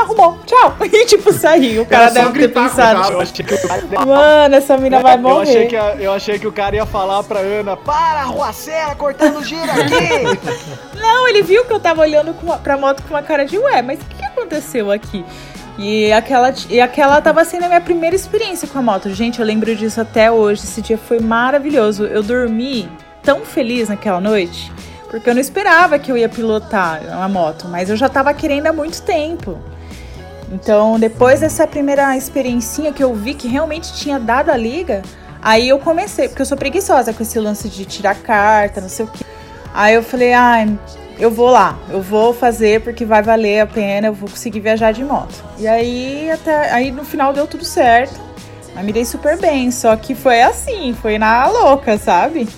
arrumou, 0.00 0.38
tchau. 0.46 0.76
E 0.82 1.06
tipo, 1.06 1.32
saiu. 1.32 1.82
O 1.82 1.86
cara 1.86 2.04
Era 2.04 2.12
deve 2.12 2.38
ter 2.40 2.48
pensado. 2.48 3.00
cara, 3.00 4.06
Mano, 4.06 4.54
essa 4.54 4.76
mina 4.76 5.00
vai 5.00 5.14
eu 5.18 5.40
achei 5.40 5.54
morrer. 5.54 5.66
que, 5.68 5.76
a- 5.76 5.96
eu 5.98 6.12
achei 6.12 6.38
que 6.38 6.46
o 6.46 6.52
cara 6.52 6.76
ia 6.76 6.86
falar 6.86 7.22
pra 7.24 7.40
Ana: 7.40 7.76
Para, 7.76 8.22
Ruacera, 8.24 8.94
cortando 8.94 9.42
giro 9.44 9.70
aqui! 9.70 10.52
Não, 11.00 11.28
ele 11.28 11.42
viu 11.42 11.64
que 11.64 11.72
eu 11.72 11.80
tava 11.80 12.00
olhando 12.02 12.32
com 12.34 12.46
uma, 12.46 12.58
pra 12.58 12.76
moto 12.76 13.02
com 13.02 13.14
uma 13.14 13.22
cara 13.22 13.44
de 13.44 13.58
ué, 13.58 13.82
mas 13.82 14.00
o 14.00 14.04
que, 14.04 14.16
que 14.16 14.24
aconteceu 14.24 14.90
aqui? 14.90 15.24
E 15.78 16.12
aquela, 16.12 16.52
e 16.68 16.80
aquela 16.80 17.20
tava 17.22 17.44
sendo 17.44 17.64
a 17.64 17.68
minha 17.68 17.80
primeira 17.80 18.14
experiência 18.14 18.68
com 18.68 18.78
a 18.78 18.82
moto. 18.82 19.08
Gente, 19.10 19.40
eu 19.40 19.46
lembro 19.46 19.74
disso 19.74 20.00
até 20.00 20.30
hoje. 20.30 20.62
Esse 20.62 20.82
dia 20.82 20.98
foi 20.98 21.18
maravilhoso. 21.18 22.04
Eu 22.04 22.22
dormi 22.22 22.88
tão 23.22 23.40
feliz 23.40 23.88
naquela 23.88 24.20
noite, 24.20 24.70
porque 25.10 25.30
eu 25.30 25.34
não 25.34 25.40
esperava 25.40 25.98
que 25.98 26.12
eu 26.12 26.16
ia 26.16 26.28
pilotar 26.28 27.00
uma 27.08 27.28
moto, 27.28 27.68
mas 27.68 27.88
eu 27.88 27.96
já 27.96 28.08
tava 28.08 28.32
querendo 28.34 28.66
há 28.66 28.72
muito 28.72 29.00
tempo. 29.02 29.58
Então, 30.52 31.00
depois 31.00 31.40
dessa 31.40 31.66
primeira 31.66 32.14
experiencinha 32.14 32.92
que 32.92 33.02
eu 33.02 33.14
vi 33.14 33.32
que 33.32 33.48
realmente 33.48 33.94
tinha 33.94 34.20
dado 34.20 34.50
a 34.50 34.56
liga, 34.56 35.00
aí 35.40 35.70
eu 35.70 35.78
comecei, 35.78 36.28
porque 36.28 36.42
eu 36.42 36.46
sou 36.46 36.58
preguiçosa 36.58 37.10
com 37.14 37.22
esse 37.22 37.40
lance 37.40 37.70
de 37.70 37.86
tirar 37.86 38.14
carta, 38.16 38.78
não 38.78 38.88
sei 38.88 39.06
o 39.06 39.08
que. 39.08 39.24
Aí 39.72 39.94
eu 39.94 40.02
falei, 40.02 40.34
ah, 40.34 40.68
eu 41.18 41.30
vou 41.30 41.48
lá, 41.48 41.78
eu 41.88 42.02
vou 42.02 42.34
fazer 42.34 42.82
porque 42.82 43.06
vai 43.06 43.22
valer 43.22 43.60
a 43.60 43.66
pena, 43.66 44.08
eu 44.08 44.12
vou 44.12 44.28
conseguir 44.28 44.60
viajar 44.60 44.92
de 44.92 45.02
moto. 45.02 45.42
E 45.58 45.66
aí 45.66 46.30
até 46.30 46.70
aí 46.70 46.90
no 46.90 47.04
final 47.04 47.32
deu 47.32 47.46
tudo 47.46 47.64
certo. 47.64 48.20
Mas 48.74 48.84
me 48.84 48.92
dei 48.92 49.04
super 49.04 49.38
bem, 49.38 49.70
só 49.70 49.94
que 49.96 50.14
foi 50.14 50.42
assim, 50.42 50.94
foi 51.00 51.18
na 51.18 51.46
louca, 51.46 51.96
sabe? 51.96 52.48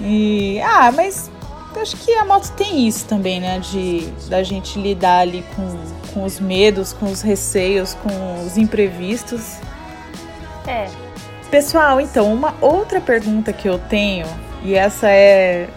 E 0.00 0.60
ah, 0.62 0.90
mas 0.92 1.30
eu 1.74 1.82
acho 1.82 1.96
que 1.96 2.12
a 2.14 2.24
moto 2.24 2.50
tem 2.52 2.88
isso 2.88 3.06
também, 3.06 3.40
né, 3.40 3.60
de 3.60 4.08
da 4.28 4.42
gente 4.42 4.78
lidar 4.78 5.20
ali 5.20 5.44
com, 5.54 5.68
com 6.12 6.24
os 6.24 6.38
medos, 6.38 6.92
com 6.92 7.06
os 7.06 7.22
receios, 7.22 7.94
com 7.94 8.44
os 8.44 8.56
imprevistos. 8.56 9.56
É. 10.66 10.88
Pessoal, 11.50 12.00
então, 12.00 12.32
uma 12.32 12.54
outra 12.60 13.00
pergunta 13.00 13.52
que 13.52 13.68
eu 13.68 13.78
tenho, 13.78 14.26
e 14.62 14.74
essa 14.74 15.08
é 15.08 15.68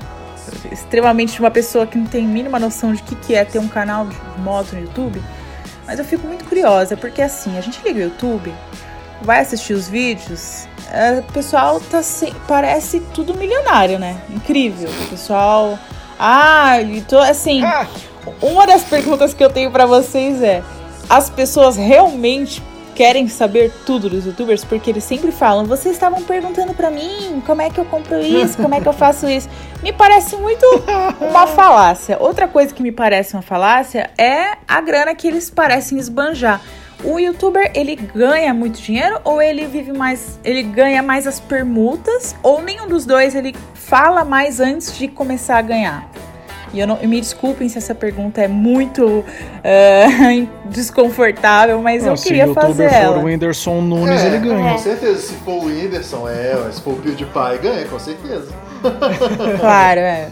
extremamente 0.71 1.33
de 1.33 1.39
uma 1.39 1.51
pessoa 1.51 1.87
que 1.87 1.97
não 1.97 2.05
tem 2.05 2.25
a 2.25 2.27
mínima 2.27 2.59
noção 2.59 2.93
de 2.93 3.01
o 3.01 3.05
que, 3.05 3.15
que 3.15 3.35
é 3.35 3.43
ter 3.43 3.59
um 3.59 3.67
canal 3.67 4.05
de 4.05 4.15
moto 4.39 4.73
no 4.73 4.81
YouTube, 4.81 5.21
mas 5.85 5.99
eu 5.99 6.05
fico 6.05 6.27
muito 6.27 6.45
curiosa, 6.45 6.95
porque 6.95 7.21
assim, 7.21 7.57
a 7.57 7.61
gente 7.61 7.81
liga 7.83 7.99
o 7.99 8.03
YouTube, 8.03 8.53
vai 9.21 9.39
assistir 9.39 9.73
os 9.73 9.87
vídeos, 9.87 10.67
é, 10.91 11.19
o 11.19 11.33
pessoal 11.33 11.79
tá 11.79 12.03
se, 12.03 12.31
parece 12.47 12.99
tudo 13.15 13.33
milionário, 13.35 13.97
né? 13.97 14.15
Incrível. 14.29 14.89
O 14.89 15.09
pessoal. 15.09 15.79
Ah, 16.19 16.79
e 16.79 17.01
tô 17.01 17.17
assim. 17.17 17.61
Uma 18.41 18.65
das 18.65 18.83
perguntas 18.83 19.33
que 19.33 19.43
eu 19.43 19.49
tenho 19.49 19.71
pra 19.71 19.85
vocês 19.85 20.41
é: 20.41 20.63
as 21.09 21.29
pessoas 21.29 21.75
realmente 21.75 22.61
querem 22.95 23.27
saber 23.27 23.71
tudo 23.85 24.09
dos 24.09 24.25
youtubers? 24.25 24.63
Porque 24.63 24.89
eles 24.89 25.03
sempre 25.03 25.31
falam, 25.31 25.65
vocês 25.65 25.95
estavam 25.95 26.21
perguntando 26.23 26.73
pra 26.73 26.89
mim 26.89 27.41
como 27.45 27.61
é 27.61 27.69
que 27.69 27.79
eu 27.79 27.85
compro 27.85 28.19
isso, 28.19 28.57
como 28.57 28.75
é 28.75 28.81
que 28.81 28.87
eu 28.87 28.93
faço 28.93 29.27
isso. 29.27 29.49
Me 29.81 29.91
parece 29.91 30.35
muito 30.35 30.65
uma 31.19 31.47
falácia. 31.47 32.17
Outra 32.19 32.47
coisa 32.47 32.73
que 32.73 32.81
me 32.81 32.91
parece 32.91 33.33
uma 33.33 33.41
falácia 33.41 34.09
é 34.17 34.57
a 34.67 34.81
grana 34.81 35.15
que 35.15 35.27
eles 35.27 35.49
parecem 35.49 35.97
esbanjar. 35.97 36.61
O 37.03 37.19
youtuber, 37.19 37.69
ele 37.75 37.97
ganha 37.97 38.53
muito 38.53 38.79
dinheiro 38.81 39.19
ou 39.25 39.41
ele 39.41 39.65
vive 39.65 39.91
mais, 39.91 40.39
ele 40.41 40.63
ganha 40.63 41.03
mais 41.03 41.27
as 41.27 41.37
permutas 41.37 42.33
ou 42.41 42.61
nenhum 42.61 42.87
dos 42.87 43.05
dois 43.05 43.35
ele 43.35 43.53
fala 43.73 44.23
mais 44.23 44.61
antes 44.61 44.97
de 44.97 45.09
começar 45.09 45.57
a 45.57 45.61
ganhar? 45.61 46.09
E 46.73 46.79
eu 46.79 46.87
não, 46.87 46.97
me 47.03 47.21
desculpem 47.21 47.69
se 47.69 47.77
essa 47.77 47.93
pergunta 47.93 48.41
é 48.41 48.47
muito 48.47 49.23
eh, 49.63 50.47
desconfortável, 50.71 51.79
mas 51.81 52.03
não, 52.03 52.11
eu 52.11 52.17
se 52.17 52.23
o 52.23 52.27
queria 52.27 52.45
youtuber 52.45 52.63
fazer 52.67 52.89
for 52.89 52.95
ela. 52.95 53.17
o 53.19 53.23
Whindersson 53.25 53.81
Nunes, 53.81 54.21
É, 54.21 54.27
ele 54.27 54.37
ganha. 54.39 54.71
Com 54.71 54.77
certeza, 54.79 55.21
se 55.21 55.33
for 55.35 55.63
o 55.63 55.65
Whindersson, 55.65 56.27
é, 56.27 56.57
se 56.71 56.81
for 56.81 56.93
o 56.93 56.95
PewDiePie, 56.97 57.57
ganha, 57.61 57.85
com 57.87 57.99
certeza. 57.99 58.47
Claro, 59.59 59.99
é. 59.99 60.27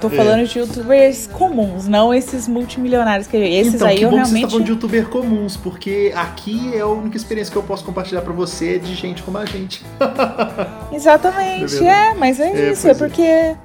Tô 0.00 0.08
É. 0.08 0.10
falando 0.10 0.46
de 0.46 0.58
youtubers 0.58 1.26
comuns, 1.26 1.88
não 1.88 2.12
esses 2.12 2.46
multimilionários 2.46 3.26
que 3.26 3.36
esses 3.38 3.74
então, 3.74 3.88
aí 3.88 3.96
que 3.96 4.04
eu 4.04 4.10
bom 4.10 4.16
que 4.18 4.22
vocês 4.22 4.30
realmente 4.32 4.44
estavam 4.46 4.64
de 4.64 4.70
youtuber 4.72 5.06
comuns, 5.08 5.56
porque 5.56 6.12
aqui 6.14 6.72
é 6.76 6.80
a 6.80 6.86
única 6.86 7.16
experiência 7.16 7.50
que 7.50 7.56
eu 7.56 7.62
posso 7.62 7.82
compartilhar 7.84 8.20
pra 8.20 8.32
você 8.34 8.76
é 8.76 8.78
de 8.78 8.94
gente 8.94 9.22
como 9.22 9.38
a 9.38 9.46
gente. 9.46 9.82
Exatamente, 10.92 11.82
É 11.84 12.10
é, 12.10 12.14
mas 12.14 12.38
é, 12.38 12.48
É, 12.50 12.72
isso, 12.72 12.82
pois 12.82 13.18
é 13.22 13.56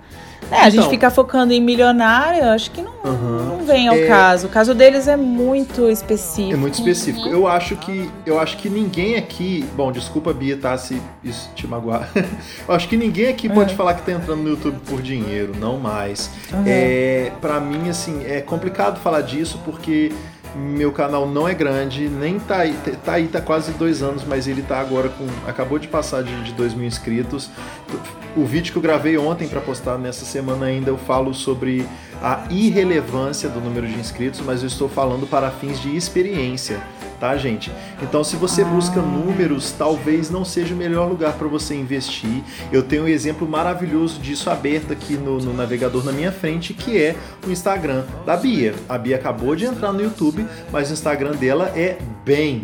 é. 0.52 0.56
né, 0.56 0.60
a 0.62 0.70
gente 0.70 0.80
Então. 0.82 0.90
fica 0.90 1.10
focando 1.10 1.54
em 1.54 1.62
milionário, 1.62 2.44
eu 2.44 2.50
acho 2.50 2.70
que 2.72 2.82
não, 2.82 2.92
Aham. 3.04 3.46
não 3.58 3.66
vem 3.66 3.88
ao 3.88 3.96
É. 3.96 4.08
caso. 4.08 4.48
O 4.48 4.50
caso 4.50 4.74
deles 4.76 5.08
é 5.08 5.16
muito 5.16 5.90
específico. 5.90 6.54
É 6.54 6.56
muito 6.58 6.74
específico. 6.76 7.28
Eu 7.28 7.48
acho 7.48 7.76
que 7.78 8.10
eu 8.26 8.40
acho 8.40 8.58
que 8.58 8.70
ninguém 8.70 9.16
aqui, 9.16 9.66
bom, 9.76 9.92
desculpa 9.92 10.34
Bia, 10.34 10.58
tá, 10.58 10.78
se 10.78 11.02
isso 11.24 11.50
te 11.56 11.66
magoar. 11.68 12.10
eu 12.68 12.76
acho 12.76 12.88
que 12.88 12.98
ninguém 12.98 13.28
aqui 13.28 13.48
pode 13.50 13.72
Uhum. 13.72 13.78
falar 13.78 13.94
que 13.96 14.02
tá 14.04 14.12
entrando 14.12 14.42
no 14.44 14.50
YouTube 14.50 14.78
por 14.86 15.02
dinheiro, 15.02 15.54
não 15.60 15.78
mais. 15.80 16.30
Uhum. 16.54 16.64
É, 16.66 17.32
para 17.42 17.60
mim 17.60 17.90
assim, 17.90 18.24
é 18.26 18.42
complicado 18.42 19.00
falar 19.00 19.22
disso 19.22 19.60
porque 19.66 20.12
meu 20.56 20.92
canal 20.92 21.28
não 21.28 21.48
é 21.48 21.54
grande, 21.54 22.10
nem 22.10 22.40
tá 22.40 22.58
aí, 22.58 22.76
tá 23.04 23.14
aí, 23.14 23.28
tá 23.28 23.42
quase 23.42 23.72
dois 23.74 24.02
anos, 24.02 24.24
mas 24.24 24.48
ele 24.48 24.62
tá 24.62 24.80
agora 24.80 25.10
com. 25.10 25.26
Acabou 25.48 25.80
de 25.80 25.88
passar 25.88 26.24
de, 26.24 26.44
de 26.44 26.54
2 26.54 26.74
mil 26.74 26.86
inscritos. 26.86 27.50
O 28.36 28.46
vídeo 28.46 28.72
que 28.72 28.78
eu 28.78 28.82
gravei 28.82 29.18
ontem 29.18 29.48
para 29.48 29.62
postar 29.62 29.98
nessa 29.98 30.26
semana 30.26 30.66
ainda 30.66 30.90
eu 30.90 30.98
falo 30.98 31.34
sobre 31.34 31.86
a 32.22 32.46
irrelevância 32.50 33.50
do 33.50 33.60
número 33.60 33.88
de 33.88 33.98
inscritos, 34.00 34.42
mas 34.42 34.62
eu 34.62 34.68
estou 34.68 34.88
falando 34.88 35.28
para 35.28 35.50
fins 35.52 35.80
de 35.80 35.96
experiência, 35.96 36.82
tá, 37.22 37.38
gente? 37.38 37.72
Então, 38.02 38.24
se 38.24 38.36
você 38.36 38.66
busca 38.66 39.00
números, 39.00 39.72
talvez 39.72 40.32
não 40.32 40.44
seja 40.44 40.74
o 40.74 40.78
melhor 40.78 41.08
lugar 41.08 41.34
para 41.34 41.48
você 41.48 41.76
investir. 41.76 42.44
Eu 42.72 42.82
tenho 42.82 43.04
um 43.04 43.08
exemplo 43.08 43.48
maravilhoso 43.48 44.20
disso 44.20 44.50
aberto 44.50 44.92
aqui 44.92 45.14
no, 45.14 45.38
no 45.38 45.54
navegador 45.54 46.04
na 46.04 46.12
minha 46.12 46.32
frente, 46.32 46.74
que 46.74 46.98
é 46.98 47.16
o 47.46 47.52
Instagram 47.52 48.06
da 48.26 48.36
Bia. 48.36 48.74
A 48.90 48.98
Bia 48.98 49.18
acabou 49.18 49.56
de 49.56 49.66
entrar 49.66 49.94
no 49.94 50.02
YouTube, 50.02 50.48
mas 50.72 50.90
o 50.90 50.94
Instagram 50.94 51.34
dela 51.34 51.72
é 51.76 52.00
bem 52.26 52.64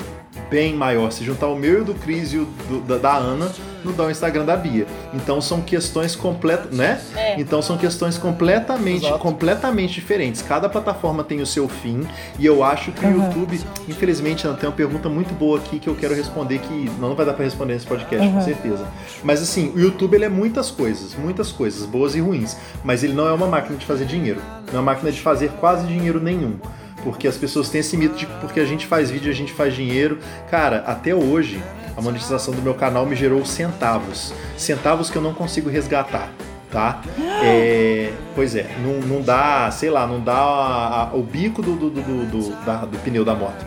bem 0.49 0.73
maior. 0.73 1.11
Se 1.11 1.23
juntar 1.23 1.47
o 1.47 1.55
meu 1.55 1.79
e 1.79 1.81
o 1.81 1.85
do 1.85 1.93
Cris 1.93 2.33
e 2.33 2.37
o 2.37 2.45
do- 2.69 2.81
da, 2.81 2.97
da 2.97 3.15
Ana, 3.17 3.51
não 3.83 3.93
dá 3.93 4.03
o 4.05 4.11
Instagram 4.11 4.43
da 4.45 4.55
Bia. 4.55 4.85
Então 5.13 5.39
são 5.41 5.61
questões 5.61 6.15
completas, 6.15 6.71
né? 6.75 6.99
É. 7.15 7.39
Então 7.39 7.61
são 7.61 7.77
questões 7.77 8.17
completamente, 8.17 9.07
completamente 9.19 9.93
diferentes. 9.93 10.41
Cada 10.41 10.67
plataforma 10.67 11.23
tem 11.23 11.41
o 11.41 11.45
seu 11.45 11.67
fim 11.69 12.05
e 12.39 12.45
eu 12.45 12.63
acho 12.63 12.91
que 12.91 13.05
o 13.05 13.09
Uhum. 13.09 13.25
YouTube, 13.25 13.59
infelizmente, 13.87 14.45
Ana, 14.47 14.57
tem 14.57 14.67
uma 14.67 14.75
pergunta 14.75 15.07
muito 15.07 15.33
boa 15.33 15.57
aqui 15.59 15.79
que 15.79 15.87
eu 15.87 15.95
quero 15.95 16.13
responder 16.15 16.59
que 16.59 16.89
não 16.99 17.15
vai 17.15 17.25
dar 17.25 17.33
para 17.33 17.45
responder 17.45 17.73
nesse 17.73 17.85
podcast, 17.87 18.27
com 18.27 18.35
Uhum. 18.37 18.41
certeza. 18.43 18.85
Mas 19.23 19.41
assim, 19.41 19.71
o 19.75 19.79
YouTube 19.79 20.15
ele 20.15 20.25
é 20.25 20.29
muitas 20.29 20.69
coisas, 20.71 21.15
muitas 21.15 21.51
coisas, 21.51 21.85
boas 21.85 22.15
e 22.15 22.19
ruins, 22.19 22.57
mas 22.83 23.03
ele 23.03 23.13
não 23.13 23.27
é 23.27 23.31
uma 23.31 23.47
máquina 23.47 23.77
de 23.77 23.85
fazer 23.85 24.05
dinheiro. 24.05 24.41
Não 24.71 24.79
é 24.79 24.81
uma 24.81 24.91
máquina 24.93 25.11
de 25.11 25.21
fazer 25.21 25.49
quase 25.59 25.85
dinheiro 25.87 26.19
nenhum. 26.19 26.55
Porque 27.03 27.27
as 27.27 27.37
pessoas 27.37 27.69
têm 27.69 27.79
esse 27.79 27.95
mito 27.95 28.15
de 28.15 28.25
que 28.25 28.33
porque 28.41 28.59
a 28.59 28.65
gente 28.65 28.85
faz 28.85 29.09
vídeo 29.09 29.31
a 29.31 29.35
gente 29.35 29.53
faz 29.53 29.73
dinheiro. 29.73 30.19
Cara, 30.49 30.83
até 30.87 31.13
hoje 31.15 31.61
a 31.95 32.01
monetização 32.01 32.53
do 32.53 32.61
meu 32.61 32.73
canal 32.73 33.05
me 33.05 33.15
gerou 33.15 33.45
centavos. 33.45 34.33
Centavos 34.57 35.09
que 35.09 35.15
eu 35.17 35.21
não 35.21 35.33
consigo 35.33 35.69
resgatar, 35.69 36.31
tá? 36.71 37.01
É, 37.43 38.11
pois 38.35 38.55
é, 38.55 38.67
não, 38.83 38.99
não 39.07 39.21
dá, 39.21 39.69
sei 39.71 39.89
lá, 39.89 40.05
não 40.07 40.19
dá 40.19 40.33
a- 40.35 41.03
a- 41.03 41.15
o 41.15 41.21
bico 41.23 41.61
do, 41.61 41.75
do, 41.75 41.89
do, 41.89 42.01
do- 42.01 42.25
do- 42.25 42.65
da- 42.65 42.85
do 42.85 42.97
pneu 42.99 43.23
da 43.23 43.33
moto. 43.35 43.65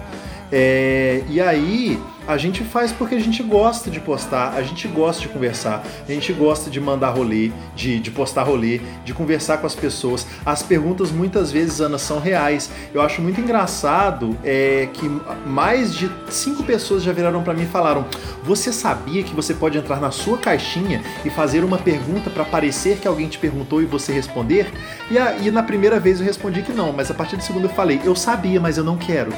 É, 0.53 1.23
e 1.29 1.41
aí 1.41 2.01
a 2.33 2.37
gente 2.39 2.63
faz 2.65 2.93
porque 2.93 3.15
a 3.15 3.21
gente 3.21 3.43
gosta 3.43 3.91
de 3.91 3.99
postar, 4.01 4.55
a 4.55 4.63
gente 4.63 4.87
gosta 4.89 5.23
de 5.23 5.29
conversar, 5.29 5.83
a 6.09 6.13
gente 6.13 6.33
gosta 6.33 6.71
de 6.71 6.81
mandar 6.81 7.11
rolê, 7.11 7.51
de, 7.75 7.99
de 7.99 8.11
postar 8.11 8.45
rolê, 8.45 8.81
de 9.05 9.13
conversar 9.13 9.59
com 9.59 9.67
as 9.67 9.75
pessoas. 9.75 10.27
As 10.47 10.63
perguntas 10.63 11.11
muitas 11.11 11.51
vezes, 11.51 11.81
Ana, 11.81 11.99
são 11.99 12.21
reais. 12.21 12.71
Eu 12.95 13.03
acho 13.03 13.21
muito 13.21 13.41
engraçado 13.41 14.37
é, 14.45 14.89
que 14.93 15.09
mais 15.47 15.95
de 15.95 16.11
cinco 16.29 16.63
pessoas 16.63 17.03
já 17.03 17.13
viraram 17.13 17.43
pra 17.43 17.53
mim 17.53 17.65
e 17.65 17.67
falaram: 17.67 18.07
Você 18.45 18.73
sabia 18.73 19.23
que 19.23 19.35
você 19.35 19.53
pode 19.53 19.77
entrar 19.77 20.01
na 20.01 20.11
sua 20.11 20.39
caixinha 20.39 21.03
e 21.25 21.31
fazer 21.31 21.65
uma 21.65 21.79
pergunta 21.79 22.31
pra 22.31 22.45
parecer 22.45 22.99
que 22.99 23.09
alguém 23.09 23.29
te 23.29 23.39
perguntou 23.39 23.83
e 23.83 23.87
você 23.87 24.13
responder? 24.13 24.73
E, 25.11 25.19
a- 25.19 25.37
e 25.37 25.51
na 25.51 25.63
primeira 25.63 25.99
vez 25.99 26.21
eu 26.21 26.27
respondi 26.27 26.63
que 26.63 26.73
não, 26.73 26.93
mas 26.93 27.11
a 27.11 27.15
partir 27.15 27.37
da 27.37 27.43
segunda 27.43 27.67
eu 27.67 27.71
falei: 27.71 28.01
Eu 28.05 28.15
sabia, 28.15 28.61
mas 28.61 28.79
eu 28.79 28.85
não 28.85 28.97
quero. 28.97 29.33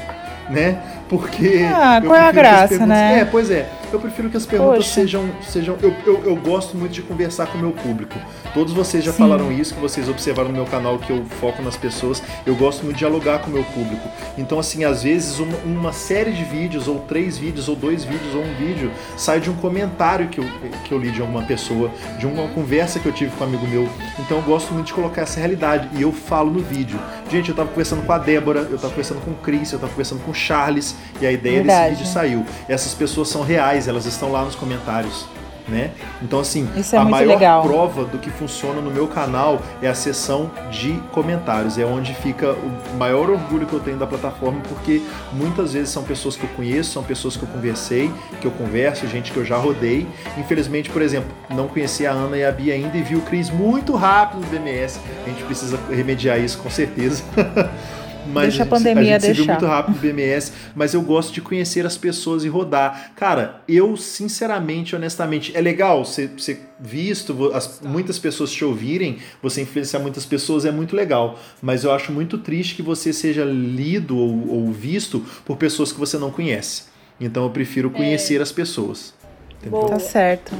Né? 0.50 0.78
Porque. 1.08 1.66
Ah, 1.72 2.00
qual 2.04 2.16
é 2.16 2.28
a 2.28 2.32
graça, 2.32 2.86
né? 2.86 3.20
É, 3.20 3.24
pois 3.24 3.50
é. 3.50 3.66
Eu 3.92 4.00
prefiro 4.00 4.30
que 4.30 4.36
as 4.36 4.46
perguntas 4.46 4.78
Poxa. 4.78 4.94
sejam. 4.94 5.30
sejam 5.42 5.76
eu, 5.82 5.94
eu, 6.06 6.24
eu 6.24 6.36
gosto 6.36 6.76
muito 6.76 6.92
de 6.92 7.02
conversar 7.02 7.46
com 7.46 7.58
o 7.58 7.60
meu 7.60 7.72
público. 7.72 8.18
Todos 8.54 8.72
vocês 8.72 9.04
já 9.04 9.12
Sim. 9.12 9.18
falaram 9.18 9.52
isso, 9.52 9.74
que 9.74 9.80
vocês 9.80 10.08
observaram 10.08 10.48
no 10.48 10.54
meu 10.54 10.64
canal 10.66 10.98
que 10.98 11.10
eu 11.10 11.24
foco 11.40 11.62
nas 11.62 11.76
pessoas. 11.76 12.22
Eu 12.46 12.54
gosto 12.54 12.82
muito 12.84 12.94
de 12.94 13.00
dialogar 13.00 13.40
com 13.40 13.50
o 13.50 13.52
meu 13.52 13.64
público. 13.64 14.08
Então, 14.38 14.58
assim, 14.58 14.84
às 14.84 15.02
vezes 15.02 15.38
uma, 15.38 15.56
uma 15.58 15.92
série 15.92 16.32
de 16.32 16.44
vídeos, 16.44 16.88
ou 16.88 17.00
três 17.00 17.36
vídeos, 17.36 17.68
ou 17.68 17.76
dois 17.76 18.04
vídeos, 18.04 18.34
ou 18.34 18.42
um 18.42 18.54
vídeo, 18.54 18.90
sai 19.16 19.40
de 19.40 19.50
um 19.50 19.54
comentário 19.54 20.28
que 20.28 20.38
eu, 20.38 20.44
que 20.84 20.92
eu 20.92 20.98
li 20.98 21.10
de 21.10 21.20
alguma 21.20 21.42
pessoa, 21.42 21.90
de 22.18 22.26
uma 22.26 22.48
conversa 22.48 22.98
que 22.98 23.06
eu 23.06 23.12
tive 23.12 23.30
com 23.32 23.44
um 23.44 23.46
amigo 23.46 23.66
meu. 23.66 23.88
Então 24.18 24.38
eu 24.38 24.42
gosto 24.42 24.72
muito 24.72 24.86
de 24.86 24.94
colocar 24.94 25.22
essa 25.22 25.38
realidade. 25.38 25.88
E 25.98 26.02
eu 26.02 26.12
falo 26.12 26.50
no 26.50 26.60
vídeo. 26.60 26.98
Gente, 27.30 27.50
eu 27.50 27.54
tava 27.54 27.68
conversando 27.68 28.04
com 28.04 28.12
a 28.12 28.18
Débora, 28.18 28.60
eu 28.60 28.76
tava 28.76 28.90
conversando 28.90 29.20
com 29.20 29.30
o 29.32 29.34
Chris, 29.34 29.72
eu 29.72 29.78
tava 29.78 29.90
conversando 29.92 30.22
com 30.22 30.30
o 30.30 30.34
Charles, 30.34 30.94
e 31.20 31.26
a 31.26 31.32
ideia 31.32 31.56
Verdade. 31.56 31.90
desse 31.90 31.98
vídeo 31.98 32.12
saiu. 32.12 32.46
Essas 32.68 32.94
pessoas 32.94 33.28
são 33.28 33.42
reais, 33.42 33.81
elas 33.88 34.06
estão 34.06 34.30
lá 34.32 34.44
nos 34.44 34.54
comentários. 34.54 35.26
Né? 35.68 35.92
Então, 36.20 36.40
assim, 36.40 36.68
Isso 36.76 36.96
é 36.96 36.98
a 36.98 37.04
maior 37.04 37.34
legal. 37.34 37.62
prova 37.62 38.04
do 38.04 38.18
que 38.18 38.30
funciona 38.30 38.80
no 38.80 38.90
meu 38.90 39.06
canal 39.06 39.62
é 39.80 39.88
a 39.88 39.94
seção 39.94 40.50
de 40.72 41.00
comentários. 41.12 41.78
É 41.78 41.84
onde 41.84 42.12
fica 42.14 42.52
o 42.52 42.96
maior 42.96 43.30
orgulho 43.30 43.64
que 43.64 43.72
eu 43.72 43.78
tenho 43.78 43.96
da 43.96 44.06
plataforma, 44.06 44.60
porque 44.68 45.00
muitas 45.32 45.72
vezes 45.72 45.90
são 45.90 46.02
pessoas 46.02 46.34
que 46.34 46.42
eu 46.42 46.50
conheço, 46.50 46.90
são 46.90 47.04
pessoas 47.04 47.36
que 47.36 47.44
eu 47.44 47.48
conversei, 47.48 48.10
que 48.40 48.46
eu 48.46 48.50
converso, 48.50 49.06
gente 49.06 49.30
que 49.30 49.36
eu 49.36 49.44
já 49.44 49.56
rodei. 49.56 50.06
Infelizmente, 50.36 50.90
por 50.90 51.00
exemplo, 51.00 51.30
não 51.48 51.68
conheci 51.68 52.04
a 52.08 52.10
Ana 52.10 52.36
e 52.36 52.44
a 52.44 52.50
Bia 52.50 52.74
ainda 52.74 52.96
e 52.96 53.02
vi 53.02 53.14
o 53.14 53.20
Cris 53.20 53.48
muito 53.48 53.94
rápido 53.94 54.40
no 54.40 54.46
BMS. 54.48 54.98
A 55.24 55.28
gente 55.28 55.44
precisa 55.44 55.78
remediar 55.88 56.40
isso 56.40 56.58
com 56.58 56.70
certeza. 56.70 57.22
Mas 58.26 58.44
Deixa 58.44 58.62
a 58.62 58.64
gente- 58.64 58.70
pandemia 58.70 59.16
a 59.16 59.18
gente 59.18 59.22
se 59.22 59.26
viu 59.32 59.44
deixar. 59.46 59.52
muito 59.60 59.66
rápido 59.66 59.94
no 59.96 60.00
BMS, 60.00 60.52
mas 60.76 60.94
eu 60.94 61.02
gosto 61.02 61.32
de 61.32 61.40
conhecer 61.40 61.84
as 61.84 61.96
pessoas 61.96 62.44
e 62.44 62.48
rodar. 62.48 63.12
Cara, 63.16 63.60
eu 63.68 63.96
sinceramente, 63.96 64.94
honestamente, 64.94 65.56
é 65.56 65.60
legal 65.60 66.04
ser, 66.04 66.30
ser 66.38 66.60
visto, 66.78 67.50
as- 67.52 67.80
muitas 67.82 68.18
pessoas 68.20 68.52
te 68.52 68.64
ouvirem, 68.64 69.18
você 69.42 69.62
influenciar 69.62 69.98
muitas 69.98 70.24
pessoas 70.24 70.64
é 70.64 70.70
muito 70.70 70.94
legal. 70.94 71.38
Mas 71.60 71.82
eu 71.84 71.92
acho 71.92 72.12
muito 72.12 72.38
triste 72.38 72.76
que 72.76 72.82
você 72.82 73.12
seja 73.12 73.44
lido 73.44 74.16
ou, 74.16 74.48
ou 74.66 74.72
visto 74.72 75.24
por 75.44 75.56
pessoas 75.56 75.90
que 75.92 75.98
você 75.98 76.16
não 76.16 76.30
conhece. 76.30 76.84
Então 77.20 77.42
eu 77.44 77.50
prefiro 77.50 77.90
conhecer 77.90 78.40
as 78.40 78.52
pessoas. 78.52 79.14
Entendeu? 79.60 79.80
Tá 79.86 79.98
certo. 79.98 80.52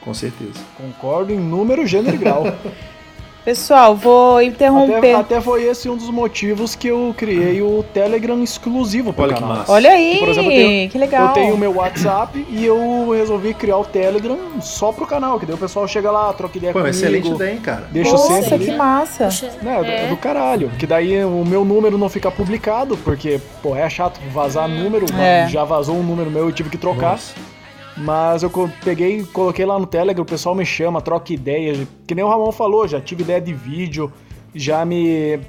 Com 0.00 0.12
certeza. 0.12 0.60
Concordo 0.76 1.32
em 1.32 1.38
número, 1.38 1.86
gênero 1.86 2.14
e 2.16 2.18
grau. 2.18 2.44
Pessoal, 3.44 3.96
vou 3.96 4.42
interromper. 4.42 4.96
Até, 4.98 5.14
até 5.14 5.40
foi 5.40 5.62
esse 5.64 5.88
um 5.88 5.96
dos 5.96 6.10
motivos 6.10 6.74
que 6.74 6.88
eu 6.88 7.14
criei 7.16 7.62
o 7.62 7.82
Telegram 7.94 8.42
exclusivo 8.42 9.10
para 9.10 9.22
o 9.22 9.24
Olha 9.24 9.34
que 9.34 9.40
canal. 9.40 9.56
massa. 9.56 9.72
Olha 9.72 9.90
aí, 9.90 10.12
Que, 10.14 10.18
por 10.18 10.28
exemplo, 10.28 10.50
eu 10.52 10.56
tenho- 10.56 10.90
que 10.90 10.98
legal. 10.98 11.28
Eu 11.28 11.32
tenho 11.32 11.54
o 11.54 11.58
meu 11.58 11.74
WhatsApp 11.76 12.46
e 12.50 12.66
eu 12.66 13.08
resolvi 13.16 13.54
criar 13.54 13.78
o 13.78 13.84
Telegram 13.86 14.36
só 14.60 14.92
pro 14.92 15.06
canal, 15.06 15.40
que 15.40 15.46
daí 15.46 15.54
o 15.54 15.58
pessoal 15.58 15.88
chega 15.88 16.10
lá, 16.10 16.30
troca 16.34 16.58
ideia 16.58 16.74
Pô, 16.74 16.80
comigo. 16.80 16.94
excelente 16.94 17.30
ideia, 17.30 17.52
hein, 17.52 17.60
cara. 17.60 17.88
Deixa 17.90 18.10
Nossa, 18.12 18.34
sempre 18.34 18.54
ali. 18.54 18.64
que 18.66 18.72
massa. 18.76 19.28
Né, 19.62 20.04
é. 20.04 20.08
do 20.08 20.16
caralho. 20.18 20.70
Que 20.78 20.86
daí 20.86 21.24
o 21.24 21.42
meu 21.44 21.64
número 21.64 21.96
não 21.96 22.10
fica 22.10 22.30
publicado, 22.30 22.98
porque, 22.98 23.40
pô, 23.62 23.74
é 23.74 23.88
chato 23.88 24.20
vazar 24.30 24.68
número. 24.68 25.06
É. 25.18 25.48
Já 25.48 25.64
vazou 25.64 25.96
um 25.96 26.02
número 26.02 26.30
meu, 26.30 26.44
eu 26.44 26.52
tive 26.52 26.68
que 26.68 26.76
trocar. 26.76 27.12
Nossa. 27.12 27.32
Mas 28.00 28.42
eu 28.42 28.50
peguei, 28.84 29.24
coloquei 29.24 29.66
lá 29.66 29.78
no 29.78 29.86
Telegram, 29.86 30.22
o 30.22 30.26
pessoal 30.26 30.54
me 30.54 30.64
chama, 30.64 31.00
troca 31.00 31.32
ideia. 31.32 31.86
Que 32.06 32.14
nem 32.14 32.24
o 32.24 32.28
Ramon 32.28 32.52
falou, 32.52 32.86
já 32.86 33.00
tive 33.00 33.22
ideia 33.22 33.40
de 33.40 33.52
vídeo, 33.52 34.12
já 34.54 34.84
me 34.84 35.40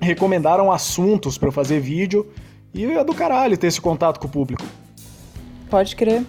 recomendaram 0.00 0.72
assuntos 0.72 1.36
eu 1.36 1.52
fazer 1.52 1.80
vídeo. 1.80 2.26
E 2.72 2.84
é 2.84 3.04
do 3.04 3.14
caralho 3.14 3.56
ter 3.56 3.66
esse 3.66 3.80
contato 3.80 4.18
com 4.18 4.26
o 4.26 4.30
público. 4.30 4.64
Pode 5.68 5.94
crer. 5.94 6.24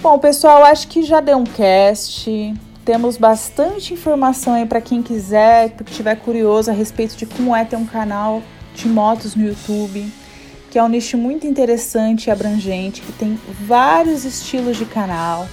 Bom, 0.00 0.18
pessoal, 0.18 0.64
acho 0.64 0.88
que 0.88 1.02
já 1.02 1.20
deu 1.20 1.36
um 1.36 1.44
cast. 1.44 2.54
Temos 2.84 3.18
bastante 3.18 3.92
informação 3.92 4.54
aí 4.54 4.64
para 4.64 4.80
quem 4.80 5.02
quiser, 5.02 5.70
que 5.70 5.84
tiver 5.84 6.16
curioso 6.16 6.70
a 6.70 6.74
respeito 6.74 7.16
de 7.16 7.26
como 7.26 7.54
é 7.54 7.64
ter 7.64 7.76
um 7.76 7.84
canal 7.84 8.42
de 8.74 8.88
motos 8.88 9.34
no 9.36 9.46
YouTube, 9.46 10.10
que 10.70 10.78
é 10.78 10.82
um 10.82 10.88
nicho 10.88 11.18
muito 11.18 11.46
interessante 11.46 12.28
e 12.28 12.30
abrangente, 12.30 13.00
que 13.00 13.12
tem 13.12 13.38
vários 13.62 14.24
estilos 14.24 14.76
de 14.76 14.84
canal 14.84 15.48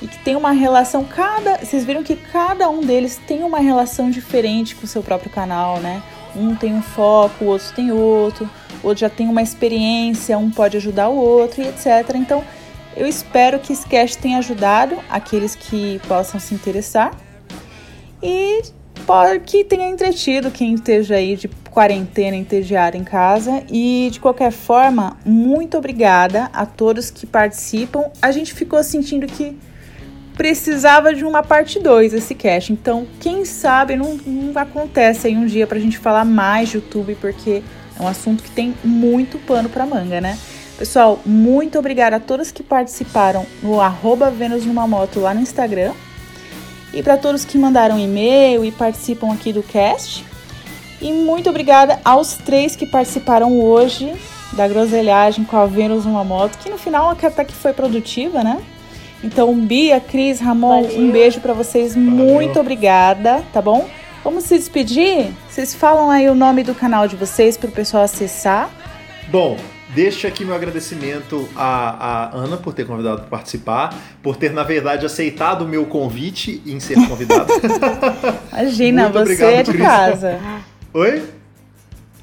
e 0.00 0.08
que 0.08 0.18
tem 0.24 0.34
uma 0.34 0.50
relação 0.50 1.04
cada, 1.04 1.58
vocês 1.58 1.84
viram 1.84 2.02
que 2.02 2.16
cada 2.16 2.68
um 2.70 2.80
deles 2.80 3.20
tem 3.26 3.42
uma 3.44 3.60
relação 3.60 4.10
diferente 4.10 4.74
com 4.74 4.84
o 4.84 4.88
seu 4.88 5.02
próprio 5.02 5.30
canal, 5.30 5.78
né? 5.78 6.02
Um 6.34 6.56
tem 6.56 6.74
um 6.74 6.82
foco, 6.82 7.44
o 7.44 7.48
outro 7.48 7.72
tem 7.74 7.92
outro, 7.92 8.48
o 8.82 8.88
outro 8.88 9.02
já 9.02 9.10
tem 9.10 9.28
uma 9.28 9.42
experiência, 9.42 10.38
um 10.38 10.50
pode 10.50 10.78
ajudar 10.78 11.08
o 11.10 11.16
outro 11.16 11.62
e 11.62 11.68
etc. 11.68 12.14
Então, 12.14 12.42
eu 12.96 13.06
espero 13.06 13.58
que 13.58 13.72
esse 13.72 13.86
cast 13.86 14.18
tenha 14.18 14.38
ajudado 14.38 14.98
aqueles 15.08 15.54
que 15.54 16.00
possam 16.08 16.40
se 16.40 16.54
interessar. 16.54 17.14
E 18.22 18.62
que 19.44 19.64
tenha 19.64 19.88
entretido 19.88 20.50
quem 20.50 20.74
esteja 20.74 21.16
aí 21.16 21.36
de 21.36 21.48
quarentena, 21.70 22.36
entediado 22.36 22.96
em 22.96 23.04
casa. 23.04 23.62
E 23.70 24.08
de 24.12 24.20
qualquer 24.20 24.52
forma, 24.52 25.16
muito 25.24 25.76
obrigada 25.76 26.50
a 26.52 26.66
todos 26.66 27.10
que 27.10 27.26
participam. 27.26 28.04
A 28.20 28.30
gente 28.30 28.54
ficou 28.54 28.82
sentindo 28.82 29.26
que 29.26 29.56
precisava 30.36 31.14
de 31.14 31.24
uma 31.24 31.42
parte 31.42 31.78
2 31.78 32.14
esse 32.14 32.34
cast. 32.34 32.72
Então, 32.72 33.06
quem 33.20 33.44
sabe 33.44 33.96
não, 33.96 34.14
não 34.26 34.52
acontece 34.60 35.26
aí 35.26 35.36
um 35.36 35.46
dia 35.46 35.66
pra 35.66 35.78
gente 35.78 35.98
falar 35.98 36.24
mais 36.24 36.70
de 36.70 36.76
YouTube, 36.76 37.16
porque 37.20 37.62
é 37.98 38.02
um 38.02 38.08
assunto 38.08 38.42
que 38.42 38.50
tem 38.50 38.74
muito 38.82 39.38
pano 39.38 39.68
pra 39.68 39.86
manga, 39.86 40.20
né? 40.20 40.38
Pessoal, 40.78 41.20
muito 41.24 41.78
obrigada 41.78 42.16
a 42.16 42.20
todos 42.20 42.50
que 42.50 42.62
participaram 42.62 43.46
no 43.62 43.80
arroba 43.80 44.30
Vênus 44.30 44.64
numa 44.64 44.86
moto 44.86 45.20
lá 45.20 45.32
no 45.32 45.40
Instagram. 45.40 45.92
E 46.92 47.02
para 47.02 47.16
todos 47.16 47.44
que 47.44 47.56
mandaram 47.56 47.98
e-mail 47.98 48.64
e 48.64 48.70
participam 48.70 49.32
aqui 49.32 49.52
do 49.52 49.62
cast. 49.62 50.24
E 51.00 51.12
muito 51.12 51.48
obrigada 51.50 52.00
aos 52.04 52.34
três 52.34 52.76
que 52.76 52.86
participaram 52.86 53.58
hoje 53.60 54.12
da 54.52 54.68
groselhagem 54.68 55.44
com 55.44 55.56
a 55.56 55.66
Vênus 55.66 56.04
numa 56.04 56.22
moto, 56.22 56.58
que 56.58 56.70
no 56.70 56.78
final 56.78 57.08
até 57.10 57.44
que 57.44 57.54
foi 57.54 57.72
produtiva, 57.72 58.44
né? 58.44 58.62
Então, 59.24 59.54
Bia, 59.54 60.00
Cris, 60.00 60.40
Ramon, 60.40 60.82
Valeu. 60.82 61.00
um 61.00 61.10
beijo 61.10 61.40
para 61.40 61.52
vocês. 61.52 61.96
Muito 61.96 62.58
obrigada, 62.58 63.42
tá 63.52 63.62
bom? 63.62 63.88
Vamos 64.24 64.44
se 64.44 64.56
despedir? 64.58 65.32
Vocês 65.48 65.74
falam 65.74 66.10
aí 66.10 66.28
o 66.28 66.34
nome 66.34 66.62
do 66.62 66.74
canal 66.74 67.08
de 67.08 67.16
vocês 67.16 67.56
para 67.56 67.68
o 67.68 67.72
pessoal 67.72 68.02
acessar. 68.04 68.70
Bom, 69.28 69.56
deixo 69.94 70.26
aqui 70.26 70.44
meu 70.44 70.54
agradecimento 70.54 71.48
à, 71.54 72.30
à 72.30 72.36
Ana 72.36 72.56
por 72.56 72.72
ter 72.74 72.86
convidado 72.86 73.20
para 73.20 73.28
participar, 73.28 73.94
por 74.22 74.36
ter, 74.36 74.52
na 74.52 74.62
verdade, 74.62 75.06
aceitado 75.06 75.62
o 75.62 75.68
meu 75.68 75.84
convite 75.86 76.62
em 76.66 76.80
ser 76.80 76.94
convidado. 77.08 77.52
Imagina, 78.52 79.08
Muito 79.08 79.28
você 79.28 79.44
é 79.44 79.62
de 79.62 79.76
casa. 79.76 80.40
Oi? 80.94 81.22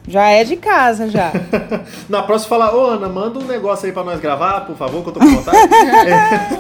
Já 0.08 0.28
é 0.30 0.44
de 0.44 0.56
casa, 0.56 1.08
já. 1.08 1.32
Na 2.10 2.24
próxima 2.24 2.50
falar, 2.50 2.76
ô 2.76 2.84
Ana, 2.84 3.08
manda 3.08 3.38
um 3.38 3.46
negócio 3.46 3.86
aí 3.86 3.92
pra 3.92 4.04
nós 4.04 4.20
gravar, 4.20 4.62
por 4.62 4.76
favor, 4.76 5.04
que 5.04 5.10
eu 5.10 5.14
tô 5.14 5.20
com 5.20 5.28
vontade. 5.28 5.58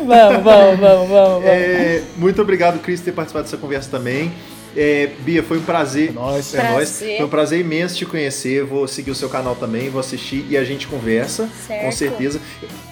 vamos, 0.06 0.44
vamos, 0.44 0.44
vamos, 0.44 0.80
vamos. 0.80 1.10
vamos. 1.10 1.46
É, 1.46 2.04
muito 2.18 2.40
obrigado, 2.42 2.80
Cris, 2.80 3.00
por 3.00 3.06
ter 3.06 3.12
participado 3.12 3.46
dessa 3.46 3.58
conversa 3.58 3.90
também. 3.90 4.32
É, 4.76 5.10
Bia, 5.22 5.42
foi 5.44 5.58
um 5.58 5.64
prazer. 5.64 6.14
Nós. 6.14 6.54
É 6.54 6.58
nóis. 6.72 6.90
Prazer. 6.92 7.18
Foi 7.18 7.26
um 7.26 7.30
prazer 7.30 7.60
imenso 7.60 7.96
te 7.96 8.06
conhecer. 8.06 8.64
Vou 8.64 8.88
seguir 8.88 9.12
o 9.12 9.16
seu 9.16 9.30
canal 9.30 9.56
também, 9.56 9.90
vou 9.90 10.00
assistir 10.00 10.46
e 10.50 10.58
a 10.58 10.64
gente 10.64 10.88
conversa, 10.88 11.50
Certo. 11.68 11.82
com 11.86 11.92
certeza. 11.92 12.40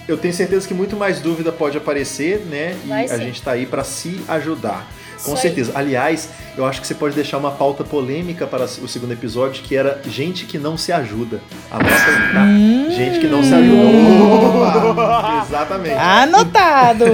Eu 0.08 0.18
tenho 0.18 0.34
certeza 0.34 0.68
que 0.68 0.74
muito 0.74 0.96
mais 0.96 1.20
dúvida 1.20 1.52
pode 1.52 1.78
aparecer, 1.78 2.40
né? 2.50 2.76
E 2.84 2.88
Vai 2.88 3.06
a 3.06 3.18
gente 3.18 3.42
tá 3.42 3.52
aí 3.52 3.66
pra 3.66 3.84
se 3.84 4.22
ajudar. 4.28 4.88
Com 5.24 5.34
Isso 5.34 5.42
certeza. 5.42 5.72
Aliás, 5.74 6.30
eu 6.56 6.64
acho 6.64 6.80
que 6.80 6.86
você 6.88 6.94
pode 6.94 7.16
deixar 7.16 7.38
uma 7.38 7.52
pauta 7.52 7.84
polêmica 7.84 8.46
para 8.46 8.66
o 8.66 8.88
segundo 8.88 9.12
episódio, 9.14 9.64
que 9.64 9.76
era 9.76 10.00
gente 10.08 10.46
que 10.46 10.58
não 10.60 10.78
se 10.78 10.92
ajuda. 10.92 11.42
Anota 11.72 11.96
aí, 11.96 12.34
tá? 12.34 12.44
Hum. 12.44 12.88
Gente 12.92 13.20
que 13.20 13.28
não 13.28 13.44
se 13.44 13.54
ajuda. 13.54 14.86
Opa! 14.92 15.44
Exatamente. 15.48 15.96
Anotado! 15.96 17.06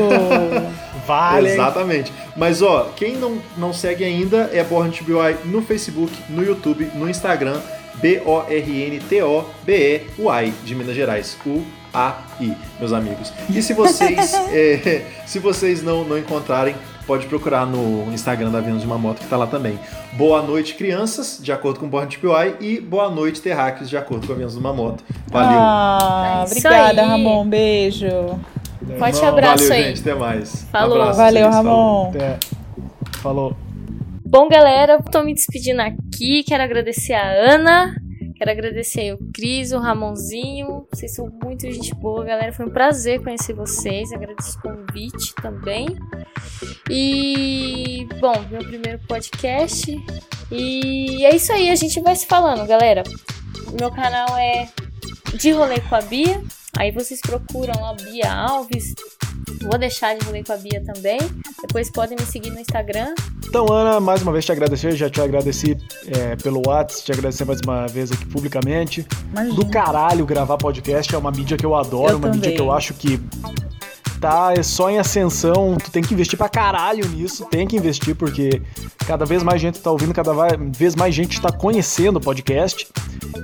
Vale. 1.05 1.51
Exatamente. 1.51 2.11
Mas 2.35 2.61
ó, 2.61 2.91
quem 2.95 3.15
não, 3.15 3.37
não 3.57 3.73
segue 3.73 4.03
ainda 4.03 4.49
é 4.53 4.63
Born 4.63 4.91
to 4.91 5.03
BY 5.03 5.37
no 5.45 5.61
Facebook, 5.61 6.11
no 6.29 6.43
YouTube, 6.43 6.89
no 6.95 7.09
Instagram, 7.09 7.59
B-O-R-N-T-O-B-E-U-I, 7.95 10.53
de 10.63 10.75
Minas 10.75 10.95
Gerais. 10.95 11.37
U-A-I, 11.45 12.53
meus 12.79 12.93
amigos. 12.93 13.31
E 13.49 13.61
se 13.61 13.73
vocês, 13.73 14.33
é, 14.51 15.05
se 15.25 15.39
vocês 15.39 15.83
não, 15.83 16.03
não 16.03 16.17
encontrarem, 16.17 16.75
pode 17.05 17.25
procurar 17.27 17.65
no 17.65 18.11
Instagram 18.13 18.49
da 18.49 18.61
Vênus 18.61 18.81
de 18.81 18.87
uma 18.87 18.97
Moto, 18.97 19.19
que 19.19 19.27
tá 19.27 19.37
lá 19.37 19.47
também. 19.47 19.77
Boa 20.13 20.41
noite, 20.41 20.75
crianças, 20.75 21.39
de 21.41 21.51
acordo 21.51 21.79
com 21.79 21.87
Born 21.87 22.07
to 22.07 22.19
BY, 22.21 22.65
e 22.65 22.79
boa 22.79 23.09
noite, 23.09 23.41
terráqueos, 23.41 23.89
de 23.89 23.97
acordo 23.97 24.27
com 24.27 24.33
a 24.33 24.35
Vênus 24.35 24.53
de 24.53 24.59
uma 24.59 24.73
Moto. 24.73 25.03
Valeu. 25.27 25.59
Ah, 25.59 26.43
É 26.43 26.49
obrigada, 26.49 27.01
aí. 27.01 27.07
Ramon. 27.07 27.45
Beijo. 27.45 28.07
Forte 28.97 29.15
Irmão, 29.17 29.29
abraço 29.29 29.63
Valeu, 29.63 29.77
aí. 29.77 29.83
gente. 29.89 30.01
Até 30.01 30.15
mais. 30.15 30.63
Falou. 30.71 31.01
Abraço, 31.01 31.17
Valeu, 31.17 31.43
vocês, 31.43 31.55
falou. 31.55 32.03
Ramon. 32.03 32.09
Até. 32.09 32.39
Falou. 33.19 33.55
Bom, 34.25 34.49
galera, 34.49 35.01
tô 35.01 35.23
me 35.23 35.33
despedindo 35.33 35.81
aqui. 35.81 36.43
Quero 36.43 36.63
agradecer 36.63 37.13
a 37.13 37.31
Ana. 37.53 37.95
Quero 38.35 38.51
agradecer 38.51 39.01
aí 39.01 39.13
o 39.13 39.19
Cris, 39.33 39.71
o 39.71 39.79
Ramonzinho. 39.79 40.85
Vocês 40.91 41.13
são 41.13 41.31
muito 41.43 41.61
gente 41.71 41.93
boa, 41.95 42.25
galera. 42.25 42.51
Foi 42.51 42.65
um 42.65 42.71
prazer 42.71 43.21
conhecer 43.23 43.53
vocês. 43.53 44.11
Agradeço 44.11 44.57
o 44.57 44.61
convite 44.61 45.33
também. 45.35 45.87
E, 46.89 48.07
bom, 48.19 48.33
meu 48.49 48.63
primeiro 48.63 48.99
podcast. 49.07 49.95
E 50.51 51.25
é 51.25 51.35
isso 51.35 51.53
aí, 51.53 51.69
a 51.69 51.75
gente 51.75 52.01
vai 52.01 52.15
se 52.15 52.25
falando, 52.25 52.67
galera. 52.67 53.03
O 53.71 53.75
meu 53.79 53.91
canal 53.91 54.35
é 54.37 54.67
De 55.35 55.51
Rolê 55.51 55.79
com 55.79 55.95
a 55.95 56.01
Bia. 56.01 56.41
Aí 56.77 56.91
vocês 56.91 57.21
procuram 57.21 57.73
lá 57.81 57.93
Bia 57.93 58.31
Alves. 58.33 58.93
Vou 59.61 59.77
deixar 59.77 60.15
de 60.17 60.25
rolê 60.25 60.43
com 60.43 60.53
a 60.53 60.57
Bia 60.57 60.83
também. 60.83 61.19
Depois 61.61 61.89
podem 61.89 62.17
me 62.19 62.25
seguir 62.25 62.49
no 62.49 62.59
Instagram. 62.59 63.13
Então, 63.47 63.71
Ana, 63.71 63.99
mais 63.99 64.21
uma 64.23 64.31
vez 64.31 64.43
te 64.43 64.51
agradecer, 64.51 64.95
já 64.95 65.09
te 65.09 65.21
agradeci 65.21 65.77
é, 66.07 66.35
pelo 66.37 66.61
WhatsApp, 66.65 67.05
te 67.05 67.11
agradecer 67.11 67.45
mais 67.45 67.59
uma 67.63 67.87
vez 67.87 68.11
aqui 68.11 68.25
publicamente. 68.25 69.05
Imagina. 69.31 69.55
Do 69.55 69.65
caralho 69.67 70.25
gravar 70.25 70.57
podcast, 70.57 71.13
é 71.13 71.17
uma 71.17 71.31
mídia 71.31 71.55
que 71.55 71.65
eu 71.65 71.75
adoro, 71.75 72.13
Eu 72.13 72.17
uma 72.17 72.29
mídia 72.29 72.41
também. 72.41 72.55
que 72.55 72.61
eu 72.61 72.71
acho 72.71 72.93
que 72.95 73.21
tá 74.23 74.53
é 74.55 74.63
só 74.63 74.89
em 74.89 74.97
ascensão, 74.97 75.75
tu 75.75 75.91
tem 75.91 76.01
que 76.01 76.13
investir 76.13 76.37
pra 76.37 76.47
caralho 76.47 77.05
nisso, 77.09 77.45
tem 77.51 77.67
que 77.67 77.75
investir 77.75 78.15
porque 78.15 78.61
cada 79.05 79.25
vez 79.25 79.43
mais 79.43 79.59
gente 79.59 79.81
tá 79.81 79.91
ouvindo, 79.91 80.13
cada 80.13 80.31
vez 80.71 80.95
mais 80.95 81.13
gente 81.13 81.41
tá 81.41 81.51
conhecendo 81.51 82.15
o 82.17 82.21
podcast. 82.21 82.87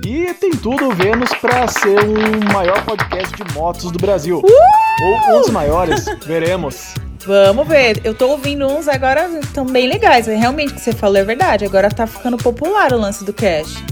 E 0.06 0.32
tem 0.32 0.52
tudo 0.52 0.88
o 0.88 0.94
Vênus 0.94 1.28
pra 1.34 1.68
ser 1.68 1.98
um 2.02 2.50
maior 2.50 2.82
podcast 2.86 3.36
de 3.36 3.52
motos 3.52 3.90
do 3.90 3.98
Brasil. 3.98 4.40
Ou 4.42 5.36
um 5.36 5.40
dos 5.42 5.50
maiores, 5.50 6.06
veremos. 6.24 6.94
Vamos 7.26 7.68
ver. 7.68 8.00
Eu 8.02 8.14
tô 8.14 8.28
ouvindo 8.28 8.66
uns 8.66 8.88
agora 8.88 9.28
estão 9.38 9.66
bem 9.66 9.86
legais. 9.86 10.26
Realmente 10.26 10.72
o 10.72 10.76
que 10.76 10.80
você 10.80 10.92
falou 10.92 11.18
é 11.18 11.24
verdade. 11.24 11.66
Agora 11.66 11.90
tá 11.90 12.06
ficando 12.06 12.38
popular 12.38 12.94
o 12.94 12.98
lance 12.98 13.22
do 13.22 13.34
cash. 13.34 13.84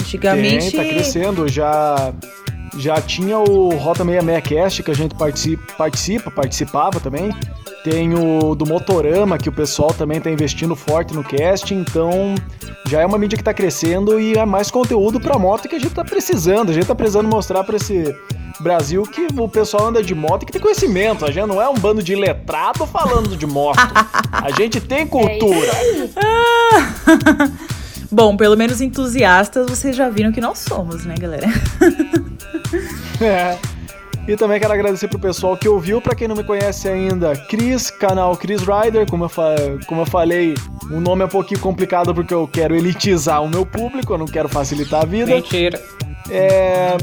Antigamente. 0.00 0.72
Tem, 0.72 0.80
tá 0.80 0.92
crescendo. 0.92 1.46
Já, 1.46 2.12
já 2.76 3.00
tinha 3.00 3.38
o 3.38 3.70
Rota 3.76 4.04
66 4.04 4.42
Cast 4.42 4.82
que 4.82 4.90
a 4.90 4.94
gente 4.94 5.14
participa, 5.14 5.62
participa, 5.76 6.30
participava 6.30 7.00
também. 7.00 7.30
Tem 7.84 8.14
o 8.14 8.54
do 8.54 8.64
Motorama, 8.64 9.36
que 9.36 9.48
o 9.48 9.52
pessoal 9.52 9.92
também 9.92 10.20
tá 10.20 10.30
investindo 10.30 10.76
forte 10.76 11.14
no 11.14 11.24
cast. 11.24 11.74
Então, 11.74 12.34
já 12.86 13.00
é 13.00 13.06
uma 13.06 13.18
mídia 13.18 13.36
que 13.36 13.42
tá 13.42 13.52
crescendo 13.52 14.20
e 14.20 14.34
é 14.34 14.46
mais 14.46 14.70
conteúdo 14.70 15.20
pra 15.20 15.38
moto 15.38 15.68
que 15.68 15.74
a 15.74 15.78
gente 15.78 15.92
tá 15.92 16.04
precisando. 16.04 16.70
A 16.70 16.72
gente 16.72 16.86
tá 16.86 16.94
precisando 16.94 17.28
mostrar 17.28 17.64
pra 17.64 17.76
esse 17.76 18.14
Brasil 18.60 19.02
que 19.02 19.26
o 19.36 19.48
pessoal 19.48 19.88
anda 19.88 20.02
de 20.02 20.14
moto 20.14 20.44
e 20.44 20.46
que 20.46 20.52
tem 20.52 20.60
conhecimento. 20.60 21.24
A 21.24 21.30
gente 21.30 21.46
não 21.46 21.60
é 21.60 21.68
um 21.68 21.74
bando 21.74 22.02
de 22.02 22.14
letrado 22.14 22.86
falando 22.86 23.36
de 23.36 23.46
moto. 23.46 23.78
A 24.30 24.50
gente 24.52 24.80
tem 24.80 25.04
cultura. 25.06 25.72
Bom, 28.10 28.36
pelo 28.36 28.56
menos 28.56 28.80
entusiastas 28.80 29.68
vocês 29.68 29.96
já 29.96 30.08
viram 30.08 30.30
que 30.30 30.40
nós 30.40 30.58
somos, 30.58 31.04
né, 31.04 31.14
galera? 31.18 31.48
É. 33.22 33.58
E 34.26 34.36
também 34.36 34.60
quero 34.60 34.72
agradecer 34.72 35.08
pro 35.08 35.18
pessoal 35.18 35.56
que 35.56 35.68
ouviu, 35.68 36.00
pra 36.00 36.14
quem 36.14 36.28
não 36.28 36.36
me 36.36 36.44
conhece 36.44 36.88
ainda, 36.88 37.34
Cris, 37.34 37.90
canal 37.90 38.36
Chris 38.36 38.60
Rider, 38.62 39.04
como 39.10 39.24
eu, 39.24 39.28
fa- 39.28 39.56
como 39.88 40.02
eu 40.02 40.06
falei, 40.06 40.54
o 40.92 41.00
nome 41.00 41.22
é 41.22 41.24
um 41.24 41.28
pouquinho 41.28 41.58
complicado 41.58 42.14
porque 42.14 42.32
eu 42.32 42.46
quero 42.46 42.76
elitizar 42.76 43.42
o 43.42 43.48
meu 43.48 43.66
público, 43.66 44.12
eu 44.14 44.18
não 44.18 44.26
quero 44.26 44.48
facilitar 44.48 45.02
a 45.02 45.04
vida. 45.04 45.34
Mentira. 45.34 45.82
É, 46.30 46.96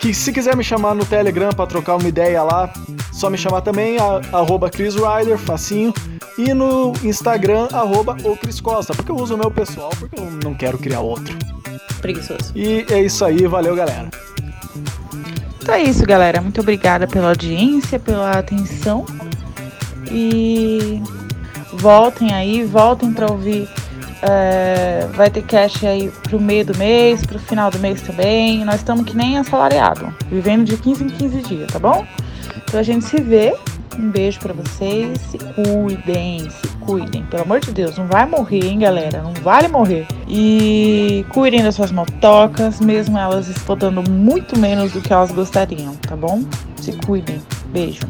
que 0.00 0.12
se 0.12 0.30
quiser 0.34 0.54
me 0.54 0.62
chamar 0.62 0.94
no 0.94 1.02
Telegram 1.06 1.48
pra 1.48 1.66
trocar 1.66 1.96
uma 1.96 2.06
ideia 2.08 2.42
lá, 2.42 2.70
só 3.10 3.30
me 3.30 3.38
chamar 3.38 3.62
também, 3.62 3.96
a, 3.98 4.20
arroba 4.36 4.68
Chris 4.68 4.94
Rider, 4.94 5.38
facinho. 5.38 5.94
E 6.36 6.52
no 6.52 6.92
Instagram, 7.02 7.68
arroba 7.72 8.14
o 8.22 8.36
Cris 8.36 8.60
Costa, 8.60 8.92
porque 8.94 9.10
eu 9.10 9.16
uso 9.16 9.34
o 9.34 9.38
meu 9.38 9.50
pessoal, 9.50 9.88
porque 9.98 10.20
eu 10.20 10.30
não 10.44 10.52
quero 10.52 10.76
criar 10.76 11.00
outro. 11.00 11.34
Preguiçoso. 12.02 12.52
E 12.54 12.84
é 12.90 13.00
isso 13.00 13.24
aí, 13.24 13.46
valeu 13.46 13.74
galera. 13.74 14.10
Então 15.66 15.74
é 15.74 15.82
isso, 15.82 16.06
galera. 16.06 16.40
Muito 16.40 16.60
obrigada 16.60 17.08
pela 17.08 17.30
audiência, 17.30 17.98
pela 17.98 18.38
atenção. 18.38 19.04
E 20.08 21.02
voltem 21.72 22.32
aí, 22.32 22.62
voltem 22.62 23.12
pra 23.12 23.26
ouvir. 23.26 23.68
É, 24.22 25.08
vai 25.14 25.28
ter 25.28 25.42
cash 25.42 25.82
aí 25.82 26.08
pro 26.22 26.40
meio 26.40 26.66
do 26.66 26.78
mês, 26.78 27.26
pro 27.26 27.40
final 27.40 27.68
do 27.68 27.80
mês 27.80 28.00
também. 28.00 28.64
Nós 28.64 28.76
estamos 28.76 29.04
que 29.04 29.16
nem 29.16 29.38
assalariado, 29.38 30.14
vivendo 30.30 30.64
de 30.64 30.76
15 30.76 31.02
em 31.02 31.08
15 31.08 31.42
dias, 31.42 31.72
tá 31.72 31.80
bom? 31.80 32.06
Então 32.56 32.80
a 32.80 32.82
gente 32.82 33.04
se 33.04 33.20
vê. 33.20 33.54
Um 33.98 34.10
beijo 34.10 34.38
pra 34.40 34.52
vocês. 34.52 35.18
Se 35.30 35.38
cuidem, 35.38 36.50
se 36.50 36.68
cuidem. 36.80 37.24
Pelo 37.24 37.44
amor 37.44 37.60
de 37.60 37.72
Deus, 37.72 37.96
não 37.96 38.06
vai 38.06 38.26
morrer, 38.26 38.66
hein, 38.66 38.80
galera? 38.80 39.22
Não 39.22 39.32
vale 39.34 39.68
morrer. 39.68 40.06
E 40.28 41.24
cuidem 41.30 41.62
das 41.62 41.74
suas 41.74 41.90
motocas, 41.90 42.78
mesmo 42.78 43.16
elas 43.16 43.48
explodando 43.48 44.08
muito 44.10 44.58
menos 44.58 44.92
do 44.92 45.00
que 45.00 45.12
elas 45.12 45.32
gostariam, 45.32 45.96
tá 45.96 46.14
bom? 46.14 46.42
Se 46.76 46.92
cuidem. 46.92 47.40
Beijo. 47.72 48.00